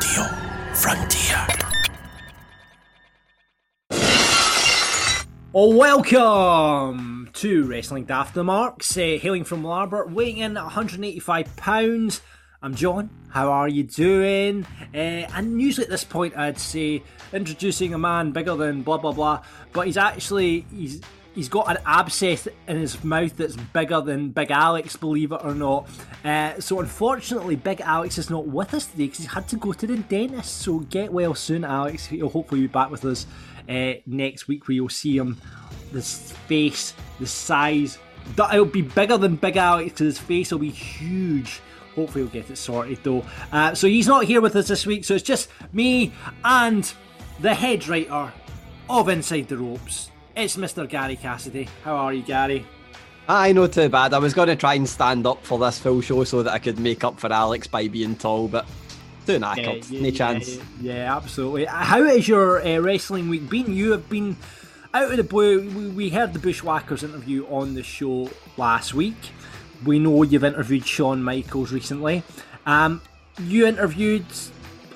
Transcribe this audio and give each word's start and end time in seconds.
Audio 0.00 0.24
Frontier. 0.72 1.46
Oh, 5.52 5.76
welcome 5.76 7.28
to 7.34 7.64
Wrestling 7.64 8.04
Daft 8.04 8.32
the 8.32 8.42
Marks, 8.42 8.96
uh, 8.96 9.18
hailing 9.20 9.44
from 9.44 9.62
Larbert, 9.62 10.10
weighing 10.10 10.38
in 10.38 10.56
at 10.56 10.62
185 10.62 11.54
pounds. 11.56 12.22
I'm 12.62 12.74
John. 12.74 13.10
How 13.28 13.52
are 13.52 13.68
you 13.68 13.82
doing? 13.82 14.66
Uh, 14.94 14.96
and 15.34 15.60
usually 15.60 15.84
at 15.84 15.90
this 15.90 16.04
point, 16.04 16.34
I'd 16.34 16.58
say 16.58 17.02
introducing 17.34 17.92
a 17.92 17.98
man 17.98 18.32
bigger 18.32 18.54
than 18.54 18.80
blah 18.80 18.96
blah 18.96 19.12
blah, 19.12 19.42
but 19.74 19.84
he's 19.84 19.98
actually 19.98 20.64
he's 20.74 21.02
he's 21.34 21.48
got 21.48 21.70
an 21.70 21.78
abscess 21.86 22.48
in 22.66 22.76
his 22.76 23.02
mouth 23.04 23.36
that's 23.36 23.56
bigger 23.56 24.00
than 24.00 24.30
Big 24.30 24.50
Alex, 24.50 24.96
believe 24.96 25.32
it 25.32 25.40
or 25.44 25.54
not. 25.54 25.88
Uh, 26.24 26.60
so 26.60 26.80
unfortunately, 26.80 27.56
Big 27.56 27.80
Alex 27.80 28.18
is 28.18 28.30
not 28.30 28.46
with 28.46 28.74
us 28.74 28.86
today 28.86 29.04
because 29.04 29.18
he's 29.18 29.32
had 29.32 29.48
to 29.48 29.56
go 29.56 29.72
to 29.72 29.86
the 29.86 29.96
dentist. 29.96 30.58
So 30.58 30.80
get 30.80 31.12
well 31.12 31.34
soon, 31.34 31.64
Alex. 31.64 32.06
He'll 32.06 32.28
hopefully 32.28 32.62
be 32.62 32.66
back 32.66 32.90
with 32.90 33.04
us 33.04 33.26
uh, 33.68 33.94
next 34.06 34.48
week, 34.48 34.66
where 34.66 34.74
you'll 34.74 34.88
see 34.88 35.16
him, 35.16 35.40
this 35.92 36.32
face, 36.32 36.94
the 37.18 37.26
size. 37.26 37.98
It'll 38.52 38.64
be 38.64 38.82
bigger 38.82 39.16
than 39.16 39.36
Big 39.36 39.56
Alex 39.56 39.92
because 39.92 40.16
his 40.16 40.18
face 40.18 40.52
will 40.52 40.58
be 40.58 40.70
huge. 40.70 41.60
Hopefully, 41.94 42.24
we'll 42.24 42.32
get 42.32 42.50
it 42.50 42.56
sorted 42.56 42.98
though. 43.02 43.24
Uh, 43.50 43.74
so 43.74 43.86
he's 43.86 44.06
not 44.06 44.24
here 44.24 44.40
with 44.40 44.54
us 44.56 44.68
this 44.68 44.86
week, 44.86 45.04
so 45.04 45.14
it's 45.14 45.24
just 45.24 45.48
me 45.72 46.12
and 46.44 46.92
the 47.40 47.54
head 47.54 47.86
writer 47.88 48.32
of 48.88 49.08
Inside 49.08 49.48
the 49.48 49.56
Ropes. 49.56 50.09
It's 50.36 50.56
Mr. 50.56 50.88
Gary 50.88 51.16
Cassidy. 51.16 51.68
How 51.84 51.96
are 51.96 52.12
you, 52.12 52.22
Gary? 52.22 52.64
I 53.28 53.52
know 53.52 53.66
too 53.66 53.88
bad. 53.88 54.14
I 54.14 54.18
was 54.18 54.32
going 54.32 54.48
to 54.48 54.56
try 54.56 54.74
and 54.74 54.88
stand 54.88 55.26
up 55.26 55.44
for 55.44 55.58
this 55.58 55.78
full 55.78 56.00
show 56.00 56.24
so 56.24 56.42
that 56.42 56.52
I 56.52 56.58
could 56.58 56.78
make 56.78 57.04
up 57.04 57.18
for 57.18 57.32
Alex 57.32 57.66
by 57.66 57.88
being 57.88 58.16
tall, 58.16 58.48
but 58.48 58.66
too 59.26 59.38
knackered. 59.38 59.90
Yeah, 59.90 60.02
no 60.02 60.10
chance. 60.10 60.56
Yeah, 60.56 60.62
yeah, 60.80 61.16
absolutely. 61.16 61.64
How 61.66 62.04
has 62.04 62.26
your 62.26 62.64
uh, 62.64 62.78
wrestling 62.78 63.28
week 63.28 63.48
been? 63.48 63.72
You 63.72 63.92
have 63.92 64.08
been 64.08 64.36
out 64.94 65.10
of 65.10 65.16
the 65.16 65.24
blue. 65.24 65.68
We, 65.68 65.88
we 65.88 66.08
heard 66.10 66.32
the 66.32 66.38
Bushwhackers 66.38 67.02
interview 67.02 67.46
on 67.46 67.74
the 67.74 67.82
show 67.82 68.30
last 68.56 68.94
week. 68.94 69.16
We 69.84 69.98
know 69.98 70.22
you've 70.22 70.44
interviewed 70.44 70.86
Shawn 70.86 71.22
Michaels 71.22 71.72
recently. 71.72 72.22
Um, 72.66 73.02
you 73.40 73.66
interviewed 73.66 74.26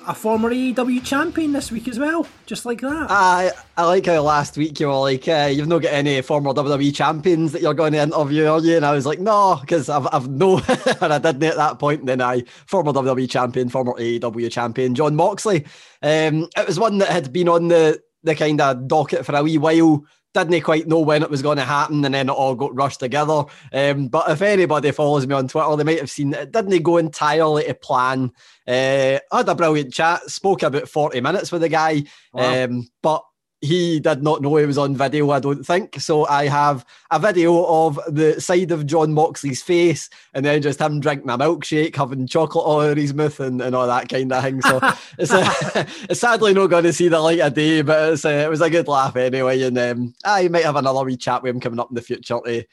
a 0.07 0.13
former 0.13 0.51
AEW 0.51 1.03
champion 1.03 1.51
this 1.51 1.71
week 1.71 1.87
as 1.87 1.99
well, 1.99 2.27
just 2.45 2.65
like 2.65 2.81
that. 2.81 3.07
I 3.09 3.51
I 3.77 3.85
like 3.85 4.05
how 4.05 4.21
last 4.21 4.57
week 4.57 4.79
you 4.79 4.87
were 4.87 4.99
like, 4.99 5.27
uh, 5.27 5.49
you've 5.51 5.67
not 5.67 5.81
got 5.81 5.93
any 5.93 6.21
former 6.21 6.53
WWE 6.53 6.93
champions 6.93 7.51
that 7.51 7.61
you're 7.61 7.73
going 7.73 7.93
to 7.93 7.99
interview, 7.99 8.47
are 8.47 8.59
you? 8.59 8.75
And 8.77 8.85
I 8.85 8.91
was 8.91 9.05
like, 9.05 9.19
no, 9.19 9.57
because 9.59 9.89
I've, 9.89 10.07
I've 10.11 10.29
no, 10.29 10.57
and 11.01 11.13
I 11.13 11.19
didn't 11.19 11.43
at 11.43 11.55
that 11.55 11.79
point. 11.79 12.01
And 12.01 12.09
then 12.09 12.21
I, 12.21 12.43
former 12.67 12.91
WWE 12.93 13.29
champion, 13.29 13.69
former 13.69 13.93
AEW 13.93 14.51
champion, 14.51 14.95
Jon 14.95 15.15
Moxley. 15.15 15.65
Um, 16.01 16.47
it 16.55 16.67
was 16.67 16.79
one 16.79 16.99
that 16.99 17.09
had 17.09 17.33
been 17.33 17.49
on 17.49 17.67
the 17.67 18.01
the 18.23 18.35
kind 18.35 18.59
of 18.61 18.87
docket 18.87 19.25
for 19.25 19.35
a 19.35 19.43
wee 19.43 19.57
while. 19.57 20.05
Didn't 20.35 20.61
quite 20.61 20.87
know 20.87 20.99
when 20.99 21.23
it 21.23 21.29
was 21.29 21.41
going 21.41 21.57
to 21.57 21.63
happen, 21.63 22.03
and 22.03 22.13
then 22.13 22.29
it 22.29 22.31
all 22.31 22.55
got 22.55 22.75
rushed 22.75 22.99
together. 22.99 23.45
Um, 23.73 24.09
but 24.09 24.29
if 24.29 24.41
anybody 24.41 24.91
follows 24.91 25.25
me 25.25 25.33
on 25.33 25.47
Twitter, 25.47 25.75
they 25.77 25.83
might 25.83 25.99
have 25.99 26.11
seen 26.11 26.33
it 26.33 26.51
didn't 26.51 26.71
they 26.71 26.79
go 26.79 26.97
entirely 26.97 27.63
to 27.63 27.73
plan. 27.73 28.31
Uh, 28.67 29.19
I 29.31 29.37
had 29.37 29.49
a 29.49 29.55
brilliant 29.55 29.93
chat, 29.93 30.29
spoke 30.29 30.63
about 30.63 30.89
40 30.89 31.21
minutes 31.21 31.51
with 31.51 31.61
the 31.61 31.69
guy, 31.69 32.03
Wow. 32.33 32.65
um, 32.65 32.87
but 33.01 33.23
he 33.61 33.99
did 33.99 34.21
not 34.21 34.41
know 34.41 34.55
he 34.57 34.65
was 34.65 34.77
on 34.77 34.95
video, 34.95 35.31
I 35.31 35.39
don't 35.39 35.65
think. 35.65 35.99
So 35.99 36.27
I 36.27 36.47
have 36.47 36.85
a 37.09 37.19
video 37.19 37.65
of 37.65 37.99
the 38.07 38.39
side 38.39 38.71
of 38.71 38.85
Jon 38.85 39.13
Moxley's 39.13 39.63
face 39.63 40.09
and 40.33 40.45
then 40.45 40.61
just 40.61 40.79
him 40.79 40.99
drinking 40.99 41.29
a 41.29 41.37
milkshake, 41.37 41.95
having 41.95 42.27
chocolate 42.27 42.65
all 42.65 42.79
over 42.81 42.99
his 42.99 43.13
mouth 43.13 43.39
and, 43.39 43.61
and 43.61 43.75
all 43.75 43.87
that 43.87 44.09
kind 44.09 44.31
of 44.31 44.43
thing. 44.43 44.61
So 44.61 44.79
it's, 45.17 45.31
uh, 45.31 45.85
it's 46.09 46.19
sadly 46.19 46.53
not 46.53 46.67
going 46.67 46.83
to 46.83 46.93
see 46.93 47.07
the 47.07 47.19
light 47.19 47.39
of 47.39 47.53
day, 47.53 47.81
but 47.81 48.13
it's, 48.13 48.25
uh, 48.25 48.29
it 48.29 48.49
was 48.49 48.61
a 48.61 48.69
good 48.69 48.87
laugh 48.87 49.15
anyway. 49.15 49.61
And 49.63 49.77
um, 49.77 50.13
I 50.23 50.47
might 50.47 50.65
have 50.65 50.75
another 50.75 51.03
wee 51.03 51.17
chat 51.17 51.41
with 51.41 51.55
him 51.55 51.61
coming 51.61 51.79
up 51.79 51.89
in 51.89 51.95
the 51.95 52.01
future 52.01 52.39
to, 52.41 52.65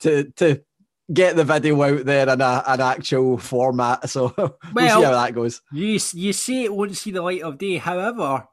to, 0.00 0.24
to 0.32 0.60
get 1.12 1.36
the 1.36 1.44
video 1.44 1.80
out 1.82 2.04
there 2.04 2.28
in 2.28 2.40
a, 2.40 2.64
an 2.66 2.80
actual 2.80 3.38
format. 3.38 4.08
So 4.08 4.34
we'll, 4.36 4.58
Well- 4.74 5.00
see 5.00 5.04
how 5.04 5.12
that 5.12 5.34
goes. 5.34 5.60
You 5.72 5.98
you 6.12 6.32
say 6.32 6.64
it 6.64 6.74
won't 6.74 6.96
see 6.96 7.10
the 7.10 7.22
light 7.22 7.42
of 7.42 7.58
day. 7.58 7.76
However, 7.76 8.46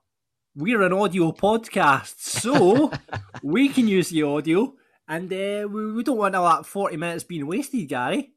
we're 0.55 0.81
an 0.81 0.93
audio 0.93 1.31
podcast, 1.31 2.19
so 2.19 2.91
we 3.43 3.69
can 3.69 3.87
use 3.87 4.09
the 4.09 4.23
audio, 4.23 4.73
and 5.07 5.31
uh, 5.31 5.67
we, 5.67 5.93
we 5.93 6.03
don't 6.03 6.17
want 6.17 6.35
all 6.35 6.49
that 6.49 6.65
forty 6.65 6.97
minutes 6.97 7.23
being 7.23 7.47
wasted, 7.47 7.87
Gary. 7.87 8.31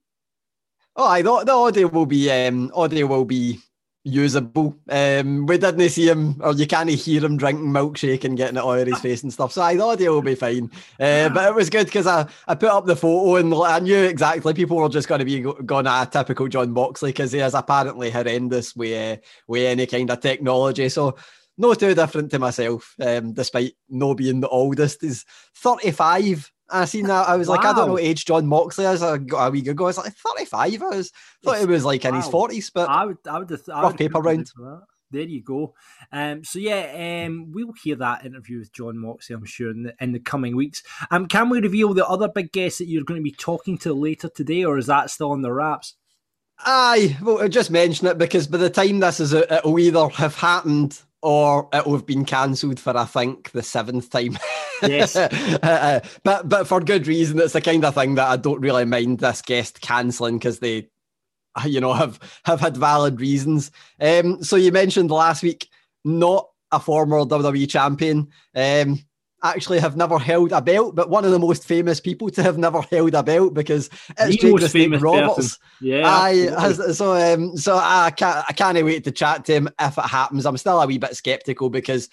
Oh, 0.96 1.08
I 1.08 1.22
thought 1.22 1.46
the 1.46 1.52
audio 1.52 1.88
will 1.88 2.06
be 2.06 2.30
um 2.30 2.70
audio 2.74 3.06
will 3.06 3.24
be 3.24 3.58
usable. 4.04 4.76
Um, 4.88 5.46
we 5.46 5.58
didn't 5.58 5.88
see 5.88 6.08
him, 6.08 6.40
or 6.40 6.52
you 6.52 6.66
can't 6.66 6.90
hear 6.90 7.24
him 7.24 7.36
drinking 7.36 7.66
milkshake 7.66 8.24
and 8.24 8.36
getting 8.36 8.56
it 8.56 8.60
all 8.60 8.70
over 8.70 8.84
his 8.84 9.00
face 9.00 9.22
and 9.22 9.32
stuff. 9.32 9.52
So 9.52 9.62
I 9.62 9.76
thought 9.76 9.94
audio 9.94 10.12
will 10.12 10.22
be 10.22 10.34
fine. 10.34 10.70
Uh, 11.00 11.30
but 11.30 11.48
it 11.48 11.54
was 11.54 11.70
good 11.70 11.86
because 11.86 12.06
I, 12.06 12.26
I 12.46 12.54
put 12.54 12.68
up 12.68 12.86
the 12.86 12.96
photo 12.96 13.36
and 13.36 13.52
I 13.54 13.80
knew 13.80 14.04
exactly 14.04 14.54
people 14.54 14.76
were 14.76 14.88
just 14.88 15.08
going 15.08 15.20
to 15.20 15.24
be 15.24 15.40
go- 15.40 15.54
going 15.54 15.86
a 15.86 16.08
typical 16.10 16.48
Jon 16.48 16.72
Moxley 16.72 17.10
because 17.10 17.32
he 17.32 17.40
is 17.40 17.54
apparently 17.54 18.10
horrendous 18.10 18.76
with 18.76 19.18
uh, 19.18 19.20
with 19.48 19.64
any 19.64 19.86
kind 19.86 20.10
of 20.10 20.20
technology. 20.20 20.88
So. 20.88 21.16
No 21.56 21.74
too 21.74 21.94
different 21.94 22.30
to 22.32 22.38
myself, 22.38 22.94
um, 23.00 23.32
despite 23.32 23.74
no 23.88 24.14
being 24.14 24.40
the 24.40 24.48
oldest. 24.48 25.02
He's 25.02 25.24
35. 25.56 26.50
I 26.70 26.84
seen 26.86 27.06
that. 27.06 27.28
I 27.28 27.36
was 27.36 27.48
like, 27.48 27.64
I 27.64 27.72
don't 27.72 27.86
know 27.88 27.92
what 27.94 28.02
age 28.02 28.24
Jon 28.24 28.46
Moxley 28.46 28.86
is. 28.86 29.02
I 29.02 29.18
got 29.18 29.48
a 29.48 29.50
week 29.50 29.68
ago. 29.68 29.84
I 29.84 29.88
was 29.88 29.98
like, 29.98 30.14
35. 30.14 30.82
I 30.82 30.86
was 30.88 31.12
thought 31.44 31.60
it 31.60 31.68
was 31.68 31.84
like 31.84 32.04
in 32.04 32.14
his 32.14 32.26
Wow. 32.26 32.48
40s, 32.48 32.70
but 32.74 32.88
I 32.88 33.04
would, 33.04 33.18
I 33.28 33.38
would, 33.38 33.52
I 33.52 33.82
rough 33.82 33.92
would 33.92 33.98
paper 33.98 34.20
round. 34.20 34.50
There 35.10 35.22
you 35.22 35.42
go. 35.44 35.74
Um, 36.10 36.42
so 36.42 36.58
yeah, 36.58 37.26
um, 37.26 37.52
we'll 37.52 37.72
hear 37.80 37.94
that 37.96 38.26
interview 38.26 38.58
with 38.58 38.72
Jon 38.72 38.98
Moxley, 38.98 39.36
I'm 39.36 39.44
sure, 39.44 39.70
in 39.70 39.84
the, 39.84 39.94
in 40.00 40.10
the 40.10 40.18
coming 40.18 40.56
weeks. 40.56 40.82
Um, 41.12 41.26
can 41.26 41.50
we 41.50 41.60
reveal 41.60 41.94
the 41.94 42.06
other 42.06 42.28
big 42.28 42.50
guest 42.50 42.78
that 42.78 42.88
you're 42.88 43.04
going 43.04 43.20
to 43.20 43.22
be 43.22 43.30
talking 43.30 43.78
to 43.78 43.94
later 43.94 44.28
today, 44.28 44.64
or 44.64 44.76
is 44.76 44.86
that 44.86 45.10
still 45.10 45.30
on 45.30 45.42
the 45.42 45.52
wraps? 45.52 45.94
Aye, 46.58 47.16
well, 47.22 47.40
I'll 47.40 47.48
just 47.48 47.70
mention 47.70 48.08
it 48.08 48.18
because 48.18 48.46
by 48.48 48.58
the 48.58 48.70
time 48.70 49.00
this 49.00 49.20
is, 49.20 49.34
out, 49.34 49.52
it'll 49.52 49.78
either 49.78 50.08
have 50.08 50.34
happened 50.36 51.00
or 51.24 51.70
it'll 51.72 51.94
have 51.94 52.04
been 52.04 52.26
cancelled 52.26 52.78
for 52.78 52.94
I 52.94 53.06
think 53.06 53.50
the 53.52 53.62
seventh 53.62 54.10
time. 54.10 54.38
Yes. 54.82 55.16
Uh, 55.64 56.00
but 56.24 56.48
but 56.48 56.66
for 56.66 56.80
good 56.80 57.06
reason. 57.06 57.38
It's 57.38 57.54
the 57.54 57.60
kind 57.60 57.84
of 57.84 57.94
thing 57.94 58.16
that 58.16 58.28
I 58.28 58.36
don't 58.36 58.60
really 58.60 58.84
mind 58.84 59.18
this 59.20 59.40
guest 59.40 59.80
cancelling 59.80 60.38
because 60.38 60.58
they, 60.58 60.88
uh, 61.54 61.66
you 61.66 61.80
know, 61.80 61.92
have 61.94 62.18
have 62.44 62.60
had 62.60 62.76
valid 62.76 63.20
reasons. 63.20 63.70
Um, 64.00 64.42
so 64.42 64.56
you 64.56 64.72
mentioned 64.72 65.10
last 65.10 65.42
week 65.42 65.68
not 66.04 66.48
a 66.70 66.80
former 66.80 67.18
WWE 67.20 67.68
champion. 67.68 68.28
Um, 68.54 69.00
actually 69.44 69.78
have 69.78 69.96
never 69.96 70.18
held 70.18 70.52
a 70.52 70.60
belt, 70.60 70.94
but 70.94 71.10
one 71.10 71.24
of 71.24 71.30
the 71.30 71.38
most 71.38 71.64
famous 71.64 72.00
people 72.00 72.30
to 72.30 72.42
have 72.42 72.58
never 72.58 72.80
held 72.90 73.14
a 73.14 73.22
belt 73.22 73.54
because 73.54 73.90
it's 74.18 74.30
The 74.30 74.36
Jake 74.36 74.60
the 74.60 74.68
Snake 74.68 75.02
Roberts. 75.02 75.36
person. 75.36 75.58
Yeah, 75.80 76.02
Aye, 76.06 76.72
so 76.92 77.14
um, 77.34 77.56
so 77.56 77.76
I 77.76 78.10
can't 78.10 78.44
I 78.48 78.52
can't 78.52 78.82
wait 78.84 79.04
to 79.04 79.12
chat 79.12 79.44
to 79.46 79.52
him 79.52 79.68
if 79.80 79.98
it 79.98 80.04
happens. 80.04 80.46
I'm 80.46 80.56
still 80.56 80.80
a 80.80 80.86
wee 80.86 80.98
bit 80.98 81.14
skeptical 81.14 81.68
because 81.70 82.08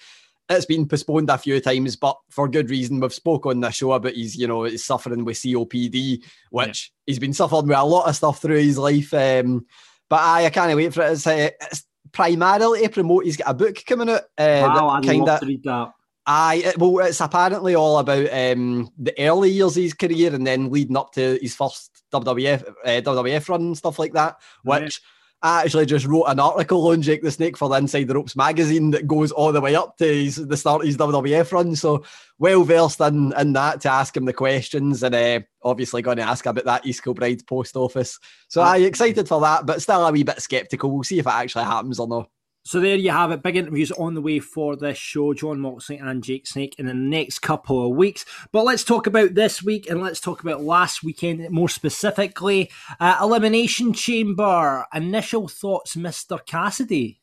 it's 0.48 0.66
been 0.66 0.86
postponed 0.86 1.30
a 1.30 1.38
few 1.38 1.60
times, 1.60 1.96
but 1.96 2.18
for 2.30 2.48
good 2.48 2.68
reason. 2.70 3.00
We've 3.00 3.12
spoke 3.12 3.46
on 3.46 3.60
the 3.60 3.70
show 3.70 3.92
about 3.92 4.12
he's 4.12 4.36
you 4.36 4.46
know 4.46 4.64
he's 4.64 4.84
suffering 4.84 5.24
with 5.24 5.38
COPD, 5.38 6.22
which 6.50 6.92
he's 7.06 7.18
been 7.18 7.32
suffering 7.32 7.66
with 7.66 7.76
a 7.76 7.84
lot 7.84 8.08
of 8.08 8.16
stuff 8.16 8.40
through 8.40 8.58
his 8.58 8.78
life. 8.78 9.12
Um, 9.14 9.66
but 10.08 10.20
aye, 10.20 10.46
I 10.46 10.50
can't 10.50 10.76
wait 10.76 10.92
for 10.92 11.02
it. 11.02 11.12
It's, 11.12 11.26
uh, 11.26 11.50
it's 11.60 11.86
primarily 12.12 12.82
to 12.82 12.88
promote. 12.90 13.24
He's 13.24 13.36
got 13.38 13.50
a 13.50 13.54
book 13.54 13.82
coming 13.86 14.10
out. 14.10 14.22
Uh, 14.36 14.60
wow, 14.62 14.88
I'd 14.88 15.04
kind 15.04 15.24
love 15.24 15.40
to 15.40 15.46
read 15.46 15.62
that. 15.64 15.92
Aye, 16.24 16.72
well, 16.78 17.00
it's 17.00 17.20
apparently 17.20 17.74
all 17.74 17.98
about 17.98 18.32
um, 18.32 18.92
the 18.96 19.14
early 19.18 19.50
years 19.50 19.76
of 19.76 19.82
his 19.82 19.94
career 19.94 20.32
and 20.32 20.46
then 20.46 20.70
leading 20.70 20.96
up 20.96 21.12
to 21.12 21.38
his 21.42 21.56
first 21.56 22.04
WWF 22.12 22.68
uh, 22.84 23.00
WWF 23.00 23.48
run 23.48 23.60
and 23.62 23.78
stuff 23.78 23.98
like 23.98 24.12
that, 24.12 24.36
which 24.62 25.00
I 25.42 25.62
actually 25.64 25.86
just 25.86 26.06
wrote 26.06 26.26
an 26.26 26.38
article 26.38 26.86
on 26.86 27.02
Jake 27.02 27.22
the 27.22 27.30
Snake 27.32 27.56
for 27.56 27.68
the 27.68 27.74
Inside 27.74 28.06
the 28.06 28.14
Ropes 28.14 28.36
magazine 28.36 28.92
that 28.92 29.08
goes 29.08 29.32
all 29.32 29.50
the 29.50 29.60
way 29.60 29.74
up 29.74 29.96
to 29.96 30.04
his, 30.04 30.36
the 30.36 30.56
start 30.56 30.82
of 30.82 30.86
his 30.86 30.96
WWF 30.96 31.50
run. 31.50 31.74
So 31.74 32.04
well 32.38 32.62
versed 32.62 33.00
in, 33.00 33.32
in 33.36 33.52
that 33.54 33.80
to 33.80 33.90
ask 33.90 34.16
him 34.16 34.24
the 34.24 34.32
questions 34.32 35.02
and 35.02 35.14
uh, 35.14 35.40
obviously 35.64 36.02
going 36.02 36.18
to 36.18 36.22
ask 36.22 36.46
about 36.46 36.64
that 36.66 36.86
East 36.86 37.02
Kilbride 37.02 37.44
post 37.48 37.76
office. 37.76 38.20
So 38.46 38.62
I'm 38.62 38.84
excited 38.84 39.26
for 39.26 39.40
that, 39.40 39.66
but 39.66 39.82
still 39.82 40.06
a 40.06 40.12
wee 40.12 40.22
bit 40.22 40.40
sceptical. 40.40 40.92
We'll 40.92 41.02
see 41.02 41.18
if 41.18 41.26
it 41.26 41.32
actually 41.32 41.64
happens 41.64 41.98
or 41.98 42.06
not. 42.06 42.30
So 42.64 42.78
there 42.78 42.96
you 42.96 43.10
have 43.10 43.32
it. 43.32 43.42
Big 43.42 43.56
interviews 43.56 43.90
on 43.92 44.14
the 44.14 44.20
way 44.20 44.38
for 44.38 44.76
this 44.76 44.96
show, 44.96 45.34
Jon 45.34 45.58
Moxley 45.58 45.98
and 45.98 46.22
Jake 46.22 46.46
Snake 46.46 46.76
in 46.78 46.86
the 46.86 46.94
next 46.94 47.40
couple 47.40 47.84
of 47.84 47.96
weeks. 47.96 48.24
But 48.52 48.64
let's 48.64 48.84
talk 48.84 49.08
about 49.08 49.34
this 49.34 49.62
week 49.62 49.90
and 49.90 50.00
let's 50.00 50.20
talk 50.20 50.42
about 50.42 50.62
last 50.62 51.02
weekend 51.02 51.50
more 51.50 51.68
specifically. 51.68 52.70
Uh, 53.00 53.18
Elimination 53.20 53.92
Chamber. 53.92 54.86
Initial 54.94 55.48
thoughts, 55.48 55.96
Mr. 55.96 56.44
Cassidy. 56.46 57.20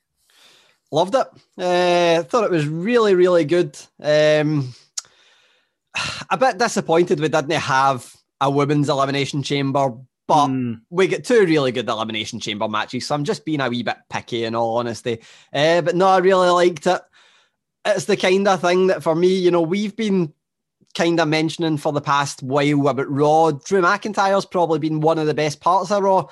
Loved 0.91 1.15
it. 1.15 1.27
Uh, 1.57 2.23
thought 2.23 2.43
it 2.43 2.51
was 2.51 2.67
really, 2.67 3.15
really 3.15 3.45
good. 3.45 3.77
Um, 4.01 4.73
a 6.29 6.37
bit 6.37 6.57
disappointed 6.57 7.19
we 7.19 7.29
didn't 7.29 7.51
have 7.51 8.13
a 8.41 8.49
women's 8.49 8.89
elimination 8.89 9.43
chamber, 9.43 9.93
but 10.29 10.45
mm. 10.45 10.79
we 10.91 11.07
get 11.07 11.25
two 11.25 11.43
really 11.43 11.71
good 11.71 11.89
elimination 11.89 12.39
chamber 12.39 12.69
matches. 12.69 13.07
So 13.07 13.15
I'm 13.15 13.23
just 13.23 13.45
being 13.45 13.61
a 13.61 13.67
wee 13.67 13.81
bit 13.81 13.97
picky 14.11 14.43
in 14.45 14.53
all 14.53 14.77
honesty. 14.77 15.21
Uh, 15.51 15.81
but 15.81 15.95
no, 15.95 16.07
I 16.07 16.19
really 16.19 16.49
liked 16.49 16.85
it. 16.85 17.01
It's 17.83 18.05
the 18.05 18.15
kind 18.15 18.47
of 18.47 18.61
thing 18.61 18.87
that 18.87 19.01
for 19.01 19.15
me, 19.15 19.35
you 19.35 19.49
know, 19.49 19.63
we've 19.63 19.95
been 19.95 20.31
kind 20.93 21.19
of 21.19 21.27
mentioning 21.27 21.77
for 21.77 21.91
the 21.91 21.99
past 21.99 22.43
while 22.43 22.87
about 22.87 23.09
Raw. 23.09 23.49
Drew 23.49 23.81
McIntyre's 23.81 24.45
probably 24.45 24.77
been 24.77 24.99
one 24.99 25.17
of 25.17 25.25
the 25.25 25.33
best 25.33 25.61
parts 25.61 25.89
of 25.89 26.03
Raw, 26.03 26.27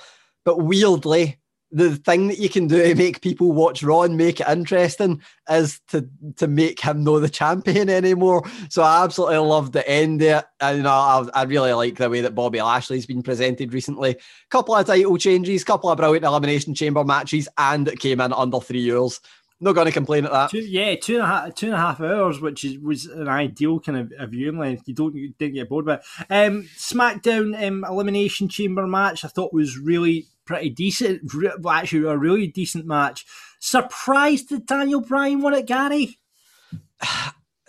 but 0.45 0.61
weirdly, 0.61 1.39
the 1.72 1.96
thing 1.98 2.28
that 2.28 2.40
you 2.40 2.50
can 2.50 2.68
do 2.68 2.81
to 2.81 2.96
make 2.96 3.22
people 3.22 3.52
watch 3.52 3.84
Raw 3.84 4.04
and 4.04 4.16
make 4.16 4.40
it 4.40 4.48
interesting 4.48 5.22
is 5.50 5.81
to 5.90 6.08
to 6.38 6.48
make 6.48 6.80
him 6.80 7.04
know 7.04 7.19
the 7.19 7.30
champion 7.30 7.90
anymore. 7.90 8.44
So 8.69 8.84
I 8.84 9.04
absolutely 9.04 9.38
loved 9.38 9.74
the 9.74 9.88
end 9.88 10.22
there. 10.22 10.46
And 10.62 10.78
you 10.78 10.84
know, 10.84 10.90
I, 10.90 11.28
I 11.34 11.44
really 11.44 11.74
like 11.74 11.98
the 11.98 12.10
way 12.10 12.22
that 12.22 12.36
Bobby 12.36 12.62
Lashley's 12.62 13.06
been 13.06 13.24
presented 13.24 13.74
recently. 13.74 14.18
Couple 14.50 14.75
of 14.75 14.86
title 14.86 15.18
changes, 15.18 15.64
couple 15.64 15.90
of 15.90 15.98
brilliant 15.98 16.25
elimination 16.25 16.74
chamber 16.74 17.04
matches, 17.04 17.50
and 17.58 17.88
it 17.88 18.00
came 18.00 18.22
in 18.22 18.31
under 18.31 18.60
three 18.60 18.81
years. 18.81 19.19
Not 19.60 19.74
going 19.74 19.88
to 19.88 19.92
complain 19.92 20.25
at 20.25 20.31
that. 20.31 20.52
Two, 20.52 20.60
yeah, 20.60 20.96
two 20.96 21.16
and 21.16 21.24
a 21.24 21.25
half, 21.25 21.56
two 21.56 21.66
and 21.66 21.75
a 21.75 21.80
half 21.80 22.00
hours, 22.00 22.40
which 22.40 22.64
is 22.64 22.78
was 22.78 23.06
an 23.06 23.28
ideal 23.28 23.80
kind 23.80 24.12
of, 24.19 24.30
viewing 24.30 24.60
length. 24.60 24.84
You 24.86 24.94
don't 24.94 25.16
you 25.16 25.34
didn't 25.40 25.56
get 25.56 25.68
bored 25.68 25.86
with. 25.86 26.06
Um, 26.30 26.69
SmackDown 26.78 27.68
um, 27.68 27.84
elimination 27.84 28.50
chamber 28.50 28.86
match, 28.86 29.25
I 29.25 29.30
thought 29.30 29.54
was 29.54 29.78
really 29.80 30.28
pretty 30.47 30.71
decent. 30.71 31.21
Well, 31.59 31.73
actually, 31.73 32.07
a 32.07 32.17
really 32.17 32.47
decent 32.47 32.88
match. 32.88 33.25
Surprised 33.59 34.49
that 34.49 34.65
Daniel 34.65 35.01
Bryan 35.01 35.41
won 35.41 35.53
it, 35.53 35.67
Gary? 35.67 36.17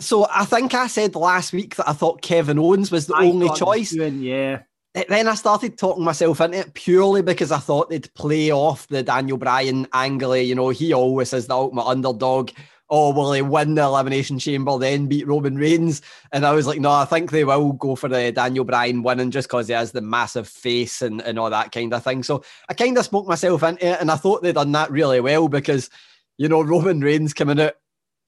So 0.00 0.26
I 0.32 0.44
think 0.44 0.72
I 0.74 0.86
said 0.86 1.14
last 1.14 1.52
week 1.52 1.74
that 1.76 1.88
I 1.88 1.92
thought 1.92 2.22
Kevin 2.22 2.58
Owens 2.58 2.90
was 2.90 3.06
the 3.06 3.14
I 3.14 3.26
only 3.26 3.50
choice. 3.50 3.90
Doing, 3.90 4.22
yeah. 4.22 4.62
Then 5.08 5.28
I 5.28 5.34
started 5.34 5.76
talking 5.76 6.04
myself 6.04 6.40
into 6.40 6.58
it 6.58 6.74
purely 6.74 7.20
because 7.22 7.52
I 7.52 7.58
thought 7.58 7.90
they'd 7.90 8.12
play 8.14 8.50
off 8.50 8.88
the 8.88 9.02
Daniel 9.02 9.36
Bryan 9.36 9.86
angle. 9.92 10.36
You 10.36 10.54
know, 10.54 10.70
he 10.70 10.92
always 10.92 11.32
is 11.32 11.46
the 11.46 11.54
ultimate 11.54 11.86
underdog 11.86 12.50
oh, 12.90 13.12
will 13.12 13.32
he 13.32 13.42
win 13.42 13.74
the 13.74 13.82
Elimination 13.82 14.38
Chamber, 14.38 14.78
then 14.78 15.06
beat 15.06 15.26
Roman 15.26 15.56
Reigns? 15.56 16.02
And 16.32 16.46
I 16.46 16.52
was 16.52 16.66
like, 16.66 16.80
no, 16.80 16.90
I 16.90 17.04
think 17.04 17.30
they 17.30 17.44
will 17.44 17.72
go 17.72 17.96
for 17.96 18.08
the 18.08 18.32
Daniel 18.32 18.64
Bryan 18.64 19.02
winning 19.02 19.30
just 19.30 19.48
because 19.48 19.68
he 19.68 19.74
has 19.74 19.92
the 19.92 20.00
massive 20.00 20.48
face 20.48 21.02
and, 21.02 21.20
and 21.20 21.38
all 21.38 21.50
that 21.50 21.72
kind 21.72 21.92
of 21.92 22.02
thing. 22.02 22.22
So 22.22 22.42
I 22.68 22.74
kind 22.74 22.96
of 22.96 23.04
spoke 23.04 23.26
myself 23.26 23.62
into 23.62 23.86
it, 23.86 24.00
and 24.00 24.10
I 24.10 24.16
thought 24.16 24.42
they'd 24.42 24.54
done 24.54 24.72
that 24.72 24.90
really 24.90 25.20
well 25.20 25.48
because, 25.48 25.90
you 26.38 26.48
know, 26.48 26.62
Roman 26.62 27.00
Reigns 27.00 27.34
coming 27.34 27.60
out 27.60 27.74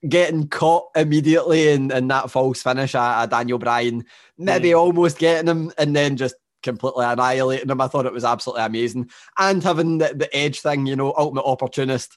getting 0.08 0.48
caught 0.48 0.88
immediately 0.96 1.68
in, 1.68 1.90
in 1.90 2.08
that 2.08 2.30
false 2.30 2.62
finish 2.62 2.94
at, 2.94 3.22
at 3.22 3.30
Daniel 3.30 3.58
Bryan, 3.58 4.04
maybe 4.38 4.68
yeah. 4.68 4.74
almost 4.74 5.18
getting 5.18 5.48
him, 5.48 5.72
and 5.78 5.94
then 5.94 6.16
just 6.16 6.34
completely 6.62 7.04
annihilating 7.04 7.70
him. 7.70 7.80
I 7.80 7.88
thought 7.88 8.06
it 8.06 8.12
was 8.12 8.24
absolutely 8.24 8.64
amazing. 8.64 9.10
And 9.38 9.62
having 9.62 9.98
the, 9.98 10.12
the 10.14 10.34
edge 10.36 10.60
thing, 10.60 10.86
you 10.86 10.96
know, 10.96 11.14
ultimate 11.16 11.44
opportunist 11.44 12.16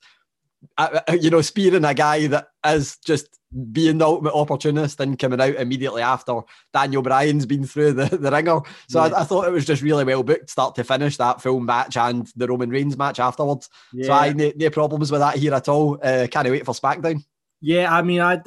you 1.20 1.30
know, 1.30 1.42
spearing 1.42 1.86
a 1.86 1.94
guy 1.94 2.28
that 2.28 2.48
is 2.66 2.98
just 2.98 3.40
being 3.72 4.00
the 4.00 4.06
ultimate 4.06 4.34
opportunist 4.34 5.00
and 5.00 5.20
coming 5.20 5.40
out 5.40 5.56
immediately 5.56 6.02
after 6.02 6.42
Daniel 6.74 7.04
Bryan's 7.04 7.46
been 7.46 7.66
through 7.66 7.94
the, 7.94 8.06
the 8.18 8.32
ringer. 8.32 8.62
So 8.90 9.04
yeah. 9.04 9.14
I, 9.14 9.22
I, 9.22 9.24
thought 9.24 9.48
it 9.48 9.52
was 9.52 9.66
just 9.66 9.82
really 9.82 10.04
well 10.04 10.24
booked, 10.24 10.50
start 10.50 10.76
to 10.76 10.84
finish, 10.84 11.18
that 11.18 11.42
film 11.42 11.66
match 11.66 11.96
and 11.98 12.28
the 12.36 12.48
Roman 12.48 12.70
Reigns 12.70 12.98
match 12.98 13.20
afterwards. 13.20 13.70
Yeah. 13.92 14.08
So 14.08 14.14
I 14.14 14.34
no, 14.34 14.52
no 14.56 14.70
problems 14.70 15.12
with 15.12 15.22
that 15.22 15.38
here 15.38 15.54
at 15.54 15.70
all. 15.70 16.00
Uh, 16.02 16.28
can't 16.30 16.50
wait 16.50 16.66
for 16.66 16.74
SmackDown. 16.74 17.24
Yeah, 17.62 17.94
I 17.96 18.02
mean, 18.02 18.22
I, 18.22 18.42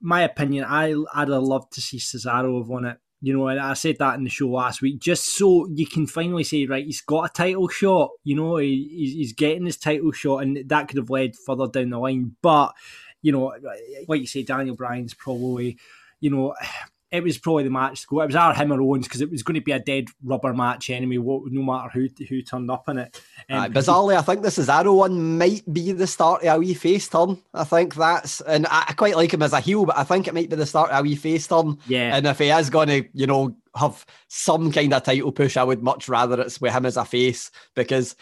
my 0.00 0.22
opinion, 0.22 0.64
I 0.68 0.94
I'd 1.14 1.28
have 1.28 1.42
loved 1.42 1.72
to 1.74 1.80
see 1.80 1.98
Cesaro 1.98 2.58
have 2.58 2.68
won 2.68 2.84
it 2.84 2.98
you 3.20 3.36
know, 3.36 3.48
and 3.48 3.58
I 3.58 3.74
said 3.74 3.96
that 3.98 4.16
in 4.16 4.24
the 4.24 4.30
show 4.30 4.48
last 4.48 4.80
week, 4.80 5.00
just 5.00 5.36
so 5.36 5.66
you 5.68 5.86
can 5.86 6.06
finally 6.06 6.44
say, 6.44 6.66
right, 6.66 6.84
he's 6.84 7.00
got 7.00 7.30
a 7.30 7.32
title 7.32 7.68
shot. 7.68 8.10
You 8.22 8.36
know, 8.36 8.56
he, 8.58 9.12
he's 9.16 9.32
getting 9.32 9.66
his 9.66 9.76
title 9.76 10.12
shot, 10.12 10.42
and 10.42 10.68
that 10.68 10.88
could 10.88 10.98
have 10.98 11.10
led 11.10 11.34
further 11.34 11.66
down 11.66 11.90
the 11.90 11.98
line. 11.98 12.36
But 12.42 12.74
you 13.22 13.32
know, 13.32 13.52
like 14.06 14.20
you 14.20 14.26
say, 14.26 14.42
Daniel 14.44 14.76
Bryan's 14.76 15.14
probably, 15.14 15.78
you 16.20 16.30
know, 16.30 16.54
it 17.10 17.22
was 17.22 17.38
probably 17.38 17.64
the 17.64 17.70
match 17.70 18.02
to 18.02 18.06
go. 18.06 18.20
It 18.20 18.26
was 18.26 18.34
our 18.34 18.54
him 18.54 18.72
or 18.72 18.80
Owens 18.80 19.06
because 19.06 19.22
it 19.22 19.30
was 19.30 19.42
going 19.42 19.54
to 19.54 19.60
be 19.62 19.72
a 19.72 19.78
dead 19.78 20.08
rubber 20.22 20.52
match 20.52 20.90
anyway, 20.90 21.16
no 21.16 21.62
matter 21.62 21.88
who 21.88 22.08
who 22.28 22.42
turned 22.42 22.70
up 22.70 22.88
in 22.88 22.98
it. 22.98 23.22
Um, 23.48 23.58
uh, 23.58 23.68
bizarrely, 23.68 24.16
I 24.16 24.22
think 24.22 24.42
the 24.42 24.48
Cesaro 24.48 24.94
one 24.94 25.38
might 25.38 25.70
be 25.72 25.92
the 25.92 26.06
start 26.06 26.44
of 26.44 26.56
a 26.56 26.58
wee 26.58 26.74
face 26.74 27.08
turn. 27.08 27.38
I 27.54 27.64
think 27.64 27.94
that's, 27.94 28.42
and 28.42 28.66
I 28.70 28.92
quite 28.96 29.16
like 29.16 29.32
him 29.32 29.42
as 29.42 29.54
a 29.54 29.60
heel, 29.60 29.86
but 29.86 29.96
I 29.96 30.04
think 30.04 30.28
it 30.28 30.34
might 30.34 30.50
be 30.50 30.56
the 30.56 30.66
start 30.66 30.90
of 30.90 31.00
a 31.00 31.02
wee 31.02 31.16
face 31.16 31.46
turn. 31.46 31.78
Yeah. 31.86 32.14
And 32.14 32.26
if 32.26 32.38
he 32.38 32.50
is 32.50 32.68
going 32.68 32.88
to, 32.88 33.08
you 33.14 33.26
know, 33.26 33.56
have 33.74 34.04
some 34.28 34.70
kind 34.70 34.92
of 34.92 35.02
title 35.02 35.32
push, 35.32 35.56
I 35.56 35.64
would 35.64 35.82
much 35.82 36.08
rather 36.08 36.40
it's 36.42 36.60
with 36.60 36.74
him 36.74 36.84
as 36.84 36.98
a 36.98 37.06
face 37.06 37.50
because 37.74 38.16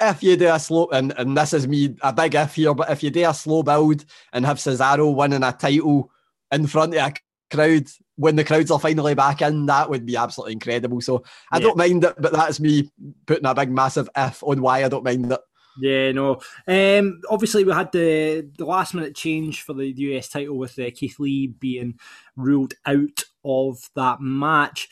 if 0.00 0.22
you 0.22 0.36
do 0.38 0.48
a 0.48 0.58
slow 0.58 0.88
and, 0.92 1.12
and 1.18 1.36
this 1.36 1.52
is 1.52 1.68
me 1.68 1.94
a 2.00 2.12
big 2.12 2.34
if 2.34 2.54
here, 2.54 2.72
but 2.72 2.90
if 2.90 3.02
you 3.02 3.10
do 3.10 3.28
a 3.28 3.34
slow 3.34 3.62
build 3.62 4.06
and 4.32 4.46
have 4.46 4.56
Cesaro 4.56 5.14
winning 5.14 5.42
a 5.42 5.52
title 5.52 6.10
in 6.50 6.66
front 6.66 6.94
of 6.94 7.06
a 7.06 7.14
crowd 7.50 7.88
when 8.16 8.36
the 8.36 8.44
crowds 8.44 8.70
are 8.70 8.78
finally 8.78 9.14
back 9.14 9.42
in, 9.42 9.66
that 9.66 9.88
would 9.88 10.04
be 10.04 10.16
absolutely 10.16 10.52
incredible. 10.52 11.00
So 11.00 11.24
I 11.50 11.58
yeah. 11.58 11.62
don't 11.62 11.78
mind 11.78 12.04
it, 12.04 12.14
but 12.18 12.32
that's 12.32 12.60
me 12.60 12.90
putting 13.26 13.46
a 13.46 13.54
big 13.54 13.70
massive 13.70 14.08
if 14.16 14.42
on 14.42 14.60
why 14.60 14.84
I 14.84 14.88
don't 14.88 15.04
mind 15.04 15.32
it. 15.32 15.40
Yeah, 15.78 16.12
no. 16.12 16.40
Um, 16.66 17.20
obviously, 17.30 17.64
we 17.64 17.72
had 17.72 17.92
the 17.92 18.50
the 18.58 18.64
last 18.64 18.94
minute 18.94 19.14
change 19.14 19.62
for 19.62 19.72
the 19.72 19.86
US 19.86 20.28
title 20.28 20.58
with 20.58 20.78
uh, 20.78 20.90
Keith 20.94 21.18
Lee 21.18 21.46
being 21.46 21.98
ruled 22.36 22.74
out 22.86 23.24
of 23.44 23.88
that 23.94 24.20
match. 24.20 24.88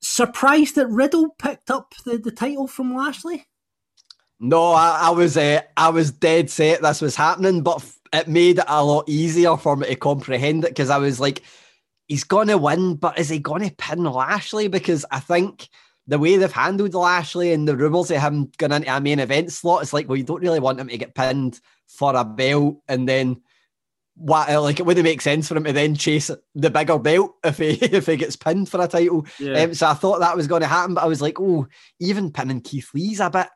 Surprised 0.00 0.74
that 0.74 0.88
Riddle 0.88 1.30
picked 1.38 1.70
up 1.70 1.94
the, 2.04 2.18
the 2.18 2.30
title 2.32 2.66
from 2.66 2.94
Lashley. 2.94 3.46
No, 4.40 4.72
I, 4.72 4.98
I 5.04 5.10
was 5.10 5.36
uh, 5.36 5.62
I 5.76 5.90
was 5.90 6.10
dead 6.10 6.50
set 6.50 6.82
this 6.82 7.00
was 7.00 7.16
happening, 7.16 7.62
but 7.62 7.84
it 8.12 8.28
made 8.28 8.58
it 8.58 8.64
a 8.68 8.84
lot 8.84 9.08
easier 9.08 9.56
for 9.56 9.76
me 9.76 9.86
to 9.88 9.96
comprehend 9.96 10.64
it 10.64 10.70
because 10.70 10.90
I 10.90 10.98
was 10.98 11.20
like, 11.20 11.42
he's 12.08 12.24
going 12.24 12.48
to 12.48 12.58
win, 12.58 12.96
but 12.96 13.18
is 13.18 13.28
he 13.28 13.38
going 13.38 13.68
to 13.68 13.74
pin 13.74 14.04
Lashley? 14.04 14.68
Because 14.68 15.04
I 15.10 15.20
think 15.20 15.68
the 16.06 16.18
way 16.18 16.36
they've 16.36 16.52
handled 16.52 16.94
Lashley 16.94 17.52
and 17.52 17.66
the 17.66 17.76
rumours 17.76 18.10
of 18.10 18.20
him 18.20 18.50
going 18.58 18.72
into 18.72 18.94
a 18.94 19.00
main 19.00 19.18
event 19.18 19.52
slot, 19.52 19.82
it's 19.82 19.92
like, 19.92 20.08
well, 20.08 20.16
you 20.16 20.24
don't 20.24 20.42
really 20.42 20.60
want 20.60 20.80
him 20.80 20.88
to 20.88 20.98
get 20.98 21.14
pinned 21.14 21.60
for 21.86 22.14
a 22.14 22.24
belt 22.24 22.76
and 22.88 23.08
then 23.08 23.40
what 24.16 24.48
like 24.62 24.78
it 24.78 24.86
wouldn't 24.86 25.02
make 25.02 25.20
sense 25.20 25.48
for 25.48 25.56
him 25.56 25.64
to 25.64 25.72
then 25.72 25.96
chase 25.96 26.30
the 26.54 26.70
bigger 26.70 26.98
belt 27.00 27.34
if 27.42 27.58
he 27.58 27.70
if 27.82 28.06
he 28.06 28.16
gets 28.16 28.36
pinned 28.36 28.68
for 28.68 28.80
a 28.80 28.86
title. 28.86 29.26
Yeah. 29.40 29.62
Um, 29.62 29.74
so 29.74 29.88
I 29.88 29.94
thought 29.94 30.20
that 30.20 30.36
was 30.36 30.46
going 30.46 30.62
to 30.62 30.68
happen, 30.68 30.94
but 30.94 31.02
I 31.02 31.08
was 31.08 31.22
like, 31.22 31.40
oh, 31.40 31.66
even 32.00 32.30
pinning 32.30 32.60
Keith 32.60 32.90
Lee's 32.94 33.20
a 33.20 33.30
bit 33.30 33.48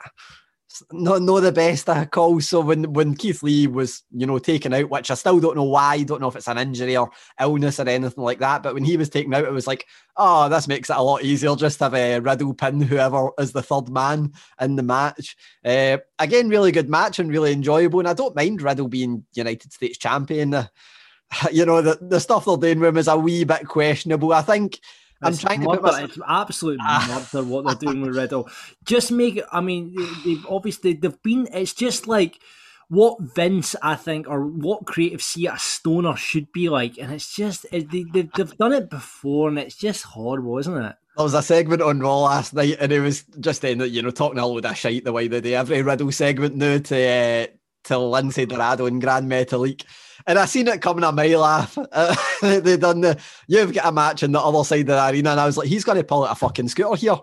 not 0.93 1.23
not 1.23 1.41
the 1.41 1.53
best 1.53 1.89
of 1.89 2.11
calls. 2.11 2.49
So 2.49 2.61
when 2.61 2.93
when 2.93 3.15
Keith 3.15 3.43
Lee 3.43 3.67
was 3.67 4.03
you 4.11 4.27
know 4.27 4.39
taken 4.39 4.75
out, 4.75 4.91
which 4.91 5.11
I 5.11 5.15
still 5.15 5.41
don't 5.41 5.57
know 5.57 5.65
why, 5.65 6.03
don't 6.03 6.21
know 6.21 6.29
if 6.29 6.37
it's 6.37 6.49
an 6.49 6.59
injury 6.59 6.97
or 6.97 7.11
illness 7.41 7.81
or 7.81 7.89
anything 7.89 8.23
like 8.23 8.39
that. 8.41 8.63
But 8.63 8.75
when 8.75 8.85
he 8.85 8.97
was 8.97 9.09
taken 9.09 9.33
out, 9.35 9.45
it 9.45 9.53
was 9.53 9.67
like, 9.67 9.87
oh, 10.17 10.49
this 10.49 10.69
makes 10.69 10.91
it 10.91 10.97
a 10.97 11.03
lot 11.03 11.25
easier. 11.25 11.57
Just 11.57 11.81
have 11.81 11.95
a 11.95 12.21
Riddle 12.21 12.55
pin 12.55 12.81
whoever 12.81 13.31
is 13.39 13.53
the 13.53 13.63
third 13.63 13.89
man 13.89 14.33
in 14.61 14.77
the 14.77 14.83
match. 14.83 15.37
Uh, 15.65 15.99
again, 16.19 16.49
really 16.49 16.73
good 16.73 16.91
match 16.91 17.19
and 17.19 17.31
really 17.31 17.53
enjoyable. 17.53 18.01
And 18.01 18.09
I 18.09 18.15
don't 18.15 18.37
mind 18.37 18.61
Riddle 18.61 18.89
being 18.89 19.25
United 19.35 19.73
States 19.73 19.99
champion. 19.99 20.55
Uh, 20.55 20.67
you 21.53 21.65
know 21.65 21.83
the 21.83 21.99
the 22.01 22.21
stuff 22.21 22.45
they're 22.45 22.57
doing 22.57 22.81
with 22.81 22.91
him 22.91 22.97
is 22.99 23.09
a 23.09 23.17
wee 23.17 23.45
bit 23.45 23.67
questionable. 23.67 24.33
I 24.33 24.43
think 24.43 24.81
I'm 25.21 25.33
it's 25.33 25.43
trying 25.43 25.61
murder. 25.61 25.77
to 25.77 25.83
put 25.83 26.03
It's 26.05 26.19
absolute 26.27 26.79
ah. 26.81 27.27
murder 27.33 27.47
what 27.47 27.65
they're 27.65 27.93
doing 27.93 28.03
with 28.03 28.17
Riddle. 28.17 28.49
Just 28.85 29.11
make 29.11 29.37
it. 29.37 29.47
I 29.53 29.61
mean, 29.61 29.95
they've 30.25 30.47
obviously 30.49 30.93
they've 30.93 31.23
been. 31.23 31.49
It's 31.53 31.75
just 31.75 32.07
like 32.07 32.41
what 32.89 33.21
Vince, 33.21 33.77
I 33.83 33.97
think, 33.97 34.29
or 34.29 34.45
what 34.45 34.87
creative 34.87 35.23
see 35.23 35.47
a 35.47 35.59
stoner 35.59 36.17
should 36.17 36.53
be 36.53 36.69
like, 36.69 36.99
and 36.99 37.13
it's 37.13 37.35
just 37.35 37.67
it, 37.73 37.91
they, 37.91 38.05
they've, 38.13 38.31
they've 38.33 38.57
done 38.57 38.73
it 38.73 38.89
before, 38.89 39.49
and 39.49 39.59
it's 39.59 39.77
just 39.77 40.05
horrible, 40.05 40.59
isn't 40.59 40.77
it? 40.77 40.97
There 41.17 41.25
was 41.25 41.35
a 41.35 41.43
segment 41.43 41.83
on 41.83 42.01
Raw 42.01 42.21
last 42.21 42.55
night, 42.55 42.77
and 42.79 42.93
it 42.93 43.01
was 43.01 43.25
just 43.41 43.65
in 43.65 43.81
you 43.81 44.03
know 44.03 44.11
talking 44.11 44.39
a 44.39 44.47
load 44.47 44.65
of 44.65 44.77
shite 44.77 45.05
the 45.05 45.13
way 45.13 45.27
they 45.29 45.41
do 45.41 45.53
every 45.53 45.83
Riddle 45.83 46.13
segment 46.13 46.55
now 46.55 46.79
to 46.79 46.97
uh, 46.97 47.47
to 47.85 47.95
Lince 47.95 48.49
Dorado 48.49 48.87
and 48.87 49.01
Gran 49.01 49.29
Metalik. 49.29 49.85
And 50.29 50.39
I 50.39 50.45
seen 50.45 50.69
it 50.69 50.81
coming 50.83 51.03
a 51.05 51.11
mile 51.11 51.43
off. 51.43 51.77
Uh, 51.91 52.15
they 52.61 52.77
done 52.77 53.01
the 53.01 53.19
you've 53.49 53.73
got 53.73 53.87
a 53.87 53.93
match 53.93 54.23
on 54.23 54.31
the 54.33 54.41
other 54.41 54.63
side 54.63 54.81
of 54.83 54.87
the 54.89 55.07
arena, 55.09 55.31
and 55.31 55.41
I 55.41 55.47
was 55.47 55.57
like, 55.57 55.69
he's 55.69 55.85
going 55.85 55.99
to 55.99 56.05
pull 56.05 56.25
out 56.25 56.31
a 56.33 56.35
fucking 56.37 56.69
scooter 56.69 56.95
here. 56.95 57.17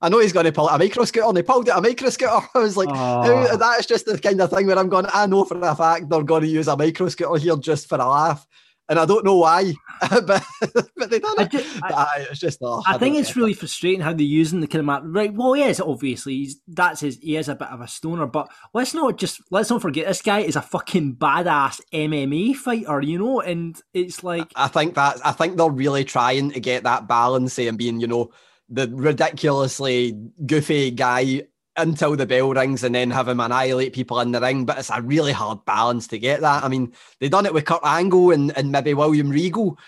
I 0.00 0.08
know 0.10 0.18
he's 0.18 0.32
going 0.34 0.44
to 0.44 0.52
pull 0.52 0.68
out 0.68 0.74
a 0.74 0.84
micro 0.84 1.04
scooter, 1.04 1.28
and 1.28 1.36
he 1.36 1.42
pulled 1.42 1.68
out 1.70 1.78
a 1.78 1.80
micro 1.80 2.10
scooter. 2.10 2.46
I 2.54 2.58
was 2.58 2.76
like, 2.76 2.88
Oh. 2.92 3.56
that's 3.56 3.86
just 3.86 4.04
the 4.04 4.18
kind 4.18 4.40
of 4.40 4.50
thing 4.50 4.66
where 4.66 4.78
I'm 4.78 4.88
going. 4.90 5.06
I 5.14 5.26
know 5.26 5.44
for 5.44 5.56
a 5.58 5.74
fact 5.76 6.10
they're 6.10 6.22
going 6.24 6.42
to 6.42 6.48
use 6.48 6.68
a 6.68 6.76
micro 6.76 7.08
scooter 7.08 7.40
here 7.40 7.56
just 7.56 7.88
for 7.88 7.96
a 7.96 8.06
laugh, 8.06 8.46
and 8.88 8.98
I 8.98 9.04
don't 9.06 9.24
know 9.24 9.36
why, 9.38 9.72
but 10.10 10.44
but 10.96 11.10
they 11.10 11.18
done 11.18 11.34
I 11.38 11.42
it. 11.44 11.54
I- 11.54 11.80
But 11.80 11.92
aye, 11.94 12.26
it's 12.30 12.40
just. 12.40 12.58
Oh, 12.62 12.82
I 12.86 12.92
don't 12.92 13.00
think 13.00 13.16
it's 13.16 13.30
it. 13.30 13.36
really 13.36 13.54
frustrating 13.54 14.00
how 14.00 14.12
they're 14.12 14.22
using 14.22 14.60
the 14.60 14.66
kind 14.66 14.80
of 14.80 14.86
mat. 14.86 15.02
Right, 15.04 15.32
well, 15.32 15.54
he 15.54 15.62
is 15.62 15.80
obviously 15.80 16.34
he's 16.36 16.60
that's 16.68 17.00
his. 17.00 17.18
He 17.18 17.36
is 17.36 17.48
a 17.48 17.54
bit 17.54 17.68
of 17.68 17.80
a 17.80 17.88
stoner, 17.88 18.26
but 18.26 18.50
let's 18.74 18.94
not 18.94 19.16
just 19.18 19.40
let's 19.50 19.70
not 19.70 19.82
forget 19.82 20.06
this 20.06 20.22
guy 20.22 20.40
is 20.40 20.56
a 20.56 20.62
fucking 20.62 21.16
badass 21.16 21.80
MMA 21.92 22.54
fighter, 22.56 23.00
you 23.00 23.18
know. 23.18 23.40
And 23.40 23.80
it's 23.94 24.22
like 24.22 24.52
I 24.56 24.68
think 24.68 24.94
that 24.94 25.18
I 25.24 25.32
think 25.32 25.56
they're 25.56 25.70
really 25.70 26.04
trying 26.04 26.50
to 26.52 26.60
get 26.60 26.82
that 26.84 27.08
balance 27.08 27.58
and 27.58 27.78
being, 27.78 28.00
you 28.00 28.06
know, 28.06 28.30
the 28.68 28.88
ridiculously 28.88 30.18
goofy 30.46 30.90
guy 30.90 31.42
until 31.76 32.16
the 32.16 32.26
bell 32.26 32.52
rings 32.52 32.84
and 32.84 32.94
then 32.94 33.10
have 33.10 33.28
him 33.28 33.40
annihilate 33.40 33.92
people 33.92 34.20
in 34.20 34.32
the 34.32 34.40
ring. 34.40 34.64
But 34.64 34.78
it's 34.78 34.90
a 34.90 35.02
really 35.02 35.32
hard 35.32 35.64
balance 35.64 36.06
to 36.08 36.18
get 36.18 36.40
that. 36.42 36.62
I 36.64 36.68
mean, 36.68 36.92
they've 37.18 37.30
done 37.30 37.46
it 37.46 37.54
with 37.54 37.64
Kurt 37.64 37.84
Angle 37.84 38.30
and, 38.30 38.56
and 38.56 38.70
maybe 38.72 38.94
William 38.94 39.28
Regal. 39.30 39.78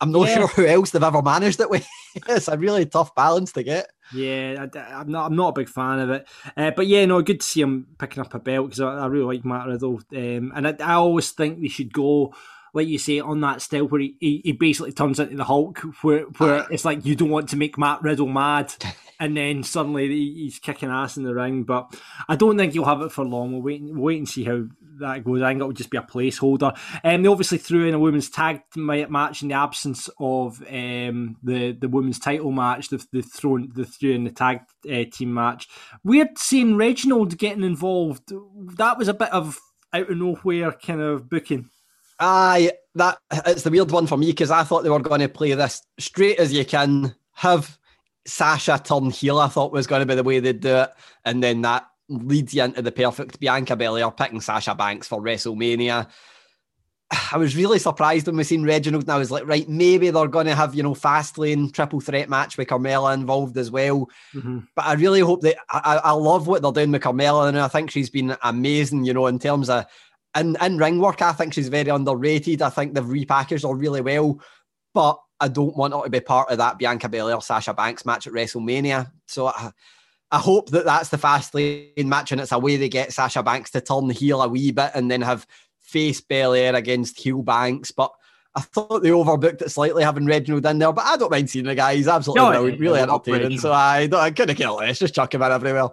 I'm 0.00 0.12
not 0.12 0.28
Yeah. 0.28 0.34
sure 0.36 0.46
who 0.48 0.66
else 0.66 0.90
they've 0.90 1.02
ever 1.02 1.20
managed 1.22 1.60
it 1.60 1.70
with. 1.70 1.86
it's 2.28 2.48
a 2.48 2.56
really 2.56 2.86
tough 2.86 3.14
balance 3.14 3.52
to 3.52 3.62
get. 3.62 3.90
Yeah, 4.14 4.66
I, 4.74 5.00
am 5.00 5.10
not. 5.10 5.26
I'm 5.26 5.36
not 5.36 5.48
a 5.48 5.60
big 5.60 5.68
fan 5.68 5.98
of 5.98 6.08
it, 6.10 6.26
uh, 6.56 6.70
but 6.70 6.86
yeah, 6.86 7.04
no, 7.04 7.20
good 7.20 7.40
to 7.40 7.46
see 7.46 7.60
him 7.60 7.88
picking 7.98 8.22
up 8.22 8.32
a 8.32 8.38
belt 8.38 8.68
because 8.68 8.80
I, 8.80 9.00
I 9.00 9.06
really 9.06 9.36
like 9.36 9.44
Matt 9.44 9.66
Riddle, 9.66 10.00
um, 10.16 10.52
and 10.54 10.66
I, 10.66 10.74
I 10.80 10.94
always 10.94 11.30
think 11.32 11.60
they 11.60 11.68
should 11.68 11.92
go, 11.92 12.32
like 12.72 12.88
you 12.88 12.98
say, 12.98 13.20
on 13.20 13.42
that 13.42 13.60
style 13.60 13.86
where 13.86 14.00
he, 14.00 14.16
he, 14.18 14.40
he 14.44 14.52
basically 14.52 14.92
turns 14.92 15.20
into 15.20 15.36
the 15.36 15.44
Hulk, 15.44 15.80
where 16.00 16.22
where 16.38 16.64
it's 16.70 16.86
like 16.86 17.04
you 17.04 17.16
don't 17.16 17.28
want 17.28 17.50
to 17.50 17.56
make 17.58 17.76
Matt 17.76 18.00
Riddle 18.00 18.28
mad, 18.28 18.72
and 19.20 19.36
then 19.36 19.62
suddenly 19.62 20.08
he's 20.08 20.58
kicking 20.58 20.90
ass 20.90 21.16
in 21.16 21.24
the 21.24 21.34
ring. 21.34 21.64
But 21.64 21.94
I 22.28 22.36
don't 22.36 22.56
think 22.56 22.72
he'll 22.72 22.84
have 22.84 23.02
it 23.02 23.12
for 23.12 23.24
long. 23.24 23.52
We'll 23.52 23.62
wait, 23.62 23.82
we'll 23.82 24.02
wait 24.02 24.18
and 24.18 24.28
see 24.28 24.44
how 24.44 24.64
that 25.00 25.24
goes. 25.24 25.42
I 25.42 25.50
think 25.50 25.60
it'll 25.60 25.72
just 25.72 25.90
be 25.90 25.98
a 25.98 26.02
placeholder. 26.02 26.76
Um, 27.04 27.22
they 27.22 27.28
obviously 27.28 27.58
threw 27.58 27.86
in 27.86 27.94
a 27.94 27.98
women's 27.98 28.30
tag 28.30 28.62
match 28.76 29.42
in 29.42 29.48
the 29.48 29.54
absence 29.54 30.08
of 30.18 30.62
um, 30.68 31.36
the 31.42 31.72
the 31.72 31.88
women's 31.88 32.18
title 32.18 32.52
match. 32.52 32.88
They've, 32.88 33.06
they've 33.12 33.24
thrown 33.24 33.70
they 33.74 33.84
threw 33.84 34.12
in 34.12 34.24
the 34.24 34.30
tag 34.30 34.60
uh, 34.90 35.04
team 35.12 35.34
match. 35.34 35.68
Weird 36.04 36.38
seeing 36.38 36.76
Reginald 36.76 37.38
getting 37.38 37.64
involved. 37.64 38.32
That 38.76 38.98
was 38.98 39.08
a 39.08 39.14
bit 39.14 39.32
of 39.32 39.58
out 39.92 40.10
of 40.10 40.16
nowhere 40.16 40.72
kind 40.72 41.00
of 41.00 41.28
booking. 41.28 41.70
Aye, 42.20 42.72
that 42.96 43.18
it's 43.46 43.62
the 43.62 43.70
weird 43.70 43.92
one 43.92 44.06
for 44.06 44.18
me 44.18 44.26
because 44.26 44.50
I 44.50 44.64
thought 44.64 44.82
they 44.82 44.90
were 44.90 44.98
going 44.98 45.20
to 45.20 45.28
play 45.28 45.54
this 45.54 45.82
straight 46.00 46.38
as 46.38 46.52
you 46.52 46.64
can, 46.64 47.14
have 47.34 47.78
Sasha 48.28 48.80
turn 48.82 49.10
heel. 49.10 49.38
I 49.38 49.48
thought 49.48 49.72
was 49.72 49.86
going 49.86 50.00
to 50.00 50.06
be 50.06 50.14
the 50.14 50.22
way 50.22 50.40
they'd 50.40 50.60
do 50.60 50.76
it, 50.76 50.90
and 51.24 51.42
then 51.42 51.62
that 51.62 51.86
leads 52.08 52.54
you 52.54 52.62
into 52.62 52.82
the 52.82 52.92
perfect 52.92 53.40
Bianca 53.40 53.76
Belair 53.76 54.10
picking 54.10 54.40
Sasha 54.40 54.74
Banks 54.74 55.06
for 55.06 55.20
WrestleMania. 55.20 56.08
I 57.32 57.36
was 57.38 57.56
really 57.56 57.78
surprised 57.78 58.26
when 58.26 58.36
we 58.36 58.44
seen 58.44 58.64
Reginald, 58.64 59.04
and 59.04 59.12
I 59.12 59.18
was 59.18 59.30
like, 59.30 59.46
right, 59.46 59.68
maybe 59.68 60.10
they're 60.10 60.28
going 60.28 60.46
to 60.46 60.54
have 60.54 60.74
you 60.74 60.82
know 60.82 60.94
fast 60.94 61.38
lane 61.38 61.70
triple 61.70 62.00
threat 62.00 62.28
match 62.28 62.58
with 62.58 62.68
Carmella 62.68 63.14
involved 63.14 63.56
as 63.56 63.70
well. 63.70 64.10
Mm-hmm. 64.34 64.60
But 64.74 64.84
I 64.84 64.92
really 64.94 65.20
hope 65.20 65.40
that 65.42 65.56
I, 65.70 65.96
I 65.96 65.96
I 65.96 66.10
love 66.12 66.46
what 66.46 66.62
they're 66.62 66.72
doing 66.72 66.92
with 66.92 67.02
Carmella, 67.02 67.48
and 67.48 67.58
I 67.58 67.68
think 67.68 67.90
she's 67.90 68.10
been 68.10 68.36
amazing. 68.42 69.04
You 69.04 69.14
know, 69.14 69.26
in 69.26 69.38
terms 69.38 69.70
of 69.70 69.86
in 70.36 70.56
in 70.60 70.78
ring 70.78 70.98
work, 70.98 71.22
I 71.22 71.32
think 71.32 71.54
she's 71.54 71.68
very 71.68 71.88
underrated. 71.88 72.62
I 72.62 72.70
think 72.70 72.94
they've 72.94 73.04
repackaged 73.04 73.66
her 73.66 73.74
really 73.74 74.02
well, 74.02 74.40
but 74.92 75.18
I 75.40 75.48
don't 75.48 75.76
want 75.76 75.94
her 75.94 76.02
to 76.02 76.10
be 76.10 76.20
part 76.20 76.50
of 76.50 76.58
that 76.58 76.78
Bianca 76.78 77.08
Belair 77.08 77.40
Sasha 77.40 77.72
Banks 77.74 78.04
match 78.04 78.26
at 78.26 78.32
WrestleMania. 78.32 79.10
So 79.26 79.46
I, 79.48 79.70
I 80.30 80.38
hope 80.38 80.70
that 80.70 80.84
that's 80.84 81.08
the 81.10 81.18
fast 81.18 81.54
lane 81.54 81.92
match, 82.04 82.32
and 82.32 82.40
it's 82.40 82.52
a 82.52 82.58
way 82.58 82.76
they 82.76 82.88
get 82.88 83.12
Sasha 83.12 83.42
Banks 83.42 83.70
to 83.70 83.80
turn 83.80 84.08
the 84.08 84.14
heel 84.14 84.42
a 84.42 84.48
wee 84.48 84.72
bit, 84.72 84.90
and 84.94 85.10
then 85.10 85.22
have 85.22 85.46
face 85.80 86.20
Belair 86.20 86.74
against 86.74 87.18
heel 87.18 87.42
Banks, 87.42 87.90
but. 87.90 88.12
I 88.54 88.60
thought 88.62 89.04
they 89.04 89.10
overbooked 89.10 89.62
it 89.62 89.70
slightly 89.70 90.02
having 90.02 90.26
Reginald 90.26 90.66
in 90.66 90.78
there, 90.80 90.92
but 90.92 91.04
I 91.04 91.16
don't 91.16 91.30
mind 91.30 91.48
seeing 91.48 91.66
the 91.66 91.76
guy. 91.76 91.94
He's 91.94 92.08
absolutely 92.08 92.42
No, 92.42 92.50
brilliant, 92.50 92.80
really 92.80 93.00
entertaining. 93.00 93.58
So 93.58 93.72
I, 93.72 94.08
don't- 94.08 94.18
I 94.18 94.30
couldn't 94.32 94.56
care 94.56 94.70
less. 94.70 94.98
Just 94.98 95.14
chuck 95.14 95.32
him 95.32 95.42
in 95.42 95.52
everywhere. 95.52 95.90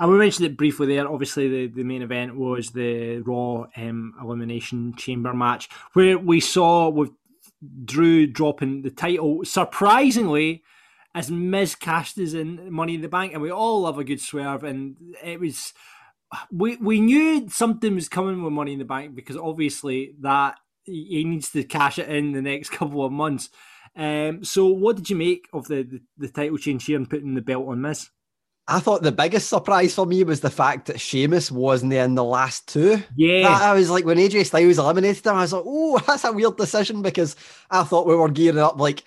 And 0.00 0.10
we 0.10 0.18
mentioned 0.18 0.46
it 0.46 0.56
briefly 0.56 0.86
there. 0.88 1.08
Obviously, 1.08 1.48
the, 1.48 1.66
the 1.74 1.84
main 1.84 2.02
event 2.02 2.34
was 2.34 2.70
the 2.70 3.18
Raw 3.18 3.66
um, 3.76 4.14
Elimination 4.20 4.94
Chamber 4.96 5.32
match, 5.32 5.68
where 5.92 6.18
we 6.18 6.40
saw 6.40 6.88
with 6.88 7.10
Drew 7.84 8.26
dropping 8.26 8.82
the 8.82 8.90
title 8.90 9.44
surprisingly 9.44 10.62
as 11.14 11.30
Miz 11.30 11.74
cashed 11.74 12.16
his 12.16 12.34
in 12.34 12.72
Money 12.72 12.94
in 12.94 13.00
the 13.00 13.08
Bank, 13.08 13.32
and 13.32 13.42
we 13.42 13.50
all 13.50 13.82
love 13.82 13.98
a 13.98 14.04
good 14.04 14.20
swerve. 14.20 14.62
And 14.64 14.96
it 15.22 15.40
was 15.40 15.72
we 16.52 16.76
we 16.76 17.00
knew 17.00 17.48
something 17.48 17.94
was 17.94 18.08
coming 18.08 18.42
with 18.42 18.52
Money 18.52 18.74
in 18.74 18.78
the 18.78 18.84
Bank 18.84 19.14
because 19.14 19.36
obviously 19.36 20.14
that 20.20 20.56
he 20.84 21.06
he 21.10 21.24
needs 21.24 21.50
to 21.50 21.64
cash 21.64 21.98
it 21.98 22.08
in 22.08 22.32
the 22.32 22.42
next 22.42 22.70
couple 22.70 23.04
of 23.04 23.12
months. 23.12 23.50
Um, 23.96 24.44
so, 24.44 24.66
what 24.66 24.96
did 24.96 25.10
you 25.10 25.16
make 25.16 25.48
of 25.52 25.66
the, 25.66 25.82
the, 25.82 26.00
the 26.18 26.28
title 26.28 26.58
change 26.58 26.84
here 26.84 26.96
and 26.96 27.10
putting 27.10 27.34
the 27.34 27.40
belt 27.40 27.66
on 27.66 27.80
Miz? 27.80 28.10
I 28.70 28.80
thought 28.80 29.02
the 29.02 29.12
biggest 29.12 29.48
surprise 29.48 29.94
for 29.94 30.04
me 30.04 30.22
was 30.24 30.40
the 30.40 30.50
fact 30.50 30.86
that 30.86 31.00
Sheamus 31.00 31.50
wasn't 31.50 31.94
in 31.94 32.14
the 32.14 32.24
last 32.24 32.68
two. 32.68 33.02
Yeah. 33.16 33.48
I, 33.48 33.70
I 33.70 33.74
was 33.74 33.88
like, 33.88 34.04
when 34.04 34.18
AJ 34.18 34.44
Styles 34.44 34.78
eliminated 34.78 35.26
him, 35.26 35.36
I 35.36 35.40
was 35.40 35.54
like, 35.54 35.62
oh, 35.64 35.98
that's 36.06 36.24
a 36.24 36.32
weird 36.32 36.58
decision 36.58 37.00
because 37.00 37.34
I 37.70 37.82
thought 37.84 38.06
we 38.06 38.14
were 38.14 38.28
gearing 38.28 38.58
up. 38.58 38.78
Like, 38.78 39.04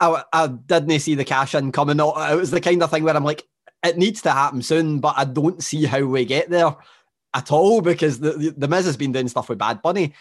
I, 0.00 0.24
I 0.32 0.46
didn't 0.46 1.00
see 1.00 1.14
the 1.14 1.24
cash 1.24 1.54
in 1.54 1.70
coming. 1.70 2.00
It 2.00 2.36
was 2.36 2.50
the 2.50 2.62
kind 2.62 2.82
of 2.82 2.90
thing 2.90 3.04
where 3.04 3.14
I'm 3.14 3.24
like, 3.24 3.46
it 3.84 3.98
needs 3.98 4.22
to 4.22 4.30
happen 4.30 4.62
soon, 4.62 5.00
but 5.00 5.14
I 5.18 5.24
don't 5.26 5.62
see 5.62 5.84
how 5.84 6.02
we 6.02 6.24
get 6.24 6.48
there 6.48 6.74
at 7.34 7.52
all 7.52 7.82
because 7.82 8.20
the, 8.20 8.32
the, 8.32 8.50
the 8.56 8.68
Miz 8.68 8.86
has 8.86 8.96
been 8.96 9.12
doing 9.12 9.28
stuff 9.28 9.50
with 9.50 9.58
Bad 9.58 9.82
Bunny. 9.82 10.14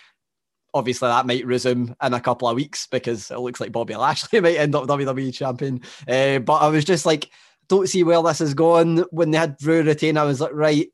Obviously, 0.73 1.07
that 1.07 1.25
might 1.25 1.45
resume 1.45 1.95
in 2.03 2.13
a 2.13 2.19
couple 2.19 2.49
of 2.49 2.55
weeks 2.57 2.87
because 2.87 3.31
it 3.31 3.39
looks 3.39 3.61
like 3.61 3.71
Bobby 3.71 3.95
Lashley 3.95 4.39
might 4.41 4.57
end 4.57 4.75
up 4.75 4.87
WWE 4.87 5.33
champion. 5.33 5.81
Uh, 6.05 6.39
but 6.39 6.55
I 6.55 6.67
was 6.67 6.83
just 6.83 7.05
like, 7.05 7.29
don't 7.67 7.87
see 7.89 8.03
where 8.03 8.21
this 8.21 8.41
is 8.41 8.53
going. 8.53 8.99
When 9.11 9.31
they 9.31 9.37
had 9.37 9.57
Drew 9.57 9.83
retain, 9.83 10.17
I 10.17 10.23
was 10.23 10.41
like, 10.41 10.53
right, 10.53 10.87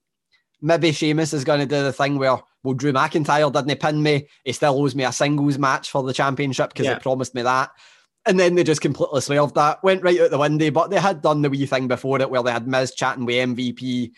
maybe 0.62 0.92
Sheamus 0.92 1.34
is 1.34 1.44
going 1.44 1.60
to 1.62 1.66
do 1.66 1.84
the 1.84 1.94
thing 1.94 2.18
where, 2.18 2.38
well, 2.64 2.74
Drew 2.74 2.94
McIntyre 2.94 3.52
didn't 3.52 3.80
pin 3.80 4.04
me. 4.04 4.28
He 4.44 4.52
still 4.54 4.82
owes 4.82 4.96
me 4.96 5.04
a 5.04 5.12
singles 5.12 5.58
match 5.58 5.90
for 5.90 6.04
the 6.04 6.14
championship 6.14 6.70
because 6.70 6.86
Yeah. 6.86 6.96
he 6.96 7.00
promised 7.00 7.34
me 7.36 7.42
that. 7.44 7.72
And 8.26 8.40
then 8.40 8.56
they 8.56 8.64
just 8.64 8.82
completely 8.82 9.22
swerved 9.22 9.56
that, 9.56 9.82
went 9.84 10.04
right 10.04 10.20
out 10.20 10.30
the 10.32 10.38
window. 10.38 10.70
But 10.72 10.90
they 10.90 11.00
had 11.00 11.22
done 11.22 11.42
the 11.42 11.50
wee 11.50 11.66
thing 11.66 11.88
before 11.88 12.22
it 12.22 12.30
where 12.30 12.44
they 12.44 12.52
had 12.52 12.68
Miz 12.68 12.94
chatting 12.94 13.26
with 13.26 13.36
MVP, 13.36 14.12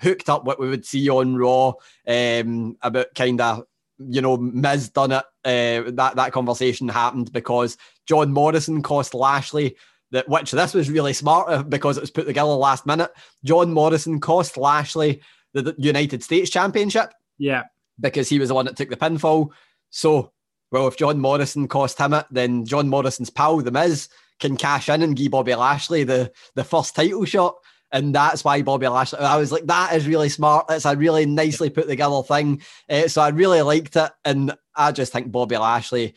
hooked 0.00 0.28
up 0.28 0.44
what 0.44 0.60
we 0.60 0.68
would 0.68 0.86
see 0.86 1.08
on 1.10 1.36
Raw 1.36 1.72
um, 2.06 2.76
about 2.82 3.08
kind 3.16 3.40
of, 3.40 3.64
you 3.98 4.20
know, 4.22 4.36
Miz 4.36 4.90
done 4.90 5.10
it. 5.10 5.24
Uh, 5.44 5.90
that, 5.90 6.12
that 6.14 6.32
conversation 6.32 6.88
happened 6.88 7.32
because 7.32 7.76
John 8.06 8.32
Morrison 8.32 8.80
cost 8.82 9.12
Lashley 9.12 9.76
that 10.10 10.28
which 10.28 10.50
this 10.52 10.74
was 10.74 10.90
really 10.90 11.12
smart 11.12 11.68
because 11.68 11.96
it 11.96 12.00
was 12.00 12.10
put 12.10 12.26
together 12.26 12.48
last 12.50 12.86
minute. 12.86 13.10
John 13.44 13.72
Morrison 13.72 14.20
cost 14.20 14.56
Lashley 14.56 15.20
the, 15.52 15.62
the 15.62 15.74
United 15.78 16.22
States 16.22 16.50
Championship 16.50 17.12
Yeah. 17.38 17.64
because 18.00 18.28
he 18.28 18.38
was 18.38 18.48
the 18.48 18.54
one 18.54 18.66
that 18.66 18.76
took 18.76 18.90
the 18.90 18.96
pinfall. 18.96 19.50
So, 19.90 20.32
well, 20.70 20.88
if 20.88 20.96
John 20.96 21.18
Morrison 21.18 21.68
cost 21.68 21.98
him 21.98 22.12
it, 22.14 22.26
then 22.30 22.64
John 22.66 22.88
Morrison's 22.88 23.30
pal, 23.30 23.58
The 23.58 23.70
Miz, 23.70 24.08
can 24.38 24.56
cash 24.56 24.88
in 24.88 25.02
and 25.02 25.16
give 25.16 25.32
Bobby 25.32 25.54
Lashley 25.54 26.04
the, 26.04 26.32
the 26.54 26.64
first 26.64 26.94
title 26.94 27.24
shot. 27.24 27.56
And 27.90 28.14
that's 28.14 28.44
why 28.44 28.60
Bobby 28.60 28.86
Lashley, 28.86 29.18
I 29.20 29.36
was 29.38 29.50
like, 29.50 29.64
that 29.66 29.94
is 29.94 30.06
really 30.06 30.28
smart. 30.28 30.66
It's 30.68 30.84
a 30.84 30.94
really 30.94 31.24
nicely 31.24 31.70
put 31.70 31.88
together 31.88 32.22
thing. 32.22 32.60
Uh, 32.88 33.08
so 33.08 33.22
I 33.22 33.30
really 33.30 33.62
liked 33.62 33.96
it. 33.96 34.12
And 34.26 34.54
I 34.76 34.92
just 34.92 35.10
think 35.12 35.32
Bobby 35.32 35.56
Lashley, 35.56 36.14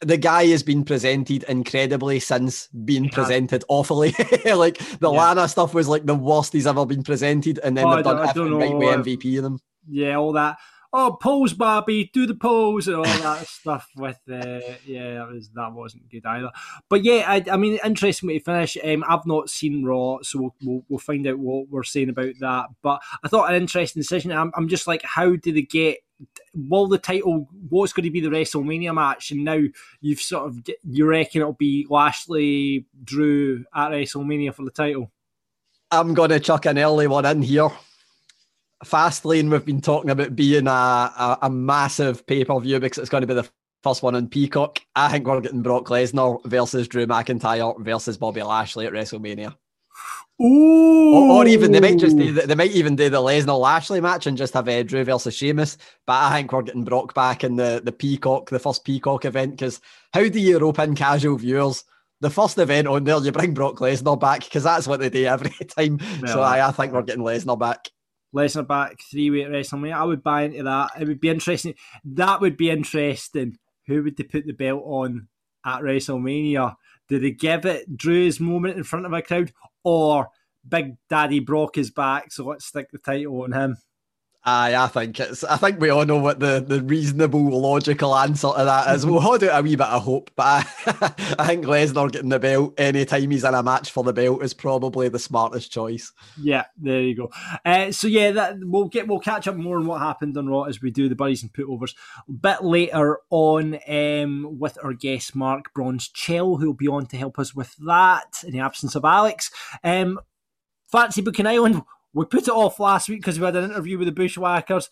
the 0.00 0.16
guy 0.16 0.46
has 0.46 0.62
been 0.62 0.84
presented 0.84 1.44
incredibly 1.44 2.20
since 2.20 2.68
being 2.68 3.08
presented 3.08 3.64
awfully. 3.68 4.10
like 4.44 4.78
the 4.98 5.10
Yeah. 5.10 5.18
Lana 5.18 5.48
stuff 5.48 5.72
was 5.74 5.88
like 5.88 6.04
the 6.04 6.14
worst 6.14 6.52
he's 6.52 6.66
ever 6.66 6.84
been 6.84 7.02
presented. 7.04 7.58
And 7.62 7.76
then 7.76 7.86
Oh, 7.86 7.88
I 7.90 7.96
they've 7.96 8.04
done 8.04 8.16
don't- 8.16 8.28
I 8.28 8.32
don't 8.32 8.52
everything 8.54 8.78
right 8.80 8.96
with 8.98 9.06
MVP 9.06 9.36
in 9.38 9.42
them. 9.44 9.58
yeah, 9.88 10.16
all 10.16 10.32
that. 10.32 10.58
Oh, 10.96 11.18
pose, 11.20 11.52
Barbie, 11.52 12.08
do 12.14 12.24
the 12.24 12.36
pose, 12.36 12.86
and 12.86 12.98
all 12.98 13.02
that 13.02 13.48
stuff. 13.48 13.88
With 13.96 14.20
uh, 14.30 14.60
yeah, 14.86 15.14
that 15.14 15.28
was 15.28 15.50
that 15.56 15.72
wasn't 15.72 16.08
good 16.08 16.24
either. 16.24 16.52
But 16.88 17.02
yeah, 17.02 17.24
I, 17.26 17.44
I 17.50 17.56
mean, 17.56 17.80
interesting 17.84 18.28
way 18.28 18.38
to 18.38 18.44
finish. 18.44 18.76
Um, 18.84 19.02
I've 19.08 19.26
not 19.26 19.50
seen 19.50 19.84
Raw, 19.84 20.18
so 20.22 20.38
we'll, 20.40 20.54
we'll 20.62 20.84
we'll 20.88 20.98
find 21.00 21.26
out 21.26 21.40
what 21.40 21.68
we're 21.68 21.82
saying 21.82 22.10
about 22.10 22.34
that. 22.38 22.66
But 22.80 23.02
I 23.24 23.28
thought 23.28 23.50
an 23.52 23.60
interesting 23.60 23.98
decision. 24.02 24.30
I'm, 24.30 24.52
I'm 24.54 24.68
just 24.68 24.86
like, 24.86 25.02
how 25.02 25.34
do 25.34 25.50
they 25.52 25.62
get 25.62 25.98
will 26.54 26.86
the 26.86 26.98
title? 26.98 27.48
What's 27.68 27.92
going 27.92 28.04
to 28.04 28.10
be 28.10 28.20
the 28.20 28.28
WrestleMania 28.28 28.94
match? 28.94 29.30
And 29.30 29.44
now 29.44 29.60
you've 30.00 30.20
sort 30.20 30.48
of 30.48 30.58
you 30.82 31.06
reckon 31.06 31.40
it'll 31.40 31.54
be 31.54 31.86
Lashley 31.90 32.86
Drew 33.02 33.64
at 33.74 33.90
WrestleMania 33.90 34.54
for 34.54 34.64
the 34.64 34.70
title. 34.70 35.10
I'm 35.90 36.14
going 36.14 36.30
to 36.30 36.40
chuck 36.40 36.66
an 36.66 36.78
early 36.78 37.06
one 37.06 37.26
in 37.26 37.42
here. 37.42 37.70
Fastlane, 38.84 39.50
we've 39.50 39.64
been 39.64 39.80
talking 39.80 40.10
about 40.10 40.36
being 40.36 40.66
a, 40.66 40.70
a, 40.70 41.38
a 41.42 41.50
massive 41.50 42.26
pay 42.26 42.44
per 42.44 42.58
view 42.60 42.80
because 42.80 42.98
it's 42.98 43.10
going 43.10 43.22
to 43.22 43.26
be 43.26 43.34
the 43.34 43.48
first 43.82 44.02
one 44.02 44.14
on 44.14 44.28
Peacock. 44.28 44.80
I 44.96 45.10
think 45.10 45.26
we're 45.26 45.40
getting 45.40 45.62
Brock 45.62 45.86
Lesnar 45.86 46.44
versus 46.44 46.88
Drew 46.88 47.06
McIntyre 47.06 47.78
versus 47.80 48.16
Bobby 48.18 48.42
Lashley 48.42 48.86
at 48.86 48.92
WrestleMania. 48.92 49.54
Ooh. 50.42 51.14
Or, 51.14 51.30
or, 51.30 51.46
even 51.46 51.70
they 51.70 51.78
might 51.78 51.98
just 51.98 52.16
do 52.16 52.32
the, 52.32 52.42
they 52.42 52.56
might 52.56 52.72
even 52.72 52.96
do 52.96 53.08
the 53.08 53.20
Lesnar 53.20 53.58
Lashley 53.58 54.00
match 54.00 54.26
and 54.26 54.36
just 54.36 54.54
have 54.54 54.68
uh, 54.68 54.82
Drew 54.82 55.04
versus 55.04 55.34
Sheamus. 55.34 55.78
But 56.06 56.14
I 56.14 56.34
think 56.34 56.52
we're 56.52 56.62
getting 56.62 56.82
Brock 56.82 57.14
back 57.14 57.44
in 57.44 57.54
the 57.54 57.80
the 57.84 57.92
Peacock, 57.92 58.50
the 58.50 58.58
first 58.58 58.84
Peacock 58.84 59.24
event. 59.24 59.52
Because 59.52 59.80
how 60.12 60.28
do 60.28 60.40
you 60.40 60.58
rope 60.58 60.80
in 60.80 60.96
casual 60.96 61.36
viewers? 61.36 61.84
The 62.20 62.30
first 62.30 62.58
event 62.58 62.88
on 62.88 63.04
there, 63.04 63.18
you 63.18 63.30
bring 63.30 63.54
Brock 63.54 63.76
Lesnar 63.76 64.18
back 64.18 64.42
because 64.44 64.64
that's 64.64 64.88
what 64.88 64.98
they 64.98 65.10
do 65.10 65.24
every 65.24 65.50
time. 65.68 66.00
so 66.26 66.40
I, 66.40 66.66
I 66.66 66.72
think 66.72 66.92
we're 66.92 67.02
getting 67.02 67.22
Lesnar 67.22 67.58
back. 67.58 67.90
Lesnar 68.34 68.66
back 68.66 68.98
three 69.08 69.30
way 69.30 69.42
at 69.42 69.50
WrestleMania. 69.50 69.94
I 69.94 70.04
would 70.04 70.24
buy 70.24 70.42
into 70.42 70.64
that. 70.64 70.90
It 70.98 71.06
would 71.06 71.20
be 71.20 71.28
interesting. 71.28 71.74
That 72.04 72.40
would 72.40 72.56
be 72.56 72.70
interesting. 72.70 73.58
Who 73.86 74.02
would 74.02 74.16
they 74.16 74.24
put 74.24 74.46
the 74.46 74.52
belt 74.52 74.82
on 74.84 75.28
at 75.64 75.82
WrestleMania? 75.82 76.74
Do 77.08 77.20
they 77.20 77.30
give 77.30 77.66
it 77.66 77.96
Drew's 77.96 78.40
moment 78.40 78.76
in 78.76 78.82
front 78.82 79.06
of 79.06 79.12
a 79.12 79.22
crowd, 79.22 79.52
or 79.84 80.28
Big 80.66 80.96
Daddy 81.08 81.40
Brock 81.40 81.78
is 81.78 81.90
back, 81.90 82.32
so 82.32 82.44
let's 82.44 82.64
stick 82.64 82.90
the 82.90 82.98
title 82.98 83.42
on 83.42 83.52
him? 83.52 83.76
Aye, 84.46 84.74
I 84.74 84.88
think 84.88 85.18
it's. 85.20 85.42
I 85.42 85.56
think 85.56 85.80
we 85.80 85.88
all 85.88 86.04
know 86.04 86.18
what 86.18 86.38
the, 86.38 86.62
the 86.66 86.82
reasonable, 86.82 87.62
logical 87.62 88.14
answer 88.14 88.50
to 88.54 88.64
that 88.64 88.94
is. 88.94 89.06
We'll 89.06 89.20
hold 89.20 89.42
out 89.42 89.58
a 89.58 89.62
wee 89.62 89.74
bit 89.74 89.86
of 89.86 90.02
hope, 90.02 90.30
but 90.36 90.44
I, 90.44 90.64
I 91.38 91.46
think 91.46 91.64
Lesnar 91.64 92.12
getting 92.12 92.28
the 92.28 92.38
belt 92.38 92.74
anytime 92.76 93.30
he's 93.30 93.44
in 93.44 93.54
a 93.54 93.62
match 93.62 93.90
for 93.90 94.04
the 94.04 94.12
belt 94.12 94.42
is 94.44 94.52
probably 94.52 95.08
the 95.08 95.18
smartest 95.18 95.72
choice. 95.72 96.12
Yeah, 96.38 96.64
there 96.76 97.00
you 97.00 97.16
go. 97.16 97.30
Uh, 97.64 97.90
so 97.90 98.06
yeah, 98.06 98.32
that 98.32 98.56
we'll 98.60 98.88
get 98.88 99.08
we'll 99.08 99.18
catch 99.18 99.48
up 99.48 99.56
more 99.56 99.78
on 99.78 99.86
what 99.86 100.02
happened 100.02 100.36
on 100.36 100.46
Raw 100.46 100.64
as 100.64 100.82
we 100.82 100.90
do 100.90 101.08
the 101.08 101.16
buddies 101.16 101.42
and 101.42 101.50
putovers 101.50 101.94
a 102.28 102.32
bit 102.32 102.62
later 102.62 103.20
on 103.30 103.78
um, 103.88 104.58
with 104.58 104.76
our 104.84 104.92
guest 104.92 105.34
Mark 105.34 105.72
Bronze-Chell, 105.72 106.56
who'll 106.56 106.74
be 106.74 106.86
on 106.86 107.06
to 107.06 107.16
help 107.16 107.38
us 107.38 107.54
with 107.54 107.74
that 107.86 108.44
in 108.44 108.52
the 108.52 108.60
absence 108.60 108.94
of 108.94 109.06
Alex. 109.06 109.50
Um, 109.82 110.20
Fantasy 110.92 111.22
Booking 111.22 111.46
Island 111.46 111.82
we 112.14 112.24
put 112.24 112.48
it 112.48 112.50
off 112.50 112.80
last 112.80 113.08
week 113.08 113.20
because 113.20 113.38
we 113.38 113.44
had 113.44 113.56
an 113.56 113.70
interview 113.70 113.98
with 113.98 114.06
the 114.06 114.12
Bushwhackers. 114.12 114.88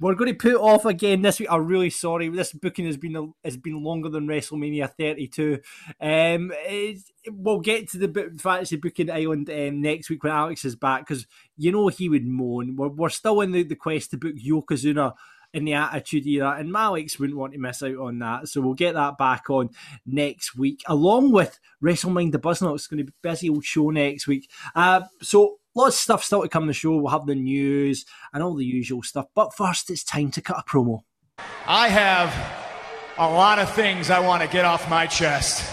We're 0.00 0.16
going 0.16 0.32
to 0.32 0.36
put 0.36 0.60
off 0.60 0.84
again 0.84 1.22
this 1.22 1.38
week. 1.38 1.48
I'm 1.50 1.66
really 1.66 1.88
sorry. 1.88 2.28
This 2.28 2.52
booking 2.52 2.86
has 2.86 2.96
been 2.96 3.32
has 3.44 3.56
been 3.56 3.82
longer 3.82 4.08
than 4.08 4.26
WrestleMania 4.26 4.90
32. 4.98 5.60
Um, 6.00 6.52
we'll 7.30 7.60
get 7.60 7.90
to 7.90 7.98
the 7.98 8.36
fantasy 8.40 8.76
booking 8.76 9.10
island 9.10 9.48
um, 9.48 9.80
next 9.80 10.10
week 10.10 10.24
when 10.24 10.32
Alex 10.32 10.64
is 10.64 10.74
back 10.74 11.06
because 11.06 11.28
you 11.56 11.70
know 11.70 11.88
he 11.88 12.08
would 12.08 12.26
moan. 12.26 12.74
We're, 12.74 12.88
we're 12.88 13.08
still 13.08 13.40
in 13.40 13.52
the, 13.52 13.62
the 13.62 13.76
quest 13.76 14.10
to 14.10 14.18
book 14.18 14.34
Yokozuna 14.34 15.14
in 15.52 15.64
the 15.64 15.74
Attitude 15.74 16.26
Era, 16.26 16.56
and 16.58 16.76
Alex 16.76 17.20
wouldn't 17.20 17.38
want 17.38 17.52
to 17.52 17.60
miss 17.60 17.80
out 17.80 17.96
on 17.96 18.18
that. 18.18 18.48
So 18.48 18.60
we'll 18.60 18.74
get 18.74 18.94
that 18.94 19.16
back 19.16 19.48
on 19.48 19.70
next 20.04 20.56
week, 20.56 20.82
along 20.88 21.30
with 21.30 21.60
WrestleMania 21.80 22.32
the 22.32 22.40
Buzznock. 22.40 22.74
It's 22.74 22.88
going 22.88 22.98
to 22.98 23.04
be 23.04 23.12
a 23.12 23.28
busy 23.30 23.48
old 23.48 23.64
show 23.64 23.90
next 23.90 24.26
week. 24.26 24.50
Uh, 24.74 25.02
so 25.22 25.60
Lots 25.74 25.96
of 25.96 26.00
stuff 26.00 26.24
still 26.24 26.42
to 26.42 26.48
come 26.48 26.64
on 26.64 26.66
the 26.68 26.72
show. 26.72 26.96
We'll 26.96 27.10
have 27.10 27.26
the 27.26 27.34
news 27.34 28.06
and 28.32 28.42
all 28.42 28.54
the 28.54 28.64
usual 28.64 29.02
stuff. 29.02 29.26
But 29.34 29.54
first, 29.54 29.90
it's 29.90 30.04
time 30.04 30.30
to 30.32 30.40
cut 30.40 30.58
a 30.58 30.62
promo. 30.62 31.02
I 31.66 31.88
have 31.88 32.32
a 33.18 33.28
lot 33.28 33.58
of 33.58 33.72
things 33.72 34.10
I 34.10 34.20
want 34.20 34.42
to 34.42 34.48
get 34.48 34.64
off 34.64 34.88
my 34.88 35.06
chest. 35.06 35.68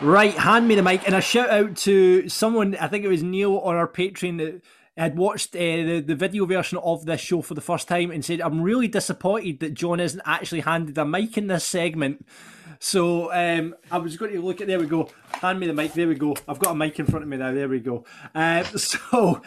Right, 0.00 0.34
hand 0.34 0.68
me 0.68 0.74
the 0.74 0.82
mic. 0.82 1.06
And 1.06 1.14
a 1.14 1.20
shout 1.20 1.50
out 1.50 1.76
to 1.78 2.28
someone, 2.28 2.76
I 2.76 2.88
think 2.88 3.04
it 3.04 3.08
was 3.08 3.22
Neil 3.22 3.58
on 3.58 3.76
our 3.76 3.88
Patreon 3.88 4.38
that 4.38 4.62
had 4.96 5.16
watched 5.16 5.54
uh, 5.54 5.58
the, 5.58 6.00
the 6.00 6.14
video 6.14 6.44
version 6.46 6.78
of 6.78 7.06
this 7.06 7.20
show 7.20 7.42
for 7.42 7.54
the 7.54 7.60
first 7.60 7.86
time 7.86 8.10
and 8.10 8.24
said, 8.24 8.40
I'm 8.40 8.60
really 8.60 8.88
disappointed 8.88 9.60
that 9.60 9.74
John 9.74 10.00
isn't 10.00 10.22
actually 10.24 10.60
handed 10.60 10.98
a 10.98 11.04
mic 11.04 11.38
in 11.38 11.46
this 11.46 11.64
segment. 11.64 12.26
So 12.78 13.32
um, 13.32 13.74
I 13.90 13.98
was 13.98 14.16
going 14.16 14.32
to 14.32 14.40
look 14.40 14.60
at 14.60 14.66
there 14.66 14.78
we 14.78 14.86
go. 14.86 15.08
Hand 15.28 15.60
me 15.60 15.66
the 15.66 15.72
mic. 15.72 15.92
There 15.92 16.08
we 16.08 16.14
go. 16.14 16.36
I've 16.48 16.58
got 16.58 16.72
a 16.72 16.74
mic 16.74 16.98
in 16.98 17.06
front 17.06 17.22
of 17.22 17.28
me 17.28 17.36
now. 17.36 17.52
There 17.52 17.68
we 17.68 17.80
go. 17.80 18.04
Uh, 18.34 18.62
so 18.76 19.42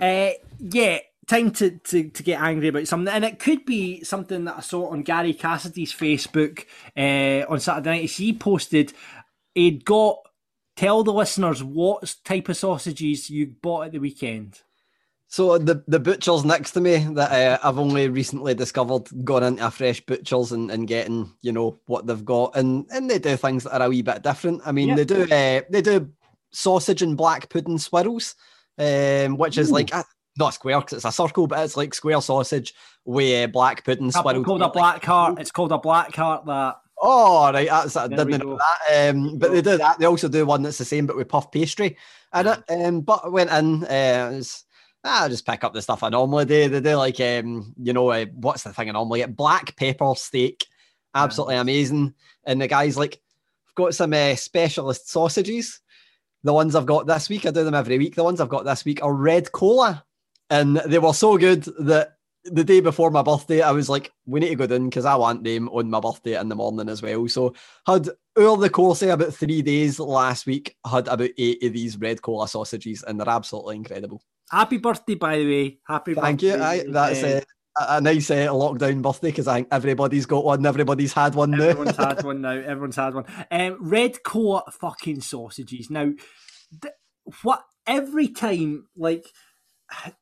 uh, 0.00 0.30
yeah, 0.58 0.98
time 1.26 1.50
to, 1.52 1.70
to 1.70 2.08
to 2.08 2.22
get 2.22 2.40
angry 2.40 2.68
about 2.68 2.88
something, 2.88 3.12
and 3.12 3.24
it 3.24 3.38
could 3.38 3.64
be 3.64 4.04
something 4.04 4.44
that 4.44 4.58
I 4.58 4.60
saw 4.60 4.90
on 4.90 5.02
Gary 5.02 5.34
Cassidy's 5.34 5.92
Facebook 5.92 6.66
uh, 6.96 7.50
on 7.50 7.60
Saturday 7.60 8.00
night. 8.00 8.10
He 8.10 8.32
posted 8.32 8.92
he'd 9.54 9.84
got 9.84 10.18
tell 10.76 11.02
the 11.02 11.12
listeners 11.12 11.64
what 11.64 12.14
type 12.24 12.48
of 12.48 12.56
sausages 12.56 13.30
you 13.30 13.46
bought 13.46 13.86
at 13.86 13.92
the 13.92 13.98
weekend. 13.98 14.62
So 15.28 15.58
the 15.58 15.82
the 15.88 15.98
butchers 15.98 16.44
next 16.44 16.72
to 16.72 16.80
me 16.80 16.98
that 17.14 17.32
uh, 17.32 17.58
I've 17.66 17.78
only 17.78 18.08
recently 18.08 18.54
discovered 18.54 19.08
gone 19.24 19.42
into 19.42 19.66
a 19.66 19.70
fresh 19.70 20.00
butchers 20.00 20.52
and, 20.52 20.70
and 20.70 20.86
getting 20.86 21.32
you 21.42 21.52
know 21.52 21.78
what 21.86 22.06
they've 22.06 22.24
got 22.24 22.56
and 22.56 22.86
and 22.90 23.10
they 23.10 23.18
do 23.18 23.36
things 23.36 23.64
that 23.64 23.80
are 23.80 23.86
a 23.86 23.88
wee 23.88 24.02
bit 24.02 24.22
different. 24.22 24.62
I 24.64 24.72
mean 24.72 24.88
yep. 24.88 24.96
they 24.96 25.04
do 25.04 25.22
uh, 25.24 25.62
they 25.68 25.82
do 25.82 26.10
sausage 26.52 27.02
and 27.02 27.16
black 27.16 27.48
pudding 27.48 27.78
swirls, 27.78 28.36
um, 28.78 29.36
which 29.36 29.58
is 29.58 29.70
Ooh. 29.70 29.74
like 29.74 29.92
a, 29.92 30.04
not 30.38 30.54
square 30.54 30.80
because 30.80 30.98
it's 30.98 31.04
a 31.04 31.12
circle, 31.12 31.46
but 31.48 31.58
it's 31.64 31.76
like 31.76 31.92
square 31.92 32.20
sausage 32.20 32.72
with 33.04 33.48
uh, 33.48 33.50
black 33.50 33.84
pudding 33.84 34.12
swirls. 34.12 34.36
It's 34.36 34.46
called 34.46 34.62
a 34.62 34.70
black 34.70 35.04
heart. 35.04 35.40
It's 35.40 35.50
called 35.50 35.72
a 35.72 35.78
black 35.78 36.14
heart. 36.14 36.46
That. 36.46 36.76
Oh 37.02 37.52
right, 37.52 37.68
that's 37.68 37.96
I 37.96 38.06
didn't 38.06 38.38
know 38.38 38.58
that. 38.58 39.10
Um, 39.10 39.38
but 39.38 39.50
they 39.50 39.60
do 39.60 39.76
that. 39.76 39.98
They 39.98 40.06
also 40.06 40.28
do 40.28 40.46
one 40.46 40.62
that's 40.62 40.78
the 40.78 40.84
same 40.84 41.06
but 41.06 41.16
with 41.16 41.28
puff 41.28 41.50
pastry 41.50 41.96
And 42.32 42.48
it. 42.48 42.62
Um, 42.68 43.00
but 43.00 43.22
I 43.24 43.28
went 43.28 43.50
in. 43.50 43.84
Uh, 43.84 44.30
it 44.32 44.64
was, 45.06 45.22
I 45.22 45.28
just 45.28 45.46
pick 45.46 45.64
up 45.64 45.72
the 45.72 45.82
stuff 45.82 46.02
I 46.02 46.08
normally 46.08 46.44
do. 46.44 46.68
They 46.68 46.80
do 46.80 46.96
like, 46.96 47.20
um, 47.20 47.74
you 47.80 47.92
know, 47.92 48.10
uh, 48.10 48.26
what's 48.34 48.62
the 48.62 48.72
thing 48.72 48.88
I 48.88 48.92
normally 48.92 49.20
get? 49.20 49.36
Black 49.36 49.76
pepper 49.76 50.14
steak, 50.16 50.66
absolutely 51.14 51.54
yeah. 51.54 51.60
amazing. 51.62 52.14
And 52.44 52.60
the 52.60 52.68
guy's 52.68 52.96
like, 52.96 53.20
I've 53.68 53.74
got 53.74 53.94
some 53.94 54.12
uh, 54.12 54.34
specialist 54.36 55.08
sausages. 55.08 55.80
The 56.44 56.52
ones 56.52 56.74
I've 56.74 56.86
got 56.86 57.06
this 57.06 57.28
week, 57.28 57.46
I 57.46 57.50
do 57.50 57.64
them 57.64 57.74
every 57.74 57.98
week. 57.98 58.14
The 58.14 58.24
ones 58.24 58.40
I've 58.40 58.48
got 58.48 58.64
this 58.64 58.84
week 58.84 59.02
are 59.02 59.12
red 59.12 59.50
cola, 59.52 60.04
and 60.50 60.76
they 60.76 60.98
were 60.98 61.12
so 61.12 61.36
good 61.36 61.64
that 61.80 62.16
the 62.44 62.62
day 62.62 62.80
before 62.80 63.10
my 63.10 63.22
birthday, 63.22 63.60
I 63.62 63.72
was 63.72 63.88
like, 63.88 64.12
we 64.24 64.38
need 64.40 64.50
to 64.50 64.54
go 64.54 64.66
down 64.66 64.88
because 64.88 65.04
I 65.04 65.16
want 65.16 65.42
them 65.42 65.68
on 65.70 65.90
my 65.90 65.98
birthday 65.98 66.40
in 66.40 66.48
the 66.48 66.54
morning 66.54 66.88
as 66.88 67.02
well. 67.02 67.26
So 67.26 67.54
had 67.86 68.08
over 68.36 68.62
the 68.62 68.70
course 68.70 69.02
of 69.02 69.08
about 69.08 69.34
three 69.34 69.62
days 69.62 69.98
last 69.98 70.46
week, 70.46 70.76
had 70.88 71.08
about 71.08 71.30
eight 71.38 71.62
of 71.64 71.72
these 71.72 71.96
red 71.96 72.22
cola 72.22 72.46
sausages, 72.46 73.02
and 73.02 73.18
they're 73.18 73.28
absolutely 73.28 73.76
incredible. 73.76 74.22
Happy 74.50 74.78
birthday, 74.78 75.14
by 75.14 75.38
the 75.38 75.46
way. 75.46 75.78
Happy 75.86 76.14
birthday. 76.14 76.26
Thank 76.26 76.40
birthday. 76.40 76.84
you. 76.84 76.90
I, 76.90 76.92
that's 76.92 77.22
uh, 77.22 77.40
a, 77.78 77.96
a 77.96 78.00
nice 78.00 78.30
uh, 78.30 78.48
lockdown 78.48 79.02
birthday 79.02 79.28
because 79.28 79.48
I 79.48 79.56
think 79.56 79.68
everybody's 79.72 80.26
got 80.26 80.44
one. 80.44 80.64
Everybody's 80.64 81.12
had 81.12 81.34
one 81.34 81.50
now. 81.50 81.64
Everyone's 81.64 81.96
had 81.96 82.24
one 82.24 82.40
now. 82.40 82.50
Everyone's 82.50 82.96
had 82.96 83.14
one. 83.14 83.24
Um, 83.50 83.76
red 83.80 84.22
cola 84.22 84.62
fucking 84.80 85.20
sausages. 85.20 85.90
Now, 85.90 86.12
th- 86.80 86.94
what 87.42 87.62
every 87.86 88.28
time, 88.28 88.86
like, 88.96 89.26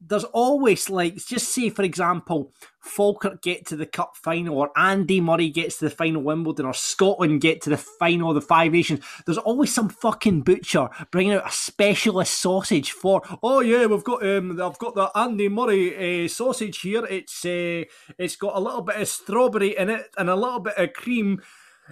there's 0.01 0.25
always 0.25 0.91
like 0.91 1.17
just 1.17 1.49
say 1.49 1.71
for 1.71 1.83
example 1.83 2.53
Falkirk 2.81 3.41
get 3.43 3.67
to 3.67 3.77
the 3.77 3.87
cup 3.87 4.15
final 4.15 4.59
or 4.59 4.71
Andy 4.77 5.21
Murray 5.21 5.49
gets 5.49 5.79
to 5.79 5.87
the 5.87 5.91
final 5.91 6.23
Wimbledon 6.23 6.67
or 6.67 6.75
Scotland 6.75 7.41
get 7.41 7.63
to 7.63 7.71
the 7.71 7.79
final 7.79 8.31
of 8.31 8.35
the 8.35 8.41
Five 8.43 8.73
Nations 8.73 9.01
there's 9.25 9.39
always 9.39 9.73
some 9.73 9.89
fucking 9.89 10.43
butcher 10.43 10.89
bringing 11.11 11.33
out 11.33 11.49
a 11.49 11.53
specialist 11.53 12.39
sausage 12.41 12.93
for 12.93 13.23
oh 13.43 13.61
yeah 13.61 13.87
we've 13.87 14.05
got 14.05 14.27
um 14.27 14.61
I've 14.61 14.79
got 14.79 14.95
the 14.95 15.11
Andy 15.17 15.49
Murray 15.49 16.25
uh, 16.25 16.29
sausage 16.29 16.81
here 16.81 17.07
it's 17.07 17.45
uh, 17.45 17.85
it's 18.19 18.37
got 18.37 18.57
a 18.57 18.61
little 18.61 18.83
bit 18.83 18.97
of 18.97 19.09
strawberry 19.09 19.77
in 19.77 19.89
it 19.89 20.09
and 20.19 20.29
a 20.29 20.37
little 20.37 20.61
bit 20.61 20.77
of 20.77 20.93
cream 20.93 21.41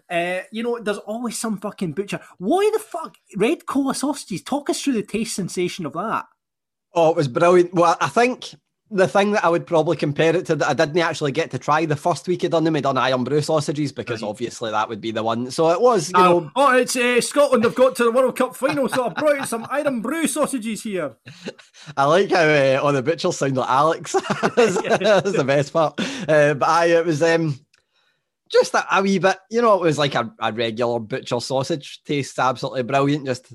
uh, 0.09 0.41
you 0.51 0.63
know, 0.63 0.79
there's 0.79 0.99
always 0.99 1.39
some 1.39 1.59
fucking 1.59 1.93
butcher. 1.93 2.19
Why 2.39 2.71
the 2.73 2.79
fuck 2.79 3.17
red 3.37 3.67
cola 3.67 3.95
sausages? 3.95 4.43
Talk 4.43 4.71
us 4.71 4.81
through 4.81 4.95
the 4.95 5.03
taste 5.03 5.37
sensation 5.37 5.85
of 5.85 5.93
that. 5.93 6.25
Oh, 6.95 7.11
it 7.11 7.17
was 7.17 7.29
brilliant. 7.29 7.73
Well, 7.75 7.97
I 8.01 8.09
think 8.09 8.55
the 8.93 9.09
thing 9.09 9.33
that 9.33 9.45
I 9.45 9.49
would 9.49 9.67
probably 9.67 9.97
compare 9.97 10.37
it 10.37 10.47
to 10.47 10.57
that 10.57 10.69
I 10.69 10.75
didn't 10.75 10.99
actually 10.99 11.33
get 11.33 11.51
to 11.53 11.59
try 11.59 11.87
the 11.87 11.97
first 11.97 12.29
week 12.29 12.45
I 12.45 12.49
done 12.49 12.65
them, 12.65 12.77
I 12.77 12.81
done 12.81 12.99
Irn-Bru 12.99 13.41
sausages 13.41 13.91
because 13.91 14.21
right. 14.21 14.29
obviously 14.29 14.71
that 14.71 14.89
would 14.89 15.01
be 15.01 15.11
the 15.11 15.23
one. 15.23 15.51
So 15.51 15.71
it 15.71 15.81
was, 15.81 16.11
you 16.11 16.19
uh, 16.19 16.23
know. 16.23 16.51
Oh, 16.55 16.77
it's 16.77 16.95
uh, 16.95 17.21
Scotland 17.23 17.65
have 17.65 17.75
got 17.75 17.97
to 17.97 18.05
the 18.05 18.13
World 18.13 18.37
Cup 18.37 18.55
final, 18.55 18.89
so 18.89 19.07
I've 19.07 19.15
brought 19.15 19.49
some 19.49 19.67
Irn-Bru 19.73 20.27
sausages 20.27 20.83
here. 20.83 21.17
I 21.97 22.05
like 22.05 22.31
how 22.31 22.43
uh, 22.43 22.81
all 22.83 22.93
the 22.93 23.03
butchers 23.03 23.39
sound 23.39 23.57
like 23.57 23.71
Alex. 23.71 24.13
that's, 24.57 24.83
that's 24.99 25.33
the 25.33 25.45
best 25.45 25.73
part. 25.73 25.99
Uh, 26.29 26.55
but 26.55 26.69
I, 26.69 26.87
it 26.87 27.07
was 27.07 27.23
um, 27.23 27.59
just 28.51 28.75
a, 28.75 28.85
a, 28.95 29.03
wee 29.03 29.19
bit, 29.19 29.39
you 29.51 29.63
know, 29.63 29.75
it 29.77 29.87
was 29.87 29.99
like 29.99 30.15
a, 30.15 30.33
a 30.39 30.53
regular 30.53 31.01
butcher 31.01 31.41
sausage. 31.41 32.03
Tastes 32.05 32.39
absolutely 32.39 32.83
brilliant. 32.83 33.25
Just 33.25 33.55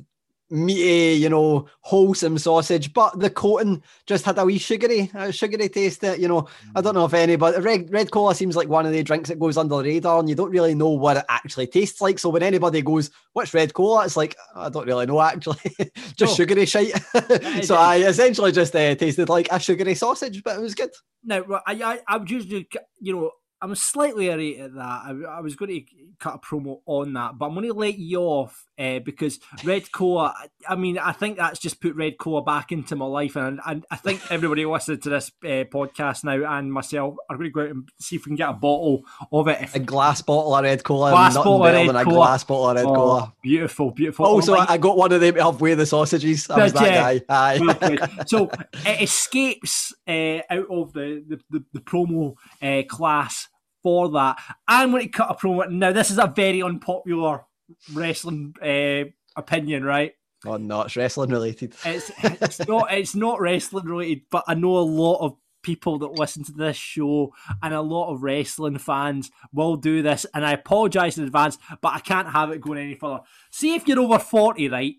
meaty, 0.49 1.19
you 1.19 1.29
know, 1.29 1.67
wholesome 1.81 2.37
sausage, 2.37 2.93
but 2.93 3.19
the 3.19 3.29
coating 3.29 3.83
just 4.05 4.25
had 4.25 4.37
a 4.37 4.45
wee 4.45 4.57
sugary, 4.57 5.11
a 5.13 5.31
sugary 5.31 5.69
taste. 5.69 6.01
That 6.01 6.19
you 6.19 6.27
know, 6.27 6.47
I 6.75 6.81
don't 6.81 6.95
know 6.95 7.05
if 7.05 7.13
anybody 7.13 7.59
red 7.59 7.91
red 7.91 8.11
cola 8.11 8.33
seems 8.35 8.55
like 8.55 8.69
one 8.69 8.85
of 8.85 8.91
the 8.91 9.03
drinks 9.03 9.29
that 9.29 9.39
goes 9.39 9.57
under 9.57 9.75
the 9.77 9.83
radar, 9.83 10.19
and 10.19 10.29
you 10.29 10.35
don't 10.35 10.51
really 10.51 10.75
know 10.75 10.89
what 10.89 11.17
it 11.17 11.25
actually 11.29 11.67
tastes 11.67 12.01
like. 12.01 12.19
So 12.19 12.29
when 12.29 12.43
anybody 12.43 12.81
goes, 12.81 13.11
"What's 13.33 13.53
red 13.53 13.73
cola?" 13.73 14.05
It's 14.05 14.17
like 14.17 14.35
I 14.55 14.69
don't 14.69 14.87
really 14.87 15.05
know 15.05 15.21
actually, 15.21 15.59
just 16.15 16.33
Oh. 16.33 16.35
sugary 16.35 16.65
shite. 16.65 16.93
so 17.63 17.75
I 17.75 17.97
essentially 17.97 18.51
just 18.51 18.75
uh, 18.75 18.95
tasted 18.95 19.29
like 19.29 19.47
a 19.51 19.59
sugary 19.59 19.95
sausage, 19.95 20.43
but 20.43 20.57
it 20.57 20.61
was 20.61 20.75
good. 20.75 20.91
Now, 21.23 21.39
right, 21.41 21.61
I, 21.67 21.73
I, 21.83 21.99
I 22.07 22.17
would 22.17 22.29
usually, 22.31 22.67
you 23.01 23.13
know, 23.15 23.31
I'm 23.61 23.73
slightly 23.75 24.29
irate 24.31 24.59
at 24.59 24.73
that. 24.75 25.01
I, 25.05 25.15
I 25.37 25.39
was 25.41 25.55
going 25.55 25.71
to 25.71 25.81
cut 26.19 26.35
a 26.35 26.37
promo 26.39 26.79
on 26.85 27.13
that, 27.13 27.37
but 27.39 27.47
I'm 27.47 27.53
going 27.55 27.65
to 27.67 27.73
let 27.73 27.97
you 27.97 28.19
off 28.19 28.65
uh, 28.77 28.99
because 28.99 29.39
Red 29.63 29.91
Cola. 29.91 30.33
I 30.69 30.75
mean, 30.75 30.99
I 30.99 31.11
think 31.11 31.37
that's 31.37 31.57
just 31.59 31.81
put 31.81 31.95
Red 31.95 32.17
Cola 32.19 32.43
back 32.43 32.71
into 32.71 32.95
my 32.95 33.05
life, 33.05 33.35
and, 33.35 33.59
and 33.65 33.83
I 33.89 33.95
think 33.95 34.21
everybody 34.31 34.63
listening 34.65 34.99
to 35.01 35.09
this 35.09 35.31
uh, 35.43 35.65
podcast 35.73 36.23
now 36.23 36.57
and 36.57 36.71
myself 36.71 37.15
are 37.29 37.37
going 37.37 37.49
to 37.49 37.53
go 37.53 37.61
out 37.61 37.69
and 37.69 37.89
see 37.99 38.15
if 38.17 38.25
we 38.25 38.29
can 38.31 38.35
get 38.35 38.49
a 38.49 38.53
bottle 38.53 39.01
of 39.31 39.47
it. 39.47 39.59
If, 39.61 39.75
A 39.75 39.79
glass 39.79 40.21
bottle 40.21 40.55
of 40.55 40.63
red 40.63 40.83
cola, 40.83 41.09
Glass 41.11 41.33
nothing 41.35 41.43
bottle 41.51 41.63
of 41.65 41.67
better 41.67 41.77
Red 41.79 41.89
than 41.89 41.95
a 41.95 42.03
Cola. 42.03 42.15
glass 42.15 42.43
bottle 42.43 42.69
of 42.69 42.75
red 42.75 42.85
Oh, 42.85 42.93
cola. 42.93 43.33
beautiful, 43.41 43.91
beautiful. 43.91 44.25
Also, 44.27 44.53
Oh, 44.53 44.57
like- 44.57 44.69
I 44.69 44.77
got 44.77 44.97
one 44.97 45.11
of 45.11 45.19
them 45.21 45.33
to 45.33 45.39
help 45.41 45.59
weigh 45.61 45.73
the 45.73 45.85
sausages. 45.87 46.47
I 46.49 46.63
was 46.63 46.73
that 46.73 47.25
guy. 47.27 47.57
Aye. 47.57 48.23
So 48.27 48.49
it 48.85 49.01
escapes 49.01 49.93
uh, 50.07 50.39
out 50.49 50.67
of 50.69 50.93
the 50.93 51.23
the, 51.27 51.39
the, 51.49 51.63
the 51.73 51.79
promo 51.79 52.35
uh, 52.61 52.83
class 52.87 53.47
for 53.87 54.09
that. 54.09 54.37
I'm 54.67 54.91
going 54.91 55.03
to 55.03 55.07
cut 55.09 55.31
a 55.31 55.33
promo. 55.33 55.71
Now, 55.71 55.93
this 55.93 56.11
is 56.11 56.17
a 56.17 56.27
very 56.27 56.61
unpopular 56.61 57.45
wrestling 57.93 58.53
uh, 58.61 59.09
opinion, 59.39 59.85
right? 59.85 60.11
oh 60.45 60.57
no, 60.57 60.81
it's 60.81 60.97
wrestling 60.97 61.29
related. 61.29 61.73
It's 61.85 62.11
it's 62.21 62.67
not 62.67 62.91
it's 62.91 63.15
not 63.15 63.39
wrestling 63.39 63.85
related, 63.85 64.23
but 64.29 64.43
I 64.45 64.55
know 64.55 64.77
a 64.77 64.79
lot 64.79 65.19
of 65.21 65.37
people 65.63 65.99
that 65.99 66.19
listen 66.19 66.43
to 66.43 66.51
this 66.51 66.75
show 66.75 67.33
and 67.63 67.73
a 67.73 67.81
lot 67.81 68.11
of 68.11 68.23
wrestling 68.23 68.77
fans 68.77 69.31
will 69.53 69.77
do 69.77 70.01
this 70.01 70.25
and 70.33 70.45
I 70.45 70.51
apologize 70.51 71.17
in 71.17 71.23
advance 71.23 71.57
but 71.81 71.93
I 71.93 71.99
can't 71.99 72.29
have 72.29 72.51
it 72.51 72.61
going 72.61 72.79
any 72.79 72.95
further. 72.95 73.21
See 73.51 73.73
if 73.73 73.87
you're 73.87 73.99
over 73.99 74.19
40, 74.19 74.69
right? 74.69 74.95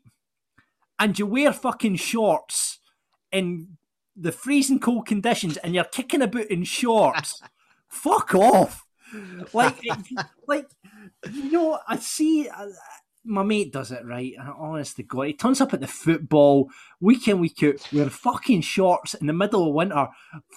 And 0.98 1.18
you 1.18 1.27
wear 1.27 1.53
fucking 1.53 1.96
shorts 1.96 2.81
in 3.31 3.77
the 4.16 4.33
freezing 4.33 4.81
cold 4.81 5.07
conditions 5.07 5.59
and 5.59 5.74
you're 5.74 5.85
kicking 5.85 6.22
about 6.22 6.46
in 6.46 6.64
shorts. 6.64 7.42
Fuck 7.88 8.35
off. 8.35 8.85
Like 9.53 9.81
like 10.46 10.68
you 11.33 11.51
know 11.53 11.79
I 11.88 11.96
see 11.96 12.48
uh, 12.48 12.66
my 13.24 13.42
mate 13.42 13.72
does 13.72 13.90
it 13.92 14.05
right, 14.05 14.35
and 14.38 14.48
honest 14.59 14.96
to 14.96 15.03
God, 15.03 15.22
he 15.22 15.33
turns 15.35 15.61
up 15.61 15.74
at 15.74 15.81
the 15.81 15.87
football 15.87 16.70
week 17.01 17.29
in, 17.29 17.40
week 17.40 17.62
out, 17.62 17.87
wearing 17.92 18.11
fucking 18.11 18.62
shorts 18.62 19.14
in 19.14 19.27
the 19.27 19.33
middle 19.33 19.68
of 19.68 19.74
winter. 19.74 20.09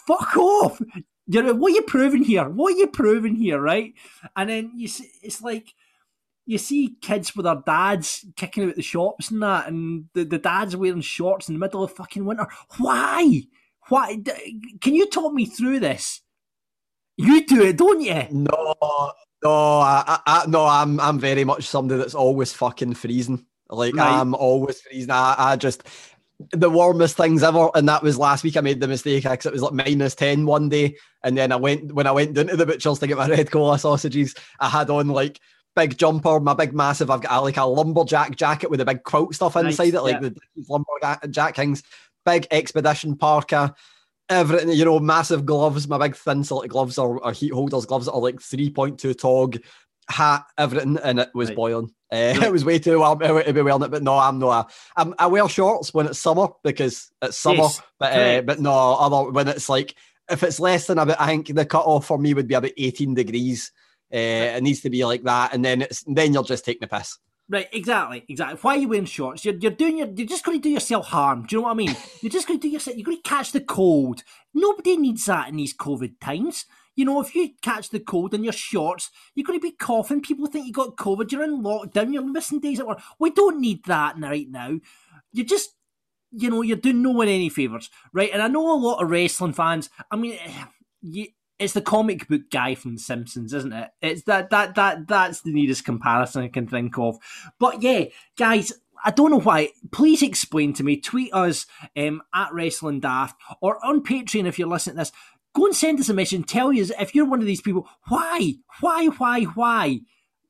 Fuck 0.07 0.37
off! 0.37 0.81
You're, 1.27 1.53
what 1.53 1.71
are 1.71 1.75
you 1.75 1.81
proving 1.83 2.23
here? 2.23 2.47
What 2.49 2.73
are 2.73 2.77
you 2.77 2.87
proving 2.87 3.35
here, 3.35 3.59
right? 3.59 3.93
And 4.35 4.49
then 4.49 4.71
you 4.75 4.87
see, 4.87 5.09
it's 5.21 5.41
like 5.41 5.73
you 6.45 6.57
see 6.57 6.95
kids 7.01 7.35
with 7.35 7.45
their 7.45 7.61
dads 7.65 8.25
kicking 8.35 8.69
out 8.69 8.75
the 8.75 8.81
shops 8.81 9.31
and 9.31 9.41
that, 9.43 9.67
and 9.67 10.05
the, 10.13 10.23
the 10.23 10.37
dad's 10.37 10.75
wearing 10.75 11.01
shorts 11.01 11.47
in 11.47 11.55
the 11.55 11.59
middle 11.59 11.83
of 11.83 11.93
fucking 11.93 12.25
winter. 12.25 12.47
Why? 12.77 13.43
Why? 13.89 14.17
Can 14.81 14.95
you 14.95 15.07
talk 15.07 15.33
me 15.33 15.45
through 15.45 15.79
this? 15.79 16.21
You 17.21 17.45
do 17.45 17.61
it, 17.61 17.77
don't 17.77 18.01
you? 18.01 18.25
No, 18.31 18.75
no, 19.43 19.79
I, 19.79 20.19
I, 20.25 20.45
no, 20.47 20.65
I'm, 20.65 20.99
I'm 20.99 21.19
very 21.19 21.43
much 21.43 21.65
somebody 21.65 21.99
that's 21.99 22.15
always 22.15 22.53
fucking 22.53 22.95
freezing. 22.95 23.45
Like 23.69 23.95
Right. 23.95 24.19
I'm 24.19 24.35
always 24.35 24.81
freezing. 24.81 25.11
I, 25.11 25.35
I 25.37 25.55
just 25.55 25.83
the 26.51 26.69
warmest 26.69 27.17
things 27.17 27.43
ever, 27.43 27.69
and 27.75 27.87
that 27.87 28.03
was 28.03 28.17
last 28.17 28.43
week. 28.43 28.57
I 28.57 28.61
made 28.61 28.79
the 28.79 28.87
mistake 28.87 29.23
because 29.23 29.45
it 29.45 29.53
was 29.53 29.61
like 29.61 29.73
minus 29.73 30.15
10 30.15 30.45
one 30.45 30.69
day, 30.69 30.95
and 31.23 31.37
then 31.37 31.51
I 31.51 31.55
went 31.55 31.93
when 31.93 32.07
I 32.07 32.11
went 32.11 32.33
down 32.33 32.47
to 32.47 32.57
the 32.57 32.65
butcher's 32.65 32.99
to 32.99 33.07
get 33.07 33.17
my 33.17 33.27
red 33.27 33.51
cola 33.51 33.77
sausages. 33.79 34.35
I 34.59 34.69
had 34.69 34.89
on 34.89 35.07
like 35.07 35.39
big 35.75 35.97
jumper, 35.97 36.39
my 36.39 36.53
big 36.53 36.73
massive. 36.73 37.09
I've 37.09 37.21
got 37.21 37.43
like 37.43 37.57
a 37.57 37.65
lumberjack 37.65 38.35
jacket 38.35 38.69
with 38.69 38.81
a 38.81 38.85
big 38.85 39.03
quilt 39.03 39.35
stuff 39.35 39.55
Nice, 39.55 39.65
inside 39.65 39.93
it, 39.93 40.01
like 40.01 40.21
yeah. 40.21 40.29
the 40.29 40.35
lumberjack 40.67 41.55
things. 41.55 41.83
Big 42.25 42.47
expedition 42.51 43.15
parka. 43.17 43.73
Everything, 44.31 44.69
you 44.69 44.85
know, 44.85 44.99
massive 44.99 45.45
gloves. 45.45 45.87
My 45.87 45.97
big 45.97 46.15
thin 46.15 46.43
silk 46.43 46.67
gloves 46.69 46.97
are, 46.97 47.21
are 47.23 47.33
heat 47.33 47.51
holders. 47.53 47.85
Gloves 47.85 48.05
that 48.05 48.13
are 48.13 48.21
like 48.21 48.41
three 48.41 48.69
point 48.69 48.97
two 48.97 49.13
tog, 49.13 49.57
hat, 50.09 50.45
everything, 50.57 50.97
and 51.03 51.19
it 51.19 51.29
was 51.35 51.49
Right. 51.49 51.55
boiling. 51.57 51.91
Uh, 52.13 52.35
It 52.43 52.51
was 52.51 52.65
way 52.65 52.77
too 52.77 52.99
warm 52.99 53.19
to 53.19 53.53
be 53.53 53.61
wearing 53.61 53.83
it, 53.83 53.91
but 53.91 54.03
no, 54.03 54.17
I'm 54.17 54.37
not. 54.39 54.69
A, 54.69 55.01
I'm, 55.01 55.15
I 55.17 55.27
wear 55.27 55.47
shorts 55.47 55.93
when 55.93 56.07
it's 56.07 56.19
summer 56.19 56.49
because 56.61 57.09
it's 57.21 57.37
summer, 57.37 57.63
Yes, 57.63 57.81
but 57.99 58.11
uh, 58.13 58.41
but 58.41 58.59
no, 58.59 58.73
other 58.95 59.31
when 59.31 59.47
it's 59.47 59.69
like 59.69 59.95
if 60.29 60.43
it's 60.43 60.59
less 60.59 60.87
than 60.87 60.97
about, 60.97 61.21
I 61.21 61.27
think 61.27 61.47
the 61.53 61.65
cut 61.65 61.85
off 61.85 62.07
for 62.07 62.17
me 62.17 62.33
would 62.33 62.47
be 62.47 62.53
about 62.55 62.71
18 62.77 63.13
degrees. 63.13 63.71
Uh, 64.13 64.57
it 64.57 64.63
needs 64.63 64.81
to 64.81 64.89
be 64.89 65.05
like 65.05 65.23
that, 65.23 65.53
and 65.53 65.63
then 65.63 65.83
it's 65.83 66.03
then 66.05 66.33
you're 66.33 66.43
just 66.43 66.65
taking 66.65 66.81
the 66.81 66.87
piss. 66.87 67.17
Right, 67.51 67.67
exactly, 67.73 68.23
exactly. 68.29 68.57
Why 68.61 68.75
are 68.75 68.77
you 68.77 68.87
wearing 68.87 69.03
shorts? 69.03 69.43
You're, 69.43 69.55
you're 69.55 69.71
doing 69.71 69.97
your, 69.97 70.07
you're 70.07 70.25
just 70.25 70.45
going 70.45 70.57
to 70.57 70.61
do 70.61 70.69
yourself 70.69 71.07
harm. 71.07 71.45
Do 71.45 71.57
you 71.57 71.61
know 71.61 71.65
what 71.65 71.71
I 71.71 71.75
mean? 71.75 71.97
You're 72.21 72.31
just 72.31 72.47
going 72.47 72.57
to 72.57 72.65
do 72.65 72.71
yourself. 72.71 72.95
You're 72.95 73.03
going 73.03 73.17
to 73.17 73.29
catch 73.29 73.51
the 73.51 73.59
cold. 73.59 74.23
Nobody 74.53 74.95
needs 74.95 75.25
that 75.25 75.49
in 75.49 75.57
these 75.57 75.75
COVID 75.75 76.21
times. 76.21 76.65
You 76.95 77.03
know, 77.03 77.19
if 77.19 77.35
you 77.35 77.49
catch 77.61 77.89
the 77.89 77.99
cold 77.99 78.33
in 78.33 78.45
your 78.45 78.53
shorts, 78.53 79.09
you're 79.35 79.43
going 79.43 79.59
to 79.59 79.61
be 79.61 79.73
coughing. 79.73 80.21
People 80.21 80.47
think 80.47 80.65
you 80.65 80.71
got 80.71 80.95
COVID. 80.95 81.29
You're 81.29 81.43
in 81.43 81.61
lockdown. 81.61 82.13
You're 82.13 82.23
missing 82.23 82.61
days 82.61 82.79
at 82.79 82.87
work. 82.87 83.01
We 83.19 83.31
don't 83.31 83.59
need 83.59 83.83
that 83.83 84.15
right 84.17 84.49
now. 84.49 84.79
You 85.33 85.43
just, 85.43 85.71
you 86.31 86.49
know, 86.49 86.61
you're 86.61 86.77
doing 86.77 87.01
no 87.01 87.11
one 87.11 87.27
any 87.27 87.49
favors, 87.49 87.89
right? 88.13 88.29
And 88.31 88.41
I 88.41 88.47
know 88.47 88.73
a 88.73 88.79
lot 88.79 89.03
of 89.03 89.09
wrestling 89.09 89.51
fans. 89.51 89.89
I 90.09 90.15
mean, 90.15 90.37
eh, 90.41 90.65
you, 91.01 91.27
it's 91.61 91.73
the 91.73 91.81
comic 91.81 92.27
book 92.27 92.49
guy 92.49 92.75
from 92.75 92.95
The 92.95 93.01
Simpsons, 93.01 93.53
isn't 93.53 93.71
it? 93.71 93.89
It's 94.01 94.23
that 94.23 94.49
that 94.49 94.75
that 94.75 95.07
that's 95.07 95.41
the 95.41 95.53
nearest 95.53 95.85
comparison 95.85 96.43
I 96.43 96.47
can 96.47 96.67
think 96.67 96.97
of. 96.97 97.17
But 97.59 97.83
yeah, 97.83 98.05
guys, 98.35 98.73
I 99.05 99.11
don't 99.11 99.31
know 99.31 99.39
why. 99.39 99.69
Please 99.91 100.23
explain 100.23 100.73
to 100.73 100.83
me. 100.83 100.97
Tweet 100.97 101.33
us 101.33 101.67
um, 101.95 102.23
at 102.33 102.51
Wrestling 102.51 102.99
Daft 102.99 103.35
or 103.61 103.83
on 103.85 104.01
Patreon 104.03 104.47
if 104.47 104.57
you're 104.57 104.67
listening 104.67 104.95
to 104.95 105.01
this. 105.01 105.11
Go 105.53 105.65
and 105.65 105.75
send 105.75 105.99
us 105.99 106.09
a 106.09 106.13
message 106.13 106.33
and 106.33 106.47
tell 106.47 106.69
us 106.71 106.91
if 106.99 107.13
you're 107.13 107.25
one 107.25 107.41
of 107.41 107.45
these 107.45 107.61
people. 107.61 107.87
Why? 108.07 108.55
Why? 108.79 109.07
Why? 109.07 109.43
Why? 109.43 109.99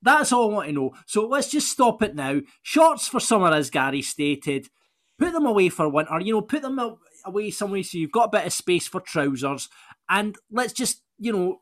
That's 0.01 0.31
all 0.31 0.49
I 0.49 0.53
want 0.53 0.67
to 0.67 0.73
know. 0.73 0.93
So 1.05 1.27
let's 1.27 1.49
just 1.49 1.69
stop 1.69 2.01
it 2.01 2.15
now. 2.15 2.41
Shorts 2.61 3.07
for 3.07 3.19
summer, 3.19 3.51
as 3.51 3.69
Gary 3.69 4.01
stated. 4.01 4.69
Put 5.21 5.33
them 5.33 5.45
away 5.45 5.69
for 5.69 5.87
winter. 5.87 6.19
You 6.19 6.33
know, 6.33 6.41
put 6.41 6.63
them 6.63 6.97
away 7.25 7.51
somewhere 7.51 7.83
so 7.83 7.99
you've 7.99 8.11
got 8.11 8.29
a 8.29 8.39
bit 8.39 8.47
of 8.47 8.53
space 8.53 8.87
for 8.87 8.99
trousers. 8.99 9.69
And 10.09 10.35
let's 10.51 10.73
just, 10.73 11.03
you 11.19 11.31
know, 11.31 11.61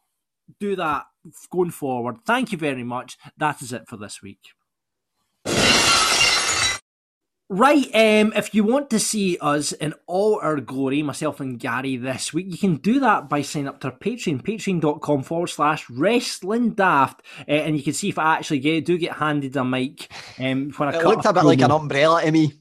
do 0.59 0.77
that 0.77 1.07
going 1.51 1.71
forward. 1.71 2.19
Thank 2.25 2.53
you 2.53 2.57
very 2.57 2.83
much. 2.83 3.17
That 3.37 3.61
is 3.61 3.73
it 3.73 3.87
for 3.87 3.97
this 3.97 4.21
week. 4.21 4.39
Right, 7.51 7.87
um, 7.95 8.31
if 8.35 8.53
you 8.53 8.63
want 8.63 8.91
to 8.91 8.99
see 8.99 9.35
us 9.41 9.71
in 9.71 9.95
all 10.05 10.39
our 10.39 10.59
glory, 10.59 11.01
myself 11.01 11.39
and 11.39 11.59
Gary 11.59 11.97
this 11.97 12.31
week, 12.31 12.45
you 12.51 12.59
can 12.59 12.75
do 12.75 12.99
that 12.99 13.27
by 13.27 13.41
signing 13.41 13.67
up 13.67 13.79
to 13.79 13.87
our 13.87 13.97
Patreon, 13.97 14.43
patreon.com 14.43 15.23
forward 15.23 15.47
slash 15.47 15.89
wrestling 15.89 16.75
daft. 16.75 17.23
Uh, 17.47 17.53
and 17.53 17.75
you 17.75 17.81
can 17.81 17.93
see 17.93 18.09
if 18.09 18.19
I 18.19 18.35
actually 18.35 18.59
get 18.59 18.85
do 18.85 18.99
get 18.99 19.13
handed 19.13 19.57
a 19.57 19.65
mic 19.65 20.11
um, 20.37 20.69
when 20.77 20.89
I 20.89 20.99
It 20.99 21.03
looked 21.03 21.25
a 21.25 21.33
bit 21.33 21.43
like 21.43 21.61
an 21.61 21.71
umbrella 21.71 22.21
to 22.21 22.31
me. 22.31 22.53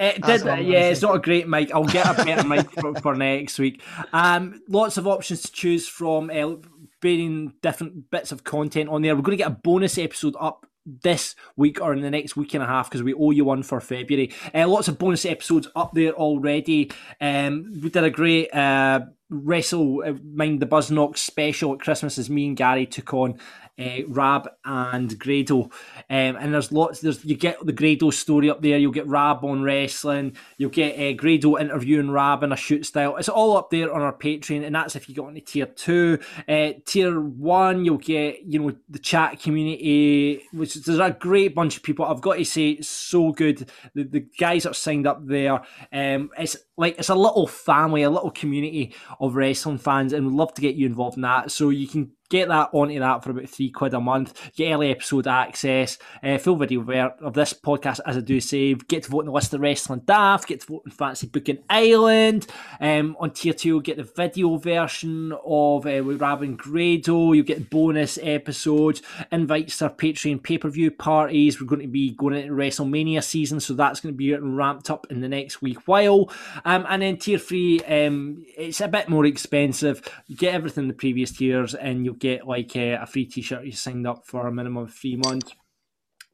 It 0.00 0.22
did, 0.22 0.44
yeah. 0.66 0.88
It's 0.88 1.02
not 1.02 1.14
a 1.14 1.18
great 1.18 1.48
mic. 1.48 1.72
I'll 1.72 1.84
get 1.84 2.06
a 2.06 2.24
better 2.24 2.46
mic 2.46 2.70
for, 2.70 2.94
for 3.02 3.14
next 3.14 3.58
week. 3.58 3.82
Um, 4.12 4.62
lots 4.68 4.96
of 4.96 5.06
options 5.06 5.42
to 5.42 5.52
choose 5.52 5.86
from, 5.86 6.30
uh, 6.30 6.56
varying 7.02 7.54
different 7.62 8.10
bits 8.10 8.32
of 8.32 8.44
content 8.44 8.88
on 8.88 9.02
there. 9.02 9.14
We're 9.14 9.22
going 9.22 9.36
to 9.38 9.44
get 9.44 9.52
a 9.52 9.60
bonus 9.62 9.98
episode 9.98 10.36
up 10.40 10.66
this 10.86 11.34
week 11.56 11.80
or 11.80 11.92
in 11.92 12.00
the 12.00 12.10
next 12.10 12.36
week 12.36 12.54
and 12.54 12.62
a 12.62 12.66
half 12.66 12.88
because 12.88 13.02
we 13.02 13.14
owe 13.14 13.30
you 13.30 13.44
one 13.44 13.62
for 13.62 13.80
February. 13.80 14.32
Uh, 14.54 14.66
lots 14.66 14.88
of 14.88 14.98
bonus 14.98 15.24
episodes 15.24 15.68
up 15.76 15.92
there 15.92 16.12
already. 16.12 16.90
Um, 17.20 17.80
we 17.82 17.90
did 17.90 18.04
a 18.04 18.10
great 18.10 18.52
uh, 18.54 19.00
Wrestle 19.28 20.02
uh, 20.04 20.14
Mind 20.24 20.60
the 20.60 20.66
Buzz 20.66 20.90
Knox 20.90 21.20
special 21.20 21.74
at 21.74 21.80
Christmas 21.80 22.18
as 22.18 22.30
me 22.30 22.46
and 22.46 22.56
Gary 22.56 22.86
took 22.86 23.12
on 23.14 23.38
uh, 23.80 24.06
Rab 24.08 24.48
and 24.64 25.18
Grado. 25.18 25.70
Um, 26.08 26.36
and 26.36 26.52
there's 26.52 26.72
lots, 26.72 27.00
there's 27.00 27.24
you 27.24 27.36
get 27.36 27.64
the 27.64 27.72
Grado 27.72 28.10
story 28.10 28.50
up 28.50 28.62
there, 28.62 28.78
you'll 28.78 28.92
get 28.92 29.06
Rab 29.06 29.44
on 29.44 29.62
wrestling, 29.62 30.36
you'll 30.58 30.70
get 30.70 30.98
uh, 30.98 31.12
Grado 31.16 31.58
interviewing 31.58 32.10
Rab 32.10 32.42
in 32.42 32.52
a 32.52 32.56
shoot 32.56 32.86
style. 32.86 33.16
It's 33.16 33.28
all 33.28 33.56
up 33.56 33.70
there 33.70 33.92
on 33.92 34.02
our 34.02 34.12
Patreon, 34.12 34.64
and 34.64 34.74
that's 34.74 34.96
if 34.96 35.08
you 35.08 35.14
go 35.14 35.28
into 35.28 35.40
tier 35.40 35.66
two. 35.66 36.18
Uh, 36.48 36.72
tier 36.84 37.20
one, 37.20 37.84
you'll 37.84 37.98
get, 37.98 38.42
you 38.44 38.58
know, 38.58 38.76
the 38.88 38.98
chat 38.98 39.40
community, 39.40 40.42
which 40.52 40.74
there's 40.74 40.98
a 40.98 41.10
great 41.10 41.54
bunch 41.54 41.76
of 41.76 41.82
people. 41.82 42.04
I've 42.04 42.20
got 42.20 42.34
to 42.34 42.44
say, 42.44 42.80
so 42.80 43.32
good. 43.32 43.70
The, 43.94 44.04
the 44.04 44.20
guys 44.20 44.64
that 44.64 44.76
signed 44.76 45.06
up 45.06 45.26
there, 45.26 45.62
um, 45.92 46.30
it's 46.38 46.56
like 46.76 46.98
it's 46.98 47.08
a 47.08 47.14
little 47.14 47.46
family, 47.46 48.02
a 48.02 48.10
little 48.10 48.30
community 48.30 48.94
of 49.20 49.34
wrestling 49.34 49.78
fans, 49.78 50.12
and 50.12 50.26
we'd 50.26 50.34
love 50.34 50.54
to 50.54 50.62
get 50.62 50.74
you 50.74 50.86
involved 50.86 51.16
in 51.16 51.22
that. 51.22 51.50
So 51.50 51.70
you 51.70 51.86
can 51.86 52.12
get 52.30 52.48
that 52.48 52.70
onto 52.72 52.98
that 52.98 53.22
for 53.22 53.32
about 53.32 53.48
three 53.48 53.70
quid 53.70 53.92
a 53.92 54.00
month. 54.00 54.52
Get 54.56 54.72
early 54.72 54.90
episode 54.90 55.26
access, 55.26 55.98
uh, 56.22 56.38
full 56.38 56.56
video 56.56 56.80
of 57.20 57.34
this 57.34 57.52
podcast, 57.52 58.00
as 58.06 58.16
I 58.16 58.20
do 58.20 58.40
say. 58.40 58.74
Get 58.74 59.02
to 59.02 59.10
vote 59.10 59.20
in 59.20 59.26
the 59.26 59.32
list 59.32 59.52
of 59.52 59.60
wrestling 59.60 60.02
daft. 60.06 60.48
Get 60.48 60.60
to 60.60 60.66
vote 60.66 60.82
in 60.86 60.92
Fantasy 60.92 61.26
Booking 61.26 61.58
Island. 61.68 62.46
Um, 62.80 63.16
on 63.20 63.32
tier 63.32 63.52
two, 63.52 63.68
you'll 63.68 63.80
get 63.80 63.96
the 63.96 64.04
video 64.04 64.56
version 64.56 65.32
of 65.44 65.86
uh, 65.86 66.02
with 66.04 66.20
Rabin 66.22 66.56
Grado. 66.56 67.32
You 67.32 67.42
get 67.42 67.68
bonus 67.68 68.18
episodes, 68.22 69.02
invites 69.32 69.78
to 69.78 69.86
our 69.86 69.90
Patreon 69.90 70.42
pay 70.42 70.58
per 70.58 70.70
view 70.70 70.90
parties. 70.90 71.60
We're 71.60 71.66
going 71.66 71.82
to 71.82 71.88
be 71.88 72.12
going 72.12 72.34
into 72.34 72.54
WrestleMania 72.54 73.24
season, 73.24 73.58
so 73.58 73.74
that's 73.74 74.00
going 74.00 74.14
to 74.14 74.18
be 74.18 74.34
ramped 74.34 74.90
up 74.90 75.06
in 75.10 75.20
the 75.20 75.28
next 75.28 75.60
week 75.60 75.86
while. 75.86 76.30
Um, 76.64 76.86
and 76.88 77.02
then 77.02 77.16
tier 77.16 77.38
three, 77.38 77.80
um, 77.80 78.44
it's 78.56 78.80
a 78.80 78.88
bit 78.88 79.08
more 79.08 79.26
expensive. 79.26 80.02
You 80.28 80.36
get 80.36 80.54
everything 80.54 80.84
in 80.84 80.88
the 80.88 80.94
previous 80.94 81.32
tiers, 81.32 81.74
and 81.74 82.04
you'll 82.04 82.14
get 82.20 82.46
like 82.46 82.76
uh, 82.76 82.98
a 83.00 83.06
free 83.06 83.26
T-shirt 83.26 83.64
you 83.64 83.72
signed 83.72 84.06
up 84.06 84.26
for 84.26 84.46
a 84.46 84.52
minimum 84.52 84.84
of 84.84 84.94
three 84.94 85.16
months. 85.16 85.54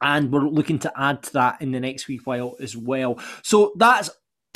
And 0.02 0.30
we're 0.30 0.46
looking 0.46 0.78
to 0.80 0.92
add 0.94 1.22
to 1.22 1.32
that 1.34 1.62
in 1.62 1.72
the 1.72 1.80
next 1.80 2.06
week 2.06 2.26
while 2.26 2.56
as 2.60 2.76
well. 2.76 3.18
So 3.42 3.72
that's 3.76 4.10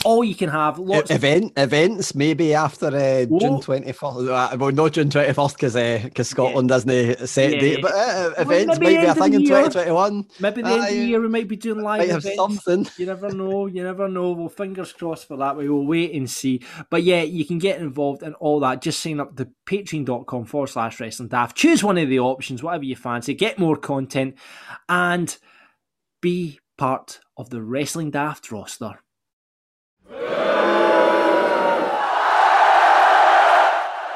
all 0.05 0.25
you 0.25 0.35
can 0.35 0.49
have. 0.49 0.79
Lots 0.79 1.11
event 1.11 1.53
of... 1.57 1.65
events 1.65 2.15
maybe 2.15 2.55
after 2.55 2.87
uh, 2.87 3.25
June 3.39 3.61
twenty 3.61 3.93
first. 3.93 4.29
Uh, 4.29 4.57
well, 4.59 4.73
not 4.73 4.93
June 4.93 5.11
twenty 5.11 5.33
first 5.33 5.57
because 5.57 5.75
because 5.75 6.29
uh, 6.29 6.31
Scotland 6.31 6.69
yeah. 6.69 6.75
doesn't 6.75 6.91
uh, 6.91 7.27
set 7.27 7.53
yeah. 7.53 7.61
date, 7.61 7.83
but 7.83 7.93
uh, 7.93 8.35
events 8.39 8.79
might 8.81 9.01
be 9.01 9.07
a 9.07 9.15
thing 9.15 9.35
in 9.35 9.47
twenty 9.47 9.71
twenty 9.71 9.91
one. 9.91 10.27
Maybe 10.41 10.63
the 10.63 10.69
end 10.69 10.83
of 10.83 10.89
the 10.89 10.97
year 10.97 11.21
we 11.21 11.29
might 11.29 11.49
be 11.49 11.57
doing 11.57 11.83
live 11.83 12.09
events. 12.09 12.35
something. 12.35 12.87
You 12.97 13.07
never 13.07 13.31
know. 13.31 13.67
You 13.67 13.83
never 13.83 14.09
know. 14.09 14.33
Well, 14.33 14.49
fingers 14.49 14.93
crossed 14.93 15.29
for 15.29 15.37
that. 15.37 15.57
We 15.57 15.69
will 15.69 15.87
wait 15.87 16.13
and 16.15 16.31
see. 16.31 16.63
But 16.91 17.03
yeah, 17.03 17.23
you 17.23 17.45
can 17.45 17.59
get 17.59 17.81
involved 17.81 18.23
in 18.23 18.35
all 18.35 18.61
that. 18.61 18.83
Just 18.83 19.01
sign 19.01 19.21
up 19.21 19.37
to 19.37 19.49
patreon.com 19.67 20.45
forward 20.45 20.69
slash 20.69 21.01
wrestling 21.01 21.29
daft. 21.29 21.57
Choose 21.57 21.85
one 21.85 21.99
of 21.99 22.09
the 22.09 22.21
options, 22.21 22.63
whatever 22.63 22.85
you 22.85 22.97
fancy. 22.97 23.35
Get 23.35 23.59
more 23.59 23.77
content 23.77 24.37
and 24.89 25.37
be 26.21 26.61
part 26.77 27.21
of 27.37 27.51
the 27.51 27.63
Wrestling 27.63 28.11
Daft 28.11 28.51
roster. 28.51 29.03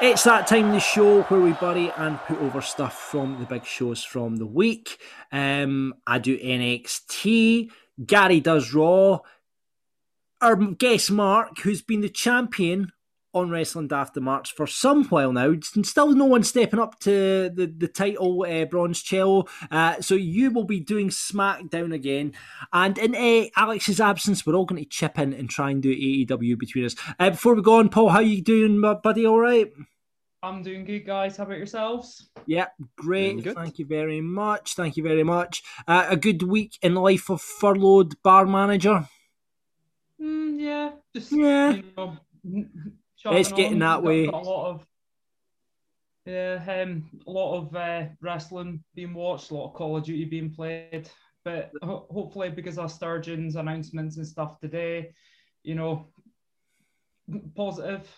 It's 0.06 0.24
that 0.24 0.46
time 0.46 0.66
in 0.66 0.72
the 0.72 0.80
show 0.80 1.22
where 1.22 1.40
we 1.40 1.54
bury 1.54 1.90
and 1.96 2.18
put 2.18 2.36
over 2.40 2.60
stuff 2.60 2.92
from 2.92 3.40
the 3.40 3.46
big 3.46 3.64
shows 3.64 4.04
from 4.04 4.36
the 4.36 4.44
week. 4.44 4.98
Um, 5.32 5.94
I 6.06 6.18
do 6.18 6.38
NXT. 6.38 7.70
Gary 8.04 8.40
does 8.40 8.74
Raw. 8.74 9.20
Our 10.42 10.56
guest 10.56 11.10
Mark, 11.10 11.58
who's 11.60 11.80
been 11.80 12.02
the 12.02 12.10
champion 12.10 12.92
on 13.32 13.48
Wrestling 13.48 13.88
After 13.90 14.20
March 14.20 14.52
for 14.52 14.66
some 14.66 15.04
while 15.04 15.32
now. 15.32 15.46
and 15.46 15.86
Still 15.86 16.12
no 16.12 16.26
one 16.26 16.44
stepping 16.44 16.80
up 16.80 17.00
to 17.00 17.50
the, 17.54 17.74
the 17.74 17.88
title, 17.88 18.44
uh, 18.46 18.66
Bronze 18.66 19.02
Cello. 19.02 19.46
Uh, 19.70 20.02
so 20.02 20.16
you 20.16 20.50
will 20.50 20.64
be 20.64 20.80
doing 20.80 21.08
SmackDown 21.08 21.94
again. 21.94 22.34
And 22.74 22.98
in 22.98 23.14
uh, 23.14 23.48
Alex's 23.56 24.02
absence, 24.02 24.44
we're 24.44 24.54
all 24.54 24.66
going 24.66 24.82
to 24.82 24.88
chip 24.88 25.18
in 25.18 25.32
and 25.32 25.48
try 25.48 25.70
and 25.70 25.82
do 25.82 25.96
AEW 25.96 26.58
between 26.58 26.84
us. 26.84 26.94
Uh, 27.18 27.30
before 27.30 27.54
we 27.54 27.62
go 27.62 27.78
on, 27.78 27.88
Paul, 27.88 28.10
how 28.10 28.20
you 28.20 28.42
doing, 28.42 28.82
buddy? 29.02 29.26
All 29.26 29.40
right? 29.40 29.72
I'm 30.44 30.62
doing 30.62 30.84
good, 30.84 31.06
guys. 31.06 31.38
How 31.38 31.44
about 31.44 31.56
yourselves? 31.56 32.28
Yeah, 32.46 32.66
great. 32.96 33.54
Thank 33.54 33.78
you 33.78 33.86
very 33.86 34.20
much. 34.20 34.74
Thank 34.74 34.96
you 34.98 35.02
very 35.02 35.24
much. 35.24 35.62
Uh, 35.88 36.06
a 36.10 36.16
good 36.16 36.42
week 36.42 36.78
in 36.82 36.94
the 36.94 37.00
life 37.00 37.30
of 37.30 37.40
furloughed 37.40 38.20
bar 38.22 38.44
manager. 38.44 39.08
Mm, 40.20 40.60
yeah, 40.60 40.90
just 41.16 41.32
yeah. 41.32 41.72
You 41.72 41.84
know, 41.96 42.16
it's 43.24 43.52
getting 43.52 43.78
that 43.78 44.02
way. 44.02 44.26
Got 44.26 44.34
a 44.42 44.46
lot 44.46 44.70
of 44.70 44.86
yeah, 46.26 46.62
um, 46.82 47.10
a 47.26 47.30
lot 47.30 47.56
of 47.56 47.76
uh, 47.76 48.04
wrestling 48.20 48.84
being 48.94 49.14
watched, 49.14 49.50
a 49.50 49.54
lot 49.54 49.68
of 49.68 49.74
Call 49.74 49.96
of 49.96 50.04
Duty 50.04 50.26
being 50.26 50.50
played. 50.50 51.08
But 51.44 51.72
ho- 51.82 52.06
hopefully, 52.10 52.50
because 52.50 52.78
of 52.78 52.90
Sturgeon's 52.90 53.56
announcements 53.56 54.18
and 54.18 54.26
stuff 54.26 54.58
today, 54.60 55.12
you 55.62 55.74
know, 55.74 56.08
positive. 57.56 58.08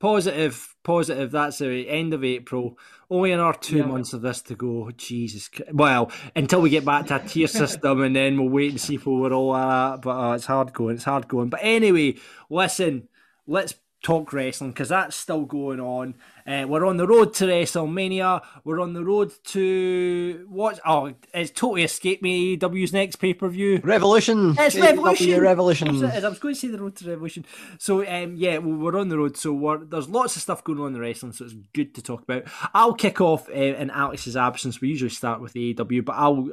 Positive, 0.00 0.76
positive. 0.82 1.30
That's 1.30 1.58
the 1.58 1.88
end 1.88 2.14
of 2.14 2.24
April. 2.24 2.78
Only 3.10 3.32
another 3.32 3.58
two 3.58 3.78
yeah. 3.78 3.84
months 3.84 4.14
of 4.14 4.22
this 4.22 4.40
to 4.42 4.54
go. 4.54 4.90
Jesus, 4.96 5.50
well, 5.72 6.10
until 6.34 6.62
we 6.62 6.70
get 6.70 6.86
back 6.86 7.06
to 7.08 7.16
a 7.16 7.18
tier 7.20 7.46
system, 7.48 8.00
and 8.00 8.16
then 8.16 8.38
we'll 8.38 8.48
wait 8.48 8.70
and 8.70 8.80
see 8.80 8.94
if 8.94 9.06
we're 9.06 9.32
all 9.32 9.54
at. 9.54 10.02
But 10.02 10.10
uh, 10.16 10.32
it's 10.32 10.46
hard 10.46 10.72
going. 10.72 10.96
It's 10.96 11.04
hard 11.04 11.28
going. 11.28 11.50
But 11.50 11.60
anyway, 11.62 12.16
listen. 12.48 13.08
Let's 13.46 13.74
talk 14.02 14.32
wrestling 14.32 14.70
because 14.70 14.88
that's 14.88 15.16
still 15.16 15.44
going 15.44 15.80
on. 15.80 16.14
Uh, 16.46 16.66
we're 16.66 16.86
on 16.86 16.96
the 16.96 17.06
road 17.06 17.34
to 17.34 17.44
WrestleMania. 17.46 18.40
We're 18.64 18.80
on 18.80 18.94
the 18.94 19.04
road 19.04 19.32
to 19.44 20.46
what? 20.48 20.80
Oh, 20.86 21.12
it's 21.34 21.50
totally 21.50 21.84
escaped 21.84 22.22
me. 22.22 22.56
W's 22.56 22.92
next 22.92 23.16
pay 23.16 23.34
per 23.34 23.48
view. 23.48 23.80
Revolution. 23.84 24.54
It's 24.58 24.76
Revolution. 24.76 25.40
Revolution. 25.40 25.88
I 25.88 26.28
was 26.28 26.38
going 26.38 26.54
to 26.54 26.60
say 26.60 26.68
the 26.68 26.80
road 26.80 26.96
to 26.96 27.08
Revolution. 27.08 27.44
So 27.78 28.06
um, 28.06 28.36
yeah, 28.36 28.58
we're 28.58 28.98
on 28.98 29.08
the 29.08 29.18
road. 29.18 29.36
So 29.36 29.86
there's 29.88 30.08
lots 30.08 30.36
of 30.36 30.42
stuff 30.42 30.64
going 30.64 30.80
on 30.80 30.88
in 30.88 30.92
the 30.94 31.00
wrestling. 31.00 31.32
So 31.32 31.44
it's 31.44 31.54
good 31.72 31.94
to 31.96 32.02
talk 32.02 32.22
about. 32.22 32.44
I'll 32.74 32.94
kick 32.94 33.20
off 33.20 33.48
uh, 33.48 33.52
in 33.52 33.90
Alex's 33.90 34.36
absence. 34.36 34.80
We 34.80 34.88
usually 34.88 35.10
start 35.10 35.40
with 35.40 35.54
AEW, 35.54 36.04
but 36.04 36.16
I'll 36.16 36.48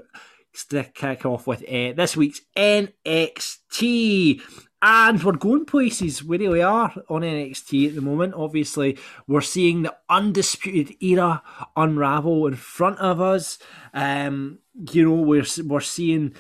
kick 0.94 1.26
off 1.26 1.48
with 1.48 1.64
uh, 1.64 1.94
this 1.94 2.18
week's 2.18 2.42
NXT. 2.56 4.42
And 4.90 5.22
we're 5.22 5.34
going 5.34 5.66
places. 5.66 6.24
We 6.24 6.38
really 6.38 6.62
are 6.62 6.94
on 7.10 7.22
NXT 7.22 7.90
at 7.90 7.96
the 7.96 8.02
moment. 8.02 8.34
Obviously, 8.36 8.98
we're 9.28 9.42
seeing 9.42 9.82
the 9.82 9.94
undisputed 10.08 10.96
era 11.04 11.44
unravel 11.76 12.48
in 12.48 12.56
front 12.56 12.98
of 13.00 13.20
us. 13.20 13.60
Um, 13.94 14.60
you 14.94 15.04
know, 15.04 15.16
we're 15.16 15.44
we're 15.66 15.82
seeing 15.82 16.36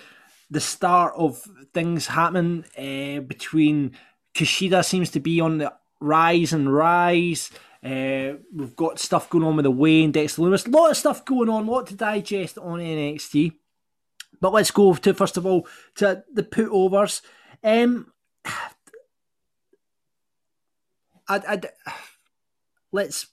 the 0.49 0.61
start 0.61 1.13
of 1.17 1.41
things 1.73 2.07
happening 2.07 2.63
uh, 2.77 3.19
between 3.19 3.91
Kushida 4.33 4.85
seems 4.85 5.09
to 5.09 5.19
be 5.19 5.41
on 5.41 5.57
the 5.57 5.73
rise 5.99 6.53
and 6.53 6.73
rise. 6.73 7.51
Uh, 7.83 8.39
we've 8.55 8.77
got 8.77 8.97
stuff 8.97 9.29
going 9.29 9.43
on 9.43 9.57
with 9.57 9.65
the 9.65 9.71
Wayne, 9.71 10.13
Dexter 10.13 10.41
Lumis. 10.41 10.65
A 10.65 10.69
lot 10.69 10.91
of 10.91 10.95
stuff 10.95 11.25
going 11.25 11.49
on, 11.49 11.67
a 11.67 11.71
lot 11.71 11.87
to 11.87 11.95
digest 11.95 12.57
on 12.57 12.79
NXT. 12.79 13.55
But 14.39 14.53
let's 14.53 14.71
go 14.71 14.93
to 14.93 15.13
first 15.13 15.35
of 15.35 15.45
all 15.45 15.67
to 15.95 16.23
the 16.33 16.43
putovers. 16.43 17.19
Um, 17.61 18.13
I, 21.27 21.41
I, 21.47 21.61
let's. 22.91 23.27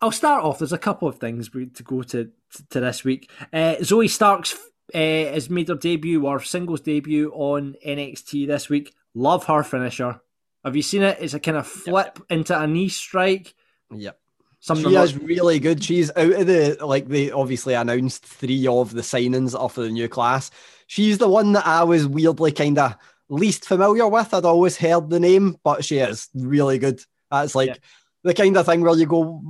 I'll 0.00 0.12
start 0.12 0.44
off. 0.44 0.58
There's 0.58 0.72
a 0.72 0.78
couple 0.78 1.08
of 1.08 1.18
things 1.18 1.48
to 1.48 1.82
go 1.82 2.02
to 2.02 2.30
to 2.70 2.80
this 2.80 3.04
week. 3.04 3.30
Uh, 3.52 3.76
Zoey 3.80 4.10
Starks 4.10 4.54
uh, 4.94 4.98
has 4.98 5.48
made 5.48 5.68
her 5.68 5.74
debut 5.74 6.26
or 6.26 6.40
singles 6.40 6.80
debut 6.80 7.30
on 7.32 7.76
NXT 7.86 8.46
this 8.46 8.68
week. 8.68 8.94
Love 9.14 9.44
her 9.44 9.62
finisher. 9.62 10.20
Have 10.64 10.76
you 10.76 10.82
seen 10.82 11.02
it? 11.02 11.18
It's 11.20 11.34
a 11.34 11.40
kind 11.40 11.56
of 11.56 11.66
flip 11.66 12.18
yep. 12.18 12.26
into 12.30 12.58
a 12.58 12.66
knee 12.66 12.88
strike. 12.88 13.54
Yep. 13.94 14.18
Something 14.60 14.92
she 14.92 14.96
is 14.96 15.16
really 15.18 15.58
good. 15.58 15.84
She's 15.84 16.10
out 16.16 16.32
of 16.32 16.46
the 16.46 16.78
like 16.80 17.06
they 17.08 17.30
obviously 17.30 17.74
announced 17.74 18.24
three 18.24 18.66
of 18.66 18.92
the 18.92 19.02
signings 19.02 19.54
off 19.54 19.76
of 19.76 19.84
the 19.84 19.90
new 19.90 20.08
class. 20.08 20.50
She's 20.86 21.18
the 21.18 21.28
one 21.28 21.52
that 21.52 21.66
I 21.66 21.84
was 21.84 22.06
weirdly 22.06 22.50
kind 22.50 22.78
of 22.78 22.96
least 23.28 23.64
familiar 23.64 24.08
with. 24.08 24.32
I'd 24.32 24.44
always 24.44 24.76
heard 24.76 25.10
the 25.10 25.20
name, 25.20 25.56
but 25.64 25.84
she 25.84 25.98
is 25.98 26.28
really 26.34 26.78
good. 26.78 27.00
That's 27.30 27.54
like 27.54 27.68
yeah. 27.68 27.76
the 28.22 28.34
kind 28.34 28.56
of 28.56 28.66
thing 28.66 28.82
where 28.82 28.96
you 28.96 29.06
go, 29.06 29.42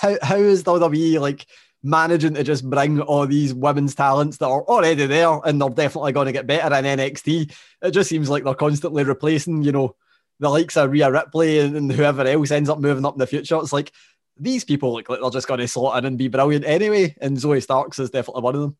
how, 0.00 0.16
how 0.22 0.36
is 0.36 0.64
WWE 0.64 1.20
like 1.20 1.46
managing 1.82 2.34
to 2.34 2.42
just 2.42 2.68
bring 2.68 3.00
all 3.00 3.26
these 3.26 3.54
women's 3.54 3.94
talents 3.94 4.38
that 4.38 4.46
are 4.46 4.62
already 4.64 5.06
there 5.06 5.40
and 5.44 5.60
they're 5.60 5.68
definitely 5.70 6.12
going 6.12 6.26
to 6.26 6.32
get 6.32 6.46
better 6.46 6.74
in 6.74 6.98
NXT? 6.98 7.52
It 7.82 7.90
just 7.90 8.08
seems 8.08 8.28
like 8.28 8.44
they're 8.44 8.54
constantly 8.54 9.04
replacing, 9.04 9.62
you 9.62 9.72
know, 9.72 9.96
the 10.38 10.48
likes 10.48 10.76
of 10.76 10.90
Rhea 10.90 11.10
Ripley 11.10 11.60
and, 11.60 11.76
and 11.76 11.92
whoever 11.92 12.26
else 12.26 12.50
ends 12.50 12.68
up 12.68 12.78
moving 12.78 13.06
up 13.06 13.14
in 13.14 13.18
the 13.18 13.26
future. 13.26 13.56
It's 13.56 13.72
like 13.72 13.92
these 14.38 14.64
people 14.64 14.92
look 14.92 15.08
like 15.08 15.20
they're 15.20 15.30
just 15.30 15.48
going 15.48 15.60
to 15.60 15.68
slot 15.68 15.98
in 15.98 16.04
and 16.04 16.18
be 16.18 16.28
brilliant 16.28 16.66
anyway. 16.66 17.16
And 17.20 17.36
Zoey 17.36 17.62
Starks 17.62 17.98
is 17.98 18.10
definitely 18.10 18.42
one 18.42 18.54
of 18.54 18.60
them. 18.60 18.76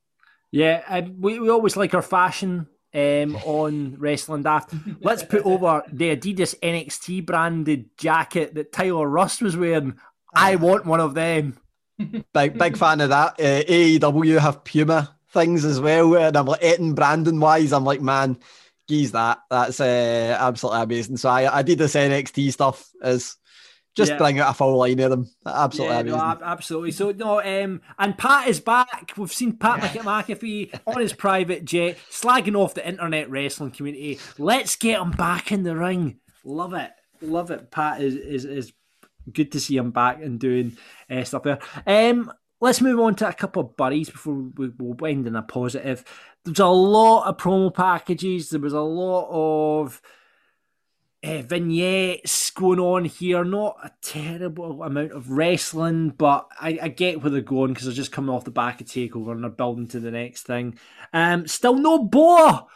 Yeah, 0.52 1.00
we, 1.18 1.38
we 1.38 1.50
always 1.50 1.76
like 1.76 1.92
her 1.92 2.02
fashion 2.02 2.68
um, 2.94 3.36
on 3.44 3.96
Wrestling 3.98 4.42
Daft. 4.42 4.74
Let's 5.00 5.22
put 5.22 5.44
over 5.44 5.82
the 5.92 6.16
Adidas 6.16 6.58
NXT 6.60 7.26
branded 7.26 7.90
jacket 7.96 8.54
that 8.54 8.72
Tyler 8.72 9.08
Rust 9.08 9.42
was 9.42 9.56
wearing. 9.56 9.98
I 10.34 10.56
want 10.56 10.86
one 10.86 11.00
of 11.00 11.14
them. 11.14 11.58
Big 11.98 12.58
big 12.58 12.76
fan 12.76 13.00
of 13.00 13.08
that. 13.08 13.40
Uh, 13.40 13.62
AEW 13.64 14.38
have 14.38 14.64
Puma 14.64 15.16
things 15.30 15.64
as 15.64 15.80
well, 15.80 16.14
and 16.16 16.36
I'm 16.36 16.46
like 16.46 16.62
Eton 16.62 16.94
Brandon 16.94 17.40
wise, 17.40 17.72
I'm 17.72 17.84
like, 17.84 18.00
man, 18.00 18.38
geez, 18.88 19.12
that 19.12 19.38
that's 19.50 19.80
uh, 19.80 20.36
absolutely 20.38 20.82
amazing. 20.82 21.16
So 21.16 21.28
I, 21.28 21.58
I 21.58 21.62
did 21.62 21.78
this 21.78 21.94
NXT 21.94 22.52
stuff 22.52 22.90
as 23.02 23.36
just 23.96 24.12
yeah. 24.12 24.18
bring 24.18 24.38
out 24.38 24.50
a 24.50 24.54
full 24.54 24.76
line 24.76 25.00
of 25.00 25.10
them. 25.10 25.30
Absolutely 25.46 25.94
yeah, 25.94 26.00
amazing. 26.00 26.18
No, 26.18 26.38
absolutely. 26.42 26.92
So 26.92 27.12
no, 27.12 27.40
um, 27.40 27.80
and 27.98 28.16
Pat 28.16 28.46
is 28.46 28.60
back. 28.60 29.14
We've 29.16 29.32
seen 29.32 29.56
Pat 29.56 29.80
McAfee 29.80 30.78
on 30.86 31.00
his 31.00 31.14
private 31.14 31.64
jet, 31.64 31.96
slagging 32.10 32.54
off 32.54 32.74
the 32.74 32.86
internet 32.86 33.30
wrestling 33.30 33.70
community. 33.70 34.20
Let's 34.38 34.76
get 34.76 35.00
him 35.00 35.12
back 35.12 35.50
in 35.50 35.62
the 35.62 35.74
ring. 35.74 36.20
Love 36.44 36.74
it, 36.74 36.92
love 37.22 37.50
it. 37.50 37.70
Pat 37.70 38.02
is 38.02 38.14
is 38.14 38.44
is 38.44 38.72
good 39.32 39.50
to 39.52 39.60
see 39.60 39.76
him 39.76 39.90
back 39.90 40.22
and 40.22 40.38
doing 40.38 40.76
uh, 41.10 41.24
stuff 41.24 41.42
there. 41.42 41.58
Um, 41.86 42.30
let's 42.60 42.80
move 42.80 43.00
on 43.00 43.14
to 43.16 43.28
a 43.28 43.32
couple 43.32 43.62
of 43.62 43.76
buddies 43.76 44.10
before 44.10 44.34
we, 44.56 44.70
we'll 44.78 45.04
end 45.08 45.26
in 45.26 45.36
a 45.36 45.42
positive. 45.42 46.04
There's 46.44 46.60
a 46.60 46.66
lot 46.66 47.26
of 47.26 47.38
promo 47.38 47.74
packages. 47.74 48.50
There 48.50 48.60
was 48.60 48.72
a 48.72 48.80
lot 48.80 49.28
of 49.30 50.00
uh, 51.26 51.42
vignettes 51.42 52.50
going 52.50 52.78
on 52.78 53.04
here. 53.04 53.44
Not 53.44 53.78
a 53.82 53.90
terrible 54.00 54.82
amount 54.82 55.12
of 55.12 55.30
wrestling, 55.30 56.10
but 56.10 56.48
I, 56.60 56.78
I 56.82 56.88
get 56.88 57.22
where 57.22 57.30
they're 57.30 57.40
going 57.40 57.72
because 57.72 57.86
they're 57.86 57.94
just 57.94 58.12
coming 58.12 58.34
off 58.34 58.44
the 58.44 58.50
back 58.50 58.80
of 58.80 58.86
Takeover 58.86 59.32
and 59.32 59.42
they're 59.42 59.50
building 59.50 59.88
to 59.88 60.00
the 60.00 60.10
next 60.10 60.44
thing. 60.44 60.78
Um, 61.12 61.46
still 61.46 61.74
no 61.74 62.04
Boa. 62.04 62.66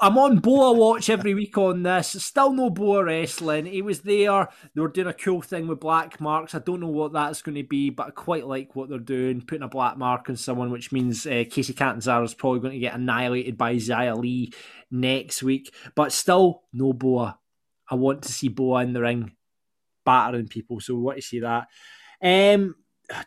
I'm 0.00 0.18
on 0.18 0.38
Boa 0.38 0.72
watch 0.72 1.08
every 1.08 1.32
week 1.32 1.56
on 1.56 1.82
this. 1.82 2.08
Still 2.22 2.52
no 2.52 2.70
Boa 2.70 3.04
wrestling. 3.04 3.66
He 3.66 3.82
was 3.82 4.00
there. 4.00 4.48
They 4.74 4.80
were 4.80 4.88
doing 4.88 5.06
a 5.06 5.14
cool 5.14 5.40
thing 5.40 5.66
with 5.66 5.80
black 5.80 6.20
marks. 6.20 6.54
I 6.54 6.58
don't 6.58 6.80
know 6.80 6.88
what 6.88 7.12
that's 7.12 7.42
going 7.42 7.56
to 7.56 7.62
be, 7.62 7.90
but 7.90 8.08
I 8.08 8.10
quite 8.10 8.46
like 8.46 8.76
what 8.76 8.88
they're 8.88 8.98
doing. 8.98 9.40
Putting 9.40 9.62
a 9.62 9.68
black 9.68 9.96
mark 9.96 10.28
on 10.28 10.36
someone, 10.36 10.70
which 10.70 10.92
means 10.92 11.26
uh, 11.26 11.44
Kacy 11.44 11.74
Catanzaro 11.74 12.24
is 12.24 12.34
probably 12.34 12.60
going 12.60 12.74
to 12.74 12.78
get 12.78 12.94
annihilated 12.94 13.56
by 13.56 13.76
Xia 13.76 14.16
Li 14.16 14.52
next 14.90 15.42
week. 15.42 15.72
But 15.94 16.12
still, 16.12 16.62
no 16.72 16.92
Boa. 16.92 17.38
I 17.88 17.94
want 17.94 18.22
to 18.22 18.32
see 18.32 18.48
Boa 18.48 18.82
in 18.82 18.92
the 18.92 19.02
ring 19.02 19.32
battering 20.04 20.48
people. 20.48 20.80
So 20.80 20.94
we 20.94 21.02
want 21.02 21.18
to 21.18 21.22
see 21.22 21.40
that. 21.40 21.68
Um, 22.22 22.76
a 23.10 23.24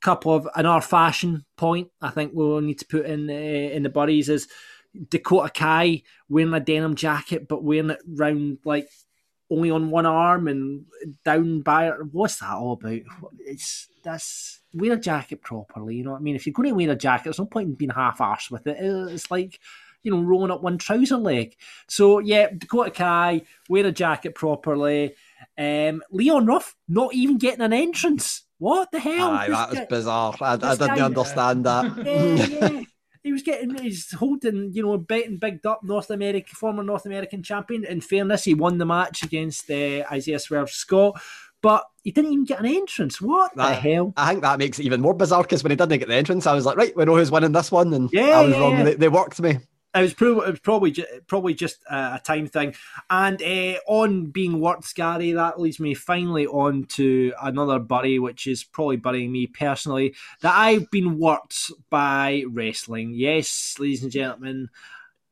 couple 0.00 0.34
of 0.34 0.48
another 0.54 0.80
fashion 0.80 1.44
point 1.56 1.88
I 2.00 2.10
think 2.10 2.32
we'll 2.34 2.60
need 2.60 2.78
to 2.78 2.86
put 2.86 3.06
in 3.06 3.28
uh, 3.28 3.32
in 3.32 3.82
the 3.82 3.88
buddies 3.88 4.28
is 4.28 4.48
Dakota 5.10 5.50
Kai 5.50 6.02
wearing 6.28 6.54
a 6.54 6.60
denim 6.60 6.94
jacket, 6.94 7.48
but 7.48 7.64
wearing 7.64 7.90
it 7.90 8.00
round 8.06 8.58
like 8.64 8.88
only 9.50 9.70
on 9.70 9.90
one 9.90 10.06
arm 10.06 10.46
and 10.46 10.84
down 11.24 11.62
by 11.62 11.88
what's 12.12 12.36
that 12.36 12.52
all 12.52 12.72
about? 12.72 13.00
It's 13.38 13.88
that's 14.02 14.60
wear 14.74 14.92
a 14.92 14.96
jacket 14.96 15.42
properly. 15.42 15.96
You 15.96 16.04
know 16.04 16.12
what 16.12 16.18
I 16.18 16.22
mean? 16.22 16.36
If 16.36 16.46
you're 16.46 16.52
going 16.52 16.68
to 16.68 16.74
wear 16.74 16.90
a 16.90 16.96
jacket, 16.96 17.24
there's 17.24 17.38
no 17.38 17.46
point 17.46 17.68
in 17.68 17.74
being 17.74 17.90
half 17.90 18.18
arsed 18.18 18.50
with 18.50 18.66
it. 18.66 18.76
It's 18.80 19.30
like 19.30 19.58
you 20.02 20.10
know 20.10 20.22
rolling 20.22 20.50
up 20.50 20.62
one 20.62 20.78
trouser 20.78 21.16
leg. 21.16 21.56
So 21.88 22.18
yeah, 22.18 22.48
Dakota 22.56 22.90
Kai 22.90 23.42
wear 23.68 23.86
a 23.86 23.92
jacket 23.92 24.34
properly. 24.34 25.14
Um, 25.56 26.02
Leon 26.10 26.46
Ruff 26.46 26.76
not 26.88 27.14
even 27.14 27.38
getting 27.38 27.62
an 27.62 27.72
entrance. 27.72 28.44
What 28.58 28.90
the 28.90 29.00
hell? 29.00 29.30
Aye, 29.30 29.48
that 29.48 29.70
was 29.70 29.80
bizarre. 29.88 30.34
I, 30.40 30.54
I 30.54 30.56
didn't 30.56 30.96
guy, 30.96 31.00
understand 31.00 31.66
that. 31.66 31.96
Yeah, 32.08 32.46
yeah. 32.46 32.82
he 33.22 33.32
was 33.32 33.42
getting 33.42 33.76
he's 33.76 34.12
holding 34.12 34.72
you 34.72 34.82
know 34.82 34.96
betting 34.98 35.38
bigged 35.38 35.66
up 35.66 35.82
North 35.82 36.10
American 36.10 36.54
former 36.54 36.82
North 36.82 37.06
American 37.06 37.42
champion. 37.42 37.84
In 37.84 38.00
fairness, 38.00 38.44
he 38.44 38.54
won 38.54 38.78
the 38.78 38.86
match 38.86 39.22
against 39.22 39.70
uh, 39.70 40.04
Isaiah 40.10 40.38
Swerve 40.38 40.70
Scott, 40.70 41.20
but 41.60 41.84
he 42.02 42.10
didn't 42.10 42.32
even 42.32 42.44
get 42.44 42.60
an 42.60 42.66
entrance. 42.66 43.20
What 43.20 43.54
that, 43.56 43.68
the 43.68 43.74
hell? 43.74 44.12
I 44.16 44.30
think 44.30 44.42
that 44.42 44.58
makes 44.58 44.78
it 44.78 44.86
even 44.86 45.00
more 45.00 45.14
bizarre 45.14 45.42
because 45.42 45.62
when 45.62 45.70
he 45.70 45.76
didn't 45.76 45.98
get 45.98 46.08
the 46.08 46.14
entrance, 46.14 46.46
I 46.46 46.54
was 46.54 46.66
like, 46.66 46.76
right, 46.76 46.96
we 46.96 47.04
know 47.04 47.16
who's 47.16 47.30
winning 47.30 47.52
this 47.52 47.70
one, 47.70 47.92
and 47.92 48.10
yeah, 48.12 48.40
I 48.40 48.44
was 48.44 48.54
yeah, 48.54 48.60
wrong. 48.60 48.84
They, 48.84 48.94
they 48.94 49.08
worked 49.08 49.40
me 49.40 49.58
it 49.98 50.02
was, 50.02 50.14
pro- 50.14 50.40
it 50.40 50.50
was 50.50 50.60
probably 50.60 50.90
ju- 50.92 51.06
probably 51.26 51.54
just 51.54 51.82
a 51.90 52.20
time 52.22 52.46
thing. 52.46 52.74
And 53.10 53.42
uh, 53.42 53.78
on 53.86 54.26
being 54.26 54.60
worked, 54.60 54.84
Scary, 54.84 55.32
that 55.32 55.60
leads 55.60 55.80
me 55.80 55.94
finally 55.94 56.46
on 56.46 56.84
to 56.84 57.32
another 57.42 57.78
buddy, 57.78 58.18
which 58.18 58.46
is 58.46 58.64
probably 58.64 58.96
burying 58.96 59.32
me 59.32 59.46
personally. 59.46 60.14
That 60.40 60.54
I've 60.56 60.90
been 60.90 61.18
worked 61.18 61.70
by 61.90 62.44
wrestling. 62.48 63.12
Yes, 63.14 63.76
ladies 63.78 64.02
and 64.02 64.12
gentlemen, 64.12 64.68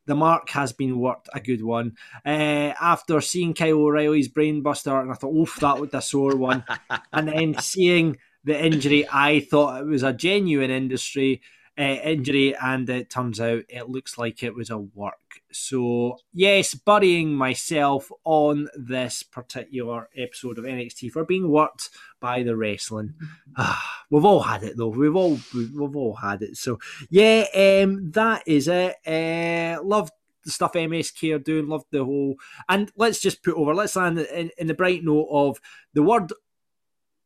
the 0.06 0.14
mark 0.14 0.48
has 0.50 0.72
been 0.72 0.98
worked 0.98 1.28
a 1.34 1.40
good 1.40 1.62
one. 1.62 1.96
Uh, 2.24 2.72
after 2.80 3.20
seeing 3.20 3.54
Kyle 3.54 3.80
O'Reilly's 3.80 4.28
brainbuster, 4.28 5.00
and 5.00 5.10
I 5.10 5.14
thought, 5.14 5.34
oof, 5.34 5.56
that 5.60 5.78
was 5.78 5.92
a 5.92 6.00
sore 6.00 6.36
one. 6.36 6.64
and 7.12 7.28
then 7.28 7.58
seeing 7.60 8.18
the 8.44 8.64
injury, 8.64 9.06
I 9.12 9.40
thought 9.40 9.80
it 9.80 9.86
was 9.86 10.04
a 10.04 10.12
genuine 10.12 10.70
industry 10.70 11.42
uh, 11.78 11.82
injury, 11.82 12.54
and 12.56 12.88
it 12.88 13.10
turns 13.10 13.40
out 13.40 13.64
it 13.68 13.88
looks 13.88 14.16
like 14.16 14.42
it 14.42 14.54
was 14.54 14.70
a 14.70 14.78
work. 14.78 15.40
So, 15.52 16.18
yes, 16.32 16.74
burying 16.74 17.34
myself 17.34 18.10
on 18.24 18.68
this 18.74 19.22
particular 19.22 20.08
episode 20.16 20.58
of 20.58 20.64
NXT 20.64 21.10
for 21.12 21.24
being 21.24 21.48
worked 21.50 21.90
by 22.20 22.42
the 22.42 22.56
wrestling. 22.56 23.14
Ah, 23.58 24.04
we've 24.10 24.24
all 24.26 24.40
had 24.40 24.62
it 24.64 24.76
though. 24.76 24.88
We've 24.88 25.16
all 25.16 25.38
we've 25.54 25.96
all 25.96 26.14
had 26.14 26.42
it. 26.42 26.58
So, 26.58 26.78
yeah, 27.08 27.46
um, 27.54 28.10
that 28.10 28.42
is 28.46 28.68
it. 28.68 28.96
Uh, 29.06 29.82
love 29.82 30.10
the 30.44 30.50
stuff 30.50 30.74
MSK 30.74 31.34
are 31.34 31.38
doing. 31.38 31.68
Love 31.68 31.84
the 31.90 32.04
whole. 32.04 32.36
And 32.68 32.92
let's 32.96 33.20
just 33.20 33.42
put 33.42 33.54
over. 33.54 33.74
Let's 33.74 33.96
land 33.96 34.18
in, 34.18 34.50
in 34.58 34.66
the 34.66 34.74
bright 34.74 35.04
note 35.04 35.28
of 35.30 35.58
the 35.94 36.02
word 36.02 36.32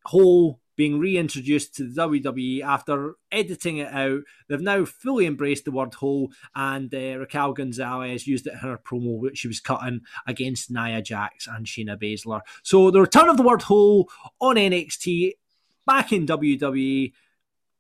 whole 0.04 0.60
being 0.80 0.98
reintroduced 0.98 1.74
to 1.74 1.84
the 1.84 2.00
WWE 2.00 2.62
after 2.62 3.16
editing 3.30 3.76
it 3.76 3.92
out. 3.92 4.22
They've 4.48 4.62
now 4.62 4.86
fully 4.86 5.26
embraced 5.26 5.66
the 5.66 5.72
word 5.72 5.92
hole, 5.92 6.32
and 6.54 6.94
uh, 6.94 7.18
Raquel 7.18 7.52
Gonzalez 7.52 8.26
used 8.26 8.46
it 8.46 8.54
in 8.54 8.60
her 8.60 8.78
promo, 8.78 9.18
which 9.18 9.36
she 9.36 9.46
was 9.46 9.60
cutting 9.60 10.00
against 10.26 10.70
Nia 10.70 11.02
Jax 11.02 11.46
and 11.46 11.66
Shayna 11.66 12.00
Baszler. 12.00 12.40
So 12.62 12.90
the 12.90 13.02
return 13.02 13.28
of 13.28 13.36
the 13.36 13.42
word 13.42 13.60
hole 13.60 14.08
on 14.40 14.56
NXT 14.56 15.32
back 15.86 16.14
in 16.14 16.26
WWE. 16.26 17.12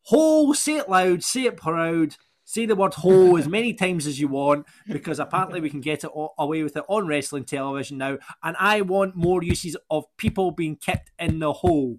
Hole, 0.02 0.52
say 0.52 0.76
it 0.76 0.90
loud, 0.90 1.22
say 1.22 1.44
it 1.44 1.56
proud. 1.56 2.16
Say 2.44 2.66
the 2.66 2.76
word 2.76 2.92
hole 2.92 3.38
as 3.38 3.48
many 3.48 3.72
times 3.72 4.06
as 4.06 4.20
you 4.20 4.28
want 4.28 4.66
because 4.86 5.20
apparently 5.20 5.62
we 5.62 5.70
can 5.70 5.80
get 5.80 6.04
it 6.04 6.10
away 6.38 6.62
with 6.62 6.76
it 6.76 6.84
on 6.86 7.06
wrestling 7.06 7.44
television 7.44 7.96
now. 7.96 8.18
And 8.42 8.58
I 8.60 8.82
want 8.82 9.16
more 9.16 9.42
uses 9.42 9.78
of 9.88 10.04
people 10.18 10.50
being 10.50 10.76
kicked 10.76 11.12
in 11.18 11.38
the 11.38 11.54
hole. 11.54 11.98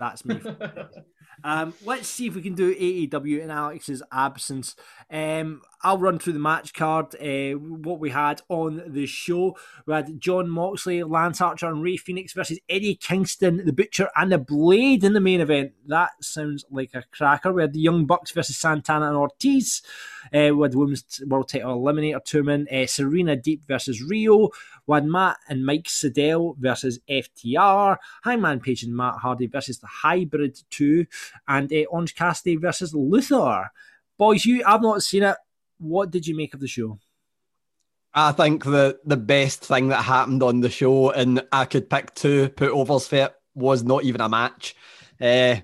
That's 0.00 0.24
me. 0.24 0.40
um, 1.44 1.74
let's 1.84 2.08
see 2.08 2.26
if 2.26 2.34
we 2.34 2.42
can 2.42 2.54
do 2.54 2.74
AEW 2.74 3.42
in 3.42 3.50
Alex's 3.50 4.02
absence. 4.10 4.74
Um, 5.10 5.62
I'll 5.82 5.98
run 5.98 6.18
through 6.18 6.34
the 6.34 6.40
match 6.40 6.74
card, 6.74 7.14
uh, 7.14 7.58
what 7.58 8.00
we 8.00 8.10
had 8.10 8.42
on 8.50 8.82
the 8.86 9.06
show. 9.06 9.56
We 9.86 9.94
had 9.94 10.20
Jon 10.20 10.50
Moxley, 10.50 11.02
Lance 11.02 11.40
Archer, 11.40 11.68
and 11.68 11.82
Rey 11.82 11.96
Fenix 11.96 12.34
versus 12.34 12.58
Eddie 12.68 12.96
Kingston, 12.96 13.64
The 13.64 13.72
Butcher, 13.72 14.10
and 14.14 14.30
The 14.30 14.38
Blade 14.38 15.04
in 15.04 15.14
the 15.14 15.20
main 15.20 15.40
event. 15.40 15.72
That 15.86 16.10
sounds 16.20 16.66
like 16.70 16.90
a 16.92 17.04
cracker. 17.10 17.52
We 17.52 17.62
had 17.62 17.72
the 17.72 17.80
Young 17.80 18.04
Bucks 18.04 18.30
versus 18.30 18.58
Santana 18.58 19.08
and 19.08 19.16
Ortiz. 19.16 19.80
Uh, 20.26 20.50
we 20.54 20.62
had 20.62 20.74
Women's 20.74 21.22
World 21.26 21.48
Title 21.48 21.80
Eliminator 21.80 22.22
Tournament. 22.24 22.70
Uh, 22.70 22.86
Serena 22.86 23.34
Deeb 23.34 23.64
versus 23.66 24.02
Rio. 24.02 24.50
We 24.86 24.94
had 24.96 25.06
Matt 25.06 25.38
and 25.48 25.64
Mike 25.64 25.84
Sydal 25.84 26.58
versus 26.58 27.00
FTR. 27.08 27.96
Hangman 28.22 28.60
Page 28.60 28.82
and 28.82 28.94
Matt 28.94 29.14
Hardy 29.14 29.46
versus 29.46 29.78
the 29.78 29.86
Hybrid 29.86 30.60
2. 30.68 31.06
And 31.48 31.72
uh, 31.72 31.84
Orange 31.90 32.14
Cassidy 32.14 32.56
versus 32.56 32.94
Luther. 32.94 33.70
Boys, 34.18 34.44
you 34.44 34.62
I've 34.66 34.82
not 34.82 35.02
seen 35.02 35.22
it. 35.22 35.36
What 35.80 36.10
did 36.10 36.26
you 36.26 36.36
make 36.36 36.54
of 36.54 36.60
the 36.60 36.68
show? 36.68 36.98
I 38.12 38.32
think 38.32 38.64
the 38.64 38.98
the 39.04 39.16
best 39.16 39.64
thing 39.64 39.88
that 39.88 40.02
happened 40.02 40.42
on 40.42 40.60
the 40.60 40.70
show, 40.70 41.10
and 41.10 41.42
I 41.52 41.64
could 41.64 41.88
pick 41.88 42.14
two 42.14 42.48
put 42.50 42.70
overs 42.70 43.06
for 43.06 43.16
it, 43.16 43.34
was 43.54 43.82
not 43.82 44.04
even 44.04 44.20
a 44.20 44.28
match. 44.28 44.76
Uh, 45.20 45.56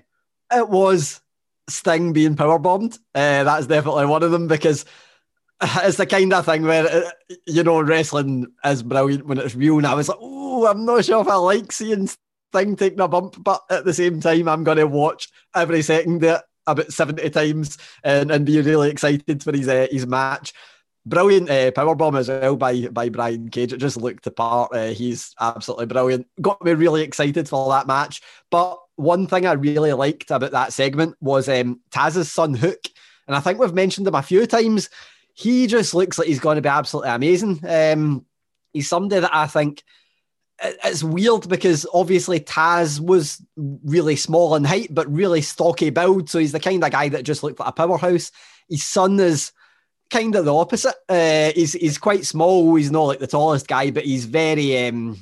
it 0.53 0.69
was 0.69 1.21
Sting 1.69 2.13
being 2.13 2.35
power 2.35 2.57
bombed. 2.57 2.97
Uh, 3.13 3.43
that's 3.43 3.67
definitely 3.67 4.05
one 4.05 4.23
of 4.23 4.31
them 4.31 4.47
because 4.47 4.85
it's 5.61 5.97
the 5.97 6.05
kind 6.05 6.33
of 6.33 6.45
thing 6.45 6.63
where 6.63 6.87
uh, 6.87 7.35
you 7.45 7.63
know 7.63 7.81
wrestling 7.81 8.47
is 8.63 8.81
brilliant 8.81 9.27
when 9.27 9.37
it's 9.37 9.55
real. 9.55 9.77
And 9.77 9.87
I 9.87 9.93
was 9.93 10.07
like, 10.07 10.17
oh, 10.21 10.67
I'm 10.67 10.85
not 10.85 11.05
sure 11.05 11.21
if 11.21 11.27
I 11.27 11.35
like 11.35 11.71
seeing 11.71 12.07
Sting 12.07 12.75
taking 12.77 13.01
a 13.01 13.07
bump, 13.07 13.43
but 13.43 13.61
at 13.69 13.83
the 13.83 13.93
same 13.93 14.21
time, 14.21 14.47
I'm 14.47 14.63
going 14.63 14.77
to 14.77 14.87
watch 14.87 15.29
every 15.53 15.81
second 15.81 16.23
it 16.23 16.41
about 16.67 16.91
70 16.91 17.29
times 17.29 17.77
and, 18.03 18.29
and 18.31 18.45
be 18.45 18.61
really 18.61 18.89
excited 18.89 19.43
for 19.43 19.55
his 19.55 19.67
uh, 19.67 19.87
his 19.89 20.05
match. 20.05 20.53
Brilliant 21.05 21.49
uh, 21.49 21.71
power 21.71 21.95
bomb 21.95 22.17
as 22.17 22.27
well 22.27 22.57
by 22.57 22.87
by 22.87 23.09
Brian 23.09 23.49
Cage. 23.49 23.73
It 23.73 23.77
just 23.77 23.97
looked 23.97 24.25
the 24.25 24.31
part. 24.31 24.75
Uh, 24.75 24.87
he's 24.87 25.33
absolutely 25.39 25.85
brilliant. 25.85 26.27
Got 26.41 26.63
me 26.63 26.73
really 26.73 27.01
excited 27.01 27.47
for 27.47 27.69
that 27.69 27.87
match. 27.87 28.21
But 28.51 28.79
one 28.97 29.27
thing 29.27 29.45
I 29.45 29.53
really 29.53 29.93
liked 29.93 30.31
about 30.31 30.51
that 30.51 30.73
segment 30.73 31.15
was 31.21 31.47
um, 31.47 31.79
Taz's 31.91 32.31
son 32.31 32.53
Hook, 32.53 32.89
and 33.25 33.35
I 33.35 33.39
think 33.39 33.59
we've 33.59 33.73
mentioned 33.73 34.07
him 34.07 34.15
a 34.15 34.21
few 34.21 34.45
times. 34.45 34.89
He 35.33 35.67
just 35.67 35.93
looks 35.93 36.17
like 36.17 36.27
he's 36.27 36.39
going 36.39 36.55
to 36.55 36.61
be 36.61 36.69
absolutely 36.69 37.11
amazing. 37.11 37.59
Um, 37.65 38.25
he's 38.73 38.89
somebody 38.89 39.21
that 39.21 39.33
I 39.33 39.47
think 39.47 39.83
it's 40.59 41.03
weird 41.03 41.47
because 41.47 41.85
obviously 41.93 42.39
Taz 42.39 42.99
was 42.99 43.41
really 43.55 44.15
small 44.15 44.55
in 44.55 44.63
height, 44.63 44.93
but 44.93 45.11
really 45.11 45.41
stocky 45.41 45.89
build. 45.89 46.29
So 46.29 46.39
he's 46.39 46.51
the 46.51 46.59
kind 46.59 46.83
of 46.83 46.91
guy 46.91 47.09
that 47.09 47.23
just 47.23 47.43
looked 47.43 47.59
like 47.59 47.69
a 47.69 47.73
powerhouse. 47.73 48.31
His 48.69 48.83
son 48.83 49.19
is 49.19 49.51
kind 50.09 50.35
of 50.35 50.45
the 50.45 50.53
opposite. 50.53 50.95
Uh, 51.07 51.51
he's 51.53 51.73
he's 51.73 51.97
quite 51.97 52.25
small. 52.25 52.75
He's 52.75 52.91
not 52.91 53.03
like 53.03 53.19
the 53.19 53.27
tallest 53.27 53.67
guy, 53.67 53.91
but 53.91 54.05
he's 54.05 54.25
very 54.25 54.87
um, 54.87 55.17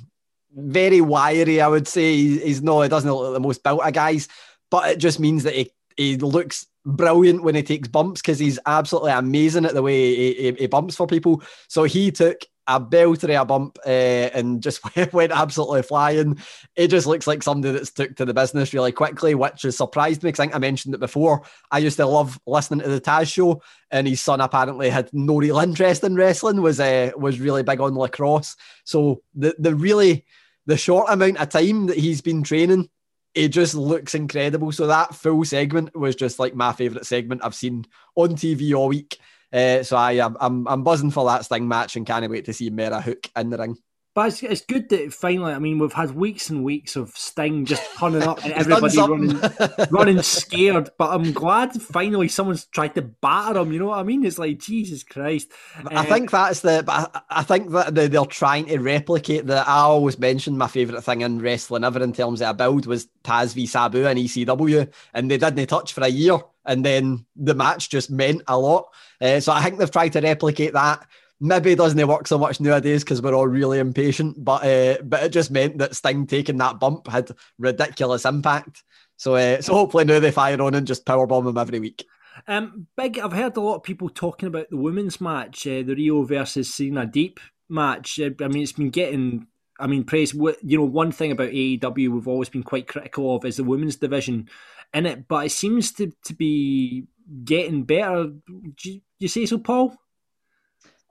very 0.55 1.01
wiry. 1.01 1.61
I 1.61 1.67
would 1.67 1.87
say 1.87 2.15
he's, 2.15 2.41
he's 2.41 2.61
no. 2.61 2.81
He 2.81 2.89
doesn't 2.89 3.11
look 3.11 3.25
like 3.25 3.33
the 3.33 3.39
most 3.39 3.63
built 3.63 3.85
of 3.85 3.93
guys, 3.93 4.27
but 4.71 4.89
it 4.89 4.97
just 4.97 5.19
means 5.19 5.43
that 5.43 5.55
he 5.55 5.71
he 5.97 6.17
looks 6.17 6.65
brilliant 6.85 7.43
when 7.43 7.55
he 7.55 7.63
takes 7.63 7.87
bumps 7.87 8.21
because 8.21 8.37
he's 8.39 8.59
absolutely 8.65 9.11
amazing 9.11 9.65
at 9.65 9.73
the 9.73 9.81
way 9.81 10.15
he, 10.15 10.33
he, 10.33 10.51
he 10.51 10.67
bumps 10.67 10.95
for 10.95 11.07
people. 11.07 11.41
So 11.67 11.83
he 11.83 12.11
took 12.11 12.45
a 12.67 12.79
belter 12.79 13.39
a 13.39 13.45
bump 13.45 13.77
uh, 13.85 13.89
and 13.89 14.61
just 14.61 14.81
went 15.13 15.31
absolutely 15.31 15.83
flying. 15.83 16.39
It 16.75 16.87
just 16.89 17.07
looks 17.07 17.27
like 17.27 17.43
somebody 17.43 17.73
that's 17.73 17.91
took 17.91 18.15
to 18.15 18.25
the 18.25 18.33
business 18.33 18.73
really 18.73 18.91
quickly, 18.91 19.35
which 19.35 19.63
has 19.63 19.77
surprised 19.77 20.23
me 20.23 20.29
because 20.29 20.39
I 20.39 20.43
think 20.43 20.55
I 20.55 20.59
mentioned 20.59 20.95
it 20.95 20.99
before. 20.99 21.43
I 21.71 21.79
used 21.79 21.97
to 21.97 22.05
love 22.05 22.39
listening 22.45 22.81
to 22.81 22.89
the 22.89 23.01
Taz 23.01 23.31
show, 23.31 23.61
and 23.91 24.07
his 24.07 24.21
son 24.21 24.41
apparently 24.41 24.89
had 24.89 25.09
no 25.13 25.37
real 25.37 25.59
interest 25.59 26.03
in 26.03 26.15
wrestling. 26.15 26.61
was 26.61 26.79
uh, 26.79 27.11
was 27.17 27.39
really 27.39 27.63
big 27.63 27.79
on 27.79 27.95
lacrosse. 27.95 28.55
So 28.83 29.21
the 29.35 29.55
the 29.59 29.75
really 29.75 30.25
the 30.65 30.77
short 30.77 31.07
amount 31.09 31.37
of 31.37 31.49
time 31.49 31.87
that 31.87 31.97
he's 31.97 32.21
been 32.21 32.43
training 32.43 32.89
it 33.35 33.49
just 33.49 33.75
looks 33.75 34.15
incredible. 34.15 34.71
So 34.71 34.87
that 34.87 35.13
full 35.13 35.43
segment 35.43 35.93
was 35.95 36.15
just 36.15 36.39
like 36.39 36.55
my 36.55 36.71
favorite 36.71 37.05
segment 37.05 37.41
I've 37.43 37.53
seen 37.53 37.85
on 38.15 38.29
TV 38.29 38.73
all 38.73 38.87
week. 38.87 39.19
Uh, 39.51 39.83
so 39.83 39.95
I 39.97 40.13
I'm, 40.13 40.67
I'm 40.67 40.83
buzzing 40.83 41.11
for 41.11 41.25
that 41.25 41.45
Sting 41.45 41.67
match 41.67 41.95
and 41.95 42.05
can't 42.05 42.29
wait 42.29 42.45
to 42.45 42.53
see 42.53 42.69
Mera 42.69 43.01
Hook 43.01 43.29
in 43.35 43.49
the 43.49 43.57
ring. 43.57 43.77
But 44.15 44.29
it's, 44.29 44.43
it's 44.43 44.61
good 44.61 44.87
that 44.89 45.11
finally, 45.11 45.51
I 45.51 45.59
mean, 45.59 45.77
we've 45.77 45.91
had 45.91 46.15
weeks 46.15 46.49
and 46.49 46.63
weeks 46.63 46.95
of 46.95 47.09
Sting 47.09 47.65
just 47.65 47.83
turning 47.99 48.23
up 48.23 48.41
and 48.45 48.53
everybody 48.53 48.97
running, 48.97 49.41
running 49.91 50.21
scared. 50.21 50.89
But 50.97 51.09
I'm 51.09 51.33
glad 51.33 51.73
finally 51.81 52.29
someone's 52.29 52.63
tried 52.67 52.95
to 52.95 53.01
batter 53.01 53.59
him. 53.59 53.73
You 53.73 53.79
know 53.79 53.87
what 53.87 53.99
I 53.99 54.03
mean? 54.03 54.25
It's 54.25 54.39
like, 54.39 54.57
Jesus 54.57 55.03
Christ. 55.03 55.51
I 55.91 55.95
uh, 55.95 56.03
think 56.03 56.31
that's 56.31 56.61
the, 56.61 56.81
but 56.85 57.11
I, 57.13 57.39
I 57.41 57.43
think 57.43 57.71
that 57.71 57.93
they're 57.93 58.25
trying 58.25 58.67
to 58.67 58.79
replicate 58.79 59.47
the, 59.47 59.67
I 59.67 59.79
always 59.79 60.17
mentioned 60.17 60.57
my 60.57 60.67
favourite 60.67 61.03
thing 61.03 61.19
in 61.19 61.41
wrestling 61.41 61.83
ever 61.83 62.01
in 62.01 62.13
terms 62.13 62.41
of 62.41 62.51
a 62.51 62.53
build 62.53 62.85
was 62.85 63.09
Taz 63.25 63.53
v 63.53 63.65
Sabu 63.65 64.07
and 64.07 64.17
ECW. 64.17 64.89
And 65.13 65.29
they 65.29 65.37
didn't 65.37 65.67
touch 65.67 65.91
for 65.91 66.05
a 66.05 66.07
year. 66.07 66.37
And 66.65 66.85
then 66.85 67.25
the 67.35 67.53
match 67.53 67.89
just 67.89 68.09
meant 68.09 68.43
a 68.47 68.57
lot. 68.57 68.93
Uh, 69.19 69.41
so 69.41 69.51
I 69.51 69.61
think 69.61 69.77
they've 69.77 69.91
tried 69.91 70.13
to 70.13 70.21
replicate 70.21 70.71
that 70.71 71.05
maybe 71.45 71.75
doesn't 71.75 72.07
work 72.07 72.27
so 72.27 72.37
much 72.37 72.59
nowadays 72.59 73.03
because 73.03 73.21
we're 73.21 73.33
all 73.33 73.47
really 73.47 73.79
impatient. 73.79 74.43
But 74.43 74.63
uh, 74.65 75.01
but 75.03 75.23
it 75.23 75.29
just 75.29 75.51
meant 75.51 75.77
that 75.77 75.95
Sting 75.95 76.27
taking 76.27 76.57
that 76.57 76.79
bump 76.79 77.07
had 77.07 77.31
ridiculous 77.57 78.25
impact. 78.25 78.83
So 79.17 79.35
uh, 79.35 79.61
so 79.61 79.73
hopefully 79.73 80.05
now 80.05 80.19
they 80.19 80.31
fire 80.31 80.61
on 80.61 80.75
and 80.75 80.87
just 80.87 81.05
powerbomb 81.05 81.47
him 81.47 81.57
every 81.57 81.79
week. 81.79 82.05
Um, 82.47 82.87
big. 82.97 83.19
I've 83.19 83.33
heard 83.33 83.57
a 83.57 83.61
lot 83.61 83.75
of 83.75 83.83
people 83.83 84.09
talking 84.09 84.47
about 84.47 84.69
the 84.69 84.77
women's 84.77 85.21
match, 85.21 85.65
uh, 85.67 85.83
the 85.83 85.95
Rio 85.95 86.23
versus 86.23 86.73
Serena 86.73 87.05
Deeb 87.05 87.37
match. 87.69 88.19
Uh, 88.19 88.31
I 88.41 88.47
mean, 88.47 88.63
it's 88.63 88.73
been 88.73 88.89
getting. 88.89 89.47
I 89.79 89.87
mean, 89.87 90.03
praise. 90.03 90.33
You 90.33 90.55
know, 90.63 90.85
one 90.85 91.11
thing 91.11 91.31
about 91.31 91.49
AEW 91.49 92.09
we've 92.09 92.27
always 92.27 92.49
been 92.49 92.63
quite 92.63 92.87
critical 92.87 93.35
of 93.35 93.45
is 93.45 93.57
the 93.57 93.63
women's 93.63 93.97
division 93.97 94.49
in 94.93 95.05
it, 95.05 95.27
but 95.27 95.45
it 95.45 95.51
seems 95.51 95.91
to 95.93 96.11
to 96.25 96.33
be 96.33 97.07
getting 97.43 97.83
better. 97.83 98.27
Do 98.27 98.91
you, 98.91 99.01
you 99.19 99.27
say 99.27 99.45
so, 99.45 99.57
Paul? 99.57 99.97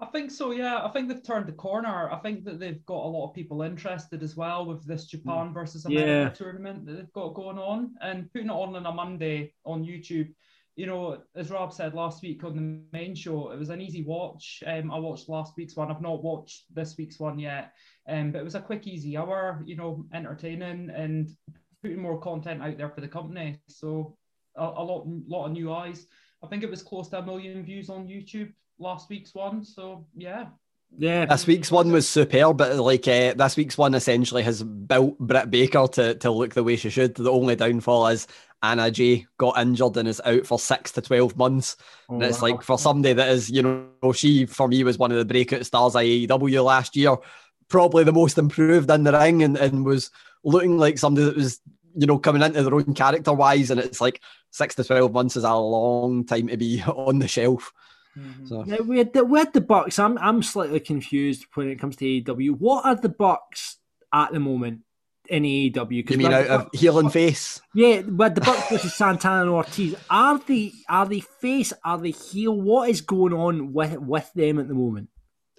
I 0.01 0.07
think 0.07 0.31
so, 0.31 0.51
yeah. 0.51 0.85
I 0.85 0.89
think 0.89 1.09
they've 1.09 1.23
turned 1.23 1.47
the 1.47 1.53
corner. 1.53 2.11
I 2.11 2.19
think 2.19 2.45
that 2.45 2.59
they've 2.59 2.85
got 2.85 3.05
a 3.05 3.09
lot 3.09 3.29
of 3.29 3.35
people 3.35 3.63
interested 3.63 4.23
as 4.25 4.37
well 4.37 4.67
with 4.67 4.85
this 4.85 5.07
Japan 5.07 5.51
mm. 5.51 5.55
versus 5.55 5.85
America 5.85 6.11
yeah. 6.11 6.29
tournament 6.31 6.85
that 6.87 6.97
they've 6.97 7.13
got 7.13 7.35
going 7.35 7.59
on 7.59 7.95
and 8.01 8.31
putting 8.33 8.49
it 8.49 8.53
on 8.53 8.75
on 8.75 8.87
a 8.87 8.93
Monday 8.93 9.55
on 9.65 9.85
YouTube. 9.85 10.35
You 10.75 10.87
know, 10.87 11.23
as 11.37 11.51
Rob 11.51 11.73
said 11.73 11.95
last 11.95 12.23
week 12.23 12.43
on 12.43 12.57
the 12.57 12.99
main 12.99 13.15
show, 13.15 13.53
it 13.53 13.59
was 13.59 13.71
an 13.71 13.81
easy 13.81 14.03
watch. 14.03 14.65
Um, 14.67 14.91
I 14.91 14.99
watched 14.99 15.29
last 15.29 15.53
week's 15.57 15.77
one. 15.77 15.93
I've 15.93 16.03
not 16.03 16.25
watched 16.25 16.65
this 16.75 16.97
week's 16.99 17.21
one 17.21 17.39
yet, 17.39 17.73
um, 18.09 18.33
but 18.33 18.41
it 18.41 18.45
was 18.45 18.57
a 18.57 18.61
quick, 18.61 18.89
easy 18.89 19.17
hour. 19.17 19.63
You 19.65 19.77
know, 19.77 20.05
entertaining 20.13 20.91
and 20.91 21.31
putting 21.83 22.03
more 22.03 22.19
content 22.19 22.61
out 22.61 22.77
there 22.77 22.91
for 22.91 23.01
the 23.01 23.07
company. 23.07 23.61
So 23.69 24.17
a, 24.57 24.65
a 24.65 24.83
lot, 24.83 25.05
lot 25.07 25.47
of 25.47 25.53
new 25.53 25.73
eyes. 25.73 26.09
I 26.43 26.49
think 26.49 26.65
it 26.65 26.71
was 26.71 26.83
close 26.83 27.09
to 27.11 27.19
a 27.19 27.25
million 27.25 27.65
views 27.65 27.89
on 27.89 28.09
YouTube 28.09 28.53
last 28.79 29.09
week's 29.09 29.35
one. 29.35 29.65
So 29.65 30.07
yeah. 30.17 30.47
Yeah, 30.97 31.27
this 31.27 31.47
week's 31.47 31.73
one 31.73 31.91
was 31.91 32.09
superb, 32.09 32.59
but 32.59 32.77
like 32.77 33.09
uh, 33.09 33.35
this 33.35 33.57
week's 33.57 33.77
one 33.77 33.95
essentially 33.95 34.45
has 34.45 34.63
built 34.63 35.19
Britt 35.19 35.51
Baker 35.51 35.89
to, 35.89 36.15
to 36.15 36.31
look 36.31 36.55
the 36.55 36.63
way 36.63 36.77
she 36.77 36.89
should. 36.89 37.17
The 37.17 37.33
only 37.33 37.57
downfall 37.57 38.07
is 38.09 38.29
Anna 38.63 38.91
Jay 38.91 39.27
got 39.37 39.59
injured 39.59 39.97
and 39.97 40.09
is 40.09 40.23
out 40.25 40.47
for 40.47 40.59
six 40.59 40.93
to 40.93 41.03
twelve 41.03 41.37
months. 41.37 41.77
Oh, 42.09 42.15
and 42.15 42.23
it's 42.23 42.41
wow. 42.41 42.51
like 42.51 42.63
for 42.63 42.79
somebody 42.79 43.13
that 43.15 43.29
is, 43.29 43.51
you 43.51 43.63
know, 43.63 44.13
she 44.13 44.47
for 44.47 44.69
me 44.69 44.85
was 44.85 44.97
one 44.97 45.11
of 45.11 45.19
the 45.19 45.25
breakout 45.25 45.67
stars 45.67 45.97
of 45.97 46.03
AEW 46.03 46.65
last 46.65 46.95
year, 46.95 47.17
probably 47.69 48.05
the 48.05 48.13
most 48.13 48.39
improved 48.39 48.91
in 48.91 49.03
the 49.03 49.13
ring, 49.13 49.43
and, 49.43 49.57
and 49.57 49.85
was 49.85 50.11
looking 50.45 50.79
like 50.79 50.99
somebody 50.99 51.27
that 51.27 51.37
was, 51.37 51.61
you 51.97 52.07
know, 52.07 52.19
coming 52.19 52.43
into 52.43 52.63
their 52.63 52.75
own 52.75 52.95
character 52.95 53.33
wise. 53.33 53.71
And 53.71 53.81
it's 53.81 54.01
like 54.01 54.21
six 54.51 54.77
to 54.77 54.85
twelve 54.85 55.13
months 55.13 55.37
is 55.37 55.45
a 55.45 55.55
long 55.55 56.25
time 56.25 56.47
to 56.49 56.57
be 56.57 56.83
on 56.87 57.19
the 57.19 57.29
shelf. 57.29 57.73
Mm-hmm. 58.19 58.47
So 58.47 58.65
yeah, 58.67 58.81
we 58.81 58.99
had 58.99 59.13
the 59.13 59.25
we 59.25 59.39
had 59.39 59.53
the 59.53 59.61
Bucks. 59.61 59.99
I'm 59.99 60.19
I'm 60.19 60.43
slightly 60.43 60.81
confused 60.81 61.47
when 61.55 61.69
it 61.69 61.79
comes 61.79 61.97
to 61.97 62.05
AEW. 62.05 62.59
What 62.59 62.85
are 62.85 62.95
the 62.95 63.09
Bucks 63.09 63.79
at 64.13 64.33
the 64.33 64.41
moment 64.41 64.81
in 65.29 65.43
AEW? 65.43 66.11
You 66.11 66.19
mean 66.19 66.33
out 66.33 66.47
of 66.47 66.69
heel 66.73 66.99
and 66.99 67.13
face? 67.13 67.61
Yeah, 67.75 68.03
but 68.03 68.35
the 68.35 68.41
Bucks 68.41 68.69
versus 68.71 68.95
Santana 68.95 69.43
and 69.43 69.51
Ortiz. 69.51 69.97
Are 70.11 70.39
they 70.39 70.73
are 70.89 71.07
they 71.07 71.21
face? 71.21 71.73
Are 71.85 71.99
they 71.99 72.11
heel? 72.11 72.61
What 72.61 72.91
is 72.91 73.01
going 73.01 73.33
on 73.33 73.73
with 73.73 73.99
with 73.99 74.31
them 74.35 74.59
at 74.59 74.69
the 74.69 74.75
moment? 74.75 75.09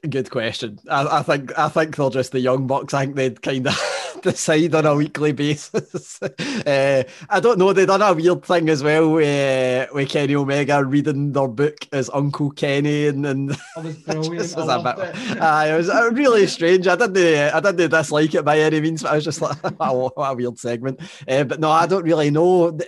Good 0.10 0.30
question. 0.30 0.80
I, 0.89 1.20
I 1.20 1.24
think 1.24 1.58
I 1.58 1.70
think 1.70 1.95
they're 1.95 2.10
just 2.10 2.32
the 2.32 2.39
young 2.39 2.68
Bucks. 2.68 2.93
I 2.93 3.06
think 3.06 3.16
they'd 3.16 3.41
kind 3.41 3.68
of 3.68 3.95
decide 4.26 4.73
on 4.76 4.86
a 4.86 4.95
weekly 4.95 5.32
basis. 5.32 6.21
uh, 6.21 7.03
I 7.30 7.39
don't 7.39 7.59
know. 7.59 7.73
They 7.73 7.86
done 7.86 8.01
a 8.01 8.13
weird 8.13 8.43
thing 8.43 8.69
as 8.69 8.84
well 8.84 9.11
with, 9.11 9.89
uh, 9.89 9.93
with 9.93 10.09
Kenny 10.09 10.36
Omega 10.36 10.84
reading 10.84 11.32
their 11.32 11.47
book 11.47 11.88
as 11.91 12.09
Uncle 12.13 12.51
Kenny, 12.51 13.07
and, 13.07 13.26
and 13.26 13.49
that 13.76 13.84
was 13.84 13.97
brilliant. 13.99 14.55
was 14.55 14.55
a 14.55 14.80
bit, 14.84 15.15
it. 15.15 15.41
Uh, 15.41 15.65
it 15.67 15.78
was 15.78 15.89
really 16.13 16.47
strange. 16.47 16.88
I 16.88 16.95
didn't 16.95 17.53
I 17.53 17.59
didn't 17.59 17.91
dislike 17.91 18.34
it 18.34 18.43
by 18.43 18.59
any 18.59 18.82
means, 18.82 19.03
but 19.03 19.11
I 19.11 19.15
was 19.15 19.23
just 19.23 19.41
like, 19.41 19.57
what 19.80 20.13
a 20.17 20.36
weird 20.36 20.57
segment. 20.57 20.99
Uh, 21.28 21.43
but 21.43 21.59
no, 21.59 21.69
I 21.69 21.86
don't 21.86 22.03
really 22.03 22.32
know. 22.32 22.71
The, 22.71 22.88